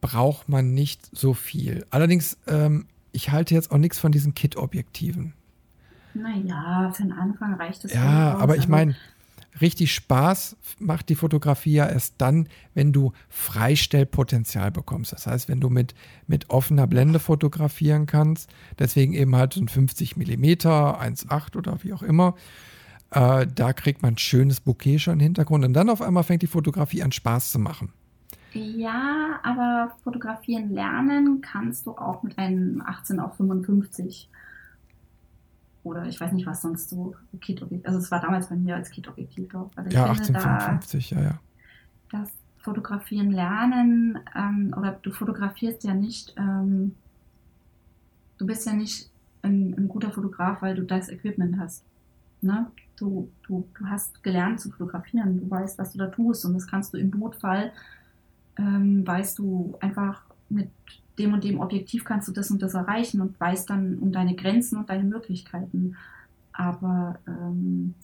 braucht 0.00 0.48
man 0.48 0.74
nicht 0.74 1.08
so 1.12 1.32
viel. 1.32 1.86
Allerdings, 1.90 2.36
ähm, 2.48 2.86
ich 3.12 3.30
halte 3.30 3.54
jetzt 3.54 3.70
auch 3.70 3.78
nichts 3.78 4.00
von 4.00 4.10
diesen 4.10 4.34
Kit-Objektiven. 4.34 5.32
Naja, 6.14 6.90
für 6.92 7.04
den 7.04 7.12
Anfang 7.12 7.54
reicht 7.54 7.84
es. 7.84 7.92
Ja, 7.94 8.36
aber 8.36 8.54
ich 8.54 8.62
Also, 8.62 8.72
meine, 8.72 8.96
richtig 9.60 9.94
Spaß 9.94 10.56
macht 10.80 11.08
die 11.08 11.14
Fotografie 11.14 11.74
ja 11.74 11.86
erst 11.88 12.14
dann, 12.18 12.48
wenn 12.74 12.92
du 12.92 13.12
Freistellpotenzial 13.28 14.72
bekommst. 14.72 15.12
Das 15.12 15.28
heißt, 15.28 15.48
wenn 15.48 15.60
du 15.60 15.70
mit, 15.70 15.94
mit 16.26 16.50
offener 16.50 16.88
Blende 16.88 17.20
fotografieren 17.20 18.06
kannst, 18.06 18.50
deswegen 18.76 19.12
eben 19.12 19.36
halt 19.36 19.52
so 19.54 19.60
ein 19.60 19.68
50 19.68 20.16
mm, 20.16 20.44
1,8 20.44 21.56
oder 21.56 21.78
wie 21.84 21.92
auch 21.92 22.02
immer. 22.02 22.34
Äh, 23.10 23.46
da 23.46 23.72
kriegt 23.72 24.02
man 24.02 24.14
ein 24.14 24.18
schönes 24.18 24.60
Bouquet 24.60 24.98
schon 24.98 25.14
im 25.14 25.20
Hintergrund 25.20 25.64
und 25.64 25.72
dann 25.72 25.88
auf 25.88 26.02
einmal 26.02 26.24
fängt 26.24 26.42
die 26.42 26.46
Fotografie 26.46 27.02
an 27.02 27.12
Spaß 27.12 27.52
zu 27.52 27.58
machen. 27.58 27.92
Ja, 28.52 29.40
aber 29.42 29.92
fotografieren 30.02 30.70
lernen 30.70 31.40
kannst 31.40 31.86
du 31.86 31.92
auch 31.92 32.22
mit 32.22 32.38
einem 32.38 32.82
18 32.84 33.20
auf 33.20 33.36
55 33.36 34.28
oder 35.84 36.06
ich 36.06 36.20
weiß 36.20 36.32
nicht, 36.32 36.46
was 36.46 36.62
sonst 36.62 36.90
so 36.90 37.14
Kit-Objektiv. 37.40 37.86
Also 37.86 37.98
es 37.98 38.10
war 38.10 38.20
damals 38.20 38.48
bei 38.48 38.56
mir 38.56 38.76
als 38.76 38.90
Kit-Objektiv 38.90 39.48
drauf. 39.48 39.70
Also 39.76 39.90
ja, 39.90 40.04
1855, 40.04 41.10
ja, 41.10 41.20
ja. 41.20 41.40
Das 42.10 42.30
Fotografieren 42.58 43.30
lernen, 43.30 44.18
ähm, 44.36 44.74
oder 44.76 44.98
du 45.02 45.10
fotografierst 45.10 45.84
ja 45.84 45.94
nicht, 45.94 46.34
ähm, 46.36 46.94
du 48.36 48.46
bist 48.46 48.66
ja 48.66 48.74
nicht 48.74 49.10
ein, 49.42 49.74
ein, 49.78 49.88
guter 49.88 50.10
Fotograf, 50.10 50.60
weil 50.60 50.74
du 50.74 50.82
das 50.82 51.08
Equipment 51.08 51.58
hast. 51.58 51.84
Ne? 52.40 52.66
Du, 52.96 53.30
du, 53.46 53.68
du 53.78 53.86
hast 53.86 54.22
gelernt 54.22 54.60
zu 54.60 54.70
fotografieren, 54.70 55.38
du 55.40 55.50
weißt, 55.50 55.78
was 55.78 55.92
du 55.92 55.98
da 55.98 56.06
tust 56.06 56.44
und 56.44 56.54
das 56.54 56.66
kannst 56.66 56.92
du 56.92 56.98
im 56.98 57.10
Notfall, 57.10 57.72
ähm, 58.58 59.06
weißt 59.06 59.38
du 59.38 59.76
einfach 59.80 60.22
mit 60.48 60.70
dem 61.18 61.32
und 61.32 61.44
dem 61.44 61.60
Objektiv 61.60 62.04
kannst 62.04 62.28
du 62.28 62.32
das 62.32 62.50
und 62.50 62.62
das 62.62 62.74
erreichen 62.74 63.20
und 63.20 63.38
weißt 63.38 63.68
dann 63.68 63.98
um 63.98 64.12
deine 64.12 64.34
Grenzen 64.34 64.78
und 64.78 64.88
deine 64.88 65.04
Möglichkeiten. 65.04 65.96
Aber 66.52 67.18
ähm, 67.26 67.94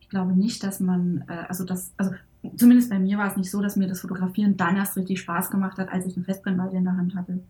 ich 0.00 0.08
glaube 0.08 0.32
nicht, 0.32 0.62
dass 0.62 0.80
man, 0.80 1.24
äh, 1.28 1.44
also 1.48 1.64
das, 1.64 1.92
also 1.96 2.12
zumindest 2.56 2.90
bei 2.90 2.98
mir 2.98 3.18
war 3.18 3.30
es 3.30 3.36
nicht 3.36 3.50
so, 3.50 3.60
dass 3.60 3.76
mir 3.76 3.88
das 3.88 4.00
Fotografieren 4.00 4.56
dann 4.56 4.76
erst 4.76 4.96
richtig 4.96 5.20
Spaß 5.20 5.50
gemacht 5.50 5.78
hat, 5.78 5.90
als 5.92 6.06
ich 6.06 6.16
ein 6.16 6.24
Festbrennweite 6.24 6.76
in 6.76 6.84
der 6.84 6.96
Hand 6.96 7.14
hatte. 7.14 7.40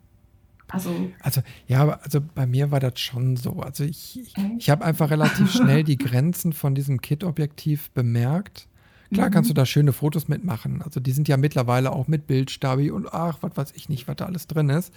Also, 0.70 1.10
also 1.20 1.42
ja, 1.66 1.88
also 2.02 2.20
bei 2.20 2.46
mir 2.46 2.70
war 2.70 2.80
das 2.80 2.98
schon 3.00 3.36
so. 3.36 3.60
Also 3.60 3.84
ich, 3.84 4.20
ich, 4.20 4.34
ich 4.58 4.70
habe 4.70 4.84
einfach 4.84 5.10
relativ 5.10 5.52
schnell 5.56 5.84
die 5.84 5.98
Grenzen 5.98 6.52
von 6.52 6.74
diesem 6.74 7.00
Kit-Objektiv 7.00 7.90
bemerkt 7.90 8.68
Klar 9.12 9.28
mhm. 9.28 9.32
kannst 9.32 9.50
du 9.50 9.54
da 9.54 9.66
schöne 9.66 9.92
Fotos 9.92 10.28
mitmachen. 10.28 10.82
Also 10.82 11.00
die 11.00 11.12
sind 11.12 11.28
ja 11.28 11.36
mittlerweile 11.36 11.92
auch 11.92 12.06
mit 12.06 12.26
Bildstabi 12.26 12.90
und 12.90 13.12
ach, 13.12 13.38
was 13.40 13.56
weiß 13.56 13.72
ich 13.74 13.88
nicht, 13.88 14.06
was 14.06 14.16
da 14.16 14.26
alles 14.26 14.46
drin 14.46 14.68
ist. 14.68 14.92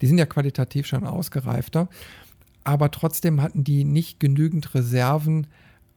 Die 0.00 0.06
sind 0.06 0.18
ja 0.18 0.26
qualitativ 0.26 0.86
schon 0.86 1.06
ausgereifter. 1.06 1.88
Aber 2.64 2.90
trotzdem 2.90 3.40
hatten 3.40 3.64
die 3.64 3.84
nicht 3.84 4.20
genügend 4.20 4.74
Reserven, 4.74 5.46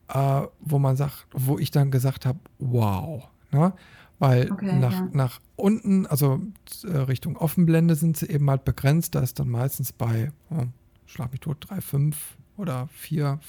äh, 0.09 0.41
wo 0.59 0.80
man 0.80 0.95
sagt, 0.95 1.28
wo 1.32 1.57
ich 1.57 1.71
dann 1.71 1.91
gesagt 1.91 2.26
habe, 2.26 2.39
wow. 2.59 3.28
Ne? 3.51 3.73
Weil 4.18 4.51
okay, 4.51 4.80
nach, 4.80 4.93
ja. 4.93 5.09
nach 5.11 5.41
unten, 5.55 6.05
also 6.05 6.41
äh, 6.84 6.97
Richtung 6.97 7.36
Offenblende 7.36 7.95
sind 7.95 8.18
sie 8.18 8.30
eben 8.30 8.49
halt 8.49 8.63
begrenzt. 8.63 9.16
Da 9.16 9.20
ist 9.20 9.39
dann 9.39 9.49
meistens 9.49 9.91
bei, 9.91 10.32
oh, 10.49 10.63
schlag 11.05 11.32
mich 11.32 11.41
tot, 11.41 11.66
3,5 11.70 12.16
oder 12.57 12.88
4, 12.93 13.39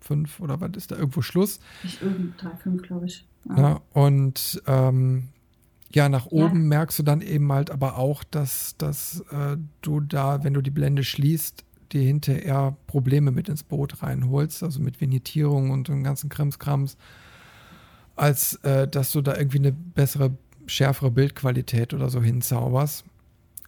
5 0.00 0.40
oder 0.40 0.60
was 0.60 0.70
ist 0.76 0.90
da 0.90 0.96
irgendwo 0.96 1.22
Schluss? 1.22 1.60
Ich 1.84 2.02
irgendwie 2.02 2.32
3,5, 2.38 2.82
glaube 2.82 3.06
ich. 3.06 3.24
Ja, 3.56 3.80
und 3.92 4.62
ähm, 4.66 5.28
ja, 5.92 6.08
nach 6.08 6.26
oben 6.26 6.62
ja. 6.62 6.68
merkst 6.68 6.98
du 6.98 7.02
dann 7.02 7.20
eben 7.20 7.50
halt 7.52 7.70
aber 7.70 7.96
auch, 7.96 8.22
dass, 8.22 8.76
dass 8.76 9.20
äh, 9.30 9.56
du 9.82 10.00
da, 10.00 10.44
wenn 10.44 10.54
du 10.54 10.60
die 10.60 10.70
Blende 10.70 11.04
schließt, 11.04 11.64
dir 11.92 12.02
hinterher 12.02 12.76
Probleme 12.86 13.32
mit 13.32 13.48
ins 13.48 13.64
Boot 13.64 14.02
reinholst, 14.02 14.62
also 14.62 14.80
mit 14.80 15.00
Vignettierung 15.00 15.70
und 15.70 15.88
dem 15.88 16.04
ganzen 16.04 16.28
Krimskrams, 16.28 16.96
als 18.20 18.54
äh, 18.64 18.86
dass 18.86 19.12
du 19.12 19.22
da 19.22 19.36
irgendwie 19.36 19.58
eine 19.58 19.72
bessere, 19.72 20.36
schärfere 20.66 21.10
Bildqualität 21.10 21.94
oder 21.94 22.10
so 22.10 22.22
hinzauberst. 22.22 23.04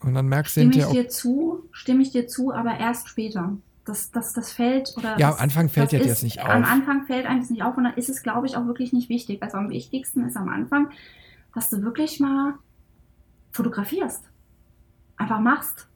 Und 0.01 0.15
dann 0.15 0.27
merkst 0.27 0.57
du. 0.57 0.61
Stimme 0.61 0.77
ich 0.77 0.87
dir 0.87 1.09
zu, 1.09 1.69
stimme 1.73 2.03
ich 2.03 2.11
dir 2.13 2.27
zu, 2.27 2.53
aber 2.53 2.79
erst 2.79 3.09
später 3.09 3.57
das, 3.85 4.11
das, 4.11 4.33
das 4.33 4.53
fällt 4.53 4.95
oder. 4.97 5.19
Ja, 5.19 5.31
am 5.31 5.39
Anfang 5.39 5.69
fällt 5.69 5.93
jetzt 5.93 6.23
nicht 6.23 6.41
auf. 6.41 6.49
Am 6.49 6.65
Anfang 6.65 7.07
fällt 7.07 7.27
einem 7.27 7.41
das 7.41 7.51
nicht 7.51 7.63
auf 7.63 7.77
und 7.77 7.85
dann 7.85 7.95
ist 7.95 8.09
es, 8.09 8.23
glaube 8.23 8.47
ich, 8.47 8.57
auch 8.57 8.67
wirklich 8.67 8.93
nicht 8.93 9.09
wichtig. 9.09 9.43
Also 9.43 9.59
am 9.59 9.71
wichtigsten 9.71 10.27
ist 10.27 10.37
am 10.37 10.49
Anfang, 10.49 10.91
dass 11.55 11.71
du 11.71 11.83
wirklich 11.83 12.21
mal 12.21 12.55
fotografierst. 13.53 14.25
Einfach 15.17 15.41
machst. 15.41 15.89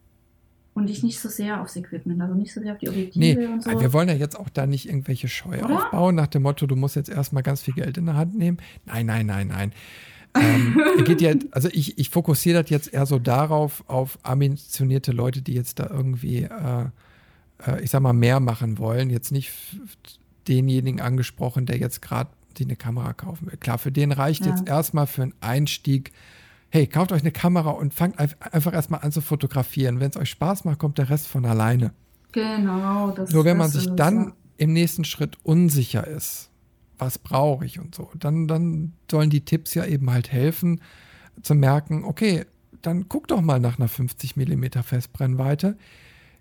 Und 0.77 0.87
dich 0.89 1.03
nicht 1.03 1.19
so 1.19 1.29
sehr 1.29 1.61
aufs 1.61 1.75
Equipment, 1.75 2.21
also 2.21 2.33
nicht 2.33 2.53
so 2.53 2.61
sehr 2.61 2.73
auf 2.73 2.79
die 2.79 2.89
Objektive 2.89 3.19
nee, 3.19 3.47
und 3.47 3.63
so. 3.63 3.79
Wir 3.79 3.93
wollen 3.93 4.09
ja 4.09 4.15
jetzt 4.15 4.39
auch 4.39 4.49
da 4.49 4.65
nicht 4.67 4.87
irgendwelche 4.87 5.27
Scheu 5.27 5.57
oder? 5.63 5.85
aufbauen, 5.85 6.15
nach 6.15 6.27
dem 6.27 6.43
Motto, 6.43 6.67
du 6.67 6.75
musst 6.75 6.95
jetzt 6.95 7.09
erstmal 7.09 7.43
ganz 7.43 7.61
viel 7.61 7.73
Geld 7.73 7.97
in 7.97 8.05
der 8.05 8.15
Hand 8.15 8.37
nehmen. 8.37 8.57
Nein, 8.85 9.07
nein, 9.07 9.25
nein, 9.25 9.47
nein. 9.47 9.73
ähm, 10.35 10.77
geht 11.05 11.21
ja, 11.21 11.33
also 11.51 11.69
ich, 11.71 11.97
ich 11.97 12.09
fokussiere 12.09 12.61
das 12.61 12.69
jetzt 12.69 12.93
eher 12.93 13.05
so 13.05 13.17
darauf, 13.19 13.83
auf 13.87 14.19
ambitionierte 14.23 15.11
Leute, 15.11 15.41
die 15.41 15.53
jetzt 15.53 15.79
da 15.79 15.89
irgendwie 15.89 16.43
äh, 16.43 16.85
äh, 17.65 17.81
ich 17.81 17.91
sag 17.91 18.01
mal, 18.01 18.13
mehr 18.13 18.39
machen 18.39 18.77
wollen. 18.77 19.09
Jetzt 19.09 19.31
nicht 19.31 19.51
denjenigen 20.47 21.01
angesprochen, 21.01 21.65
der 21.65 21.77
jetzt 21.77 22.01
gerade 22.01 22.29
die 22.57 22.63
eine 22.63 22.75
Kamera 22.75 23.13
kaufen 23.13 23.47
will. 23.47 23.57
Klar, 23.57 23.77
für 23.77 23.91
den 23.91 24.11
reicht 24.11 24.45
ja. 24.45 24.51
jetzt 24.51 24.67
erstmal 24.67 25.07
für 25.07 25.23
einen 25.23 25.33
Einstieg, 25.41 26.11
hey, 26.69 26.87
kauft 26.87 27.11
euch 27.11 27.21
eine 27.21 27.31
Kamera 27.31 27.71
und 27.71 27.93
fangt 27.93 28.19
einfach 28.19 28.73
erstmal 28.73 29.01
an 29.01 29.11
zu 29.11 29.21
fotografieren. 29.21 29.99
Wenn 29.99 30.09
es 30.09 30.17
euch 30.17 30.29
Spaß 30.29 30.65
macht, 30.65 30.79
kommt 30.79 30.97
der 30.97 31.09
Rest 31.09 31.27
von 31.27 31.45
alleine. 31.45 31.93
Genau. 32.31 33.11
Das 33.11 33.31
Nur 33.31 33.45
wenn 33.45 33.57
man 33.57 33.69
sich 33.69 33.87
dann 33.95 34.33
im 34.57 34.73
nächsten 34.73 35.05
Schritt 35.05 35.37
unsicher 35.43 36.05
ist, 36.05 36.49
was 36.97 37.19
brauche 37.19 37.65
ich 37.65 37.79
und 37.79 37.95
so, 37.95 38.09
dann, 38.17 38.47
dann 38.47 38.93
sollen 39.09 39.29
die 39.29 39.45
Tipps 39.45 39.73
ja 39.73 39.85
eben 39.85 40.09
halt 40.09 40.31
helfen, 40.31 40.81
zu 41.41 41.55
merken, 41.55 42.03
okay, 42.03 42.45
dann 42.81 43.07
guck 43.07 43.27
doch 43.27 43.41
mal 43.41 43.59
nach 43.59 43.79
einer 43.79 43.87
50 43.87 44.35
mm 44.35 44.65
Festbrennweite 44.83 45.77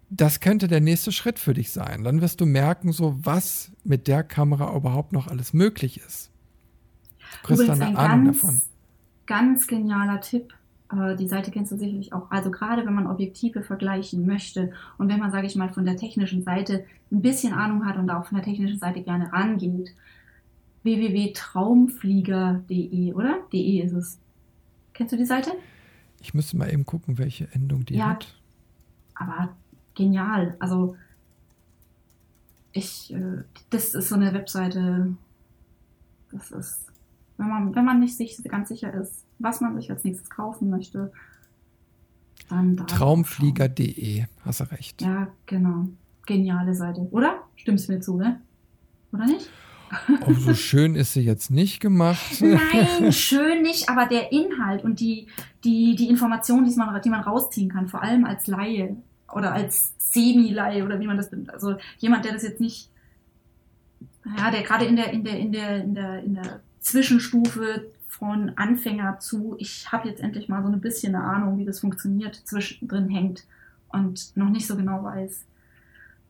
das 0.09 0.41
könnte 0.41 0.69
der 0.69 0.81
nächste 0.81 1.13
Schritt 1.13 1.39
für 1.39 1.55
dich 1.55 1.71
sein. 1.71 2.05
Dann 2.05 2.21
wirst 2.21 2.41
du 2.41 2.47
merken, 2.47 2.93
so 2.93 3.19
was 3.23 3.73
mit 3.85 4.07
der 4.07 4.23
Kamera 4.23 4.75
überhaupt 4.75 5.13
noch 5.13 5.27
alles 5.27 5.53
möglich 5.53 6.01
ist. 6.07 6.31
Du 7.43 7.49
kriegst 7.49 7.69
dann 7.69 7.83
eine 7.83 7.99
Ahnung 7.99 8.27
davon. 8.27 8.63
Ganz 9.27 9.67
genialer 9.67 10.21
Tipp. 10.21 10.55
Äh, 10.93 11.17
die 11.17 11.29
Seite 11.29 11.51
kennst 11.51 11.73
du 11.73 11.77
sicherlich 11.77 12.13
auch. 12.13 12.31
Also 12.31 12.51
gerade 12.51 12.87
wenn 12.87 12.95
man 12.95 13.07
Objektive 13.07 13.63
vergleichen 13.63 14.27
möchte 14.27 14.73
und 14.99 15.09
wenn 15.09 15.19
man, 15.19 15.33
sage 15.33 15.47
ich 15.47 15.57
mal, 15.57 15.73
von 15.73 15.85
der 15.85 15.97
technischen 15.97 16.43
Seite 16.43 16.85
ein 17.11 17.23
bisschen 17.23 17.53
Ahnung 17.53 17.87
hat 17.87 17.97
und 17.97 18.11
auch 18.11 18.27
von 18.27 18.37
der 18.37 18.45
technischen 18.45 18.79
Seite 18.79 19.03
gerne 19.03 19.33
rangeht, 19.33 19.95
www.traumflieger.de, 20.83 23.13
oder? 23.13 23.39
De 23.53 23.81
ist 23.81 23.93
es. 23.93 24.19
Kennst 24.93 25.13
du 25.13 25.17
die 25.17 25.27
Seite? 25.27 25.51
Ich 26.21 26.33
müsste 26.33 26.57
mal 26.57 26.73
eben 26.73 26.87
gucken, 26.87 27.19
welche 27.19 27.53
Endung 27.53 27.85
die 27.85 27.97
ja, 27.97 28.11
hat. 28.11 28.35
Aber 29.15 29.55
genial. 29.95 30.57
Also 30.59 30.97
ich, 32.73 33.13
äh, 33.13 33.43
das 33.71 33.95
ist 33.95 34.09
so 34.09 34.15
eine 34.15 34.33
Webseite, 34.33 35.15
das 36.31 36.51
ist, 36.51 36.87
wenn 37.39 37.49
man, 37.49 37.75
wenn 37.75 37.85
man 37.85 38.01
nicht 38.01 38.17
sich 38.17 38.43
ganz 38.45 38.69
sicher 38.69 38.93
ist, 38.95 39.25
was 39.39 39.61
man 39.61 39.77
sich 39.77 39.91
als 39.91 40.05
nächstes 40.05 40.31
kaufen 40.31 40.71
möchte, 40.71 41.13
dann 42.49 42.77
da. 42.77 42.85
Traumflieger.de, 42.85 44.25
hast 44.45 44.61
du 44.61 44.65
recht. 44.71 45.03
Ja, 45.03 45.29
genau. 45.47 45.89
Geniale 46.27 46.75
Seite. 46.75 47.07
Oder? 47.11 47.43
Stimmst 47.57 47.89
mir 47.89 48.01
zu, 48.01 48.17
ne? 48.17 48.41
Oder 49.13 49.27
nicht? 49.27 49.49
Oh, 50.27 50.33
so 50.33 50.55
schön 50.55 50.95
ist 50.95 51.13
sie 51.13 51.21
jetzt 51.21 51.51
nicht 51.51 51.81
gemacht. 51.81 52.41
Nein, 52.41 53.13
schön 53.13 53.63
nicht, 53.63 53.89
aber 53.89 54.07
der 54.07 54.33
Inhalt 54.33 54.85
und 54.85 55.01
die, 55.01 55.29
die, 55.65 55.95
die 55.95 56.09
Informationen, 56.09 56.69
die 56.69 56.75
man, 56.77 57.01
die 57.03 57.11
man 57.11 57.21
rausziehen 57.21 57.71
kann, 57.71 57.89
vor 57.89 58.03
allem 58.03 58.25
als 58.25 58.47
Laie, 58.47 58.97
oder 59.33 59.53
als 59.53 59.95
Semi-Laie 59.99 60.85
oder 60.85 61.01
wie 61.01 61.07
man 61.07 61.17
das 61.17 61.31
nennt. 61.31 61.53
Also 61.53 61.77
jemand, 61.99 62.25
der 62.25 62.33
das 62.33 62.43
jetzt 62.43 62.61
nicht, 62.61 62.91
ja, 64.39 64.51
der 64.51 64.63
gerade 64.63 64.85
in 64.85 64.97
der, 64.97 65.13
in 65.13 65.25
der, 65.25 65.39
in 65.39 65.53
der, 65.53 65.85
in 65.85 65.95
der, 65.95 66.23
in 66.23 66.35
der 66.35 66.61
Zwischenstufe 66.87 67.91
von 68.07 68.53
Anfänger 68.55 69.19
zu, 69.19 69.57
ich 69.59 69.91
habe 69.91 70.09
jetzt 70.09 70.23
endlich 70.23 70.49
mal 70.49 70.63
so 70.63 70.69
ein 70.69 70.81
bisschen 70.81 71.17
eine 71.17 71.25
Ahnung, 71.25 71.59
wie 71.59 71.65
das 71.65 71.81
funktioniert, 71.81 72.37
zwischendrin 72.45 73.09
hängt 73.09 73.45
und 73.89 74.37
noch 74.37 74.51
nicht 74.51 74.69
so 74.69 74.77
genau 74.77 75.03
weiß, 75.03 75.45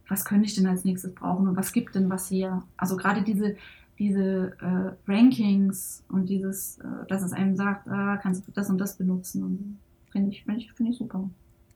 was 0.08 0.24
könnte 0.24 0.46
ich 0.46 0.54
denn 0.54 0.66
als 0.66 0.86
nächstes 0.86 1.14
brauchen 1.14 1.46
und 1.46 1.56
was 1.58 1.74
gibt 1.74 1.94
denn 1.94 2.08
was 2.08 2.30
her. 2.30 2.62
Also 2.78 2.96
gerade 2.96 3.22
diese, 3.22 3.54
diese 3.98 4.56
äh, 4.62 4.92
Rankings 5.06 6.02
und 6.08 6.30
dieses, 6.30 6.78
äh, 6.78 7.06
dass 7.06 7.22
es 7.22 7.34
einem 7.34 7.54
sagt, 7.54 7.86
äh, 7.86 8.16
kannst 8.22 8.48
du 8.48 8.52
das 8.52 8.70
und 8.70 8.78
das 8.78 8.96
benutzen, 8.96 9.78
finde 10.10 10.30
ich, 10.30 10.44
finde 10.44 10.60
ich, 10.60 10.72
finde 10.72 10.92
ich 10.92 10.98
super. 10.98 11.28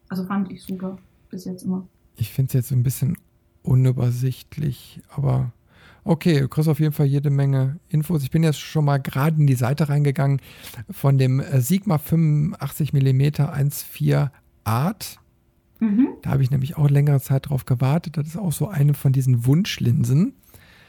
Also 0.08 0.24
fand 0.24 0.50
ich 0.50 0.62
super 0.62 0.96
bis 1.28 1.44
jetzt 1.44 1.64
immer. 1.64 1.86
Ich 2.16 2.32
finde 2.32 2.48
es 2.48 2.54
jetzt 2.54 2.72
ein 2.72 2.82
bisschen 2.82 3.18
unübersichtlich, 3.62 5.02
aber 5.10 5.52
okay, 6.04 6.40
du 6.40 6.48
kriegst 6.48 6.68
auf 6.68 6.80
jeden 6.80 6.92
Fall 6.92 7.06
jede 7.06 7.30
Menge 7.30 7.78
Infos. 7.88 8.22
Ich 8.22 8.30
bin 8.30 8.42
jetzt 8.42 8.60
schon 8.60 8.84
mal 8.84 8.98
gerade 8.98 9.40
in 9.40 9.46
die 9.46 9.54
Seite 9.54 9.88
reingegangen 9.88 10.40
von 10.90 11.18
dem 11.18 11.40
äh, 11.40 11.60
Sigma 11.60 11.98
85 11.98 12.92
mm 12.92 13.20
1.4 13.20 14.30
Art. 14.64 15.18
Mhm. 15.78 16.08
Da 16.22 16.30
habe 16.30 16.42
ich 16.42 16.50
nämlich 16.50 16.76
auch 16.76 16.90
längere 16.90 17.20
Zeit 17.20 17.48
drauf 17.48 17.64
gewartet. 17.64 18.16
Das 18.16 18.26
ist 18.26 18.36
auch 18.36 18.52
so 18.52 18.68
eine 18.68 18.94
von 18.94 19.12
diesen 19.12 19.46
Wunschlinsen. 19.46 20.34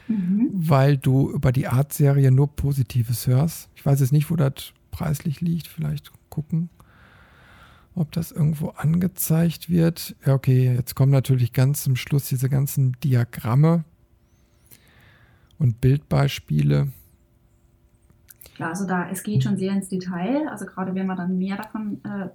mhm. 0.08 0.50
weil 0.52 0.96
du 0.96 1.30
über 1.30 1.52
die 1.52 1.68
Art-Serie 1.68 2.30
nur 2.30 2.54
Positives 2.54 3.26
hörst. 3.26 3.68
Ich 3.74 3.84
weiß 3.84 4.00
jetzt 4.00 4.12
nicht, 4.12 4.30
wo 4.30 4.36
das 4.36 4.72
preislich 4.90 5.40
liegt. 5.40 5.66
Vielleicht 5.66 6.12
gucken, 6.28 6.70
ob 7.94 8.12
das 8.12 8.32
irgendwo 8.32 8.68
angezeigt 8.70 9.70
wird. 9.70 10.16
Ja, 10.26 10.34
okay, 10.34 10.74
jetzt 10.74 10.94
kommen 10.94 11.12
natürlich 11.12 11.52
ganz 11.52 11.82
zum 11.82 11.96
Schluss 11.96 12.28
diese 12.28 12.48
ganzen 12.48 12.96
Diagramme 13.02 13.84
und 15.62 15.80
Bildbeispiele. 15.80 16.88
Ja, 18.58 18.68
also 18.68 18.84
da, 18.84 19.08
es 19.08 19.22
geht 19.22 19.44
schon 19.44 19.56
sehr 19.56 19.72
ins 19.72 19.88
Detail. 19.88 20.48
Also 20.48 20.66
gerade 20.66 20.94
wenn 20.94 21.06
man 21.06 21.16
dann 21.16 21.38
mehr 21.38 21.56
davon 21.56 22.00
äh, 22.04 22.28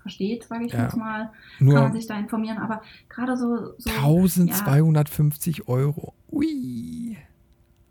versteht, 0.00 0.44
sage 0.44 0.66
ich 0.66 0.72
ja. 0.72 0.82
jetzt 0.82 0.96
mal, 0.96 1.30
Nur 1.60 1.74
kann 1.74 1.84
man 1.84 1.92
sich 1.92 2.08
da 2.08 2.18
informieren. 2.18 2.58
Aber 2.58 2.82
gerade 3.08 3.36
so, 3.36 3.74
so 3.78 3.90
1250 3.90 5.58
ja, 5.58 5.68
Euro. 5.68 6.12
Ui. 6.30 7.16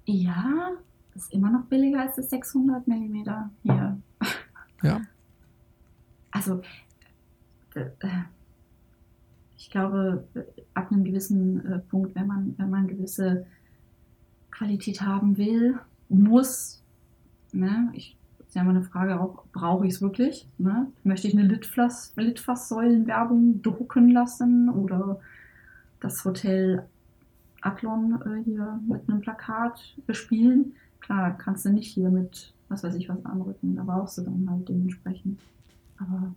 Ja, 0.06 0.72
ist 1.16 1.32
immer 1.32 1.50
noch 1.50 1.64
billiger 1.66 2.02
als 2.02 2.18
das 2.18 2.30
600 2.30 2.88
Millimeter 2.88 3.50
hier. 3.64 3.98
Ja. 4.84 5.02
Also, 6.32 6.62
äh, 7.76 7.86
ich 9.58 9.70
glaube, 9.70 10.28
ab 10.74 10.92
einem 10.92 11.06
gewissen 11.06 11.66
äh, 11.66 11.80
Punkt, 11.80 12.14
wenn 12.14 12.28
man, 12.28 12.54
wenn 12.58 12.70
man 12.70 12.88
gewisse 12.88 13.46
Qualität 14.58 15.02
haben 15.02 15.38
will, 15.38 15.78
muss, 16.10 16.82
ne, 17.52 17.90
ich 17.94 18.16
ist 18.56 18.60
ja 18.60 18.62
immer 18.62 18.72
eine 18.72 18.84
Frage 18.84 19.20
auch, 19.20 19.44
brauche 19.52 19.86
ich 19.86 19.96
es 19.96 20.02
wirklich? 20.02 20.48
Ne? 20.58 20.88
Möchte 21.04 21.28
ich 21.28 21.34
eine 21.34 21.46
Litfass, 21.46 22.14
Litfaßsäulenwerbung 22.16 23.62
drucken 23.62 24.12
lassen 24.12 24.70
oder 24.70 25.20
das 26.00 26.24
Hotel 26.24 26.86
Athlon 27.60 28.18
äh, 28.22 28.44
hier 28.46 28.80
mit 28.88 29.10
einem 29.10 29.20
Plakat 29.20 29.98
bespielen? 30.08 30.74
Klar, 31.02 31.38
kannst 31.38 31.66
du 31.66 31.70
nicht 31.70 31.92
hier 31.92 32.10
mit, 32.10 32.54
was 32.70 32.82
weiß 32.82 32.96
ich, 32.96 33.10
was 33.10 33.26
anrücken. 33.26 33.76
Da 33.76 33.84
brauchst 33.84 34.20
du 34.20 34.22
dann 34.22 34.48
halt 34.50 34.70
dementsprechend. 34.70 35.38
Aber 35.98 36.34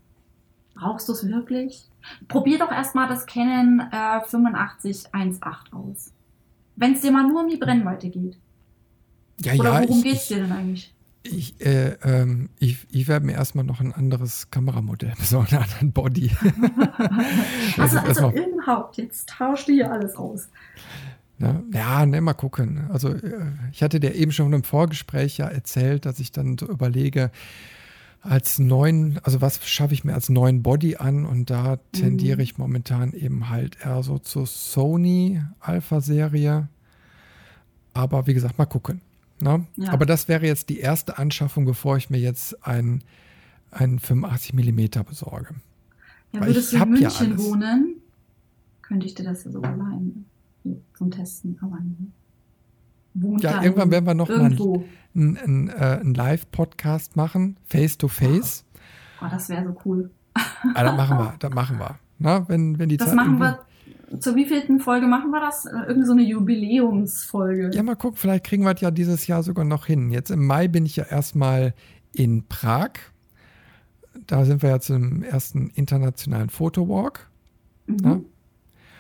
brauchst 0.75 1.09
du 1.09 1.13
es 1.13 1.25
wirklich? 1.29 1.89
Probier 2.27 2.59
doch 2.59 2.73
erstmal 2.73 3.07
das 3.07 3.27
Canon 3.27 3.79
äh, 3.93 3.95
8518 3.95 5.41
aus. 5.73 6.13
Wenn 6.79 6.95
es 6.95 7.01
dir 7.01 7.11
mal 7.11 7.27
nur 7.27 7.43
um 7.43 7.49
die 7.49 7.57
Brennweite 7.57 8.09
geht. 8.09 8.39
Ja, 9.41 9.55
Oder 9.55 9.83
worum 9.83 10.03
geht 10.03 10.15
es 10.15 10.29
dir 10.29 10.37
denn 10.39 10.53
eigentlich? 10.53 10.95
Ich, 11.25 11.61
äh, 11.61 11.97
ähm, 12.05 12.49
ich, 12.59 12.87
ich 12.91 13.09
werde 13.09 13.27
mir 13.27 13.33
erstmal 13.33 13.65
noch 13.65 13.81
ein 13.81 13.93
anderes 13.93 14.51
Kameramodell 14.51 15.13
besorgen, 15.19 15.57
einen 15.57 15.65
anderen 15.65 15.93
Body. 15.93 16.31
also, 17.77 17.99
also, 17.99 18.31
überhaupt, 18.31 18.97
jetzt 18.97 19.29
tauscht 19.29 19.69
du 19.69 19.73
hier 19.73 19.91
alles 19.91 20.15
aus. 20.15 20.49
Na, 21.39 21.63
ja, 21.73 22.07
ne, 22.07 22.21
mal 22.21 22.35
gucken. 22.35 22.89
Also 22.91 23.11
äh, 23.11 23.53
ich 23.73 23.83
hatte 23.83 24.01
dir 24.01 24.15
eben 24.15 24.33
schon 24.33 24.53
im 24.53 24.65
Vorgespräch 24.65 25.39
ja 25.39 25.49
erzählt, 25.49 26.07
dass 26.07 26.21
ich 26.21 26.33
dann 26.33 26.57
so 26.59 26.67
überlege, 26.67 27.31
als 28.21 28.59
neuen, 28.59 29.21
also 29.23 29.41
was 29.41 29.67
schaffe 29.67 29.95
ich 29.95 30.05
mir 30.05 30.15
als 30.15 30.29
neuen 30.29 30.63
Body 30.63 30.97
an 30.97 31.25
und 31.25 31.51
da 31.51 31.77
tendiere 31.93 32.37
mhm. 32.37 32.43
ich 32.43 32.59
momentan 32.59 33.13
eben 33.13 33.49
halt 33.49 33.79
eher 33.83 34.03
so 34.03 34.19
zur 34.19 34.47
Sony 34.47 35.43
Alpha-Serie. 35.61 36.69
Aber 37.95 38.27
wie 38.27 38.35
gesagt, 38.35 38.59
mal 38.59 38.67
gucken. 38.67 39.01
Ne? 39.41 39.67
Ja. 39.77 39.93
Aber 39.93 40.05
das 40.05 40.29
wäre 40.29 40.47
jetzt 40.47 40.69
die 40.69 40.79
erste 40.79 41.19
Anschaffung, 41.19 41.65
bevor 41.65 41.97
ich 41.97 42.11
mir 42.11 42.19
jetzt 42.19 42.67
ein, 42.67 43.03
ein 43.71 43.99
85 43.99 44.55
mm 44.55 45.03
besorge. 45.09 45.55
Ja, 46.33 46.41
Weil 46.41 46.49
würdest 46.49 46.73
du 46.73 46.77
in 46.77 46.91
München 46.91 47.31
ja 47.31 47.39
wohnen, 47.39 47.97
könnte 48.83 49.07
ich 49.07 49.15
dir 49.15 49.25
das 49.25 49.45
ja 49.45 49.51
sogar 49.51 49.77
leihen. 49.77 50.27
Zum 50.95 51.11
Testen, 51.11 51.57
aber 51.63 51.79
wohnt 51.79 52.13
Ja, 53.41 53.63
irgendwann 53.63 53.91
werden 53.91 54.07
wir 54.07 54.15
noch 54.15 54.29
irgendwo. 54.29 54.79
mal 54.79 54.85
einen, 55.15 55.37
einen, 55.39 55.69
äh, 55.69 55.99
einen 56.01 56.15
Live-Podcast 56.15 57.17
machen, 57.17 57.57
face-to-face. 57.65 58.65
Oh, 59.21 59.25
oh, 59.25 59.29
das 59.31 59.49
wäre 59.49 59.65
so 59.65 59.77
cool. 59.85 60.11
ah, 60.35 60.85
das 60.85 60.97
machen 60.97 61.19
wir, 61.19 61.35
das 61.39 61.53
machen 61.53 61.79
wir. 61.79 61.99
Na, 62.19 62.49
wenn, 62.49 62.79
wenn 62.79 62.89
die 62.89 62.97
das 62.97 63.09
Zeit 63.09 63.17
machen 63.17 63.39
wir 63.39 63.61
zur 64.21 64.35
wievielten 64.35 64.81
Folge 64.81 65.07
machen 65.07 65.31
wir 65.31 65.41
das? 65.41 65.67
Äh, 65.67 65.89
Irgend 65.89 66.07
so 66.07 66.13
eine 66.13 66.23
Jubiläumsfolge. 66.23 67.71
Ja, 67.73 67.83
mal 67.83 67.97
gucken, 67.97 68.17
vielleicht 68.17 68.45
kriegen 68.45 68.65
wir 68.65 68.73
das 68.73 68.81
ja 68.81 68.91
dieses 68.91 69.27
Jahr 69.27 69.43
sogar 69.43 69.65
noch 69.65 69.87
hin. 69.87 70.11
Jetzt 70.11 70.31
im 70.31 70.47
Mai 70.47 70.69
bin 70.69 70.87
ich 70.87 70.97
ja 70.97 71.05
erstmal 71.05 71.75
in 72.13 72.45
Prag. 72.49 72.93
Da 74.27 74.45
sind 74.45 74.63
wir 74.63 74.71
ja 74.71 74.81
zum 74.81 75.23
ersten 75.23 75.69
internationalen 75.71 76.49
Fotowalk. 76.49 77.29
Mhm. 77.87 78.25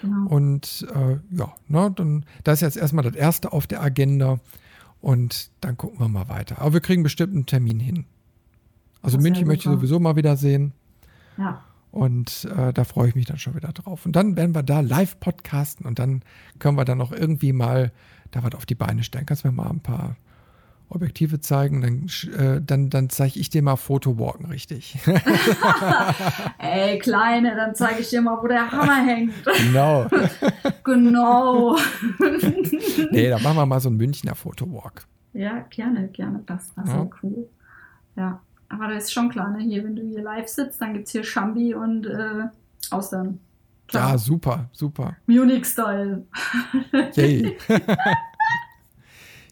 Genau. 0.01 0.29
Und 0.29 0.87
äh, 0.95 1.19
ja, 1.37 1.53
ne, 1.69 1.93
dann, 1.95 2.25
das 2.45 2.59
ist 2.59 2.63
jetzt 2.63 2.77
erstmal 2.77 3.05
das 3.05 3.15
erste 3.15 3.53
auf 3.53 3.67
der 3.67 3.83
Agenda. 3.83 4.41
Und 5.01 5.51
dann 5.61 5.77
gucken 5.77 6.01
wir 6.01 6.09
mal 6.09 6.29
weiter. 6.29 6.61
Aber 6.61 6.73
wir 6.73 6.81
kriegen 6.81 7.03
bestimmt 7.03 7.35
einen 7.35 7.47
Termin 7.47 7.79
hin. 7.79 8.05
Also 9.01 9.17
das 9.17 9.23
München 9.23 9.47
möchte 9.47 9.69
ich 9.69 9.75
sowieso 9.75 10.01
mal 10.01 10.17
wieder 10.17 10.37
sehen. 10.37 10.73
Ja. 11.37 11.63
Und 11.91 12.49
äh, 12.57 12.73
da 12.73 12.85
freue 12.85 13.09
ich 13.09 13.15
mich 13.15 13.27
dann 13.27 13.39
schon 13.39 13.55
wieder 13.55 13.73
drauf. 13.73 14.05
Und 14.07 14.15
dann 14.17 14.37
werden 14.37 14.55
wir 14.55 14.63
da 14.63 14.81
live 14.81 15.19
podcasten 15.21 15.87
und 15.87 15.99
dann 15.99 16.23
können 16.59 16.77
wir 16.77 16.85
dann 16.85 17.01
auch 17.01 17.13
irgendwie 17.13 17.53
mal 17.53 17.93
da 18.31 18.43
was 18.43 18.55
auf 18.55 18.67
die 18.67 18.75
Beine 18.75 19.05
stellen. 19.05 19.25
Kannst 19.25 19.45
du 19.45 19.49
mir 19.49 19.55
mal 19.55 19.71
ein 19.71 19.81
paar 19.81 20.17
Objektive 20.91 21.41
zeigen, 21.41 21.83
dann, 21.83 22.07
äh, 22.39 22.63
dann, 22.63 22.89
dann 22.89 23.11
zeige 23.11 23.39
ich 23.39 23.51
dir 23.51 23.63
mal 23.63 23.77
Fotowalken 23.77 24.47
richtig. 24.47 24.99
Ey, 26.59 26.99
Kleine, 26.99 27.55
dann 27.57 27.75
zeige 27.75 28.01
ich 28.01 28.09
dir 28.09 28.23
mal, 28.23 28.39
wo 28.43 28.47
der 28.47 28.71
Hammer 28.71 29.05
hängt. 29.05 29.35
Genau. 29.45 30.07
genau. 30.85 31.77
nee, 33.11 33.29
dann 33.29 33.43
machen 33.43 33.57
wir 33.57 33.67
mal 33.67 33.81
so 33.81 33.91
einen 33.91 33.99
Münchner 33.99 34.35
Fotowalk. 34.35 35.07
Ja, 35.35 35.67
gerne, 35.71 36.09
gerne. 36.09 36.43
Das, 36.47 36.75
das 36.75 36.89
ja. 36.89 37.09
cool. 37.23 37.49
Ja. 38.17 38.41
Aber 38.71 38.89
das 38.89 39.05
ist 39.05 39.13
schon 39.13 39.29
klar, 39.31 39.51
ne? 39.51 39.63
Hier, 39.63 39.85
wenn 39.85 39.97
du 39.97 40.03
hier 40.03 40.23
live 40.23 40.49
sitzt, 40.49 40.81
dann 40.81 40.95
gibt 40.95 41.07
es 41.07 41.13
hier 41.13 41.25
Schambi 41.25 41.75
und 41.75 42.07
äh, 42.07 42.49
Austern. 42.91 43.41
Klar. 43.87 44.11
Ja, 44.11 44.19
super, 44.19 44.69
super. 44.73 45.17
Munich-Style. 45.27 46.27
Yay. 47.15 47.57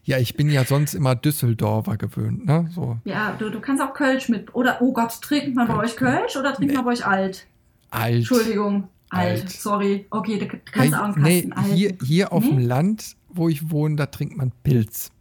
Ja, 0.07 0.17
ich 0.19 0.35
bin 0.35 0.49
ja 0.49 0.63
sonst 0.63 0.93
immer 0.93 1.15
Düsseldorfer 1.15 1.97
gewöhnt, 1.97 2.45
ne? 2.45 2.69
So. 2.73 2.97
Ja, 3.03 3.35
du, 3.37 3.49
du 3.49 3.59
kannst 3.59 3.83
auch 3.83 3.93
Kölsch 3.93 4.29
mit. 4.29 4.55
Oder, 4.55 4.81
oh 4.81 4.93
Gott, 4.93 5.21
trinkt 5.21 5.53
man 5.53 5.67
bei 5.67 5.75
euch 5.75 5.97
Kölsch 5.97 6.37
oder 6.37 6.53
trinkt 6.53 6.71
nee. 6.71 6.77
man 6.77 6.85
bei 6.85 6.91
euch 6.91 7.05
alt? 7.05 7.45
Alt. 7.89 8.15
Entschuldigung, 8.15 8.87
alt. 9.09 9.41
alt. 9.41 9.49
Sorry. 9.49 10.05
Okay, 10.09 10.39
du 10.39 10.47
kannst 10.71 10.93
ja, 10.93 11.01
auch 11.01 11.13
einen 11.13 11.23
Nee, 11.23 11.49
hier, 11.73 11.97
hier 12.01 12.31
auf 12.31 12.45
nee? 12.45 12.51
dem 12.51 12.59
Land, 12.59 13.17
wo 13.27 13.49
ich 13.49 13.69
wohne, 13.69 13.97
da 13.97 14.05
trinkt 14.05 14.37
man 14.37 14.53
Pilz. 14.63 15.11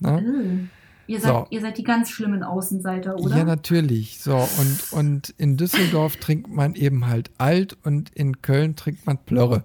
Ne? 0.00 0.70
Ihr 1.06 1.20
seid, 1.20 1.30
so. 1.30 1.46
ihr 1.50 1.60
seid 1.60 1.76
die 1.76 1.84
ganz 1.84 2.08
schlimmen 2.08 2.42
Außenseiter, 2.42 3.16
oder? 3.16 3.36
Ja, 3.36 3.44
natürlich. 3.44 4.20
So, 4.20 4.36
und, 4.36 4.92
und 4.92 5.34
in 5.36 5.58
Düsseldorf 5.58 6.16
trinkt 6.20 6.48
man 6.48 6.76
eben 6.76 7.08
halt 7.08 7.30
alt 7.36 7.76
und 7.84 8.08
in 8.14 8.40
Köln 8.40 8.74
trinkt 8.74 9.06
man 9.06 9.18
Plörre. 9.18 9.64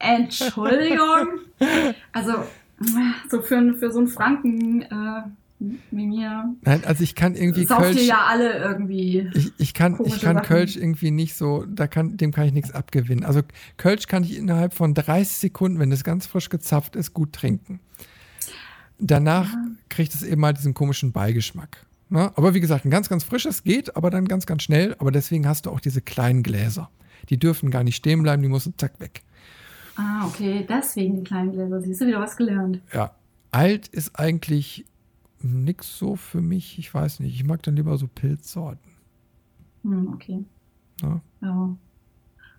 Entschuldigung. 0.00 1.28
Also, 2.12 2.34
so 3.30 3.42
für, 3.42 3.74
für 3.74 3.92
so 3.92 3.98
einen 3.98 4.08
Franken 4.08 4.82
äh, 4.82 5.22
wie 5.58 6.06
mir. 6.06 6.54
Nein, 6.62 6.84
also 6.84 7.02
ich 7.02 7.14
kann 7.14 7.34
irgendwie 7.34 7.64
Sauft 7.64 7.82
Kölsch. 7.82 7.96
ihr 7.98 8.04
ja 8.04 8.26
alle 8.26 8.58
irgendwie. 8.58 9.30
Ich, 9.34 9.52
ich 9.56 9.74
kann, 9.74 9.98
ich 10.04 10.20
kann 10.20 10.42
Kölsch 10.42 10.76
irgendwie 10.76 11.10
nicht 11.10 11.34
so, 11.34 11.64
da 11.66 11.86
kann, 11.86 12.16
dem 12.16 12.32
kann 12.32 12.46
ich 12.46 12.52
nichts 12.52 12.72
abgewinnen. 12.72 13.24
Also 13.24 13.40
Kölsch 13.76 14.06
kann 14.06 14.22
ich 14.24 14.36
innerhalb 14.36 14.74
von 14.74 14.92
30 14.92 15.38
Sekunden, 15.38 15.78
wenn 15.78 15.90
es 15.92 16.04
ganz 16.04 16.26
frisch 16.26 16.50
gezapft 16.50 16.96
ist, 16.96 17.14
gut 17.14 17.32
trinken. 17.32 17.80
Danach 18.98 19.52
ja. 19.52 19.64
kriegt 19.88 20.14
es 20.14 20.22
eben 20.22 20.40
mal 20.40 20.52
diesen 20.52 20.74
komischen 20.74 21.12
Beigeschmack. 21.12 21.86
Ne? 22.08 22.32
Aber 22.36 22.54
wie 22.54 22.60
gesagt, 22.60 22.84
ein 22.84 22.90
ganz, 22.90 23.08
ganz 23.08 23.24
frisches 23.24 23.64
geht, 23.64 23.96
aber 23.96 24.10
dann 24.10 24.26
ganz, 24.26 24.46
ganz 24.46 24.62
schnell. 24.62 24.94
Aber 24.98 25.10
deswegen 25.10 25.46
hast 25.48 25.66
du 25.66 25.70
auch 25.70 25.80
diese 25.80 26.02
kleinen 26.02 26.42
Gläser. 26.42 26.90
Die 27.30 27.38
dürfen 27.38 27.70
gar 27.70 27.82
nicht 27.82 27.96
stehen 27.96 28.22
bleiben, 28.22 28.42
die 28.42 28.48
müssen 28.48 28.74
zack 28.76 29.00
weg. 29.00 29.22
Ah, 29.96 30.26
okay, 30.26 30.66
deswegen 30.68 31.16
die 31.16 31.24
kleinen 31.24 31.52
Gläser. 31.52 31.80
Siehst 31.80 32.00
du 32.00 32.06
wieder 32.06 32.20
was 32.20 32.36
gelernt? 32.36 32.80
Ja. 32.92 33.12
Alt 33.50 33.88
ist 33.88 34.18
eigentlich 34.18 34.84
nichts 35.40 35.98
so 35.98 36.16
für 36.16 36.40
mich. 36.40 36.78
Ich 36.78 36.92
weiß 36.92 37.20
nicht. 37.20 37.34
Ich 37.34 37.44
mag 37.44 37.62
dann 37.62 37.76
lieber 37.76 37.96
so 37.96 38.06
Pilzsorten. 38.06 38.92
Hm, 39.82 40.08
okay. 40.12 40.44
Ja. 41.02 41.20
ja. 41.40 41.76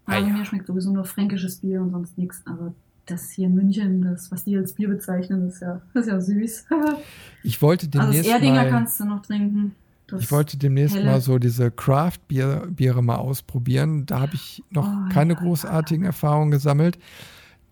Also 0.05 0.25
ah, 0.25 0.29
mir 0.29 0.45
schmeckt 0.45 0.67
sowieso 0.67 0.91
nur 0.91 1.03
fränkisches 1.03 1.57
Bier 1.57 1.81
und 1.81 1.91
sonst 1.91 2.17
nichts. 2.17 2.41
Also 2.45 2.73
das 3.05 3.31
hier 3.31 3.47
in 3.47 3.55
München, 3.55 4.01
das, 4.01 4.31
was 4.31 4.43
die 4.45 4.57
als 4.57 4.73
Bier 4.73 4.87
bezeichnen, 4.87 5.47
ist 5.47 5.61
ja, 5.61 5.81
ist 5.93 6.07
ja 6.07 6.19
süß. 6.19 6.65
ich 7.43 7.61
wollte 7.61 7.87
demnächst 7.87 8.17
also 8.19 8.23
das 8.23 8.33
Erdinger 8.33 8.63
mal, 8.63 8.69
kannst 8.69 8.99
du 8.99 9.05
noch 9.05 9.21
trinken. 9.21 9.75
Ich 10.17 10.31
wollte 10.31 10.57
demnächst 10.57 10.95
helle. 10.95 11.05
mal 11.05 11.21
so 11.21 11.37
diese 11.37 11.71
Craft-Biere 11.71 13.01
mal 13.01 13.15
ausprobieren. 13.15 14.05
Da 14.05 14.21
habe 14.21 14.35
ich 14.35 14.63
noch 14.69 14.87
oh, 14.87 15.13
keine 15.13 15.33
ja, 15.33 15.39
großartigen 15.39 16.03
ja. 16.03 16.09
Erfahrungen 16.09 16.51
gesammelt. 16.51 16.97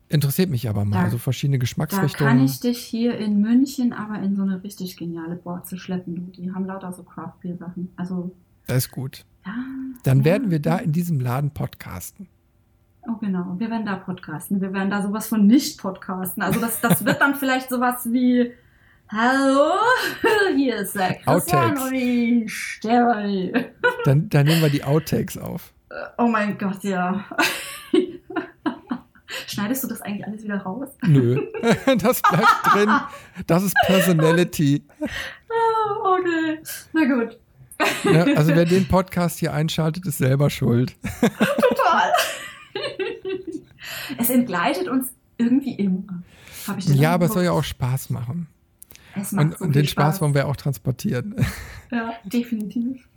Interessiert 0.07 0.49
mich 0.49 0.69
aber 0.69 0.85
mal, 0.85 0.97
da, 0.97 1.03
also 1.05 1.17
verschiedene 1.17 1.57
Geschmacksrichtungen. 1.57 2.33
Da 2.33 2.37
kann 2.37 2.45
ich 2.45 2.59
dich 2.59 2.79
hier 2.79 3.17
in 3.17 3.41
München 3.41 3.91
aber 3.91 4.19
in 4.21 4.35
so 4.35 4.43
eine 4.43 4.63
richtig 4.63 4.97
geniale 4.97 5.35
Borze 5.35 5.77
schleppen. 5.77 6.31
Die 6.33 6.51
haben 6.51 6.65
lauter 6.65 6.93
so 6.93 7.03
Craft-Bier-Sachen. 7.03 7.89
Also, 7.95 8.31
das 8.67 8.77
ist 8.77 8.91
gut. 8.91 9.25
Ja, 9.45 9.53
Dann 10.03 10.23
werden 10.25 10.51
wir 10.51 10.59
da 10.59 10.77
in 10.77 10.91
diesem 10.91 11.19
Laden 11.19 11.51
podcasten. 11.51 12.27
Oh 13.07 13.15
genau, 13.19 13.55
wir 13.57 13.69
werden 13.69 13.85
da 13.85 13.95
podcasten. 13.95 14.61
Wir 14.61 14.73
werden 14.73 14.89
da 14.89 15.01
sowas 15.01 15.27
von 15.27 15.45
nicht 15.45 15.79
podcasten. 15.79 16.41
Also 16.41 16.59
das, 16.59 16.81
das 16.81 17.05
wird 17.05 17.21
dann 17.21 17.35
vielleicht 17.39 17.69
sowas 17.69 18.07
wie 18.11 18.51
Hallo, 19.10 19.73
hier 20.56 20.77
ist 20.77 20.95
der 20.95 21.14
Christian 21.15 21.77
und 21.77 21.94
ich 21.94 22.52
Stefanie. 22.52 23.53
Dann, 24.03 24.30
dann 24.30 24.48
nehmen 24.48 24.64
wir 24.64 24.69
die 24.69 24.84
Outtakes 24.84 25.38
auf. 25.38 25.73
Oh 26.18 26.26
mein 26.27 26.57
Gott, 26.57 26.84
ja. 26.84 27.23
Schneidest 29.48 29.84
du 29.84 29.88
das 29.90 30.02
eigentlich 30.02 30.26
alles 30.26 30.44
wieder 30.44 30.57
raus? 30.57 30.90
Nö, 31.06 31.40
das 31.99 32.19
bleibt 32.22 32.48
drin. 32.73 32.90
Das 33.45 33.61
ist 33.61 33.76
Personality. 33.86 34.84
Oh, 34.99 36.18
okay, 36.18 36.60
na 36.94 37.06
gut. 37.06 37.38
Ja, 38.06 38.23
also 38.36 38.56
wer 38.56 38.65
den 38.65 38.88
Podcast 38.88 39.38
hier 39.38 39.53
einschaltet, 39.53 40.07
ist 40.07 40.18
selber 40.18 40.49
schuld. 40.49 40.95
Total. 41.22 42.11
es 44.18 44.30
entgleitet 44.32 44.88
uns 44.88 45.14
irgendwie 45.38 45.76
immer. 45.76 46.23
ja, 46.80 47.14
aber 47.14 47.26
es 47.27 47.34
soll 47.34 47.44
ja 47.44 47.52
auch 47.52 47.64
Spaß 47.64 48.10
machen. 48.10 48.48
Und, 49.15 49.57
so 49.57 49.65
und 49.65 49.75
den 49.75 49.85
Spaß. 49.85 50.15
Spaß 50.15 50.21
wollen 50.21 50.33
wir 50.33 50.47
auch 50.47 50.55
transportieren. 50.55 51.35
Ja, 51.91 52.13
definitiv. 52.25 53.07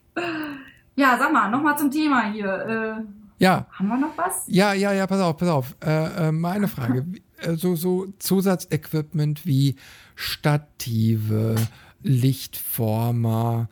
Ja, 0.95 1.17
sag 1.19 1.33
mal, 1.33 1.51
nochmal 1.51 1.77
zum 1.79 1.91
Thema 1.91 2.31
hier. 2.31 2.47
Äh, 2.47 3.43
ja. 3.43 3.67
Haben 3.73 3.89
wir 3.89 3.97
noch 3.97 4.17
was? 4.17 4.45
Ja, 4.47 4.73
ja, 4.75 4.93
ja, 4.93 5.07
pass 5.07 5.21
auf, 5.21 5.37
pass 5.37 5.49
auf. 5.49 5.77
Äh, 5.85 6.29
äh, 6.29 6.33
meine 6.33 6.69
Frage. 6.69 7.07
Äh, 7.39 7.55
so, 7.55 7.77
so 7.77 8.07
Zusatzequipment 8.19 9.47
wie 9.47 9.77
Stative, 10.17 11.57
Lichtformer. 12.03 13.69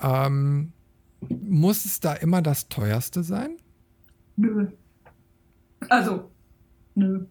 Ähm, 0.00 0.72
muss 1.28 1.84
es 1.84 2.00
da 2.00 2.12
immer 2.12 2.40
das 2.42 2.68
teuerste 2.68 3.22
sein? 3.22 3.56
Nö. 4.36 4.68
Also, 5.88 6.30
nö. 6.94 7.26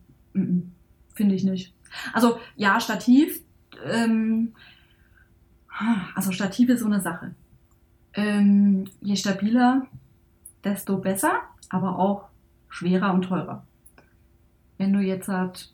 Finde 1.14 1.36
ich 1.36 1.44
nicht. 1.44 1.74
Also, 2.14 2.40
ja, 2.56 2.80
Stativ. 2.80 3.42
Ähm, 3.86 4.54
also, 6.16 6.32
Stativ 6.32 6.70
ist 6.70 6.82
so 6.82 6.86
eine 6.86 7.02
Sache. 7.02 7.36
Ähm, 8.14 8.86
je 9.02 9.16
stabiler, 9.16 9.88
desto 10.64 10.98
besser, 10.98 11.42
aber 11.70 12.00
auch 12.00 12.30
schwerer 12.70 13.14
und 13.14 13.24
teurer. 13.24 13.66
Wenn 14.78 14.94
du 14.94 15.00
jetzt 15.00 15.28
halt 15.28 15.72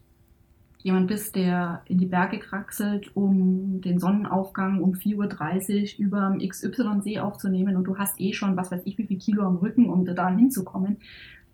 jemand 0.83 1.07
bist, 1.07 1.35
der 1.35 1.81
in 1.85 1.97
die 1.97 2.05
Berge 2.05 2.39
kraxelt, 2.39 3.15
um 3.15 3.81
den 3.81 3.99
Sonnenaufgang 3.99 4.81
um 4.81 4.93
4.30 4.93 5.99
Uhr 5.99 6.05
über 6.05 6.29
dem 6.29 6.47
XY-See 6.47 7.19
aufzunehmen 7.19 7.75
und 7.75 7.83
du 7.83 7.97
hast 7.97 8.19
eh 8.19 8.33
schon, 8.33 8.57
was 8.57 8.71
weiß 8.71 8.81
ich, 8.85 8.97
wie 8.97 9.05
viel 9.05 9.19
Kilo 9.19 9.43
am 9.43 9.57
Rücken, 9.57 9.89
um 9.89 10.05
da 10.05 10.29
hinzukommen, 10.29 10.97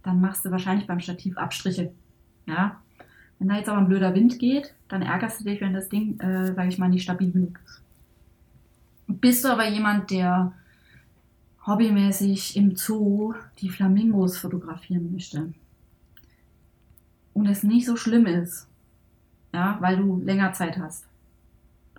dann 0.04 0.22
machst 0.22 0.46
du 0.46 0.52
wahrscheinlich 0.52 0.88
beim 0.88 1.00
Stativ 1.00 1.38
Abstriche. 1.38 1.92
Ja. 2.46 2.82
Wenn 3.40 3.50
da 3.50 3.56
jetzt 3.56 3.70
aber 3.70 3.80
ein 3.80 3.88
blöder 3.88 4.14
Wind 4.16 4.40
geht, 4.40 4.74
dann 4.88 5.02
ärgerst 5.02 5.40
du 5.40 5.44
dich, 5.46 5.62
wenn 5.62 5.74
das 5.74 5.90
Ding, 5.90 6.20
äh, 6.20 6.54
sage 6.54 6.70
ich 6.70 6.78
mal, 6.78 6.90
nicht 6.90 7.04
stabil 7.04 7.32
genug 7.32 7.60
ist. 7.66 7.82
Bist 9.08 9.46
du 9.46 9.50
aber 9.50 9.68
jemand, 9.68 10.12
der 10.12 10.54
hobbymäßig 11.66 12.56
im 12.56 12.76
Zoo 12.76 13.34
die 13.60 13.70
Flamingos 13.70 14.38
fotografieren 14.38 15.12
möchte 15.12 15.54
und 17.34 17.46
es 17.46 17.64
nicht 17.64 17.86
so 17.86 17.96
schlimm 17.96 18.26
ist, 18.26 18.68
ja, 19.54 19.78
weil 19.82 19.98
du 19.98 20.20
länger 20.22 20.54
Zeit 20.54 20.78
hast 20.78 21.06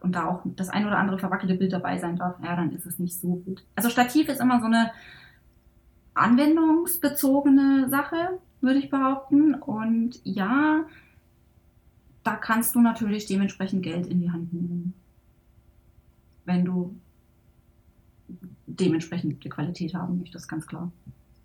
und 0.01 0.12
da 0.12 0.27
auch 0.27 0.43
das 0.44 0.69
ein 0.69 0.86
oder 0.86 0.98
andere 0.98 1.19
verwackelte 1.19 1.55
Bild 1.55 1.73
dabei 1.73 1.98
sein 1.98 2.16
darf, 2.16 2.36
ja, 2.43 2.56
dann 2.56 2.73
ist 2.73 2.86
es 2.86 2.98
nicht 2.98 3.19
so 3.19 3.36
gut. 3.36 3.65
Also 3.74 3.90
Stativ 3.90 4.28
ist 4.28 4.40
immer 4.40 4.60
so 4.60 4.66
eine 4.66 4.90
anwendungsbezogene 6.15 7.89
Sache, 7.89 8.39
würde 8.60 8.78
ich 8.78 8.90
behaupten. 8.90 9.55
Und 9.55 10.20
ja, 10.24 10.85
da 12.24 12.36
kannst 12.36 12.74
du 12.74 12.81
natürlich 12.81 13.27
dementsprechend 13.27 13.82
Geld 13.82 14.07
in 14.07 14.20
die 14.20 14.31
Hand 14.31 14.53
nehmen, 14.53 14.95
wenn 16.45 16.65
du 16.65 16.95
dementsprechend 18.66 19.43
die 19.43 19.49
Qualität 19.49 19.95
haben 19.95 20.19
möchtest, 20.19 20.49
ganz 20.49 20.66
klar. 20.66 20.93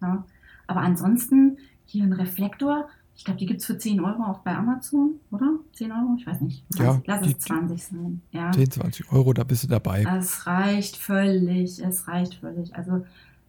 Ja. 0.02 0.26
Aber 0.68 0.82
ansonsten 0.82 1.58
hier 1.86 2.04
ein 2.04 2.14
Reflektor, 2.14 2.90
ich 3.16 3.24
glaube, 3.26 3.40
die 3.40 3.46
gibt 3.46 3.62
es 3.62 3.68
für 3.68 3.78
10 3.78 4.00
Euro 4.00 4.24
auch 4.24 4.40
bei 4.40 4.56
Amazon, 4.56 5.20
oder? 5.32 5.60
10 5.74 5.92
Euro? 5.92 6.16
Ich 6.18 6.26
weiß 6.26 6.42
nicht. 6.42 6.66
Ja, 6.76 7.02
Lass 7.06 7.28
es 7.28 7.38
20 7.40 7.84
sein. 7.84 8.22
Ja. 8.32 8.52
10, 8.52 8.72
20 8.72 9.12
Euro, 9.12 9.34
da 9.34 9.44
bist 9.44 9.64
du 9.64 9.68
dabei. 9.68 10.04
Es 10.18 10.48
reicht 10.48 10.98
völlig, 10.98 11.80
es 11.80 12.08
reicht 12.08 12.36
völlig. 12.36 12.76
Also 12.76 13.06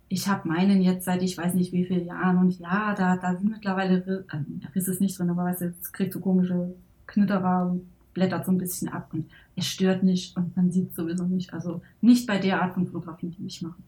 ich 0.09 0.29
habe 0.29 0.49
meinen 0.49 0.83
jetzt 0.83 1.07
seit 1.07 1.23
ich 1.23 1.39
weiß 1.39 1.55
nicht 1.55 1.73
wie 1.73 1.87
vielen 1.87 2.07
Jahren 2.07 2.39
und 2.39 2.59
ja, 2.59 2.95
da, 2.95 3.17
da 3.17 3.37
sind 3.37 3.51
mittlerweile, 3.51 4.25
äh, 4.31 4.69
Riss 4.75 4.87
ist 4.87 5.01
nicht 5.01 5.19
drin, 5.19 5.31
aber 5.31 5.45
weißt 5.45 5.63
du, 5.63 5.75
es 5.81 5.93
kriegt 5.93 6.13
so 6.13 6.21
komische 6.21 6.75
Knitterer 7.07 7.77
blättert 8.13 8.47
so 8.47 8.53
ein 8.53 8.59
bisschen 8.59 8.89
ab 8.89 9.11
und 9.13 9.29
es 9.57 9.67
stört 9.67 10.03
nicht 10.03 10.37
und 10.37 10.57
man 10.57 10.71
sieht 10.71 10.95
sowieso 10.95 11.25
nicht. 11.25 11.53
Also 11.53 11.83
nicht 12.01 12.27
bei 12.27 12.39
der 12.39 12.63
Art 12.63 12.75
von 12.75 12.87
Fotografie, 12.87 13.31
die 13.31 13.47
ich 13.47 13.63
mache. 13.63 13.81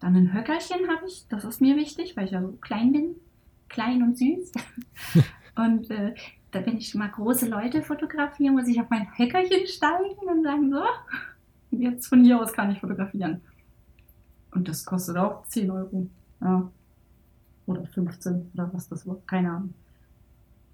Dann 0.00 0.16
ein 0.16 0.32
Höckerchen 0.32 0.88
habe 0.88 1.06
ich, 1.06 1.26
das 1.28 1.44
ist 1.44 1.60
mir 1.60 1.76
wichtig, 1.76 2.16
weil 2.16 2.26
ich 2.26 2.32
ja 2.32 2.42
so 2.42 2.52
klein 2.60 2.92
bin, 2.92 3.14
klein 3.68 4.02
und 4.02 4.18
süß. 4.18 4.52
und 5.56 5.90
äh, 5.90 6.14
da 6.50 6.64
wenn 6.64 6.78
ich 6.78 6.94
mal 6.94 7.08
große 7.08 7.48
Leute 7.48 7.82
fotografiere, 7.82 8.52
muss 8.52 8.68
ich 8.68 8.80
auf 8.80 8.90
mein 8.90 9.08
Höckerchen 9.16 9.66
steigen 9.66 10.28
und 10.28 10.44
sagen 10.44 10.70
so, 10.70 10.82
jetzt 11.78 12.06
von 12.06 12.24
hier 12.24 12.40
aus 12.40 12.52
kann 12.52 12.70
ich 12.70 12.80
fotografieren. 12.80 13.40
Und 14.52 14.68
das 14.68 14.84
kostet 14.84 15.16
auch 15.16 15.46
10 15.46 15.70
Euro. 15.70 16.08
Ja. 16.40 16.70
Oder 17.66 17.84
15 17.84 18.50
oder 18.54 18.70
was 18.72 18.88
das 18.88 19.06
war. 19.06 19.18
Keine 19.26 19.50
Ahnung. 19.50 19.74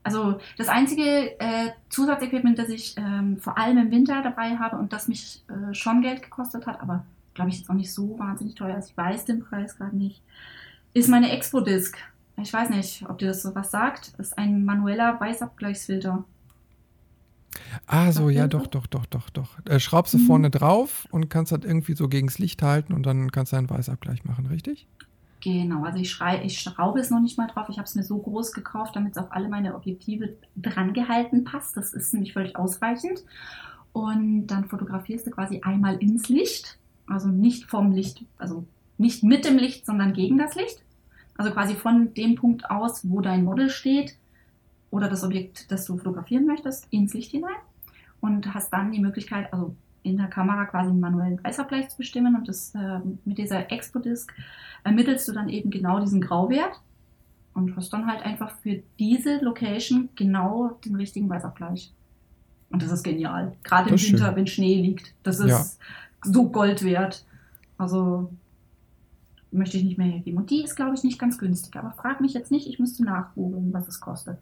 Also 0.05 0.39
das 0.59 0.69
einzige 0.69 1.39
äh, 1.41 1.71
Zusatzequipment, 1.89 2.59
das 2.59 2.69
ich 2.69 2.95
ähm, 2.99 3.39
vor 3.39 3.59
allem 3.59 3.79
im 3.79 3.91
Winter 3.91 4.23
dabei 4.23 4.57
habe 4.59 4.77
und 4.77 4.93
das 4.93 5.09
mich 5.09 5.43
äh, 5.49 5.75
schon 5.75 6.03
Geld 6.03 6.23
gekostet 6.23 6.67
hat, 6.67 6.81
aber 6.81 7.05
glaube 7.35 7.51
ich 7.51 7.59
jetzt 7.59 7.71
auch 7.71 7.75
nicht 7.75 7.93
so 7.93 8.19
wahnsinnig 8.19 8.55
teuer 8.55 8.79
ist, 8.79 8.91
ich 8.91 8.97
weiß 8.97 9.25
den 9.25 9.41
Preis 9.43 9.77
gerade 9.77 9.97
nicht, 9.97 10.23
ist 10.93 11.09
meine 11.09 11.31
Expo-Disc. 11.33 11.97
Ich 12.43 12.53
weiß 12.53 12.71
nicht, 12.71 13.05
ob 13.09 13.19
dir 13.19 13.29
das 13.29 13.43
so 13.43 13.55
was 13.55 13.71
sagt. 13.71 14.13
Das 14.19 14.29
ist 14.29 14.39
ein 14.39 14.65
manueller 14.65 15.19
Weißabgleichsfilter. 15.21 16.25
Ah, 17.87 18.13
so, 18.13 18.31
ja, 18.31 18.49
doch, 18.49 18.67
doch, 18.67 18.87
doch, 18.87 19.07
doch, 19.07 19.31
doch. 19.31 19.59
Äh, 19.67 19.79
schraubst 19.81 20.15
du 20.15 20.19
Mhm. 20.19 20.27
vorne 20.27 20.51
drauf 20.51 21.07
und 21.11 21.31
kannst 21.31 21.53
das 21.53 21.61
irgendwie 21.65 21.95
so 21.95 22.09
gegens 22.09 22.39
Licht 22.39 22.63
halten 22.63 22.93
und 22.93 23.05
dann 23.05 23.31
kannst 23.31 23.53
du 23.53 23.57
einen 23.57 23.71
Weißabgleich 23.71 24.25
machen, 24.25 24.47
richtig? 24.47 24.87
Genau, 25.45 25.85
also 25.85 25.99
ich, 25.99 26.11
schrei, 26.11 26.43
ich 26.43 26.59
schraube 26.59 27.01
es 27.01 27.11
noch 27.11 27.21
nicht 27.21 27.37
mal 27.37 27.49
drauf. 27.49 27.69
Ich 27.69 27.77
habe 27.77 27.85
es 27.85 27.95
mir 27.95 28.03
so 28.03 28.17
groß 28.17 28.53
gekauft, 28.53 28.97
damit 28.97 29.13
es 29.13 29.19
auf 29.19 29.31
alle 29.31 29.51
meine 29.51 29.75
Objektive 29.75 30.39
drangehalten 30.57 31.45
passt. 31.45 31.77
Das 31.77 31.93
ist 31.93 32.15
nämlich 32.15 32.33
völlig 32.33 32.57
ausreichend. 32.57 33.23
Und 33.93 34.47
dann 34.47 34.65
fotografierst 34.65 35.27
du 35.27 35.31
quasi 35.31 35.61
einmal 35.61 35.97
ins 35.97 36.31
Licht, 36.31 36.79
also 37.07 37.29
nicht 37.29 37.67
vom 37.67 37.93
Licht, 37.93 38.25
also 38.39 38.65
nicht 38.97 39.23
mit 39.23 39.45
dem 39.45 39.59
Licht, 39.59 39.85
sondern 39.85 40.15
gegen 40.15 40.39
das 40.39 40.55
Licht. 40.55 40.83
Also 41.37 41.51
quasi 41.51 41.75
von 41.75 42.15
dem 42.15 42.37
Punkt 42.37 42.71
aus, 42.71 43.07
wo 43.11 43.21
dein 43.21 43.45
Model 43.45 43.69
steht 43.69 44.17
oder 44.91 45.11
das 45.11 45.25
Objekt, 45.25 45.71
das 45.71 45.85
du 45.85 45.99
fotografieren 45.99 46.47
möchtest, 46.47 46.87
ins 46.91 47.13
Licht 47.13 47.33
hinein. 47.33 47.51
Und 48.23 48.55
hast 48.55 48.73
dann 48.73 48.93
die 48.93 49.01
Möglichkeit, 49.01 49.53
also 49.53 49.77
in 50.05 50.17
der 50.19 50.29
Kamera 50.29 50.67
quasi 50.67 50.91
einen 50.91 51.01
manuellen 51.01 51.43
Weißabgleich 51.43 51.89
zu 51.89 51.97
bestimmen. 51.97 52.37
Und 52.37 52.47
das 52.47 52.73
äh, 52.77 53.01
mit 53.25 53.39
dieser 53.39 53.73
Expo-Disc 53.73 54.33
ermittelst 54.85 55.27
du 55.27 55.33
dann 55.33 55.49
eben 55.49 55.71
genau 55.71 55.99
diesen 55.99 56.21
Grauwert 56.21 56.81
und 57.55 57.75
hast 57.77 57.93
dann 57.93 58.07
halt 58.07 58.23
einfach 58.23 58.53
für 58.59 58.83
diese 58.99 59.39
Location 59.43 60.11
genau 60.15 60.79
den 60.85 60.95
richtigen 60.95 61.29
Weißabgleich. 61.29 61.93
Und 62.71 62.83
das 62.83 62.93
ist 62.93 63.03
genial. 63.03 63.57
Gerade 63.65 63.91
im 63.91 64.01
Winter, 64.01 64.27
schön. 64.27 64.37
wenn 64.37 64.47
Schnee 64.47 64.81
liegt. 64.81 65.15
Das 65.23 65.41
ist 65.41 65.49
Ja. 65.49 65.65
so 66.31 66.49
Gold 66.51 66.83
wert. 66.85 67.25
Also 67.79 68.31
möchte 69.53 69.77
ich 69.79 69.85
nicht 69.85 69.97
mehr 69.99 70.09
hergeben. 70.09 70.39
Und 70.39 70.51
die 70.51 70.63
ist, 70.65 70.75
glaube 70.77 70.95
ich, 70.95 71.03
nicht 71.05 71.19
ganz 71.19 71.39
günstig. 71.39 71.77
Aber 71.77 71.93
frag 71.93 72.21
mich 72.21 72.35
jetzt 72.35 72.51
nicht, 72.51 72.67
ich 72.67 72.79
müsste 72.79 73.05
nachgoogeln, 73.05 73.73
was 73.73 73.89
es 73.89 74.01
kostet. 74.01 74.39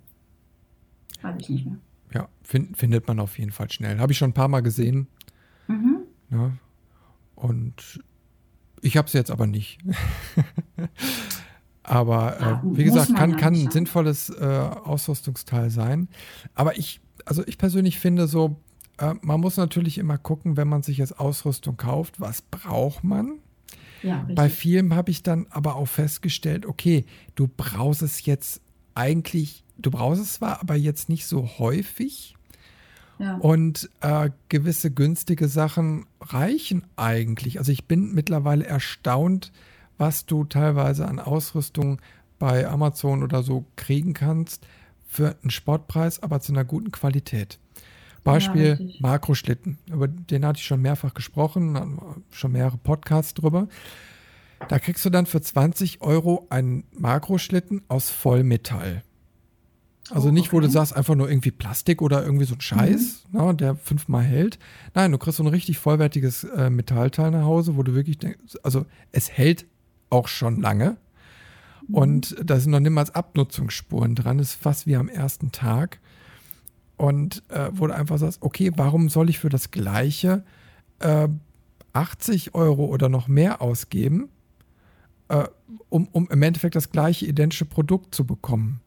Weiß 1.21 1.37
ich 1.39 1.49
nicht 1.51 1.67
mehr. 1.67 1.77
Ja, 2.15 2.29
fin 2.43 2.75
findet 2.75 3.07
man 3.07 3.21
auf 3.21 3.39
jeden 3.39 3.53
Fall 3.53 3.71
schnell. 3.71 3.99
Habe 3.99 4.13
ich 4.13 4.19
schon 4.19 4.31
ein 4.31 4.35
paar 4.35 4.49
Mal 4.49 4.61
gesehen. 4.63 5.07
Ne? 6.33 6.59
Und 7.35 8.01
ich 8.81 8.97
habe 8.97 9.07
es 9.07 9.13
jetzt 9.13 9.31
aber 9.31 9.47
nicht. 9.47 9.79
aber 11.83 12.41
Ja, 12.41 12.63
äh, 12.65 12.77
wie 12.77 12.85
gesagt, 12.85 13.15
kann, 13.15 13.37
kann 13.37 13.55
ein 13.55 13.65
ja. 13.65 13.71
sinnvolles 13.71 14.31
äh, 14.31 14.45
Ausrüstungsteil 14.85 15.71
sein. 15.71 16.09
Aber 16.55 16.77
ich, 16.79 17.01
also 17.25 17.47
ich 17.47 17.59
persönlich 17.59 17.99
finde 17.99 18.27
so, 18.27 18.57
äh, 18.99 19.15
man 19.23 19.41
muss 19.41 19.57
natürlich 19.57 19.99
immer 19.99 20.19
gucken, 20.19 20.57
wenn 20.57 20.69
man 20.69 20.83
sich 20.83 20.99
jetzt 20.99 21.19
Ausrüstung 21.19 21.77
kauft, 21.77 22.21
was 22.21 22.43
braucht 22.43 23.05
man? 23.05 23.39
Ja. 24.03 24.27
Bei 24.35 24.49
vielen 24.49 24.95
habe 24.95 25.11
ich 25.11 25.23
dann 25.23 25.47
aber 25.51 25.77
auch 25.77 25.87
festgestellt, 25.87 26.67
okay, 26.67 27.05
du 27.37 27.49
brauchst 27.49 28.03
es 28.03 28.25
jetzt 28.25 28.61
eigentlich, 28.95 29.65
du 29.79 29.91
brauchst 29.91 30.21
es 30.21 30.35
zwar, 30.35 30.61
aber 30.61 30.75
jetzt 30.75 31.09
nicht 31.09 31.27
so 31.27 31.49
häufig. 31.59 32.35
ja. 33.19 33.37
Und 33.37 33.91
äh, 34.01 34.31
gewisse 34.49 34.91
günstige 34.91 35.47
Sachen 35.47 36.07
reichen 36.23 36.85
eigentlich. 36.97 37.59
Also 37.59 37.73
ich 37.73 37.87
bin 37.87 38.15
mittlerweile 38.15 38.67
erstaunt, 38.67 39.53
was 39.99 40.27
du 40.27 40.45
teilweise 40.45 41.07
an 41.07 41.19
Ausrüstung 41.19 42.01
bei 42.39 42.67
Amazon 42.67 43.23
oder 43.23 43.43
so 43.43 43.67
kriegen 43.77 44.15
kannst 44.15 44.67
für 45.07 45.37
einen 45.43 45.51
Sportpreis, 45.51 46.23
aber 46.23 46.41
zu 46.41 46.53
einer 46.53 46.65
guten 46.65 46.91
Qualität. 46.91 47.59
Beispiel 48.25 48.79
ja, 48.81 48.97
Makroschlitten. 49.01 49.79
Über 49.91 50.09
den 50.09 50.47
hatte 50.47 50.59
ich 50.59 50.65
schon 50.65 50.81
mehrfach 50.81 51.15
gesprochen, 51.15 52.23
schon 52.31 52.53
mehrere 52.53 52.79
Podcasts 52.79 53.35
drüber. 53.35 53.69
Da 54.69 54.79
kriegst 54.79 55.05
du 55.05 55.11
dann 55.11 55.27
für 55.27 55.41
20 55.41 56.03
Euro 56.03 56.47
einen 56.51 56.85
Makroschlitten 56.97 57.83
aus 57.89 58.11
Vollmetall. 58.11 59.03
Also 60.15 60.31
nicht, 60.31 60.53
wo 60.53 60.61
du 60.61 60.69
sagst, 60.69 60.95
einfach 60.95 61.15
nur 61.15 61.29
irgendwie 61.29 61.51
Plastik 61.51 62.03
oder 62.03 62.23
irgendwie 62.23 62.45
so 62.45 62.55
ein 62.55 62.61
Scheiß, 62.61 63.25
mhm. 63.25 63.31
na, 63.33 63.47
ne, 63.47 63.55
der 63.55 63.77
fünfmal 63.77 64.23
hält. 64.23 64.59
Nein, 64.95 65.13
du 65.13 65.19
kriegst 65.19 65.39
so 65.39 65.43
ein 65.43 65.49
richtig 65.49 65.79
vollwertiges 65.79 66.45
äh, 66.45 66.71
Metallteil 66.71 67.31
nach 67.31 67.45
Hause, 67.45 67.77
wo 67.77 67.83
du 67.83 67.95
wirklich 67.95 68.19
denkst, 68.19 68.59
also 68.63 68.85
es 69.11 69.31
hält 69.31 69.67
auch 70.11 70.29
schon 70.29 70.61
lange. 70.61 70.99
Mhm. 71.89 71.95
Und 71.95 72.37
da 72.45 72.61
sind 72.61 72.73
noch 72.73 72.81
niemals 72.81 73.15
Abnutzungsspuren 73.15 74.15
dran. 74.15 74.39
Das 74.39 74.49
ist 74.49 74.63
fast 74.63 74.87
wie 74.87 74.97
am 74.97 75.09
ersten 75.09 75.51
Tag. 75.51 75.99
Und 76.97 77.43
äh, 77.49 77.71
wo 77.73 77.87
du 77.87 77.95
einfach 77.95 78.19
sagst, 78.19 78.43
okay, 78.43 78.71
warum 78.77 79.09
soll 79.09 79.31
ich 79.31 79.39
für 79.39 79.49
das 79.49 79.71
Gleiche 79.71 80.45
äh, 81.01 81.29
80 81.95 82.55
Euro 82.55 82.85
oder 82.85 83.09
noch 83.09 83.29
mehr 83.29 83.61
ausgeben, 83.61 84.29
äh, 85.29 85.45
um, 85.89 86.09
um 86.13 86.29
im 86.31 86.43
Endeffekt 86.43 86.77
das 86.77 86.91
gleiche 86.91 87.27
identische 87.27 87.65
Produkt 87.65 88.15
zu 88.15 88.25
bekommen? 88.25 88.81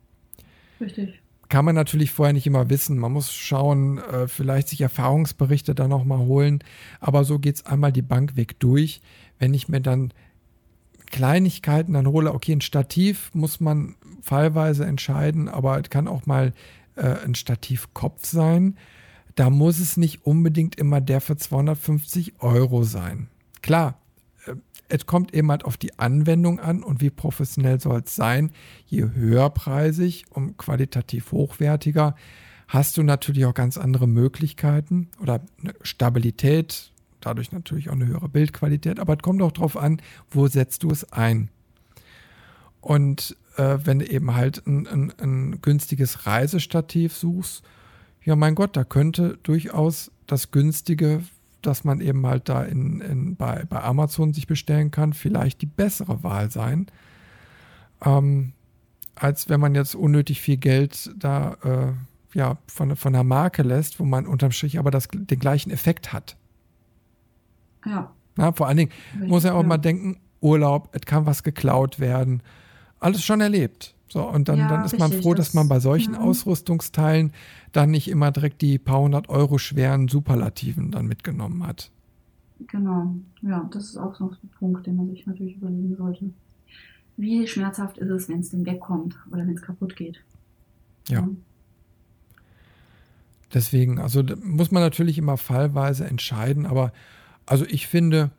Richtig. 0.79 1.21
Kann 1.47 1.65
man 1.65 1.75
natürlich 1.75 2.11
vorher 2.11 2.33
nicht 2.33 2.47
immer 2.47 2.69
wissen. 2.69 2.97
Man 2.97 3.11
muss 3.11 3.31
schauen, 3.31 3.99
äh, 3.99 4.27
vielleicht 4.27 4.69
sich 4.69 4.81
Erfahrungsberichte 4.81 5.75
dann 5.75 5.89
nochmal 5.89 6.19
holen. 6.19 6.63
Aber 6.99 7.23
so 7.23 7.37
geht 7.39 7.55
es 7.55 7.65
einmal 7.65 7.91
die 7.91 8.01
Bank 8.01 8.35
weg 8.35 8.59
durch. 8.59 9.01
Wenn 9.37 9.53
ich 9.53 9.69
mir 9.69 9.81
dann 9.81 10.11
Kleinigkeiten 11.05 11.93
dann 11.93 12.07
hole, 12.07 12.33
okay, 12.33 12.53
ein 12.53 12.61
Stativ 12.61 13.29
muss 13.33 13.59
man 13.59 13.95
fallweise 14.21 14.85
entscheiden, 14.85 15.47
aber 15.47 15.79
es 15.79 15.89
kann 15.89 16.07
auch 16.07 16.25
mal 16.25 16.53
äh, 16.95 17.15
ein 17.23 17.35
Stativkopf 17.35 18.25
sein. 18.25 18.75
Da 19.35 19.49
muss 19.49 19.79
es 19.79 19.97
nicht 19.97 20.25
unbedingt 20.25 20.75
immer 20.75 21.01
der 21.01 21.21
für 21.21 21.37
250 21.37 22.41
Euro 22.41 22.83
sein. 22.83 23.27
Klar, 23.61 23.99
es 24.89 25.05
kommt 25.05 25.33
eben 25.33 25.49
halt 25.51 25.65
auf 25.65 25.77
die 25.77 25.97
Anwendung 25.97 26.59
an 26.59 26.83
und 26.83 27.01
wie 27.01 27.09
professionell 27.09 27.79
soll 27.79 28.01
es 28.05 28.15
sein. 28.15 28.51
Je 28.85 29.03
höherpreisig 29.03 30.25
und 30.29 30.57
qualitativ 30.57 31.31
hochwertiger 31.31 32.15
hast 32.67 32.97
du 32.97 33.03
natürlich 33.03 33.45
auch 33.45 33.53
ganz 33.53 33.77
andere 33.77 34.07
Möglichkeiten 34.07 35.09
oder 35.21 35.41
Stabilität, 35.81 36.91
dadurch 37.21 37.51
natürlich 37.51 37.89
auch 37.89 37.93
eine 37.93 38.07
höhere 38.07 38.29
Bildqualität, 38.29 38.99
aber 38.99 39.13
es 39.13 39.19
kommt 39.19 39.41
auch 39.41 39.51
darauf 39.51 39.77
an, 39.77 40.01
wo 40.29 40.47
setzt 40.47 40.83
du 40.83 40.91
es 40.91 41.11
ein. 41.11 41.49
Und 42.81 43.35
äh, 43.57 43.79
wenn 43.83 43.99
du 43.99 44.07
eben 44.07 44.35
halt 44.35 44.65
ein, 44.67 44.87
ein, 44.87 45.13
ein 45.19 45.61
günstiges 45.61 46.25
Reisestativ 46.25 47.15
suchst, 47.15 47.63
ja 48.23 48.35
mein 48.35 48.55
Gott, 48.55 48.75
da 48.75 48.83
könnte 48.83 49.37
durchaus 49.43 50.11
das 50.27 50.51
günstige 50.51 51.23
dass 51.65 51.83
man 51.83 52.01
eben 52.01 52.25
halt 52.25 52.49
da 52.49 52.63
in, 52.63 53.01
in, 53.01 53.35
bei, 53.35 53.63
bei 53.69 53.81
Amazon 53.81 54.33
sich 54.33 54.47
bestellen 54.47 54.91
kann, 54.91 55.13
vielleicht 55.13 55.61
die 55.61 55.65
bessere 55.65 56.23
Wahl 56.23 56.51
sein. 56.51 56.87
Ähm, 58.03 58.53
als 59.15 59.49
wenn 59.49 59.59
man 59.59 59.75
jetzt 59.75 59.95
unnötig 59.95 60.41
viel 60.41 60.57
Geld 60.57 61.11
da 61.17 61.57
äh, 61.63 62.37
ja, 62.37 62.57
von, 62.67 62.95
von 62.95 63.13
der 63.13 63.23
Marke 63.23 63.63
lässt, 63.63 63.99
wo 63.99 64.05
man 64.05 64.27
unterm 64.27 64.51
Strich 64.51 64.77
aber 64.77 64.91
das, 64.91 65.07
den 65.11 65.39
gleichen 65.39 65.71
Effekt 65.71 66.11
hat. 66.11 66.35
Ja. 67.85 68.11
Na, 68.35 68.51
vor 68.51 68.67
allen 68.67 68.77
Dingen 68.77 68.91
Richtig, 69.13 69.29
muss 69.29 69.45
er 69.45 69.55
auch 69.55 69.61
ja. 69.61 69.67
mal 69.67 69.77
denken, 69.77 70.17
Urlaub, 70.41 70.89
es 70.91 71.01
kann 71.01 71.25
was 71.25 71.43
geklaut 71.43 71.99
werden. 71.99 72.43
Alles 72.99 73.23
schon 73.23 73.39
erlebt. 73.39 73.94
So, 74.07 74.27
und 74.27 74.47
dann, 74.47 74.59
ja, 74.59 74.67
dann 74.69 74.85
ist 74.85 74.99
man 74.99 75.11
froh, 75.11 75.33
dass 75.33 75.53
man 75.53 75.67
bei 75.67 75.79
solchen 75.79 76.13
ja. 76.13 76.19
Ausrüstungsteilen 76.19 77.33
dann 77.71 77.91
nicht 77.91 78.07
immer 78.07 78.31
direkt 78.31 78.61
die 78.61 78.77
paar 78.77 79.01
hundert 79.01 79.29
Euro 79.29 79.57
schweren 79.57 80.07
Superlativen 80.07 80.91
dann 80.91 81.07
mitgenommen 81.07 81.65
hat. 81.65 81.91
Genau, 82.67 83.15
ja, 83.41 83.67
das 83.73 83.85
ist 83.85 83.97
auch 83.97 84.19
noch 84.19 84.31
ein 84.31 84.49
Punkt, 84.59 84.85
den 84.87 84.95
man 84.95 85.09
sich 85.09 85.25
natürlich 85.25 85.57
überlegen 85.57 85.95
sollte. 85.97 86.29
Wie 87.17 87.47
schmerzhaft 87.47 87.97
ist 87.97 88.09
es, 88.09 88.29
wenn 88.29 88.39
es 88.39 88.49
denn 88.51 88.65
wegkommt 88.65 89.15
oder 89.31 89.45
wenn 89.45 89.55
es 89.55 89.61
kaputt 89.61 89.95
geht? 89.95 90.21
Ja. 91.09 91.21
ja. 91.21 91.29
Deswegen, 93.53 93.99
also 93.99 94.23
muss 94.43 94.71
man 94.71 94.83
natürlich 94.83 95.17
immer 95.17 95.37
fallweise 95.37 96.05
entscheiden, 96.05 96.65
aber 96.65 96.91
also 97.45 97.65
ich 97.65 97.87
finde, 97.87 98.31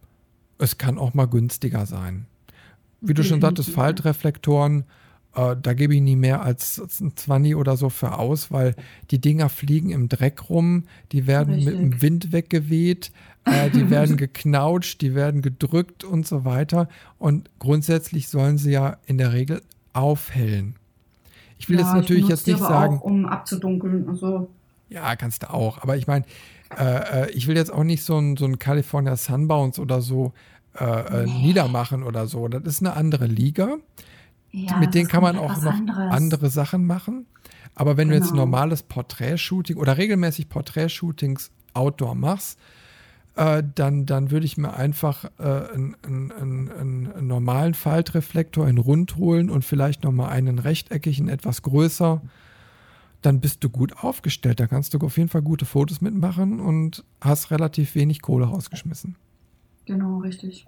es 0.58 0.78
kann 0.78 0.98
auch 0.98 1.14
mal 1.14 1.26
günstiger 1.26 1.86
sein. 1.86 2.26
Wie 3.00 3.14
du 3.14 3.22
schon 3.22 3.40
sagtest, 3.40 3.70
Faltreflektoren, 3.70 4.84
äh, 5.36 5.56
da 5.60 5.74
gebe 5.74 5.94
ich 5.94 6.00
nie 6.00 6.16
mehr 6.16 6.42
als, 6.42 6.78
ein 7.00 7.16
20 7.16 7.56
oder 7.56 7.76
so 7.76 7.90
für 7.90 8.18
aus, 8.18 8.50
weil 8.50 8.74
die 9.10 9.20
Dinger 9.20 9.48
fliegen 9.48 9.90
im 9.90 10.08
Dreck 10.08 10.48
rum, 10.48 10.84
die 11.12 11.26
werden 11.26 11.54
Richtig. 11.54 11.74
mit 11.74 11.82
dem 11.82 12.02
Wind 12.02 12.32
weggeweht, 12.32 13.12
äh, 13.44 13.70
die 13.70 13.90
werden 13.90 14.16
geknautscht, 14.16 15.00
die 15.02 15.14
werden 15.14 15.42
gedrückt 15.42 16.04
und 16.04 16.26
so 16.26 16.44
weiter. 16.44 16.88
Und 17.18 17.50
grundsätzlich 17.58 18.28
sollen 18.28 18.58
sie 18.58 18.72
ja 18.72 18.96
in 19.06 19.18
der 19.18 19.32
Regel 19.32 19.60
aufhellen. 19.92 20.76
Ich 21.58 21.68
will 21.68 21.78
ja, 21.78 21.84
jetzt 21.84 21.94
natürlich 21.94 22.28
jetzt 22.28 22.46
nicht 22.46 22.58
sagen. 22.58 22.98
Auch, 22.98 23.02
um 23.04 23.26
abzudunkeln. 23.26 24.08
Also. 24.08 24.50
Ja, 24.88 25.16
kannst 25.16 25.42
du 25.42 25.52
auch. 25.52 25.82
Aber 25.82 25.96
ich 25.96 26.06
meine, 26.06 26.24
äh, 26.78 27.24
äh, 27.24 27.30
ich 27.30 27.46
will 27.46 27.56
jetzt 27.56 27.72
auch 27.72 27.84
nicht 27.84 28.04
so 28.04 28.18
ein, 28.18 28.36
so 28.36 28.44
ein 28.44 28.58
California 28.58 29.16
Sunbounce 29.16 29.80
oder 29.80 30.00
so 30.00 30.32
äh, 30.78 30.84
äh, 30.84 31.26
nee. 31.26 31.46
niedermachen 31.46 32.02
oder 32.02 32.26
so. 32.26 32.48
Das 32.48 32.62
ist 32.64 32.80
eine 32.80 32.94
andere 32.94 33.26
Liga. 33.26 33.76
Ja, 34.52 34.78
mit 34.78 34.94
denen 34.94 35.08
kann 35.08 35.22
man 35.22 35.36
auch 35.36 35.60
noch 35.62 35.72
anderes. 35.72 36.12
andere 36.12 36.50
Sachen 36.50 36.86
machen. 36.86 37.26
Aber 37.74 37.96
wenn 37.96 38.08
genau. 38.08 38.18
du 38.18 38.24
jetzt 38.24 38.32
genau. 38.32 38.44
normales 38.44 38.82
Porträtshooting 38.82 39.76
oder 39.76 39.98
regelmäßig 39.98 40.48
Porträtshootings 40.48 41.50
Outdoor 41.74 42.14
machst, 42.14 42.58
äh, 43.36 43.62
dann, 43.74 44.06
dann 44.06 44.30
würde 44.30 44.46
ich 44.46 44.56
mir 44.56 44.74
einfach 44.74 45.26
äh, 45.38 45.42
einen, 45.42 45.94
einen, 46.02 46.32
einen, 46.32 46.72
einen, 47.12 47.26
normalen 47.26 47.74
Faltreflektor 47.74 48.66
in 48.66 48.78
rund 48.78 49.16
holen 49.16 49.50
und 49.50 49.64
vielleicht 49.64 50.04
nochmal 50.04 50.30
einen 50.30 50.58
rechteckigen, 50.58 51.28
etwas 51.28 51.60
größer. 51.60 52.22
Dann 53.20 53.40
bist 53.40 53.62
du 53.62 53.68
gut 53.68 54.02
aufgestellt. 54.02 54.58
Da 54.58 54.66
kannst 54.66 54.94
du 54.94 54.98
auf 54.98 55.18
jeden 55.18 55.28
Fall 55.28 55.42
gute 55.42 55.66
Fotos 55.66 56.00
mitmachen 56.00 56.60
und 56.60 57.04
hast 57.20 57.50
relativ 57.50 57.94
wenig 57.94 58.22
Kohle 58.22 58.46
rausgeschmissen. 58.46 59.16
Genau, 59.84 60.18
richtig. 60.18 60.66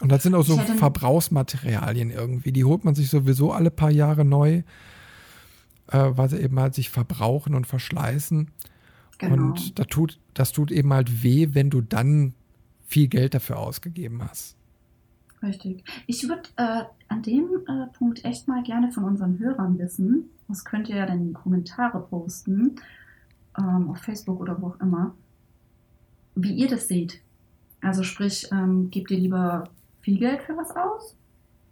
Und 0.00 0.10
das 0.10 0.22
sind 0.22 0.34
auch 0.34 0.44
so 0.44 0.56
Verbrauchsmaterialien 0.56 2.10
irgendwie. 2.10 2.52
Die 2.52 2.64
holt 2.64 2.84
man 2.84 2.94
sich 2.94 3.10
sowieso 3.10 3.52
alle 3.52 3.70
paar 3.70 3.90
Jahre 3.90 4.24
neu, 4.24 4.62
äh, 5.88 6.10
weil 6.12 6.28
sie 6.30 6.40
eben 6.40 6.58
halt 6.58 6.74
sich 6.74 6.88
verbrauchen 6.90 7.54
und 7.54 7.66
verschleißen. 7.66 8.50
Genau. 9.18 9.34
Und 9.34 9.78
das 9.78 9.86
tut, 9.88 10.18
das 10.32 10.52
tut 10.52 10.70
eben 10.70 10.92
halt 10.92 11.22
weh, 11.22 11.48
wenn 11.52 11.68
du 11.68 11.82
dann 11.82 12.32
viel 12.86 13.08
Geld 13.08 13.34
dafür 13.34 13.58
ausgegeben 13.58 14.22
hast. 14.22 14.56
Richtig. 15.42 15.84
Ich 16.06 16.26
würde 16.28 16.42
äh, 16.56 16.84
an 17.08 17.22
dem 17.22 17.48
äh, 17.66 17.86
Punkt 17.96 18.24
echt 18.24 18.48
mal 18.48 18.62
gerne 18.62 18.92
von 18.92 19.04
unseren 19.04 19.38
Hörern 19.38 19.78
wissen. 19.78 20.30
Das 20.48 20.64
könnt 20.64 20.88
ihr 20.88 20.96
ja 20.96 21.06
dann 21.06 21.18
in 21.18 21.28
die 21.28 21.34
Kommentare 21.34 22.00
posten, 22.00 22.76
ähm, 23.58 23.90
auf 23.90 23.98
Facebook 23.98 24.40
oder 24.40 24.60
wo 24.60 24.68
auch 24.68 24.80
immer, 24.80 25.14
wie 26.34 26.52
ihr 26.52 26.68
das 26.68 26.88
seht. 26.88 27.20
Also 27.80 28.02
sprich, 28.02 28.48
ähm, 28.52 28.90
gebt 28.90 29.10
ihr 29.10 29.18
lieber 29.18 29.70
viel 30.00 30.18
Geld 30.18 30.42
für 30.42 30.56
was 30.56 30.74
aus 30.74 31.16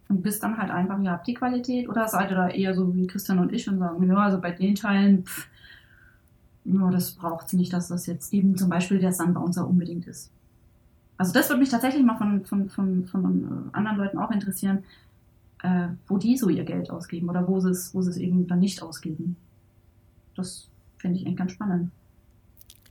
und 0.09 0.21
bist 0.21 0.43
dann 0.43 0.57
halt 0.57 0.71
einfach, 0.71 0.99
ihr 1.01 1.11
habt 1.11 1.27
die 1.27 1.33
Qualität 1.33 1.87
oder 1.87 2.07
seid 2.07 2.31
ihr 2.31 2.37
da 2.37 2.49
eher 2.49 2.73
so 2.73 2.95
wie 2.95 3.07
Christian 3.07 3.39
und 3.39 3.53
ich 3.53 3.67
und 3.69 3.79
sagen, 3.79 4.07
ja, 4.07 4.17
also 4.17 4.39
bei 4.39 4.51
den 4.51 4.75
Teilen, 4.75 5.23
pff, 5.23 5.47
ja, 6.65 6.89
das 6.89 7.11
braucht 7.11 7.47
es 7.47 7.53
nicht, 7.53 7.73
dass 7.73 7.87
das 7.87 8.05
jetzt 8.05 8.33
eben 8.33 8.57
zum 8.57 8.69
Beispiel 8.69 8.99
der 8.99 9.13
Sunbouncer 9.13 9.67
unbedingt 9.67 10.07
ist. 10.07 10.31
Also 11.17 11.33
das 11.33 11.49
würde 11.49 11.59
mich 11.59 11.69
tatsächlich 11.69 12.03
mal 12.03 12.17
von, 12.17 12.45
von, 12.45 12.69
von, 12.69 13.05
von 13.05 13.69
anderen 13.73 13.97
Leuten 13.97 14.17
auch 14.19 14.31
interessieren, 14.31 14.83
äh, 15.63 15.89
wo 16.07 16.17
die 16.17 16.37
so 16.37 16.49
ihr 16.49 16.63
Geld 16.63 16.89
ausgeben 16.89 17.29
oder 17.29 17.47
wo 17.47 17.59
sie 17.59 17.71
es, 17.71 17.93
wo 17.93 18.01
sie 18.01 18.11
es 18.11 18.17
eben 18.17 18.47
dann 18.47 18.59
nicht 18.59 18.81
ausgeben. 18.81 19.35
Das 20.35 20.69
finde 20.97 21.17
ich 21.17 21.25
eigentlich 21.25 21.37
ganz 21.37 21.51
spannend. 21.51 21.91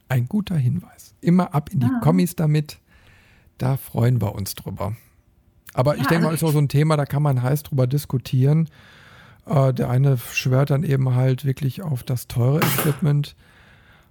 Ein 0.08 0.28
guter 0.28 0.56
Hinweis. 0.56 1.14
Immer 1.20 1.54
ab 1.54 1.70
in 1.72 1.80
die 1.80 1.86
ja. 1.86 2.00
Kommis 2.00 2.36
damit. 2.36 2.78
Da 3.58 3.76
freuen 3.76 4.20
wir 4.20 4.34
uns 4.34 4.54
drüber. 4.54 4.94
Aber 5.74 5.94
ja, 5.94 6.02
ich 6.02 6.06
denke 6.08 6.26
also 6.26 6.28
mal, 6.28 6.34
ist 6.34 6.44
auch 6.44 6.52
so 6.52 6.58
ein 6.58 6.68
Thema, 6.68 6.96
da 6.96 7.06
kann 7.06 7.22
man 7.22 7.42
heiß 7.42 7.62
drüber 7.62 7.86
diskutieren. 7.86 8.68
Äh, 9.46 9.72
der 9.72 9.90
eine 9.90 10.18
schwört 10.18 10.70
dann 10.70 10.84
eben 10.84 11.14
halt 11.14 11.44
wirklich 11.44 11.82
auf 11.82 12.02
das 12.02 12.28
teure 12.28 12.60
Equipment. 12.60 13.34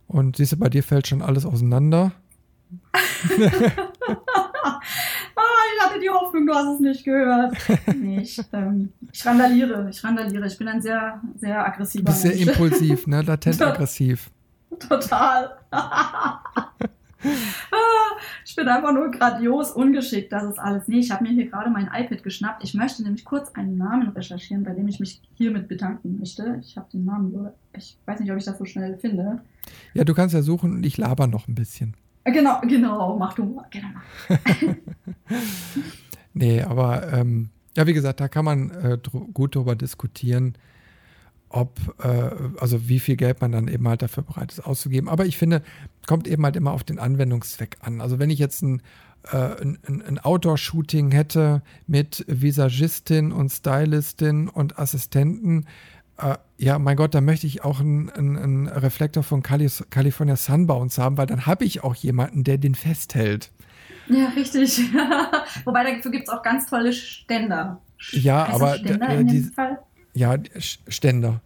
Und 0.07 0.37
siehst 0.37 0.53
du, 0.53 0.57
bei 0.57 0.69
dir 0.69 0.83
fällt 0.83 1.07
schon 1.07 1.21
alles 1.21 1.45
auseinander. 1.45 2.11
ah, 2.93 3.29
ich 5.75 5.83
hatte 5.83 5.99
die 6.01 6.09
Hoffnung, 6.09 6.47
du 6.47 6.53
hast 6.53 6.75
es 6.75 6.79
nicht 6.79 7.03
gehört. 7.03 7.55
Nee, 7.95 8.21
ich, 8.21 8.41
ähm, 8.53 8.91
ich 9.11 9.25
randaliere, 9.25 9.89
ich 9.89 10.03
randaliere. 10.03 10.47
Ich 10.47 10.57
bin 10.57 10.67
ein 10.67 10.81
sehr, 10.81 11.21
sehr 11.35 11.65
aggressiver 11.65 12.05
Du 12.05 12.11
bist 12.11 12.21
sehr 12.21 12.35
impulsiv, 12.35 13.07
ne? 13.07 13.21
Latent 13.21 13.61
aggressiv. 13.61 14.29
Total. 14.79 15.57
ich 18.45 18.55
bin 18.55 18.67
einfach 18.67 18.93
nur 18.93 19.11
grandios 19.11 19.71
ungeschickt, 19.71 20.31
das 20.31 20.43
ist 20.43 20.59
alles. 20.59 20.87
Nee, 20.87 20.99
ich 20.99 21.11
habe 21.11 21.23
mir 21.23 21.31
hier 21.31 21.47
gerade 21.47 21.69
mein 21.69 21.89
iPad 21.93 22.23
geschnappt. 22.23 22.63
Ich 22.63 22.73
möchte 22.73 23.03
nämlich 23.03 23.25
kurz 23.25 23.53
einen 23.55 23.77
Namen 23.77 24.09
recherchieren, 24.09 24.63
bei 24.63 24.73
dem 24.73 24.87
ich 24.87 24.99
mich 24.99 25.21
hiermit 25.35 25.67
bedanken 25.67 26.17
möchte. 26.19 26.59
Ich 26.61 26.77
habe 26.77 26.87
den 26.91 27.05
Namen 27.05 27.31
so, 27.31 27.49
ich 27.75 27.97
weiß 28.05 28.19
nicht, 28.19 28.31
ob 28.31 28.37
ich 28.37 28.45
das 28.45 28.57
so 28.57 28.65
schnell 28.65 28.97
finde. 28.97 29.41
Ja, 29.93 30.03
du 30.03 30.13
kannst 30.13 30.33
ja 30.33 30.41
suchen 30.41 30.73
und 30.75 30.85
ich 30.85 30.97
laber 30.97 31.27
noch 31.27 31.47
ein 31.47 31.55
bisschen. 31.55 31.95
Äh, 32.23 32.31
genau, 32.31 32.61
genau, 32.61 33.17
mach 33.17 33.33
du. 33.33 33.61
Genau. 33.71 33.87
nee, 36.33 36.61
aber 36.61 37.13
ähm, 37.13 37.49
ja, 37.75 37.87
wie 37.87 37.93
gesagt, 37.93 38.19
da 38.19 38.27
kann 38.27 38.45
man 38.45 38.69
äh, 38.71 38.97
dr 38.97 39.27
gut 39.33 39.55
drüber 39.55 39.75
diskutieren 39.75 40.57
ob, 41.49 41.79
äh, 42.03 42.31
also 42.59 42.89
wie 42.89 42.99
viel 42.99 43.15
Geld 43.15 43.41
man 43.41 43.51
dann 43.51 43.67
eben 43.67 43.87
halt 43.87 44.01
dafür 44.01 44.23
bereit 44.23 44.51
ist 44.51 44.59
auszugeben. 44.65 45.09
Aber 45.09 45.25
ich 45.25 45.37
finde, 45.37 45.61
kommt 46.05 46.27
eben 46.27 46.43
halt 46.43 46.55
immer 46.55 46.71
auf 46.71 46.83
den 46.83 46.99
Anwendungszweck 46.99 47.77
an. 47.81 48.01
Also 48.01 48.19
wenn 48.19 48.29
ich 48.29 48.39
jetzt 48.39 48.61
ein, 48.61 48.81
äh, 49.31 49.61
ein, 49.61 49.77
ein 49.87 50.19
Outdoor-Shooting 50.19 51.11
hätte 51.11 51.61
mit 51.87 52.25
Visagistin 52.27 53.31
und 53.31 53.49
Stylistin 53.49 54.49
und 54.49 54.77
Assistenten, 54.77 55.65
äh, 56.17 56.35
ja, 56.57 56.79
mein 56.79 56.97
Gott, 56.97 57.13
da 57.13 57.21
möchte 57.21 57.47
ich 57.47 57.63
auch 57.63 57.79
einen, 57.79 58.09
einen 58.09 58.67
Reflektor 58.67 59.23
von 59.23 59.43
Cali 59.43 59.69
California 59.89 60.35
Sunbounce 60.35 61.01
haben, 61.01 61.17
weil 61.17 61.27
dann 61.27 61.45
habe 61.45 61.65
ich 61.65 61.83
auch 61.83 61.95
jemanden, 61.95 62.43
der 62.43 62.57
den 62.57 62.75
festhält. 62.75 63.51
Ja, 64.09 64.29
richtig. 64.35 64.79
Wobei 65.65 65.83
dafür 65.83 66.11
gibt 66.11 66.27
es 66.27 66.33
auch 66.33 66.41
ganz 66.41 66.67
tolle 66.67 66.93
Ständer. 66.93 67.81
Ja, 68.11 68.47
heißt 68.47 68.55
aber 68.55 68.75
Ständer 68.75 69.09
in 69.09 69.27
die? 69.27 69.51
Ja, 70.17 70.35
Ständer. 70.87 71.41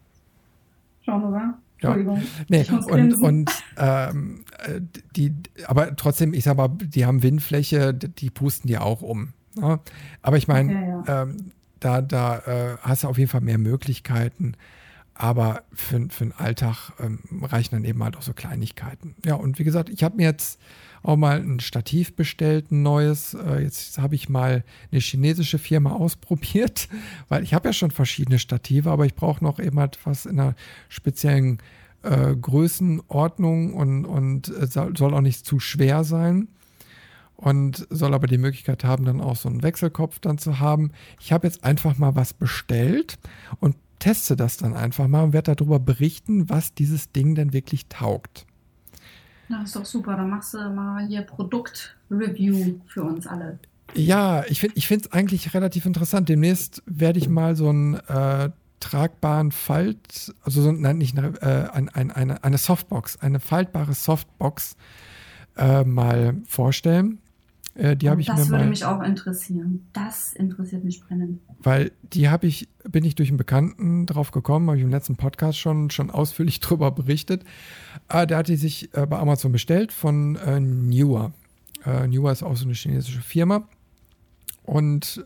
Wir 1.03 1.13
mal. 1.29 1.53
Ja. 1.81 1.97
Nee, 2.47 2.65
und, 2.89 3.13
und 3.15 3.51
ähm, 3.77 4.45
die, 5.15 5.33
aber 5.65 5.95
trotzdem, 5.95 6.33
ich 6.33 6.43
sag 6.43 6.57
mal, 6.57 6.69
die 6.69 7.05
haben 7.05 7.23
Windfläche, 7.23 7.93
die 7.93 8.29
pusten 8.29 8.67
die 8.67 8.77
auch 8.77 9.01
um. 9.01 9.33
Ne? 9.55 9.79
Aber 10.21 10.37
ich 10.37 10.47
meine, 10.47 10.71
okay, 10.71 10.87
ja. 11.07 11.23
ähm, 11.23 11.51
da, 11.79 12.01
da 12.01 12.37
äh, 12.37 12.77
hast 12.81 13.03
du 13.03 13.07
auf 13.07 13.17
jeden 13.17 13.29
Fall 13.29 13.41
mehr 13.41 13.57
Möglichkeiten. 13.57 14.53
Aber 15.21 15.61
für, 15.71 16.07
für 16.09 16.23
den 16.25 16.31
Alltag 16.31 16.93
ähm, 16.99 17.19
reichen 17.43 17.75
dann 17.75 17.85
eben 17.85 18.03
halt 18.03 18.17
auch 18.17 18.23
so 18.23 18.33
Kleinigkeiten. 18.33 19.13
Ja, 19.23 19.35
und 19.35 19.59
wie 19.59 19.63
gesagt, 19.63 19.89
ich 19.89 20.03
habe 20.03 20.17
mir 20.17 20.23
jetzt 20.23 20.59
auch 21.03 21.15
mal 21.15 21.39
ein 21.39 21.59
Stativ 21.59 22.15
bestellt, 22.15 22.71
ein 22.71 22.81
neues. 22.81 23.35
Äh, 23.35 23.61
jetzt 23.61 23.99
habe 23.99 24.15
ich 24.15 24.29
mal 24.29 24.63
eine 24.91 24.99
chinesische 24.99 25.59
Firma 25.59 25.91
ausprobiert, 25.95 26.89
weil 27.29 27.43
ich 27.43 27.53
habe 27.53 27.69
ja 27.69 27.73
schon 27.73 27.91
verschiedene 27.91 28.39
Stative, 28.39 28.89
aber 28.89 29.05
ich 29.05 29.13
brauche 29.13 29.43
noch 29.43 29.59
eben 29.59 29.77
halt 29.79 29.99
was 30.05 30.25
in 30.25 30.39
einer 30.39 30.55
speziellen 30.89 31.59
äh, 32.01 32.35
Größenordnung 32.35 33.75
und, 33.75 34.05
und 34.05 34.47
äh, 34.47 34.65
soll 34.65 35.13
auch 35.13 35.21
nicht 35.21 35.45
zu 35.45 35.59
schwer 35.59 36.03
sein 36.03 36.47
und 37.35 37.85
soll 37.91 38.15
aber 38.15 38.25
die 38.25 38.39
Möglichkeit 38.39 38.83
haben, 38.83 39.05
dann 39.05 39.21
auch 39.21 39.35
so 39.35 39.49
einen 39.49 39.61
Wechselkopf 39.61 40.17
dann 40.17 40.39
zu 40.39 40.57
haben. 40.57 40.93
Ich 41.19 41.31
habe 41.31 41.45
jetzt 41.45 41.63
einfach 41.63 41.99
mal 41.99 42.15
was 42.15 42.33
bestellt 42.33 43.19
und 43.59 43.75
teste 44.01 44.35
das 44.35 44.57
dann 44.57 44.75
einfach 44.75 45.07
mal 45.07 45.23
und 45.23 45.33
werde 45.33 45.55
darüber 45.55 45.79
berichten, 45.79 46.49
was 46.49 46.73
dieses 46.73 47.11
Ding 47.11 47.35
denn 47.35 47.53
wirklich 47.53 47.87
taugt. 47.87 48.45
Na, 49.47 49.63
ist 49.63 49.75
doch 49.75 49.85
super. 49.85 50.15
Dann 50.15 50.29
machst 50.29 50.53
du 50.53 50.57
mal 50.57 51.05
hier 51.07 51.21
Produktreview 51.21 52.75
für 52.87 53.03
uns 53.03 53.27
alle. 53.27 53.59
Ja, 53.93 54.43
ich 54.47 54.59
finde 54.59 54.77
es 54.77 55.11
eigentlich 55.11 55.53
relativ 55.53 55.85
interessant. 55.85 56.29
Demnächst 56.29 56.81
werde 56.85 57.19
ich 57.19 57.27
mal 57.27 57.55
so 57.55 57.69
einen 57.69 57.95
äh, 57.95 58.49
tragbaren 58.79 59.51
Falt, 59.51 60.33
also 60.43 60.61
so, 60.61 60.71
nein, 60.71 60.97
nicht 60.97 61.17
eine, 61.17 61.37
äh, 61.41 61.69
ein, 61.71 61.89
ein, 61.89 62.11
eine, 62.11 62.43
eine 62.43 62.57
Softbox, 62.57 63.17
eine 63.17 63.39
faltbare 63.39 63.93
Softbox 63.93 64.75
äh, 65.57 65.83
mal 65.83 66.35
vorstellen. 66.47 67.19
Äh, 67.75 67.95
die 67.95 68.09
habe 68.09 68.21
ich 68.21 68.27
das 68.27 68.37
mir 68.37 68.49
würde 68.49 68.63
mal, 68.65 68.69
mich 68.69 68.85
auch 68.85 69.01
interessieren. 69.01 69.87
Das 69.93 70.33
interessiert 70.33 70.83
mich 70.83 71.01
brennend. 71.01 71.39
Weil 71.59 71.91
die 72.03 72.29
habe 72.29 72.47
ich, 72.47 72.67
bin 72.89 73.05
ich 73.05 73.15
durch 73.15 73.29
einen 73.29 73.37
Bekannten 73.37 74.05
drauf 74.05 74.31
gekommen, 74.31 74.67
habe 74.67 74.77
ich 74.77 74.83
im 74.83 74.89
letzten 74.89 75.15
Podcast 75.15 75.57
schon, 75.57 75.89
schon 75.89 76.09
ausführlich 76.09 76.59
drüber 76.61 76.91
berichtet. 76.91 77.43
Äh, 78.09 78.27
der 78.27 78.37
hat 78.37 78.47
die 78.47 78.57
sich 78.57 78.93
äh, 78.93 79.05
bei 79.05 79.17
Amazon 79.17 79.51
bestellt 79.51 79.91
von 79.91 80.35
äh, 80.35 80.59
Newer. 80.59 81.33
Äh, 81.85 82.07
Newer 82.07 82.31
ist 82.31 82.43
auch 82.43 82.55
so 82.55 82.65
eine 82.65 82.73
chinesische 82.73 83.21
Firma. 83.21 83.67
Und 84.63 85.25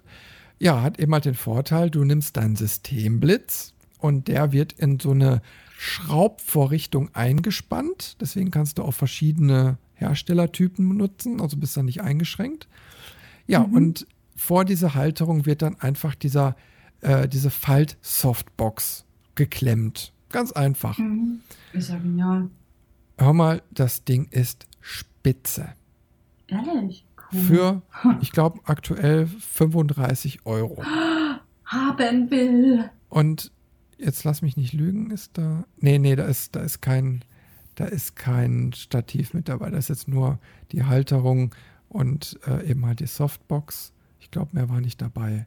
ja, 0.59 0.81
hat 0.81 0.99
eben 0.99 1.13
halt 1.13 1.26
den 1.26 1.35
Vorteil, 1.35 1.89
du 1.89 2.03
nimmst 2.03 2.38
deinen 2.38 2.55
Systemblitz 2.55 3.73
und 3.99 4.27
der 4.27 4.51
wird 4.51 4.73
in 4.73 4.99
so 4.99 5.11
eine 5.11 5.41
Schraubvorrichtung 5.77 7.09
eingespannt. 7.13 8.17
Deswegen 8.22 8.51
kannst 8.51 8.77
du 8.77 8.84
auch 8.84 8.93
verschiedene 8.93 9.77
Herstellertypen 10.07 10.95
nutzen, 10.95 11.41
also 11.41 11.57
bist 11.57 11.76
dann 11.77 11.86
nicht 11.86 12.02
eingeschränkt. 12.02 12.68
Ja, 13.48 13.65
mhm. 13.65 13.73
und 13.73 14.07
vor 14.36 14.65
dieser 14.65 14.95
Halterung 14.95 15.45
wird 15.45 15.61
dann 15.61 15.80
einfach 15.80 16.15
dieser, 16.15 16.56
äh, 17.02 17.27
diese 17.27 17.49
Falt-Softbox 17.49 19.06
geklemmt. 19.36 20.14
Ganz 20.30 20.52
einfach. 20.52 20.98
Mhm. 20.98 21.40
Ist 21.73 21.90
ja 21.90 21.98
genial. 21.98 22.49
Hör 23.18 23.34
mal, 23.34 23.61
das 23.72 24.03
Ding 24.03 24.27
ist 24.32 24.68
spitze. 24.82 25.69
Ehrlich? 26.48 27.06
Cool. 27.32 27.41
Für, 27.41 27.82
ich 28.22 28.32
glaube, 28.32 28.60
aktuell 28.65 29.27
35 29.27 30.45
Euro. 30.45 30.84
Haben 31.65 32.30
will. 32.30 32.90
Und 33.10 33.52
jetzt 33.98 34.23
lass 34.23 34.41
mich 34.41 34.57
nicht 34.57 34.73
lügen, 34.73 35.10
ist 35.11 35.38
da. 35.38 35.65
Nee, 35.77 35.98
nee, 35.98 36.15
da 36.15 36.26
ist, 36.26 36.56
da 36.56 36.60
ist 36.60 36.82
kein 36.82 37.23
da 37.76 37.85
ist 37.85 38.15
kein 38.15 38.73
Stativ 38.73 39.34
mit 39.34 39.49
dabei. 39.49 39.69
Da 39.69 39.77
ist 39.77 39.89
jetzt 39.89 40.07
nur 40.07 40.39
die 40.72 40.84
Halterung 40.84 41.53
und 41.89 42.39
äh, 42.47 42.69
eben 42.69 42.85
halt 42.85 42.99
die 42.99 43.07
Softbox. 43.07 43.93
Ich 44.19 44.31
glaube, 44.31 44.52
mehr 44.53 44.69
war 44.69 44.81
nicht 44.81 45.02
dabei. 45.02 45.45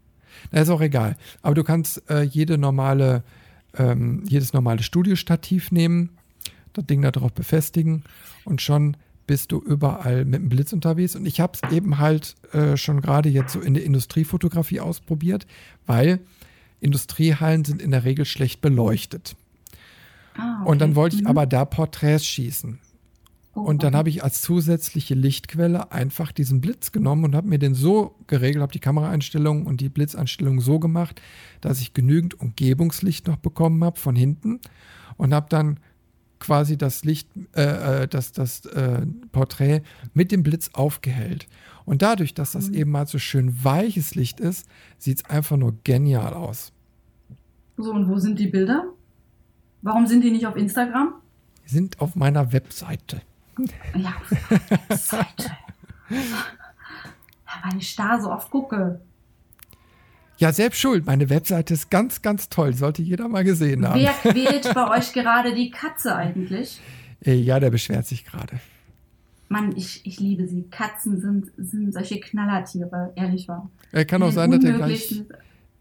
Na, 0.50 0.60
ist 0.60 0.68
auch 0.68 0.80
egal. 0.80 1.16
Aber 1.42 1.54
du 1.54 1.64
kannst 1.64 2.08
äh, 2.10 2.22
jede 2.22 2.58
normale, 2.58 3.22
ähm, 3.76 4.22
jedes 4.26 4.52
normale 4.52 4.82
Studiostativ 4.82 5.72
nehmen, 5.72 6.10
das 6.74 6.86
Ding 6.86 7.02
da 7.02 7.10
drauf 7.10 7.32
befestigen 7.32 8.04
und 8.44 8.60
schon 8.62 8.96
bist 9.26 9.52
du 9.52 9.60
überall 9.60 10.24
mit 10.24 10.40
dem 10.40 10.48
Blitz 10.48 10.72
unterwegs. 10.72 11.14
Und 11.14 11.26
ich 11.26 11.40
habe 11.40 11.52
es 11.60 11.72
eben 11.72 11.98
halt 11.98 12.34
äh, 12.52 12.76
schon 12.76 13.00
gerade 13.00 13.28
jetzt 13.28 13.52
so 13.52 13.60
in 13.60 13.74
der 13.74 13.84
Industriefotografie 13.84 14.80
ausprobiert, 14.80 15.46
weil 15.86 16.20
Industriehallen 16.80 17.64
sind 17.64 17.82
in 17.82 17.90
der 17.90 18.04
Regel 18.04 18.24
schlecht 18.24 18.60
beleuchtet. 18.60 19.36
Ah, 20.38 20.60
okay. 20.62 20.70
Und 20.70 20.80
dann 20.80 20.94
wollte 20.94 21.16
ich 21.16 21.22
mhm. 21.22 21.28
aber 21.28 21.46
da 21.46 21.64
Porträts 21.64 22.24
schießen. 22.24 22.78
Oh, 23.54 23.60
und 23.60 23.82
dann 23.82 23.88
okay. 23.88 23.98
habe 23.98 24.08
ich 24.08 24.24
als 24.24 24.40
zusätzliche 24.40 25.14
Lichtquelle 25.14 25.90
einfach 25.90 26.32
diesen 26.32 26.60
Blitz 26.60 26.92
genommen 26.92 27.24
und 27.24 27.34
habe 27.34 27.48
mir 27.48 27.58
den 27.58 27.74
so 27.74 28.14
geregelt, 28.26 28.62
habe 28.62 28.72
die 28.72 28.78
Kameraeinstellungen 28.78 29.66
und 29.66 29.80
die 29.80 29.88
Blitzeinstellungen 29.88 30.60
so 30.60 30.78
gemacht, 30.78 31.20
dass 31.60 31.80
ich 31.80 31.92
genügend 31.92 32.40
Umgebungslicht 32.40 33.26
noch 33.26 33.36
bekommen 33.36 33.82
habe 33.82 33.98
von 33.98 34.14
hinten 34.14 34.60
und 35.16 35.34
habe 35.34 35.46
dann 35.48 35.80
quasi 36.38 36.78
das 36.78 37.04
Licht, 37.04 37.28
äh, 37.56 38.02
äh, 38.02 38.08
das, 38.08 38.30
das 38.32 38.64
äh, 38.66 39.04
Porträt 39.32 39.82
mit 40.14 40.30
dem 40.30 40.44
Blitz 40.44 40.70
aufgehellt. 40.72 41.48
Und 41.84 42.02
dadurch, 42.02 42.34
dass 42.34 42.52
das 42.52 42.68
Mhm. 42.68 42.74
eben 42.74 42.90
mal 42.92 43.06
so 43.06 43.18
schön 43.18 43.64
weiches 43.64 44.14
Licht 44.14 44.40
ist, 44.40 44.68
sieht 44.98 45.18
es 45.18 45.24
einfach 45.24 45.56
nur 45.56 45.74
genial 45.84 46.34
aus. 46.34 46.72
So, 47.76 47.92
und 47.92 48.08
wo 48.08 48.18
sind 48.18 48.38
die 48.38 48.48
Bilder? 48.48 48.84
Warum 49.82 50.06
sind 50.06 50.22
die 50.22 50.30
nicht 50.30 50.46
auf 50.46 50.56
Instagram? 50.56 51.14
Die 51.66 51.70
sind 51.70 52.00
auf 52.00 52.16
meiner 52.16 52.52
Webseite. 52.52 53.20
Ja, 53.94 54.14
Webseite. 54.88 55.50
Ja, 56.10 57.62
weil 57.70 57.78
ich 57.78 57.94
da 57.96 58.20
so 58.20 58.30
oft 58.30 58.50
gucke. 58.50 59.00
Ja, 60.38 60.52
selbst 60.52 60.78
schuld. 60.78 61.04
Meine 61.06 61.28
Webseite 61.30 61.74
ist 61.74 61.90
ganz, 61.90 62.22
ganz 62.22 62.48
toll. 62.48 62.72
Sollte 62.74 63.02
jeder 63.02 63.26
mal 63.28 63.42
gesehen 63.42 63.86
haben. 63.86 64.00
Wer 64.00 64.12
quält 64.12 64.72
bei 64.72 64.96
euch 64.96 65.12
gerade 65.12 65.54
die 65.54 65.70
Katze 65.70 66.14
eigentlich? 66.14 66.80
Äh, 67.24 67.34
Ja, 67.34 67.58
der 67.58 67.70
beschwert 67.70 68.06
sich 68.06 68.24
gerade. 68.24 68.60
Mann, 69.48 69.74
ich, 69.76 70.06
ich 70.06 70.20
liebe 70.20 70.46
sie. 70.46 70.62
Katzen 70.70 71.20
sind, 71.20 71.50
sind 71.56 71.92
solche 71.92 72.20
Knallertiere, 72.20 73.12
ehrlich 73.16 73.48
wahr. 73.48 73.68
Äh, 73.92 74.04
kann 74.04 74.22
auch 74.22 74.30
sein, 74.30 74.50
dass 74.52 74.62
er 74.62 74.74
gleich 74.74 75.22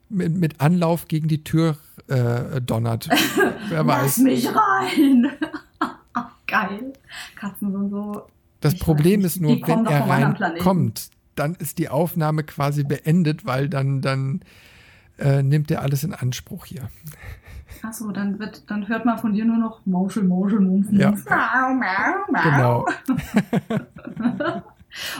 mit, 0.09 0.35
mit 0.35 0.61
Anlauf 0.61 1.07
gegen 1.07 1.27
die 1.27 1.43
Tür 1.43 1.77
äh, 2.07 2.61
donnert. 2.61 3.09
Wer 3.69 3.83
Lass 3.83 4.03
weiß. 4.03 4.17
mich 4.19 4.47
rein! 4.47 5.31
Geil. 6.47 6.93
Katzen 7.35 7.71
sind 7.71 7.89
so. 7.89 8.27
Das 8.61 8.79
Problem 8.79 9.21
weiß 9.21 9.35
ist 9.35 9.41
nur, 9.41 9.59
wenn 9.67 9.85
er 9.85 10.07
reinkommt, 10.07 11.09
dann 11.35 11.55
ist 11.55 11.77
die 11.77 11.89
Aufnahme 11.89 12.43
quasi 12.43 12.83
beendet, 12.83 13.45
weil 13.45 13.69
dann, 13.69 14.01
dann 14.01 14.41
äh, 15.19 15.43
nimmt 15.43 15.69
er 15.69 15.81
alles 15.81 16.03
in 16.03 16.13
Anspruch 16.13 16.65
hier. 16.65 16.89
Achso, 17.83 18.11
dann, 18.11 18.39
wird, 18.39 18.63
dann 18.71 18.87
hört 18.87 19.05
man 19.05 19.19
von 19.19 19.33
dir 19.33 19.45
nur 19.45 19.57
noch 19.57 19.85
Mauschel, 19.85 20.23
Mauschel, 20.23 20.61
Mumpf, 20.61 20.87
Ja. 20.91 21.13
Genau. 22.43 22.85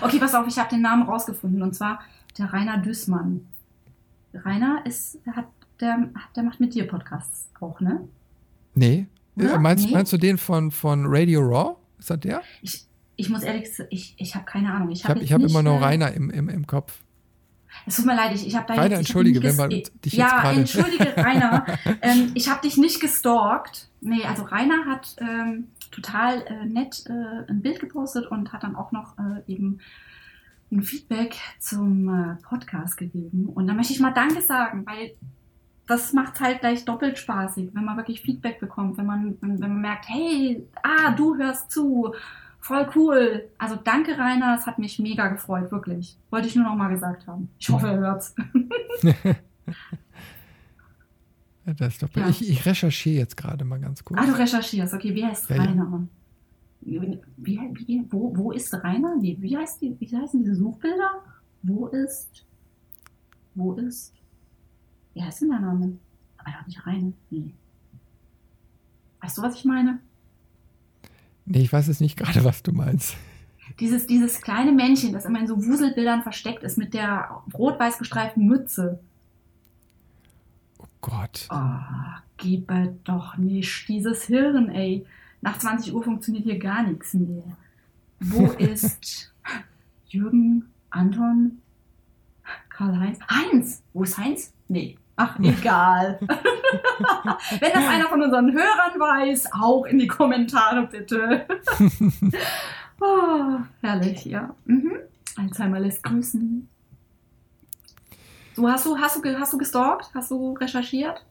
Okay, 0.02 0.18
pass 0.18 0.34
auf, 0.34 0.48
ich 0.48 0.58
habe 0.58 0.70
den 0.70 0.82
Namen 0.82 1.04
rausgefunden 1.04 1.62
und 1.62 1.76
zwar 1.76 2.00
der 2.38 2.52
Rainer 2.52 2.80
Düßmann. 2.80 3.42
Rainer 4.44 4.84
ist, 4.86 5.20
hat, 5.34 5.48
der, 5.80 6.10
der 6.36 6.44
macht 6.44 6.60
mit 6.60 6.74
dir 6.74 6.88
Podcasts 6.88 7.50
auch, 7.60 7.80
ne? 7.80 8.08
Nee. 8.76 9.08
Ja? 9.36 9.56
Äh, 9.56 9.60
meinst, 9.60 9.86
Nee? 9.86 9.94
meinst 9.94 10.14
du 10.14 10.18
den 10.18 10.38
von, 10.38 10.72
von 10.72 11.06
Radio 11.08 11.42
Raw? 11.42 11.76
Ist 12.00 12.10
das 12.10 12.20
der? 12.20 12.42
Ich, 12.62 12.86
ich 13.16 13.30
muss 13.30 13.44
ehrlich 13.44 13.74
sagen, 13.74 13.90
ich, 13.92 14.16
ich 14.18 14.36
habe 14.36 14.46
keine 14.46 14.72
Ahnung. 14.72 14.92
Ich 14.92 15.06
habe 15.06 15.20
hab, 15.20 15.30
hab 15.30 15.42
immer 15.42 15.64
noch 15.64 15.82
Rainer 15.82 16.12
im, 16.14 16.30
im, 16.30 16.50
im 16.50 16.68
Kopf. 16.68 17.02
Es 17.86 17.96
tut 17.96 18.06
mir 18.06 18.16
leid, 18.16 18.34
ich, 18.34 18.46
ich 18.48 18.56
habe 18.56 18.66
da 18.68 18.74
Rainer, 18.74 18.90
jetzt, 18.90 19.00
entschuldige, 19.00 19.44
wenn 19.44 19.56
man 19.56 19.70
dich 19.70 19.92
jetzt 20.04 20.14
Ja, 20.14 20.42
grade... 20.42 20.60
entschuldige, 20.60 21.16
Rainer. 21.16 21.66
ähm, 22.02 22.32
ich 22.34 22.50
habe 22.50 22.62
dich 22.62 22.78
nicht 22.78 23.00
gestalkt. 23.00 23.90
Nee, 24.02 24.24
also 24.24 24.44
Rainer 24.44 24.86
hat 24.86 25.16
ähm, 25.20 25.68
total 25.92 26.42
äh, 26.42 26.66
nett 26.66 27.04
äh, 27.08 27.50
ein 27.50 27.62
Bild 27.62 27.80
gepostet 27.80 28.28
und 28.28 28.52
hat 28.52 28.64
dann 28.64 28.76
auch 28.76 28.92
noch 28.92 29.18
äh, 29.18 29.52
eben 29.52 29.80
ein 30.72 30.82
Feedback 30.82 31.36
zum 31.60 32.10
äh, 32.10 32.36
Podcast 32.44 32.98
gegeben. 32.98 33.50
Und 33.50 33.68
da 33.68 33.74
möchte 33.74 33.94
ich 33.94 34.00
mal 34.00 34.14
Danke 34.14 34.42
sagen, 34.42 34.86
weil 34.86 35.12
das 35.88 36.12
macht 36.14 36.42
halt 36.42 36.60
gleich 36.60 36.84
doppelt 36.84 37.18
spaßig, 37.18 37.70
wenn 37.74 37.86
man 37.86 37.96
wirklich 37.96 38.22
Feedback 38.22 38.60
bekommt, 38.60 38.98
wenn 38.98 39.06
man, 39.06 39.38
wenn, 39.40 39.60
man 39.60 39.82
merkt, 39.82 40.10
hey, 40.10 40.62
ah, 40.84 41.12
du 41.12 41.38
hörst 41.38 41.72
zu 41.72 42.14
Voll 42.68 42.90
cool. 42.96 43.50
Also 43.58 43.78
danke, 43.78 44.18
Rainer. 44.18 44.58
Es 44.60 44.66
hat 44.66 44.78
mich 44.78 45.00
mega 45.00 45.30
gefreut, 45.30 45.72
wirklich. 45.72 46.18
Wollte 46.30 46.50
ich 46.50 46.56
nur 46.58 46.66
noch 46.66 46.76
mal 46.76 46.90
gesagt 46.90 47.26
haben. 47.26 47.50
Ich 47.60 47.70
hoffe, 47.70 47.88
er 47.88 47.98
hört's. 47.98 48.36
das 51.66 51.94
ist 51.94 52.04
doch 52.04 52.10
ja. 52.16 52.28
ich, 52.28 52.50
ich, 52.50 52.66
recherchiere 52.66 53.20
jetzt 53.20 53.38
gerade 53.38 53.64
mal 53.64 53.80
ganz 53.80 54.04
kurz. 54.04 54.20
Ah, 54.20 54.26
du 54.26 54.38
recherchierst. 54.38 54.94
Okay, 54.94 55.24
heißt 55.24 55.50
ja, 55.50 55.56
Rainer? 55.56 56.08
Wie, 56.88 57.20
wie, 57.36 58.06
wo, 58.10 58.36
wo 58.36 58.52
ist 58.54 58.74
Rainer? 58.74 59.18
Wie, 59.20 59.38
wie, 59.42 59.58
heißt 59.58 59.82
die, 59.82 59.98
wie 60.00 60.18
heißen 60.18 60.40
diese 60.40 60.56
Suchbilder? 60.56 61.22
Wo 61.62 61.88
ist. 61.88 62.46
Wo 63.56 63.74
ist. 63.74 64.14
Wie 65.14 65.22
heißt 65.22 65.42
denn 65.42 65.50
der 65.50 65.60
Name? 65.60 65.98
Aber 66.38 66.52
doch 66.52 66.66
nicht 66.66 66.86
Rainer. 66.88 67.12
Nee. 67.30 67.54
Weißt 69.22 69.38
du, 69.38 69.42
was 69.42 69.56
ich 69.56 69.66
meine? 69.66 70.00
Nee, 71.46 71.62
ich 71.62 71.74
weiß 71.74 71.88
jetzt 71.88 72.00
nicht 72.00 72.18
gerade, 72.18 72.46
was 72.46 72.64
du 72.64 72.72
meinst. 72.72 73.18
Dieses, 73.82 74.08
dieses 74.08 74.42
kleine 74.42 74.72
Männchen, 74.72 75.12
das 75.12 75.26
immer 75.26 75.42
in 75.42 75.48
so 75.48 75.58
Wuselbildern 75.58 76.24
versteckt 76.24 76.64
ist, 76.64 76.78
mit 76.78 76.94
der 76.94 77.42
rot-weiß 77.54 77.98
gestreiften 77.98 78.46
Mütze. 78.46 79.00
Oh 80.80 80.88
Gott. 81.02 81.50
Oh, 81.52 81.80
gebe 82.38 82.96
doch 83.04 83.36
nicht 83.36 83.90
dieses 83.90 84.24
Hirn, 84.24 84.70
ey. 84.70 85.06
Nach 85.42 85.58
20 85.58 85.94
Uhr 85.94 86.04
funktioniert 86.04 86.44
hier 86.44 86.60
gar 86.60 86.84
nichts 86.84 87.14
mehr. 87.14 87.44
Wo 88.20 88.46
ist 88.58 89.34
Jürgen, 90.08 90.72
Anton, 90.90 91.60
Karl-Heinz? 92.70 93.20
Heinz! 93.30 93.84
Wo 93.94 94.04
ist 94.04 94.18
Heinz? 94.18 94.54
Nee. 94.68 94.98
Ach, 95.20 95.40
egal. 95.40 96.20
Wenn 97.60 97.72
das 97.74 97.88
einer 97.88 98.08
von 98.08 98.22
unseren 98.22 98.54
Hörern 98.54 99.00
weiß, 99.00 99.48
auch 99.52 99.86
in 99.86 99.98
die 99.98 100.06
Kommentare 100.06 100.88
bitte. 100.88 101.48
oh, 103.02 103.58
herrlich, 103.82 104.26
ja. 104.26 104.54
Mhm. 104.66 104.94
Alzheimer 105.36 105.80
lässt 105.80 106.04
grüßen. 106.04 106.70
So, 108.56 108.70
hast 108.70 108.86
du, 108.86 108.98
hast 108.98 109.24
du, 109.24 109.40
hast 109.40 109.54
du 109.54 109.58
gestalkt? 109.58 110.12
Hast 110.14 110.30
du 110.30 110.54
recherchiert? 110.54 111.26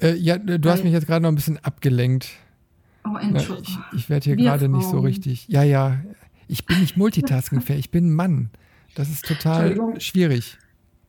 Äh, 0.00 0.14
ja, 0.14 0.38
du 0.38 0.70
hast 0.70 0.84
mich 0.84 0.92
jetzt 0.92 1.06
gerade 1.06 1.22
noch 1.22 1.30
ein 1.30 1.34
bisschen 1.34 1.62
abgelenkt. 1.62 2.30
Oh, 3.06 3.16
Entschuldigung. 3.16 3.84
Ich, 3.92 3.98
ich 3.98 4.10
werde 4.10 4.24
hier 4.24 4.36
gerade 4.36 4.68
nicht 4.68 4.88
so 4.88 5.00
richtig. 5.00 5.46
Ja, 5.48 5.62
ja. 5.62 5.98
Ich 6.48 6.66
bin 6.66 6.80
nicht 6.80 6.96
multitaskingfähig. 6.96 7.80
Ich 7.80 7.90
bin 7.90 8.08
ein 8.08 8.14
Mann. 8.14 8.50
Das 8.94 9.10
ist 9.10 9.26
total 9.26 10.00
schwierig. 10.00 10.58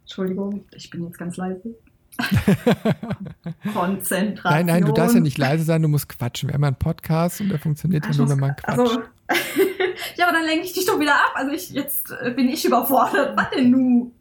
Entschuldigung, 0.02 0.65
ich 0.74 0.90
bin 0.90 1.06
jetzt 1.06 1.18
ganz 1.18 1.38
leise. 1.38 1.76
Konzentration. 3.74 4.41
Nein, 4.44 4.65
nein, 4.65 4.86
du 4.86 4.91
darfst 4.91 5.15
ja 5.15 5.22
nicht 5.22 5.38
leise 5.38 5.64
sein, 5.64 5.82
du 5.82 5.88
musst 5.88 6.10
quatschen. 6.10 6.49
Wir 6.49 6.53
haben 6.56 6.64
einen 6.64 6.76
Podcast 6.76 7.41
und 7.41 7.49
der 7.49 7.60
funktioniert 7.60 8.06
ja 8.06 8.15
nur, 8.15 8.30
wenn 8.30 8.40
man 8.40 8.56
quatscht. 8.56 8.80
Also, 8.80 9.02
ja, 10.15 10.28
aber 10.28 10.38
dann 10.38 10.45
lenke 10.45 10.65
ich 10.65 10.74
dich 10.74 10.86
doch 10.86 10.99
wieder 10.99 11.14
ab. 11.14 11.34
Also 11.36 11.52
ich, 11.52 11.69
jetzt 11.72 12.11
äh, 12.22 12.32
bin 12.32 12.49
ich 12.49 12.65
überfordert. 12.65 13.38
Was 13.38 13.49
denn 13.52 13.69
nu? 13.69 14.11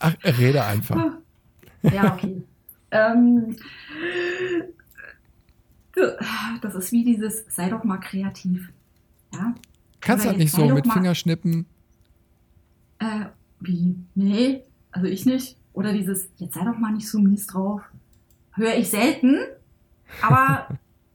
Ach, 0.00 0.14
rede 0.24 0.64
einfach. 0.64 1.12
Ja, 1.82 2.14
okay. 2.14 2.42
ähm, 2.90 3.56
das 6.60 6.74
ist 6.74 6.92
wie 6.92 7.04
dieses, 7.04 7.44
sei 7.48 7.68
doch 7.68 7.84
mal 7.84 7.98
kreativ. 7.98 8.72
Ja? 9.32 9.54
Kannst 10.00 10.24
du 10.24 10.28
halt 10.30 10.38
nicht 10.38 10.52
so 10.52 10.68
mit 10.68 10.90
Fingerschnippen. 10.90 11.66
Äh, 12.98 13.26
wie? 13.60 13.96
Nee, 14.14 14.62
also 14.90 15.06
ich 15.06 15.26
nicht. 15.26 15.56
Oder 15.72 15.92
dieses, 15.92 16.28
jetzt 16.36 16.54
sei 16.54 16.64
doch 16.64 16.78
mal 16.78 16.92
nicht 16.92 17.08
so 17.08 17.18
mies 17.18 17.46
drauf. 17.46 17.82
Höre 18.52 18.76
ich 18.76 18.90
selten, 18.90 19.36
aber 20.22 20.68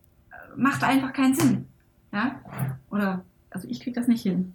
macht 0.56 0.82
einfach 0.84 1.12
keinen 1.12 1.34
Sinn. 1.34 1.66
Ja? 2.12 2.40
Oder, 2.90 3.24
also 3.50 3.68
ich 3.68 3.80
kriege 3.80 3.98
das 3.98 4.08
nicht 4.08 4.22
hin. 4.22 4.52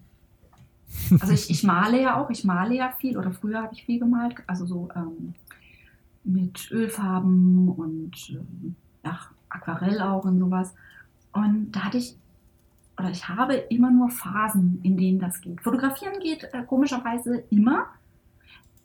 Also 1.20 1.34
ich, 1.34 1.50
ich 1.50 1.64
male 1.64 2.02
ja 2.02 2.20
auch, 2.20 2.30
ich 2.30 2.44
male 2.44 2.76
ja 2.76 2.92
viel 3.00 3.18
oder 3.18 3.32
früher 3.32 3.62
habe 3.62 3.74
ich 3.74 3.86
viel 3.86 4.00
gemalt, 4.00 4.36
also 4.48 4.66
so 4.66 4.90
ähm, 4.96 5.36
mit 6.24 6.72
Ölfarben 6.72 7.70
und 7.70 8.30
ähm, 8.32 8.76
ja, 9.06 9.20
Aquarell 9.50 10.02
auch 10.02 10.26
und 10.26 10.40
sowas. 10.40 10.74
Und 11.32 11.72
da 11.72 11.86
hatte 11.86 11.98
ich, 11.98 12.16
oder 12.98 13.10
ich 13.10 13.28
habe 13.28 13.56
immer 13.56 13.92
nur 13.92 14.10
Phasen, 14.10 14.80
in 14.84 14.98
denen 14.98 15.20
das 15.20 15.42
geht. 15.42 15.62
Fotografieren 15.62 16.20
geht 16.20 16.44
äh, 16.54 16.64
komischerweise 16.64 17.44
immer, 17.50 17.88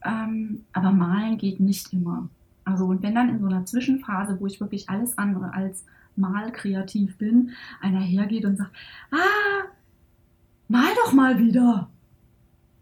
ähm, 0.04 0.64
aber 0.72 0.92
malen 0.92 1.38
geht 1.38 1.60
nicht 1.60 1.92
immer. 1.92 2.28
Also 2.64 2.86
und 2.86 3.02
wenn 3.02 3.14
dann 3.14 3.28
in 3.28 3.40
so 3.40 3.46
einer 3.46 3.64
Zwischenphase, 3.66 4.38
wo 4.40 4.46
ich 4.46 4.60
wirklich 4.60 4.88
alles 4.88 5.18
andere 5.18 5.52
als 5.52 5.84
malkreativ 6.16 7.18
bin, 7.18 7.50
einer 7.80 8.00
hergeht 8.00 8.44
und 8.44 8.56
sagt, 8.56 8.70
ah, 9.10 9.68
mal 10.68 10.92
doch 11.04 11.12
mal 11.12 11.38
wieder. 11.38 11.88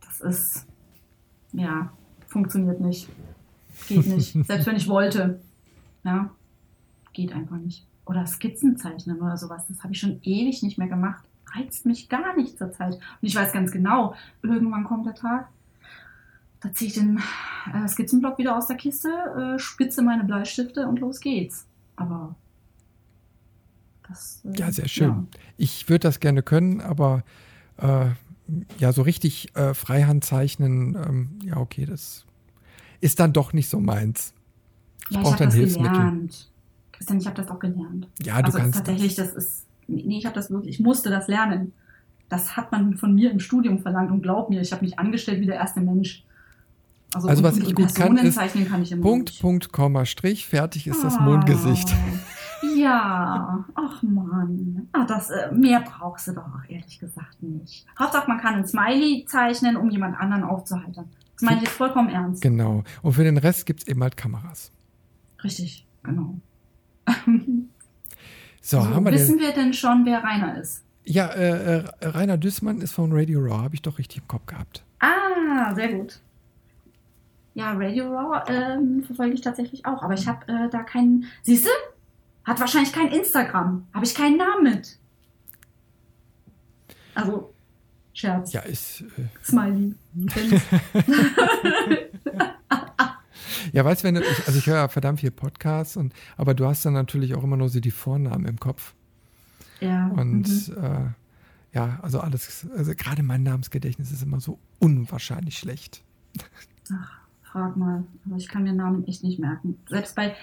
Das 0.00 0.20
ist, 0.20 0.66
ja, 1.52 1.90
funktioniert 2.26 2.80
nicht. 2.80 3.09
Geht 3.88 4.06
nicht. 4.06 4.32
Selbst 4.46 4.66
wenn 4.66 4.76
ich 4.76 4.88
wollte. 4.88 5.40
Ja, 6.04 6.30
geht 7.12 7.32
einfach 7.32 7.59
nicht. 7.59 7.86
Oder 8.05 8.26
Skizzen 8.26 8.76
zeichnen 8.76 9.20
oder 9.20 9.36
sowas. 9.36 9.66
Das 9.68 9.82
habe 9.82 9.93
ich 9.93 10.01
schon 10.01 10.20
ewig 10.22 10.62
nicht 10.62 10.78
mehr 10.78 10.89
gemacht. 10.89 11.24
Reizt 11.55 11.86
mich 11.86 12.09
gar 12.09 12.36
nicht 12.36 12.59
zur 12.59 12.72
Zeit. 12.72 12.94
Und 12.94 13.01
ich 13.20 13.34
weiß 13.34 13.52
ganz 13.52 13.70
genau, 13.70 14.14
irgendwann 14.43 14.84
kommt 14.84 15.06
der 15.06 15.14
Tag, 15.14 15.48
da 16.60 16.72
ziehe 16.72 16.89
ich 16.89 16.94
den 16.94 17.20
äh, 17.74 17.89
Skizzenblock 17.89 18.39
wieder 18.39 18.56
aus 18.56 18.68
der 18.68 18.76
Kiste, 18.76 19.09
äh, 19.09 19.59
spitze 19.59 20.02
meine 20.02 20.24
Bleistifte 20.24 20.86
und 20.86 21.01
los 21.01 21.20
geht's. 21.20 21.66
Aber 21.97 22.36
das. 24.09 24.43
Äh, 24.44 24.59
ja, 24.59 24.70
sehr 24.70 24.89
schön. 24.89 25.09
Ja. 25.09 25.26
Ich 25.56 25.89
würde 25.89 26.01
das 26.01 26.20
gerne 26.20 26.43
können, 26.43 26.80
aber 26.80 27.24
äh, 27.78 28.06
ja, 28.78 28.93
so 28.93 29.02
richtig 29.02 29.55
äh, 29.56 29.74
Freihand 29.74 30.24
zeichnen, 30.24 30.94
ähm, 30.94 31.39
ja, 31.43 31.56
okay, 31.56 31.84
das 31.84 32.26
ist 33.01 33.18
dann 33.18 33.32
doch 33.32 33.52
nicht 33.52 33.68
so 33.68 33.80
meins. 33.80 34.32
Ich 35.10 35.16
ja, 35.16 35.22
brauche 35.22 35.39
dann 35.39 35.51
Hilfsmittel. 35.51 35.90
Gelernt. 35.93 36.51
Christian, 37.02 37.18
ich 37.18 37.26
habe 37.26 37.36
das 37.36 37.50
auch 37.50 37.58
gelernt. 37.58 38.06
Ja, 38.22 38.38
du 38.38 38.46
also 38.46 38.58
kannst. 38.58 38.78
Tatsächlich, 38.78 39.16
das. 39.16 39.34
das 39.34 39.44
ist. 39.44 39.66
Nee, 39.88 40.18
ich 40.18 40.24
habe 40.24 40.34
das 40.34 40.50
wirklich, 40.50 40.78
ich 40.78 40.80
musste 40.80 41.10
das 41.10 41.26
lernen. 41.26 41.72
Das 42.28 42.56
hat 42.56 42.70
man 42.70 42.96
von 42.96 43.14
mir 43.14 43.30
im 43.30 43.40
Studium 43.40 43.80
verlangt 43.80 44.10
und 44.10 44.22
glaub 44.22 44.48
mir, 44.48 44.60
ich 44.60 44.72
habe 44.72 44.84
mich 44.84 44.98
angestellt 44.98 45.40
wie 45.40 45.46
der 45.46 45.56
erste 45.56 45.80
Mensch. 45.80 46.24
Also, 47.12 47.28
also 47.28 47.42
was 47.42 47.58
ich 47.58 47.74
gut 47.74 47.94
kann, 47.94 48.16
ist 48.16 48.38
kann 48.38 49.02
Punkt, 49.02 49.30
nicht. 49.30 49.42
Punkt, 49.42 49.72
Komma, 49.72 50.06
Strich, 50.06 50.46
fertig 50.46 50.86
ist 50.86 51.00
oh. 51.00 51.04
das 51.04 51.20
Mondgesicht. 51.20 51.92
Ja, 52.76 53.64
ach 53.74 54.04
Mann. 54.04 54.86
Ach, 54.92 55.04
das, 55.08 55.30
äh, 55.30 55.50
mehr 55.50 55.80
brauchst 55.80 56.28
du 56.28 56.32
doch 56.32 56.46
ehrlich 56.68 57.00
gesagt 57.00 57.42
nicht. 57.42 57.84
Hauptsache, 57.98 58.28
man 58.28 58.38
kann 58.38 58.54
ein 58.54 58.64
Smiley 58.64 59.24
zeichnen, 59.26 59.76
um 59.76 59.90
jemand 59.90 60.16
anderen 60.16 60.44
aufzuhalten. 60.44 61.10
Das 61.34 61.42
meine 61.42 61.56
ich 61.56 61.64
jetzt 61.64 61.76
vollkommen 61.76 62.08
ernst. 62.08 62.40
Genau. 62.40 62.84
Und 63.02 63.14
für 63.14 63.24
den 63.24 63.36
Rest 63.36 63.66
gibt 63.66 63.80
es 63.80 63.88
eben 63.88 64.00
halt 64.00 64.16
Kameras. 64.16 64.70
Richtig, 65.42 65.84
genau. 66.04 66.36
so, 68.60 68.78
also, 68.78 68.94
haben 68.94 69.04
wir 69.04 69.12
wissen 69.12 69.38
denn, 69.38 69.46
wir 69.46 69.54
denn 69.54 69.72
schon, 69.72 70.04
wer 70.04 70.22
Rainer 70.22 70.60
ist? 70.60 70.84
Ja, 71.04 71.26
äh, 71.28 71.78
äh, 71.78 71.84
Rainer 72.00 72.36
Düssmann 72.36 72.80
ist 72.80 72.92
von 72.92 73.12
Radio 73.12 73.40
Raw, 73.40 73.62
habe 73.64 73.74
ich 73.74 73.82
doch 73.82 73.98
richtig 73.98 74.18
im 74.18 74.28
Kopf 74.28 74.46
gehabt. 74.46 74.84
Ah, 75.00 75.74
sehr 75.74 75.92
gut. 75.92 76.20
Ja, 77.54 77.72
Radio 77.72 78.06
Raw 78.06 78.44
ähm, 78.46 79.02
verfolge 79.04 79.34
ich 79.34 79.40
tatsächlich 79.40 79.84
auch, 79.84 80.02
aber 80.02 80.14
ich 80.14 80.26
habe 80.26 80.46
äh, 80.50 80.70
da 80.70 80.82
keinen. 80.82 81.26
Siehst 81.42 81.66
du? 81.66 81.70
Hat 82.44 82.58
wahrscheinlich 82.60 82.92
kein 82.92 83.08
Instagram. 83.08 83.86
Habe 83.92 84.04
ich 84.04 84.14
keinen 84.14 84.36
Namen 84.36 84.62
mit. 84.62 84.98
Also, 87.14 87.52
Scherz. 88.14 88.52
Ja, 88.52 88.60
ist. 88.62 89.02
Äh 89.02 89.44
Smiley. 89.44 89.94
ja, 93.72 93.84
weißt 93.84 94.02
du, 94.02 94.09
wenn 94.09 94.14
du, 94.16 94.20
ich, 94.22 94.47
also 94.47 94.59
ich 94.59 94.66
höre 94.66 94.76
ja 94.76 94.89
verdammt 94.89 95.20
viel 95.20 95.30
Podcasts, 95.30 95.97
und, 95.97 96.12
aber 96.36 96.55
du 96.55 96.66
hast 96.66 96.84
dann 96.84 96.94
natürlich 96.94 97.34
auch 97.34 97.44
immer 97.44 97.56
nur 97.56 97.68
so 97.68 97.80
die 97.80 97.90
Vornamen 97.90 98.47
im 98.47 98.59
Kopf. 98.59 98.94
Ja. 99.80 100.09
Und 100.09 100.68
mhm. 100.68 100.84
äh, 100.84 101.76
ja, 101.76 101.98
also 102.02 102.20
alles, 102.20 102.66
also 102.76 102.93
gerade 102.94 103.22
mein 103.22 103.43
Namensgedächtnis 103.43 104.12
ist 104.12 104.22
immer 104.22 104.40
so 104.40 104.59
unwahrscheinlich 104.78 105.59
schlecht. 105.59 106.02
Ach 106.93 107.22
frag 107.52 107.76
mal. 107.76 108.05
Aber 108.26 108.36
ich 108.36 108.48
kann 108.48 108.64
mir 108.64 108.72
Namen 108.72 109.06
echt 109.06 109.22
nicht 109.22 109.39
merken. 109.39 109.78
Selbst 109.89 110.16
bei, 110.16 110.34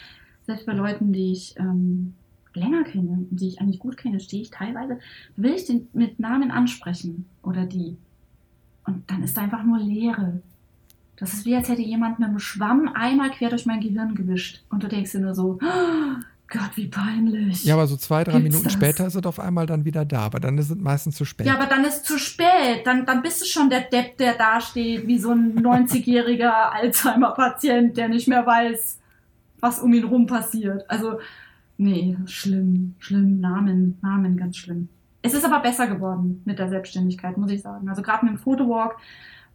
selbst 0.45 0.65
bei 0.65 0.73
Leuten, 0.73 1.11
die 1.11 1.31
ich 1.31 1.55
ähm, 1.57 2.13
länger 2.53 2.83
kenne, 2.83 3.25
die 3.31 3.47
ich 3.47 3.59
eigentlich 3.59 3.79
gut 3.79 3.97
kenne, 3.97 4.19
stehe 4.19 4.43
ich 4.43 4.51
teilweise, 4.51 4.99
will 5.35 5.53
ich 5.53 5.65
den 5.65 5.87
mit 5.93 6.19
Namen 6.19 6.51
ansprechen 6.51 7.25
oder 7.41 7.65
die. 7.65 7.97
Und 8.85 9.09
dann 9.09 9.23
ist 9.23 9.35
da 9.35 9.41
einfach 9.41 9.63
nur 9.63 9.79
Leere. 9.79 10.41
Das 11.19 11.33
ist 11.33 11.45
wie, 11.45 11.55
als 11.55 11.67
hätte 11.67 11.81
jemand 11.81 12.19
mit 12.19 12.29
einem 12.29 12.39
Schwamm 12.39 12.89
einmal 12.93 13.29
quer 13.31 13.49
durch 13.49 13.65
mein 13.65 13.81
Gehirn 13.81 14.15
gewischt. 14.15 14.63
Und 14.69 14.83
du 14.83 14.87
denkst 14.87 15.11
dir 15.11 15.19
nur 15.19 15.35
so, 15.35 15.59
oh 15.61 16.23
Gott, 16.47 16.71
wie 16.75 16.87
peinlich. 16.87 17.65
Ja, 17.65 17.75
aber 17.75 17.87
so 17.87 17.97
zwei, 17.97 18.23
drei 18.23 18.39
Gibt's 18.39 18.43
Minuten 18.45 18.63
das? 18.63 18.73
später 18.73 19.05
ist 19.05 19.15
es 19.15 19.25
auf 19.25 19.39
einmal 19.39 19.65
dann 19.65 19.83
wieder 19.83 20.05
da. 20.05 20.21
Aber 20.21 20.39
dann 20.39 20.57
ist 20.57 20.69
es 20.69 20.77
meistens 20.77 21.15
zu 21.15 21.25
spät. 21.25 21.45
Ja, 21.45 21.55
aber 21.55 21.65
dann 21.65 21.83
ist 21.83 21.97
es 21.97 22.03
zu 22.03 22.17
spät. 22.17 22.85
Dann, 22.85 23.05
dann 23.05 23.21
bist 23.21 23.41
du 23.41 23.45
schon 23.45 23.69
der 23.69 23.81
Depp, 23.81 24.17
der 24.17 24.35
da 24.35 24.61
steht, 24.61 25.07
wie 25.07 25.19
so 25.19 25.31
ein 25.31 25.59
90-jähriger 25.59 26.51
Alzheimer-Patient, 26.71 27.97
der 27.97 28.07
nicht 28.07 28.27
mehr 28.29 28.45
weiß, 28.45 28.99
was 29.59 29.79
um 29.79 29.93
ihn 29.93 30.05
rum 30.05 30.25
passiert. 30.25 30.89
Also, 30.89 31.19
nee, 31.77 32.17
schlimm, 32.25 32.95
schlimm. 32.99 33.41
Namen, 33.41 33.97
Namen, 34.01 34.37
ganz 34.37 34.55
schlimm. 34.55 34.87
Es 35.21 35.33
ist 35.33 35.43
aber 35.43 35.59
besser 35.59 35.87
geworden 35.87 36.41
mit 36.45 36.59
der 36.59 36.69
Selbstständigkeit, 36.69 37.37
muss 37.37 37.51
ich 37.51 37.61
sagen. 37.61 37.89
Also 37.89 38.01
gerade 38.01 38.25
mit 38.25 38.35
dem 38.35 38.39
Fotowalk 38.39 38.95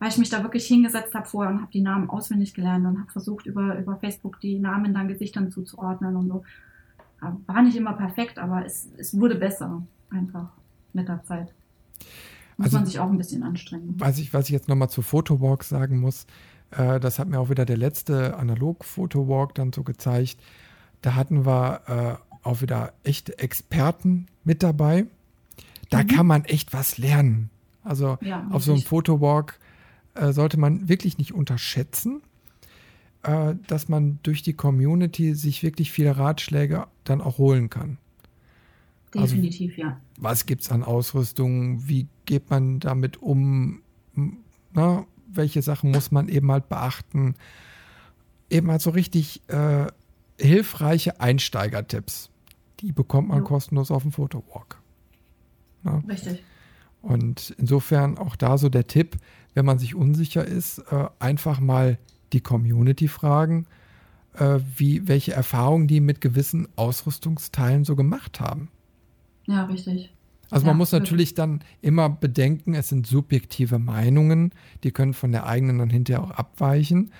weil 0.05 0.11
ich 0.11 0.19
mich 0.19 0.29
da 0.29 0.43
wirklich 0.43 0.67
hingesetzt 0.67 1.15
habe 1.15 1.25
vorher 1.25 1.51
und 1.51 1.63
habe 1.63 1.73
die 1.73 1.81
Namen 1.81 2.11
auswendig 2.11 2.53
gelernt 2.53 2.85
und 2.85 3.01
habe 3.01 3.11
versucht, 3.11 3.47
über, 3.47 3.79
über 3.79 3.97
Facebook 3.97 4.39
die 4.39 4.59
Namen 4.59 4.93
dann 4.93 5.09
Gesichtern 5.09 5.51
zuzuordnen 5.51 6.15
und 6.15 6.29
so. 6.29 6.45
War 7.47 7.63
nicht 7.63 7.75
immer 7.75 7.95
perfekt, 7.95 8.39
aber 8.39 8.67
es, 8.67 8.87
es 8.99 9.19
wurde 9.19 9.37
besser, 9.37 9.83
einfach 10.11 10.51
mit 10.93 11.09
der 11.09 11.25
Zeit. 11.25 11.55
Muss 12.59 12.67
also, 12.67 12.77
man 12.77 12.85
sich 12.85 12.99
auch 12.99 13.09
ein 13.09 13.17
bisschen 13.17 13.43
anstrengen. 13.43 13.95
Was 13.97 14.19
ich, 14.19 14.35
was 14.35 14.45
ich 14.45 14.51
jetzt 14.51 14.69
nochmal 14.69 14.91
zu 14.91 15.01
Photowalk 15.01 15.65
sagen 15.65 16.01
muss, 16.01 16.27
äh, 16.73 17.01
das 17.01 17.19
hat 17.19 17.29
mir 17.29 17.41
auch 17.41 17.49
wieder 17.49 17.65
der 17.65 17.79
letzte 17.79 18.37
Analog-Photowalk 18.37 19.55
dann 19.55 19.73
so 19.73 19.85
gezeigt. 19.85 20.37
Da 21.01 21.15
hatten 21.15 21.47
wir 21.47 22.21
äh, 22.43 22.47
auch 22.47 22.61
wieder 22.61 22.93
echte 23.05 23.39
Experten 23.39 24.27
mit 24.45 24.63
dabei. 24.63 25.07
Da 25.89 26.03
mhm. 26.03 26.09
kann 26.09 26.27
man 26.27 26.45
echt 26.45 26.75
was 26.75 26.99
lernen. 26.99 27.49
Also 27.83 28.19
ja, 28.21 28.47
auf 28.51 28.65
so 28.65 28.73
einem 28.73 28.83
Photowalk 28.83 29.59
äh, 30.15 30.33
sollte 30.33 30.59
man 30.59 30.89
wirklich 30.89 31.19
nicht 31.19 31.33
unterschätzen, 31.33 32.23
äh, 33.23 33.55
dass 33.67 33.89
man 33.89 34.19
durch 34.23 34.43
die 34.43 34.55
Community 34.55 35.35
sich 35.35 35.63
wirklich 35.63 35.91
viele 35.91 36.17
Ratschläge 36.17 36.87
dann 37.05 37.21
auch 37.21 37.39
holen 37.39 37.71
kann. 37.71 37.99
Also, 39.15 39.37
Definitiv, 39.37 39.73
also, 39.73 39.83
ja. 39.83 40.01
Was 40.19 40.47
gibt 40.47 40.63
es 40.63 40.71
an 40.71 40.83
Ausrüstung? 40.83 41.89
Wie 41.89 42.09
geht 42.27 42.51
man 42.51 42.81
damit 42.81 43.23
um? 43.23 43.83
Na, 44.73 45.07
welche 45.27 45.63
Sachen 45.63 45.91
muss 45.91 46.11
man 46.11 46.29
eben 46.29 46.51
halt 46.51 46.69
beachten? 46.69 47.35
Eben 48.51 48.71
halt 48.71 48.83
so 48.83 48.91
richtig 48.91 49.43
äh, 49.49 49.87
hilfreiche 50.39 51.21
Einsteigertipps. 51.21 52.31
Die 52.81 52.93
bekommt 52.93 53.29
man 53.29 53.39
ja. 53.39 53.45
kostenlos 53.45 53.91
auf 53.91 54.03
dem 54.03 54.13
Fotowalk. 54.13 54.81
Na? 55.83 56.03
Richtig. 56.09 56.43
Und 57.03 57.55
insofern 57.59 58.19
auch 58.19 58.35
da 58.35 58.59
so 58.59 58.69
der 58.69 58.87
Tipp, 58.87 59.17
wenn 59.55 59.65
man 59.65 59.79
sich 59.79 59.95
unsicher 59.95 60.45
ist, 60.45 60.79
äh, 60.91 61.07
einfach 61.19 61.61
mal 61.61 61.99
die 62.33 62.41
Community 62.41 63.09
fragen, 63.09 63.67
äh, 64.35 64.59
wie, 64.77 65.07
welche 65.09 65.33
Erfahrungen 65.33 65.87
die 65.87 66.01
mit 66.01 66.21
gewissen 66.21 66.69
Ausrüstungsteilen 66.77 67.85
so 67.85 67.97
gemacht 67.97 68.41
haben. 68.41 68.69
Ja, 69.47 69.65
richtig. 69.65 70.13
Also 70.51 70.67
man 70.67 70.77
muss 70.77 70.93
natürlich 70.93 71.35
dann 71.35 71.61
immer 71.81 72.09
bedenken, 72.09 72.75
es 72.75 72.89
sind 72.89 73.07
subjektive 73.07 73.79
Meinungen, 73.79 74.53
die 74.85 74.93
können 74.93 75.15
von 75.15 75.33
der 75.33 75.47
eigenen 75.47 75.79
dann 75.79 75.91
hinterher 75.91 76.23
auch 76.23 76.31
abweichen. 76.31 77.11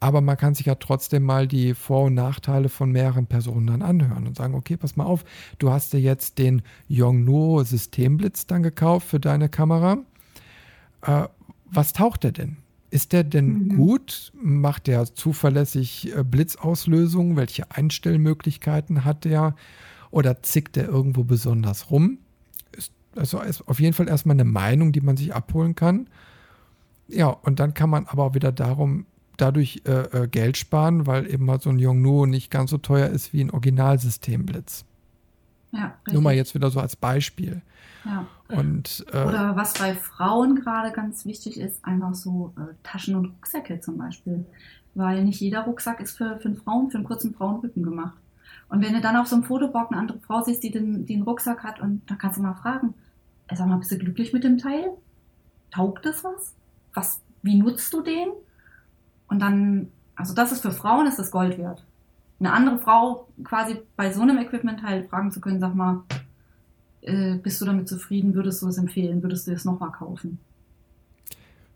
Aber 0.00 0.20
man 0.20 0.36
kann 0.36 0.54
sich 0.54 0.66
ja 0.66 0.74
trotzdem 0.74 1.22
mal 1.22 1.46
die 1.46 1.72
Vor- 1.74 2.06
und 2.06 2.14
Nachteile 2.14 2.68
von 2.68 2.90
mehreren 2.90 3.26
Personen 3.26 3.66
dann 3.68 3.82
anhören 3.82 4.26
und 4.26 4.36
sagen, 4.36 4.54
okay, 4.54 4.76
pass 4.76 4.96
mal 4.96 5.04
auf, 5.04 5.24
du 5.58 5.70
hast 5.70 5.92
dir 5.92 6.00
jetzt 6.00 6.38
den 6.38 6.62
Yongnuo 6.88 7.62
Systemblitz 7.62 8.46
dann 8.46 8.62
gekauft 8.62 9.08
für 9.08 9.20
deine 9.20 9.48
Kamera. 9.48 9.98
Äh, 11.02 11.28
was 11.74 11.92
taucht 11.92 12.24
der 12.24 12.32
denn? 12.32 12.56
Ist 12.90 13.12
der 13.12 13.24
denn 13.24 13.46
mhm. 13.46 13.76
gut? 13.76 14.32
Macht 14.40 14.86
der 14.86 15.04
zuverlässig 15.04 16.16
äh, 16.16 16.22
Blitzauslösung? 16.22 17.36
Welche 17.36 17.70
Einstellmöglichkeiten 17.70 19.04
hat 19.04 19.24
der? 19.24 19.56
Oder 20.10 20.42
zickt 20.42 20.76
der 20.76 20.86
irgendwo 20.86 21.24
besonders 21.24 21.90
rum? 21.90 22.18
Ist, 22.76 22.92
also 23.16 23.40
ist 23.40 23.66
auf 23.66 23.80
jeden 23.80 23.94
Fall 23.94 24.08
erstmal 24.08 24.36
eine 24.36 24.44
Meinung, 24.44 24.92
die 24.92 25.00
man 25.00 25.16
sich 25.16 25.34
abholen 25.34 25.74
kann. 25.74 26.08
Ja, 27.08 27.26
und 27.26 27.58
dann 27.58 27.74
kann 27.74 27.90
man 27.90 28.06
aber 28.06 28.24
auch 28.24 28.34
wieder 28.34 28.52
darum, 28.52 29.06
dadurch 29.36 29.82
äh, 29.86 30.22
äh, 30.22 30.28
Geld 30.28 30.56
sparen, 30.56 31.06
weil 31.06 31.28
eben 31.28 31.44
mal 31.44 31.60
so 31.60 31.70
ein 31.70 31.78
Yongnuo 31.78 32.26
nicht 32.26 32.50
ganz 32.50 32.70
so 32.70 32.78
teuer 32.78 33.08
ist 33.08 33.32
wie 33.32 33.40
ein 33.40 33.50
Originalsystemblitz. 33.50 34.84
Ja, 35.74 35.94
Nur 36.12 36.22
mal 36.22 36.34
jetzt 36.34 36.54
wieder 36.54 36.70
so 36.70 36.80
als 36.80 36.94
Beispiel. 36.94 37.60
Ja. 38.04 38.26
Und, 38.48 39.04
äh, 39.12 39.24
Oder 39.24 39.56
was 39.56 39.74
bei 39.74 39.94
Frauen 39.94 40.56
gerade 40.56 40.92
ganz 40.92 41.24
wichtig 41.24 41.58
ist, 41.58 41.84
einfach 41.84 42.14
so 42.14 42.52
äh, 42.56 42.74
Taschen 42.82 43.16
und 43.16 43.26
Rucksäcke 43.26 43.80
zum 43.80 43.98
Beispiel. 43.98 44.44
Weil 44.94 45.24
nicht 45.24 45.40
jeder 45.40 45.62
Rucksack 45.62 46.00
ist 46.00 46.16
für, 46.16 46.38
für 46.38 46.48
einen 46.48 46.56
Frauen, 46.56 46.90
für 46.90 46.98
einen 46.98 47.06
kurzen 47.06 47.34
Frauenrücken 47.34 47.82
gemacht. 47.82 48.16
Und 48.68 48.84
wenn 48.84 48.92
du 48.92 49.00
dann 49.00 49.16
auf 49.16 49.26
so 49.26 49.34
einem 49.34 49.44
Fotobock 49.44 49.90
eine 49.90 50.00
andere 50.00 50.20
Frau 50.20 50.42
siehst, 50.42 50.62
die 50.62 50.70
den, 50.70 51.06
die 51.06 51.14
einen 51.14 51.24
Rucksack 51.24 51.64
hat, 51.64 51.80
und 51.80 52.02
da 52.08 52.14
kannst 52.14 52.38
du 52.38 52.42
mal 52.42 52.54
fragen, 52.54 52.94
sag 53.52 53.66
mal, 53.66 53.78
bist 53.78 53.90
du 53.90 53.98
glücklich 53.98 54.32
mit 54.32 54.44
dem 54.44 54.58
Teil? 54.58 54.90
Taugt 55.70 56.06
das 56.06 56.22
was? 56.22 56.54
was? 56.94 57.20
Wie 57.42 57.56
nutzt 57.56 57.92
du 57.92 58.00
den? 58.00 58.28
Und 59.28 59.40
dann, 59.40 59.88
also 60.14 60.34
das 60.34 60.52
ist 60.52 60.62
für 60.62 60.70
Frauen 60.70 61.06
ist 61.06 61.18
das 61.18 61.30
Gold 61.30 61.58
wert. 61.58 61.84
Eine 62.40 62.52
andere 62.52 62.78
Frau 62.78 63.28
quasi 63.42 63.76
bei 63.96 64.12
so 64.12 64.22
einem 64.22 64.38
Equipment 64.38 64.82
halt 64.82 65.08
fragen 65.08 65.30
zu 65.30 65.40
können, 65.40 65.60
sag 65.60 65.74
mal, 65.74 66.02
äh, 67.02 67.36
bist 67.36 67.60
du 67.60 67.64
damit 67.64 67.88
zufrieden? 67.88 68.34
Würdest 68.34 68.62
du 68.62 68.68
es 68.68 68.78
empfehlen? 68.78 69.22
Würdest 69.22 69.46
du 69.46 69.52
es 69.52 69.64
nochmal 69.64 69.92
kaufen? 69.92 70.38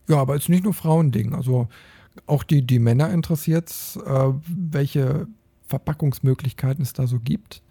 Ja, 0.09 0.17
aber 0.17 0.35
es 0.35 0.45
ist 0.45 0.49
nicht 0.49 0.65
nur 0.65 0.75
Frauending. 0.75 1.35
Also 1.35 1.69
auch 2.27 2.43
die, 2.43 2.63
die 2.63 2.79
Männer 2.79 3.11
interessiert 3.11 3.71
es, 3.71 3.97
äh, 3.97 4.33
welche 4.47 5.29
Verpackungsmöglichkeiten 5.69 6.83
es 6.83 6.93
da 6.93 7.07
so 7.07 7.21
gibt. 7.21 7.63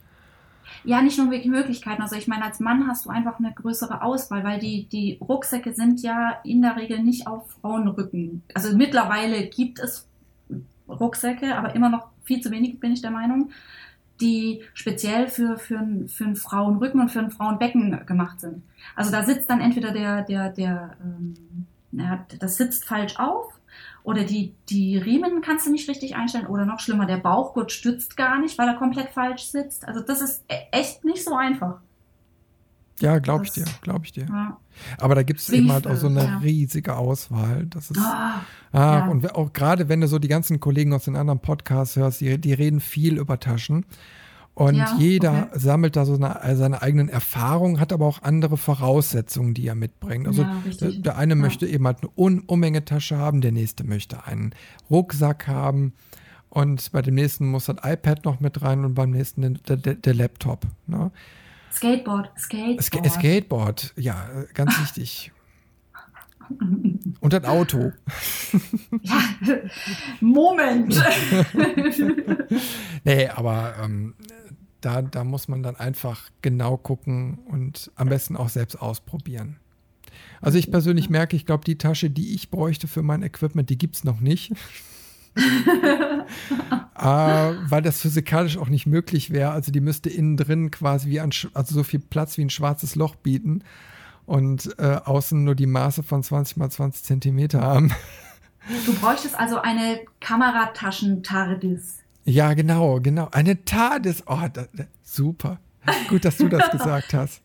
Ja, 0.83 1.01
nicht 1.01 1.17
nur 1.17 1.31
wirklich 1.31 1.51
Möglichkeiten. 1.51 2.01
Also 2.01 2.15
ich 2.15 2.27
meine, 2.27 2.45
als 2.45 2.59
Mann 2.59 2.87
hast 2.87 3.05
du 3.05 3.09
einfach 3.09 3.39
eine 3.39 3.53
größere 3.53 4.01
Auswahl, 4.01 4.43
weil 4.43 4.59
die, 4.59 4.87
die 4.87 5.17
Rucksäcke 5.19 5.73
sind 5.73 6.01
ja 6.01 6.39
in 6.43 6.61
der 6.61 6.75
Regel 6.75 7.03
nicht 7.03 7.27
auf 7.27 7.49
Frauenrücken. 7.61 8.43
Also 8.53 8.75
mittlerweile 8.75 9.47
gibt 9.47 9.79
es 9.79 10.07
Rucksäcke, 10.87 11.55
aber 11.55 11.75
immer 11.75 11.89
noch 11.89 12.07
viel 12.27 12.41
zu 12.41 12.51
wenig, 12.51 12.79
bin 12.79 12.91
ich 12.91 13.01
der 13.01 13.11
Meinung 13.11 13.49
die 14.21 14.63
speziell 14.73 15.27
für, 15.27 15.57
für, 15.57 15.85
für 16.07 16.23
einen 16.23 16.35
Frauenrücken 16.35 16.99
und 17.01 17.09
für 17.09 17.19
ein 17.19 17.31
Frauenbecken 17.31 18.05
gemacht 18.05 18.39
sind. 18.39 18.63
Also 18.95 19.11
da 19.11 19.23
sitzt 19.23 19.49
dann 19.49 19.61
entweder 19.61 19.91
der, 19.91 20.23
der, 20.23 20.49
der, 20.49 20.97
ähm, 21.03 21.67
das 22.39 22.57
sitzt 22.57 22.85
falsch 22.85 23.17
auf 23.17 23.53
oder 24.03 24.23
die, 24.23 24.53
die 24.69 24.97
Riemen 24.97 25.41
kannst 25.41 25.67
du 25.67 25.71
nicht 25.71 25.89
richtig 25.89 26.15
einstellen 26.15 26.47
oder 26.47 26.65
noch 26.65 26.79
schlimmer, 26.79 27.05
der 27.05 27.17
Bauchgurt 27.17 27.71
stützt 27.71 28.17
gar 28.17 28.39
nicht, 28.39 28.57
weil 28.57 28.67
er 28.67 28.75
komplett 28.75 29.09
falsch 29.09 29.43
sitzt. 29.43 29.87
Also 29.87 30.01
das 30.01 30.21
ist 30.21 30.45
e-, 30.49 30.55
echt 30.71 31.05
nicht 31.05 31.23
so 31.23 31.35
einfach. 31.35 31.81
Ja, 32.99 33.19
glaube 33.19 33.45
ich 33.45 33.51
dir, 33.51 33.65
glaube 33.81 34.05
ich 34.05 34.11
dir. 34.11 34.25
Ja. 34.27 34.57
Aber 34.97 35.15
da 35.15 35.23
gibt 35.23 35.39
es 35.39 35.49
eben 35.49 35.71
halt 35.71 35.87
auch 35.87 35.95
so 35.95 36.07
eine 36.07 36.23
ja. 36.23 36.37
riesige 36.37 36.95
Auswahl. 36.95 37.67
Das 37.67 37.91
ist, 37.91 37.99
ah, 37.99 38.41
ah 38.71 38.97
ja. 38.97 39.07
Und 39.07 39.35
auch 39.35 39.53
gerade 39.53 39.89
wenn 39.89 40.01
du 40.01 40.07
so 40.07 40.19
die 40.19 40.27
ganzen 40.27 40.59
Kollegen 40.59 40.93
aus 40.93 41.05
den 41.05 41.15
anderen 41.15 41.39
Podcasts 41.39 41.95
hörst, 41.95 42.21
die, 42.21 42.39
die 42.39 42.53
reden 42.53 42.79
viel 42.79 43.17
über 43.17 43.39
Taschen. 43.39 43.85
Und 44.57 44.83
jeder 44.97 45.49
okay. 45.51 45.59
sammelt 45.59 45.95
da 45.95 46.03
so 46.03 46.15
eine, 46.15 46.39
seine 46.55 46.81
eigenen 46.81 47.09
Erfahrungen, 47.09 47.79
hat 47.79 47.93
aber 47.93 48.07
auch 48.07 48.23
andere 48.23 48.57
Voraussetzungen, 48.57 49.53
die 49.53 49.67
er 49.67 49.75
mitbringt. 49.75 50.25
Also 50.27 50.47
der, 50.81 50.93
der, 50.93 51.17
eine 51.19 51.35
möchte 51.35 51.67
eben 51.67 51.85
halt 51.85 51.99
eine 52.01 52.09
Un 52.17 52.39
Unmenge-Tasche 52.39 53.17
haben, 53.17 53.41
der 53.41 53.51
nächste 53.51 53.83
möchte 53.83 54.25
einen 54.25 54.55
Rucksack 54.89 55.47
haben. 55.47 55.93
Und 56.49 56.91
bei 56.91 57.03
dem 57.03 57.13
nächsten 57.13 57.45
muss 57.51 57.65
das 57.65 57.75
iPad 57.83 58.25
noch 58.25 58.39
mit 58.39 58.63
rein 58.63 58.83
und 58.83 58.95
beim 58.95 59.11
nächsten 59.11 59.59
der, 59.67 59.77
der, 59.77 59.93
der 59.93 60.13
Laptop. 60.15 60.65
Ne? 60.87 61.11
Skateboard, 61.77 62.31
Skateboard. 62.39 62.83
Sk 62.83 63.05
Skateboard, 63.07 63.93
ja, 63.97 64.27
ganz 64.53 64.79
wichtig. 64.81 65.31
Und 67.19 67.33
ein 67.33 67.45
Auto. 67.45 67.91
Ja, 69.01 69.19
Moment. 70.21 70.95
nee, 73.03 73.27
aber 73.27 73.75
ähm, 73.83 74.15
da, 74.79 75.01
da 75.01 75.25
muss 75.25 75.49
man 75.49 75.61
dann 75.61 75.75
einfach 75.75 76.29
genau 76.41 76.77
gucken 76.77 77.39
und 77.49 77.91
am 77.95 78.07
besten 78.07 78.37
auch 78.37 78.47
selbst 78.47 78.81
ausprobieren. 78.81 79.57
Also 80.41 80.57
ich 80.57 80.71
persönlich 80.71 81.09
merke, 81.09 81.35
ich 81.35 81.45
glaube, 81.45 81.65
die 81.65 81.77
Tasche, 81.77 82.09
die 82.09 82.33
ich 82.33 82.49
bräuchte 82.49 82.87
für 82.87 83.03
mein 83.03 83.23
Equipment, 83.23 83.69
die 83.69 83.77
gibt 83.77 83.97
es 83.97 84.03
noch 84.05 84.21
nicht 84.21 84.53
äh, 85.37 87.01
weil 87.01 87.81
das 87.81 88.01
physikalisch 88.01 88.57
auch 88.57 88.69
nicht 88.69 88.85
möglich 88.85 89.31
wäre. 89.31 89.51
Also 89.51 89.71
die 89.71 89.81
müsste 89.81 90.09
innen 90.09 90.37
drin 90.37 90.71
quasi 90.71 91.09
wie 91.09 91.19
ein, 91.19 91.31
also 91.53 91.75
so 91.75 91.83
viel 91.83 91.99
Platz 91.99 92.37
wie 92.37 92.43
ein 92.43 92.49
schwarzes 92.49 92.95
Loch 92.95 93.15
bieten 93.15 93.63
und 94.25 94.77
äh, 94.79 94.99
außen 95.03 95.43
nur 95.43 95.55
die 95.55 95.67
Maße 95.67 96.03
von 96.03 96.23
20 96.23 96.57
mal 96.57 96.69
20 96.69 97.03
Zentimeter 97.03 97.61
haben. 97.61 97.93
Du 98.85 98.93
bräuchtest 98.93 99.39
also 99.39 99.59
eine 99.61 100.01
Kamerataschen-TARDIS. 100.19 101.99
Ja, 102.25 102.53
genau, 102.53 102.99
genau. 102.99 103.29
Eine 103.31 103.63
TARDIS. 103.63 104.23
Oh, 104.27 104.41
da, 104.51 104.65
super. 105.03 105.59
Gut, 106.09 106.25
dass 106.25 106.37
du 106.37 106.49
das 106.49 106.69
gesagt 106.71 107.13
hast. 107.13 107.41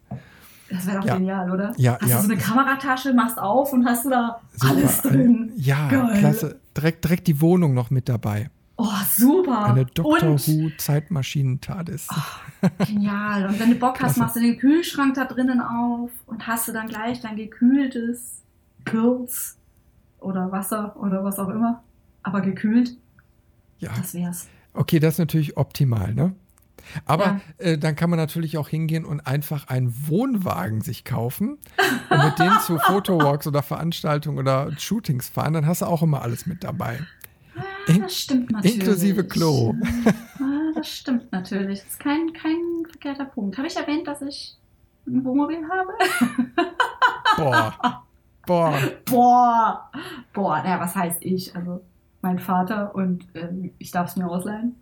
Das 0.73 0.87
wäre 0.87 0.99
doch 1.01 1.05
Ja. 1.07 1.17
genial, 1.17 1.51
oder? 1.51 1.73
Ja, 1.77 1.99
hast 2.01 2.09
ja. 2.11 2.17
du 2.17 2.23
so 2.27 2.33
eine 2.33 2.41
Kameratasche, 2.41 3.13
machst 3.13 3.39
auf 3.39 3.73
und 3.73 3.85
hast 3.87 4.05
du 4.07 4.11
da 4.11 4.41
Super. 4.55 4.73
alles 4.75 5.03
drin. 5.03 5.53
Ja, 5.57 5.89
Geil. 5.89 6.19
klasse. 6.19 6.61
Direkt, 6.77 7.05
direkt 7.05 7.27
die 7.27 7.41
Wohnung 7.41 7.75
noch 7.75 7.91
mit 7.91 8.09
dabei. 8.09 8.49
Oh, 8.79 8.87
super. 9.17 9.67
Eine 9.67 9.83
und 9.83 10.49
Who 10.49 10.71
Zeitmaschinen-TARDIS. 10.79 12.09
genial. 12.87 13.47
Und 13.47 13.61
wenn 13.61 13.71
du 13.71 13.77
Bock 13.77 13.93
hast, 13.95 13.99
Klasse. 14.15 14.21
machst 14.21 14.37
du 14.37 14.41
den 14.41 14.59
Kühlschrank 14.59 15.15
da 15.15 15.25
drinnen 15.27 15.61
auf 15.61 16.11
und 16.27 16.47
hast 16.47 16.69
du 16.69 16.73
dann 16.73 16.89
gleich 16.89 17.21
dein 17.21 17.37
gekühltes 17.37 18.43
Pilz 18.85 19.59
oder 20.21 20.51
Wasser 20.51 20.97
oder 20.97 21.23
was 21.23 21.39
auch 21.39 21.49
immer. 21.51 21.83
Aber 22.23 22.41
gekühlt, 22.41 22.97
Ja, 23.79 23.91
das 23.97 24.15
wär's. 24.15 24.49
okay, 24.75 24.99
das 25.01 25.15
ist 25.15 25.19
natürlich 25.19 25.57
optimal, 25.57 26.15
ne? 26.15 26.35
Aber 27.07 27.25
Ja. 27.25 27.41
äh, 27.59 27.79
dann 27.79 27.97
kann 27.97 28.11
man 28.11 28.19
natürlich 28.19 28.59
auch 28.59 28.69
hingehen 28.69 29.05
und 29.05 29.21
einfach 29.21 29.69
einen 29.69 29.93
Wohnwagen 30.09 30.81
sich 30.81 31.05
kaufen 31.05 31.59
und 32.11 32.25
mit 32.25 32.39
denen 32.39 32.59
zu 32.61 32.79
Fotowalks 32.87 33.47
oder 33.47 33.63
Veranstaltungen 33.63 34.39
oder 34.39 34.71
Shootings 34.79 35.29
fahren. 35.29 35.53
Dann 35.55 35.67
hast 35.67 35.83
du 35.83 35.87
auch 35.87 36.03
immer 36.03 36.23
alles 36.23 36.47
mit 36.47 36.65
dabei. 36.65 36.99
In- 37.87 38.03
Das 38.03 38.17
stimmt 38.17 38.51
natürlich. 38.51 38.77
inklusive 38.77 39.25
Klo. 39.25 39.75
Ah, 40.41 40.73
das 40.75 40.89
stimmt 40.89 41.31
natürlich. 41.33 41.81
Das 41.81 41.89
ist 41.89 42.01
kein, 42.01 42.33
kein 42.33 42.57
verkehrter 42.91 43.25
Punkt. 43.27 43.59
Habe 43.59 43.67
ich 43.69 43.77
erwähnt, 43.77 44.07
dass 44.07 44.23
ich 44.23 44.57
ein 45.07 45.25
Wohnmobil 45.25 45.59
habe? 45.69 45.93
Boah. 47.37 48.05
Boah. 48.47 48.79
Boah! 49.05 49.91
Boah, 50.33 50.59
naja, 50.63 50.81
was 50.81 50.95
heißt 50.97 51.19
ich? 51.21 51.55
Also 51.55 51.81
mein 52.23 52.39
Vater 52.39 52.95
und 52.95 53.27
ähm, 53.35 53.73
ich 53.79 53.91
darf 53.91 54.09
es 54.09 54.17
mir 54.17 54.29
ausleihen. 54.29 54.75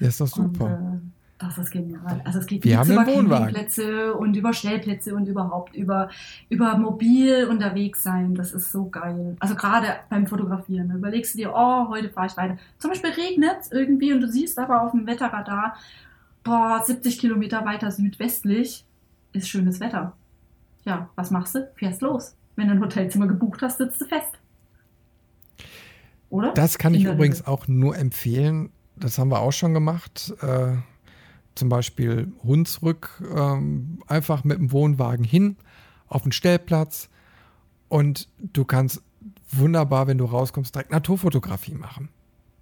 Das 0.00 0.08
ist 0.10 0.20
doch 0.20 0.26
super. 0.28 0.64
Und, 0.66 0.72
äh, 0.72 1.00
das 1.44 1.58
ist 1.58 1.70
genial. 1.70 2.20
Also 2.24 2.38
es 2.38 2.46
geht 2.46 2.64
Wir 2.64 2.78
haben 2.78 2.90
über. 2.90 3.04
Campingplätze 3.04 4.14
und 4.14 4.36
über 4.36 4.52
Stellplätze 4.52 5.14
und 5.14 5.26
überhaupt 5.26 5.74
über, 5.74 6.08
über 6.48 6.76
mobil 6.76 7.46
unterwegs 7.46 8.02
sein. 8.02 8.34
Das 8.34 8.52
ist 8.52 8.72
so 8.72 8.88
geil. 8.88 9.36
Also 9.40 9.54
gerade 9.54 9.88
beim 10.10 10.26
Fotografieren. 10.26 10.88
Da 10.88 10.94
überlegst 10.96 11.34
du 11.34 11.38
dir, 11.38 11.52
oh, 11.54 11.88
heute 11.88 12.10
fahre 12.10 12.26
ich 12.28 12.36
weiter. 12.36 12.56
Zum 12.78 12.90
Beispiel 12.90 13.10
regnet 13.10 13.56
es 13.60 13.72
irgendwie 13.72 14.12
und 14.12 14.20
du 14.20 14.28
siehst 14.28 14.58
aber 14.58 14.82
auf 14.82 14.92
dem 14.92 15.06
Wetterradar, 15.06 15.76
boah, 16.42 16.82
70 16.84 17.18
Kilometer 17.18 17.64
weiter 17.64 17.90
südwestlich 17.90 18.84
ist 19.32 19.48
schönes 19.48 19.80
Wetter. 19.80 20.12
Ja, 20.84 21.08
was 21.16 21.30
machst 21.30 21.54
du? 21.54 21.68
Fährst 21.76 22.02
los. 22.02 22.36
Wenn 22.56 22.68
du 22.68 22.74
ein 22.74 22.80
Hotelzimmer 22.80 23.26
gebucht 23.26 23.62
hast, 23.62 23.78
sitzt 23.78 24.00
du 24.00 24.04
fest. 24.04 24.38
Oder? 26.30 26.52
Das 26.52 26.78
kann 26.78 26.94
ich 26.94 27.04
übrigens 27.04 27.46
auch 27.46 27.68
nur 27.68 27.96
empfehlen. 27.96 28.70
Das 28.96 29.18
haben 29.18 29.30
wir 29.30 29.40
auch 29.40 29.52
schon 29.52 29.74
gemacht. 29.74 30.34
Äh, 30.40 30.76
zum 31.54 31.68
Beispiel 31.68 32.32
Hunsrück, 32.42 33.22
ähm, 33.34 34.00
einfach 34.06 34.44
mit 34.44 34.58
dem 34.58 34.72
Wohnwagen 34.72 35.24
hin 35.24 35.56
auf 36.08 36.22
den 36.22 36.32
Stellplatz 36.32 37.08
und 37.88 38.28
du 38.38 38.64
kannst 38.64 39.02
wunderbar, 39.50 40.06
wenn 40.06 40.18
du 40.18 40.24
rauskommst, 40.24 40.74
direkt 40.74 40.90
Naturfotografie 40.90 41.74
machen. 41.74 42.08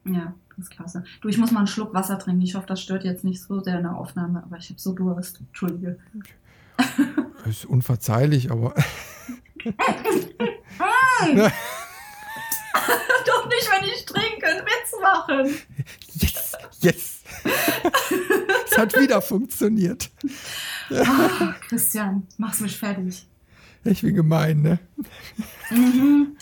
Ja, 0.04 0.34
das 0.50 0.66
ist 0.66 0.70
klasse. 0.70 1.04
Du, 1.20 1.28
ich 1.28 1.38
muss 1.38 1.52
mal 1.52 1.60
einen 1.60 1.66
Schluck 1.68 1.94
Wasser 1.94 2.18
trinken. 2.18 2.42
Ich 2.42 2.54
hoffe, 2.54 2.66
das 2.66 2.82
stört 2.82 3.04
jetzt 3.04 3.24
nicht 3.24 3.40
so 3.42 3.60
sehr 3.60 3.76
in 3.76 3.84
der 3.84 3.96
Aufnahme, 3.96 4.42
aber 4.42 4.58
ich 4.58 4.68
habe 4.68 4.80
so 4.80 4.92
Durst. 4.92 5.40
Entschuldige. 5.40 5.98
Das 6.76 7.46
ist 7.46 7.64
unverzeihlich, 7.64 8.50
aber 8.50 8.74
Doch 13.26 13.48
nicht, 13.48 13.70
wenn 13.70 13.84
ich 13.88 14.04
trinke, 14.04 14.46
einen 14.46 14.66
Witz 14.66 14.92
machen. 15.00 15.54
yes, 16.14 16.52
yes. 16.80 17.21
es 18.70 18.78
hat 18.78 18.98
wieder 18.98 19.20
funktioniert. 19.22 20.10
Ah, 20.90 21.54
Christian, 21.68 22.26
mach's 22.38 22.60
mich 22.60 22.76
fertig. 22.76 23.26
Ich 23.84 24.02
bin 24.02 24.14
gemein, 24.14 24.62
ne? 24.62 24.78
Mhm. 25.70 26.36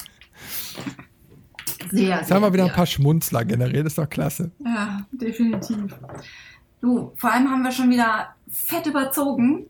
Sehr, 1.90 2.18
Jetzt 2.18 2.28
sehr, 2.28 2.36
haben 2.36 2.42
wir 2.42 2.52
wieder 2.52 2.64
ein 2.64 2.68
sehr. 2.68 2.76
paar 2.76 2.86
Schmunzler 2.86 3.44
generiert, 3.44 3.86
ist 3.86 3.98
doch 3.98 4.08
klasse. 4.08 4.50
Ja, 4.64 5.06
definitiv. 5.12 5.96
Du, 6.80 7.12
vor 7.16 7.32
allem 7.32 7.50
haben 7.50 7.62
wir 7.62 7.72
schon 7.72 7.90
wieder 7.90 8.34
fett 8.48 8.86
überzogen. 8.86 9.66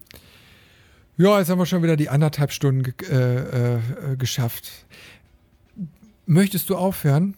Ja, 1.16 1.38
jetzt 1.38 1.50
haben 1.50 1.58
wir 1.58 1.66
schon 1.66 1.82
wieder 1.82 1.96
die 1.96 2.08
anderthalb 2.08 2.52
Stunden 2.52 2.82
ge 2.82 2.94
äh, 3.10 3.74
äh, 3.76 4.16
geschafft. 4.16 4.86
Möchtest 6.26 6.70
du 6.70 6.76
aufhören? 6.76 7.34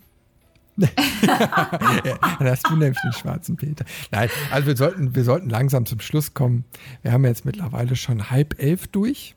Ja, 0.77 0.89
da 2.39 2.44
hast 2.44 2.69
du 2.69 2.77
nämlich 2.77 2.99
den 3.03 3.12
schwarzen 3.12 3.57
Peter. 3.57 3.85
Nein, 4.11 4.28
also 4.51 4.66
wir 4.66 4.77
sollten, 4.77 5.15
wir 5.15 5.24
sollten 5.24 5.51
langsam 5.51 5.86
zum 5.86 6.01
Schluss 6.01 6.35
kommen. 6.35 6.65
Wir 7.03 7.12
haben 7.12 7.24
jetzt 7.24 7.44
mittlerweile 7.44 7.97
schon 7.97 8.31
halb 8.31 8.61
elf 8.61 8.86
durch, 8.89 9.35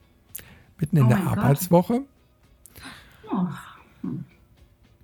mitten 0.79 0.97
in 0.97 1.05
Oh 1.05 1.09
der. 1.09 1.27
Arbeitswoche. 1.27 2.01
Oh, 3.31 3.47
hm. 4.01 4.23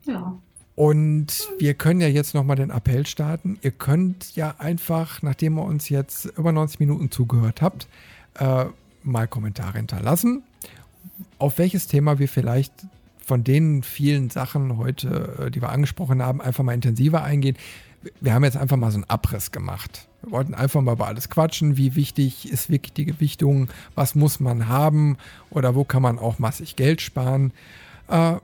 Ja. 0.05 0.37
Und 0.75 1.49
wir 1.59 1.73
können 1.73 2.01
ja 2.01 2.07
jetzt 2.07 2.33
nochmal 2.33 2.55
den 2.55 2.69
Appell 2.69 3.05
starten. 3.05 3.59
Ihr 3.61 3.71
könnt 3.71 4.35
ja 4.35 4.55
einfach, 4.57 5.21
nachdem 5.21 5.57
ihr 5.57 5.63
uns 5.63 5.89
jetzt 5.89 6.25
über 6.37 6.51
90 6.51 6.79
Minuten 6.79 7.11
zugehört 7.11 7.61
habt, 7.61 7.87
äh, 8.35 8.65
mal 9.03 9.27
Kommentare 9.27 9.77
hinterlassen, 9.77 10.43
auf 11.37 11.57
welches 11.57 11.87
Thema 11.87 12.19
wir 12.19 12.27
vielleicht 12.27 12.73
von 13.25 13.43
den 13.43 13.83
vielen 13.83 14.29
Sachen 14.29 14.77
heute, 14.77 15.37
äh, 15.47 15.51
die 15.51 15.61
wir 15.61 15.69
angesprochen 15.69 16.21
haben, 16.21 16.41
einfach 16.41 16.63
mal 16.63 16.73
intensiver 16.73 17.23
eingehen. 17.23 17.57
Wir 18.19 18.33
haben 18.33 18.43
jetzt 18.43 18.57
einfach 18.57 18.77
mal 18.77 18.91
so 18.91 18.97
einen 18.97 19.09
Abriss 19.09 19.51
gemacht. 19.51 20.07
Wir 20.23 20.31
wollten 20.31 20.53
einfach 20.55 20.81
mal 20.81 20.93
über 20.93 21.07
alles 21.07 21.29
quatschen. 21.29 21.77
Wie 21.77 21.95
wichtig 21.95 22.51
ist 22.51 22.69
wirklich 22.69 22.93
die 22.93 23.05
Gewichtung? 23.05 23.69
Was 23.95 24.15
muss 24.15 24.39
man 24.39 24.67
haben? 24.67 25.17
Oder 25.49 25.75
wo 25.75 25.83
kann 25.83 26.01
man 26.01 26.17
auch 26.19 26.39
massig 26.39 26.75
Geld 26.75 27.01
sparen? 27.01 27.53
Äh, 28.07 28.35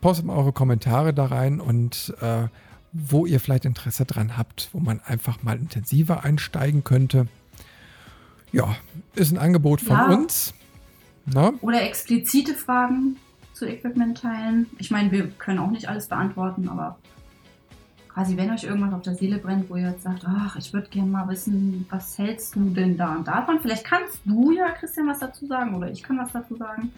postet 0.00 0.24
mal 0.26 0.36
eure 0.36 0.52
Kommentare 0.52 1.12
da 1.12 1.26
rein 1.26 1.60
und 1.60 2.14
äh, 2.20 2.48
wo 2.92 3.26
ihr 3.26 3.40
vielleicht 3.40 3.64
Interesse 3.66 4.04
dran 4.06 4.36
habt, 4.38 4.70
wo 4.72 4.80
man 4.80 5.00
einfach 5.00 5.42
mal 5.42 5.58
intensiver 5.58 6.24
einsteigen 6.24 6.84
könnte. 6.84 7.26
Ja, 8.52 8.76
ist 9.14 9.32
ein 9.32 9.38
Angebot 9.38 9.80
von 9.80 9.96
Ja. 9.96 10.06
uns. 10.14 10.54
Na? 11.26 11.52
Oder 11.60 11.82
explizite 11.82 12.54
Fragen 12.54 13.16
zu 13.54 13.66
Equipment-Teilen. 13.66 14.66
Ich 14.78 14.90
meine, 14.90 15.10
wir 15.10 15.28
können 15.30 15.58
auch 15.58 15.70
nicht 15.70 15.88
alles 15.88 16.08
beantworten, 16.08 16.68
aber 16.68 16.98
quasi, 18.12 18.36
wenn 18.36 18.50
euch 18.50 18.64
irgendwas 18.64 18.92
auf 18.92 19.02
der 19.02 19.14
Seele 19.14 19.38
brennt, 19.38 19.70
wo 19.70 19.76
ihr 19.76 19.90
jetzt 19.90 20.02
sagt, 20.02 20.24
ach, 20.26 20.56
ich 20.56 20.72
würde 20.72 20.88
gerne 20.88 21.10
mal 21.10 21.28
wissen, 21.28 21.86
was 21.90 22.18
hältst 22.18 22.54
du 22.56 22.70
denn 22.70 22.96
da 22.96 23.14
und 23.14 23.26
davon? 23.26 23.60
Vielleicht 23.60 23.84
kannst 23.84 24.20
du 24.24 24.52
ja, 24.52 24.70
Christian, 24.70 25.08
was 25.08 25.20
dazu 25.20 25.46
sagen 25.46 25.74
oder 25.74 25.90
ich 25.90 26.02
kann 26.02 26.18
was 26.18 26.32
dazu 26.32 26.56
sagen. 26.56 26.92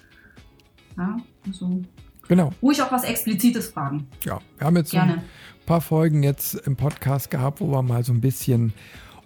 Ja, 0.96 1.18
also 1.46 1.82
Genau, 2.28 2.50
ruhig 2.60 2.82
auch 2.82 2.90
was 2.90 3.04
Explizites 3.04 3.68
fragen. 3.68 4.08
ja. 4.24 4.40
Wir 4.58 4.66
haben 4.66 4.76
jetzt 4.76 4.90
so 4.90 4.98
ein 4.98 5.22
paar 5.64 5.80
Folgen 5.80 6.22
jetzt 6.22 6.54
im 6.66 6.74
Podcast 6.74 7.30
gehabt, 7.30 7.60
wo 7.60 7.68
wir 7.68 7.82
mal 7.82 8.02
so 8.02 8.12
ein 8.12 8.20
bisschen 8.20 8.72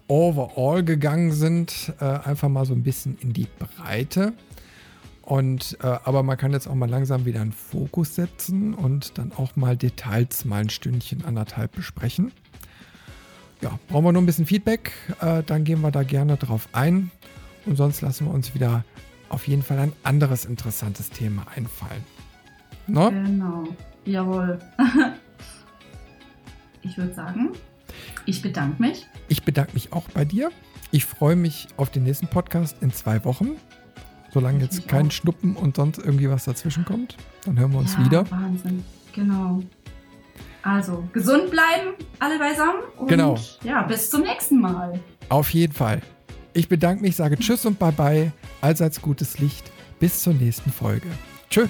overall 0.07 0.85
gegangen 0.85 1.33
sind. 1.33 1.95
Äh, 1.99 2.05
einfach 2.05 2.49
mal 2.49 2.67
so 2.67 2.75
ein 2.75 2.83
bisschen 2.83 3.17
in 3.21 3.33
die 3.33 3.47
Breite. 3.59 4.35
Und, 5.31 5.79
äh, 5.81 5.87
aber 5.87 6.25
man 6.25 6.37
kann 6.37 6.51
jetzt 6.51 6.67
auch 6.67 6.75
mal 6.75 6.91
langsam 6.91 7.25
wieder 7.25 7.41
einen 7.41 7.53
Fokus 7.53 8.17
setzen 8.17 8.75
und 8.75 9.17
dann 9.17 9.31
auch 9.31 9.55
mal 9.55 9.77
Details 9.77 10.45
mal 10.45 10.63
ein 10.63 10.71
Stündchen, 10.71 11.25
anderthalb 11.25 11.71
besprechen. 11.71 12.33
Ja, 13.61 13.79
brauchen 13.87 14.07
wir 14.07 14.13
nur 14.13 14.23
ein 14.23 14.27
bisschen 14.27 14.47
Feedback, 14.47 14.91
äh, 15.21 15.45
dann 15.45 15.63
gehen 15.63 15.83
wir 15.83 15.93
da 15.93 16.03
gerne 16.03 16.37
drauf 16.37 16.69
ein. 16.73 17.13
Und 17.65 17.77
sonst 17.77 18.01
lassen 18.01 18.27
wir 18.27 18.35
uns 18.35 18.57
wieder 18.57 18.85
auf 19.29 19.47
jeden 19.47 19.63
Fall 19.63 19.79
ein 19.79 19.93
anderes 20.03 20.47
interessantes 20.47 21.11
Thema 21.11 21.47
einfallen. 21.55 22.03
Ne? 22.89 23.11
Genau. 23.13 23.69
Jawohl. 24.07 24.59
ich 26.83 26.99
würde 26.99 27.15
sagen, 27.15 27.51
ich 28.27 28.43
bedanke 28.43 28.83
mich. 28.83 29.07
Ich 29.29 29.45
bedanke 29.45 29.75
mich 29.75 29.93
auch 29.93 30.09
bei 30.09 30.25
dir. 30.25 30.51
Ich 30.91 31.05
freue 31.05 31.37
mich 31.37 31.69
auf 31.77 31.89
den 31.89 32.03
nächsten 32.03 32.27
Podcast 32.27 32.79
in 32.81 32.93
zwei 32.93 33.25
Wochen. 33.25 33.51
Solange 34.33 34.61
jetzt 34.63 34.87
kein. 34.89 35.11
Schnuppen 35.11 35.57
und 35.57 35.77
sonst 35.77 35.99
irgendwie 35.99 36.29
was 36.31 36.45
dazwischen 36.45 36.85
kommt. 36.85 37.17
Dann 37.45 37.59
hören 37.59 37.73
wir 37.73 37.79
uns 37.79 37.95
ja, 37.95 38.05
wieder. 38.05 38.31
Wahnsinn. 38.31 38.85
Genau. 39.13 39.63
Also, 40.63 41.05
gesund 41.13 41.51
bleiben, 41.51 41.95
alle 42.19 42.39
beisammen. 42.39 42.83
Und 42.99 43.09
Genau. 43.09 43.37
ja, 43.65 43.83
bis 43.83 44.11
zum 44.11 44.23
nächsten 44.23 44.61
Mal. 44.61 45.01
Auf 45.29 45.51
jeden 45.51 45.73
Fall. 45.73 46.03
Ich 46.53 46.69
bedanke 46.69 47.03
mich, 47.03 47.17
sage 47.17 47.39
Tschüss 47.39 47.65
und 47.65 47.79
Bye-bye. 47.79 48.33
Allseits 48.61 49.01
gutes 49.01 49.39
Licht. 49.39 49.71
Bis 50.01 50.23
zur 50.23 50.35
nächsten 50.35 50.71
Folge. 50.71 51.07
Tschüss. 51.49 51.69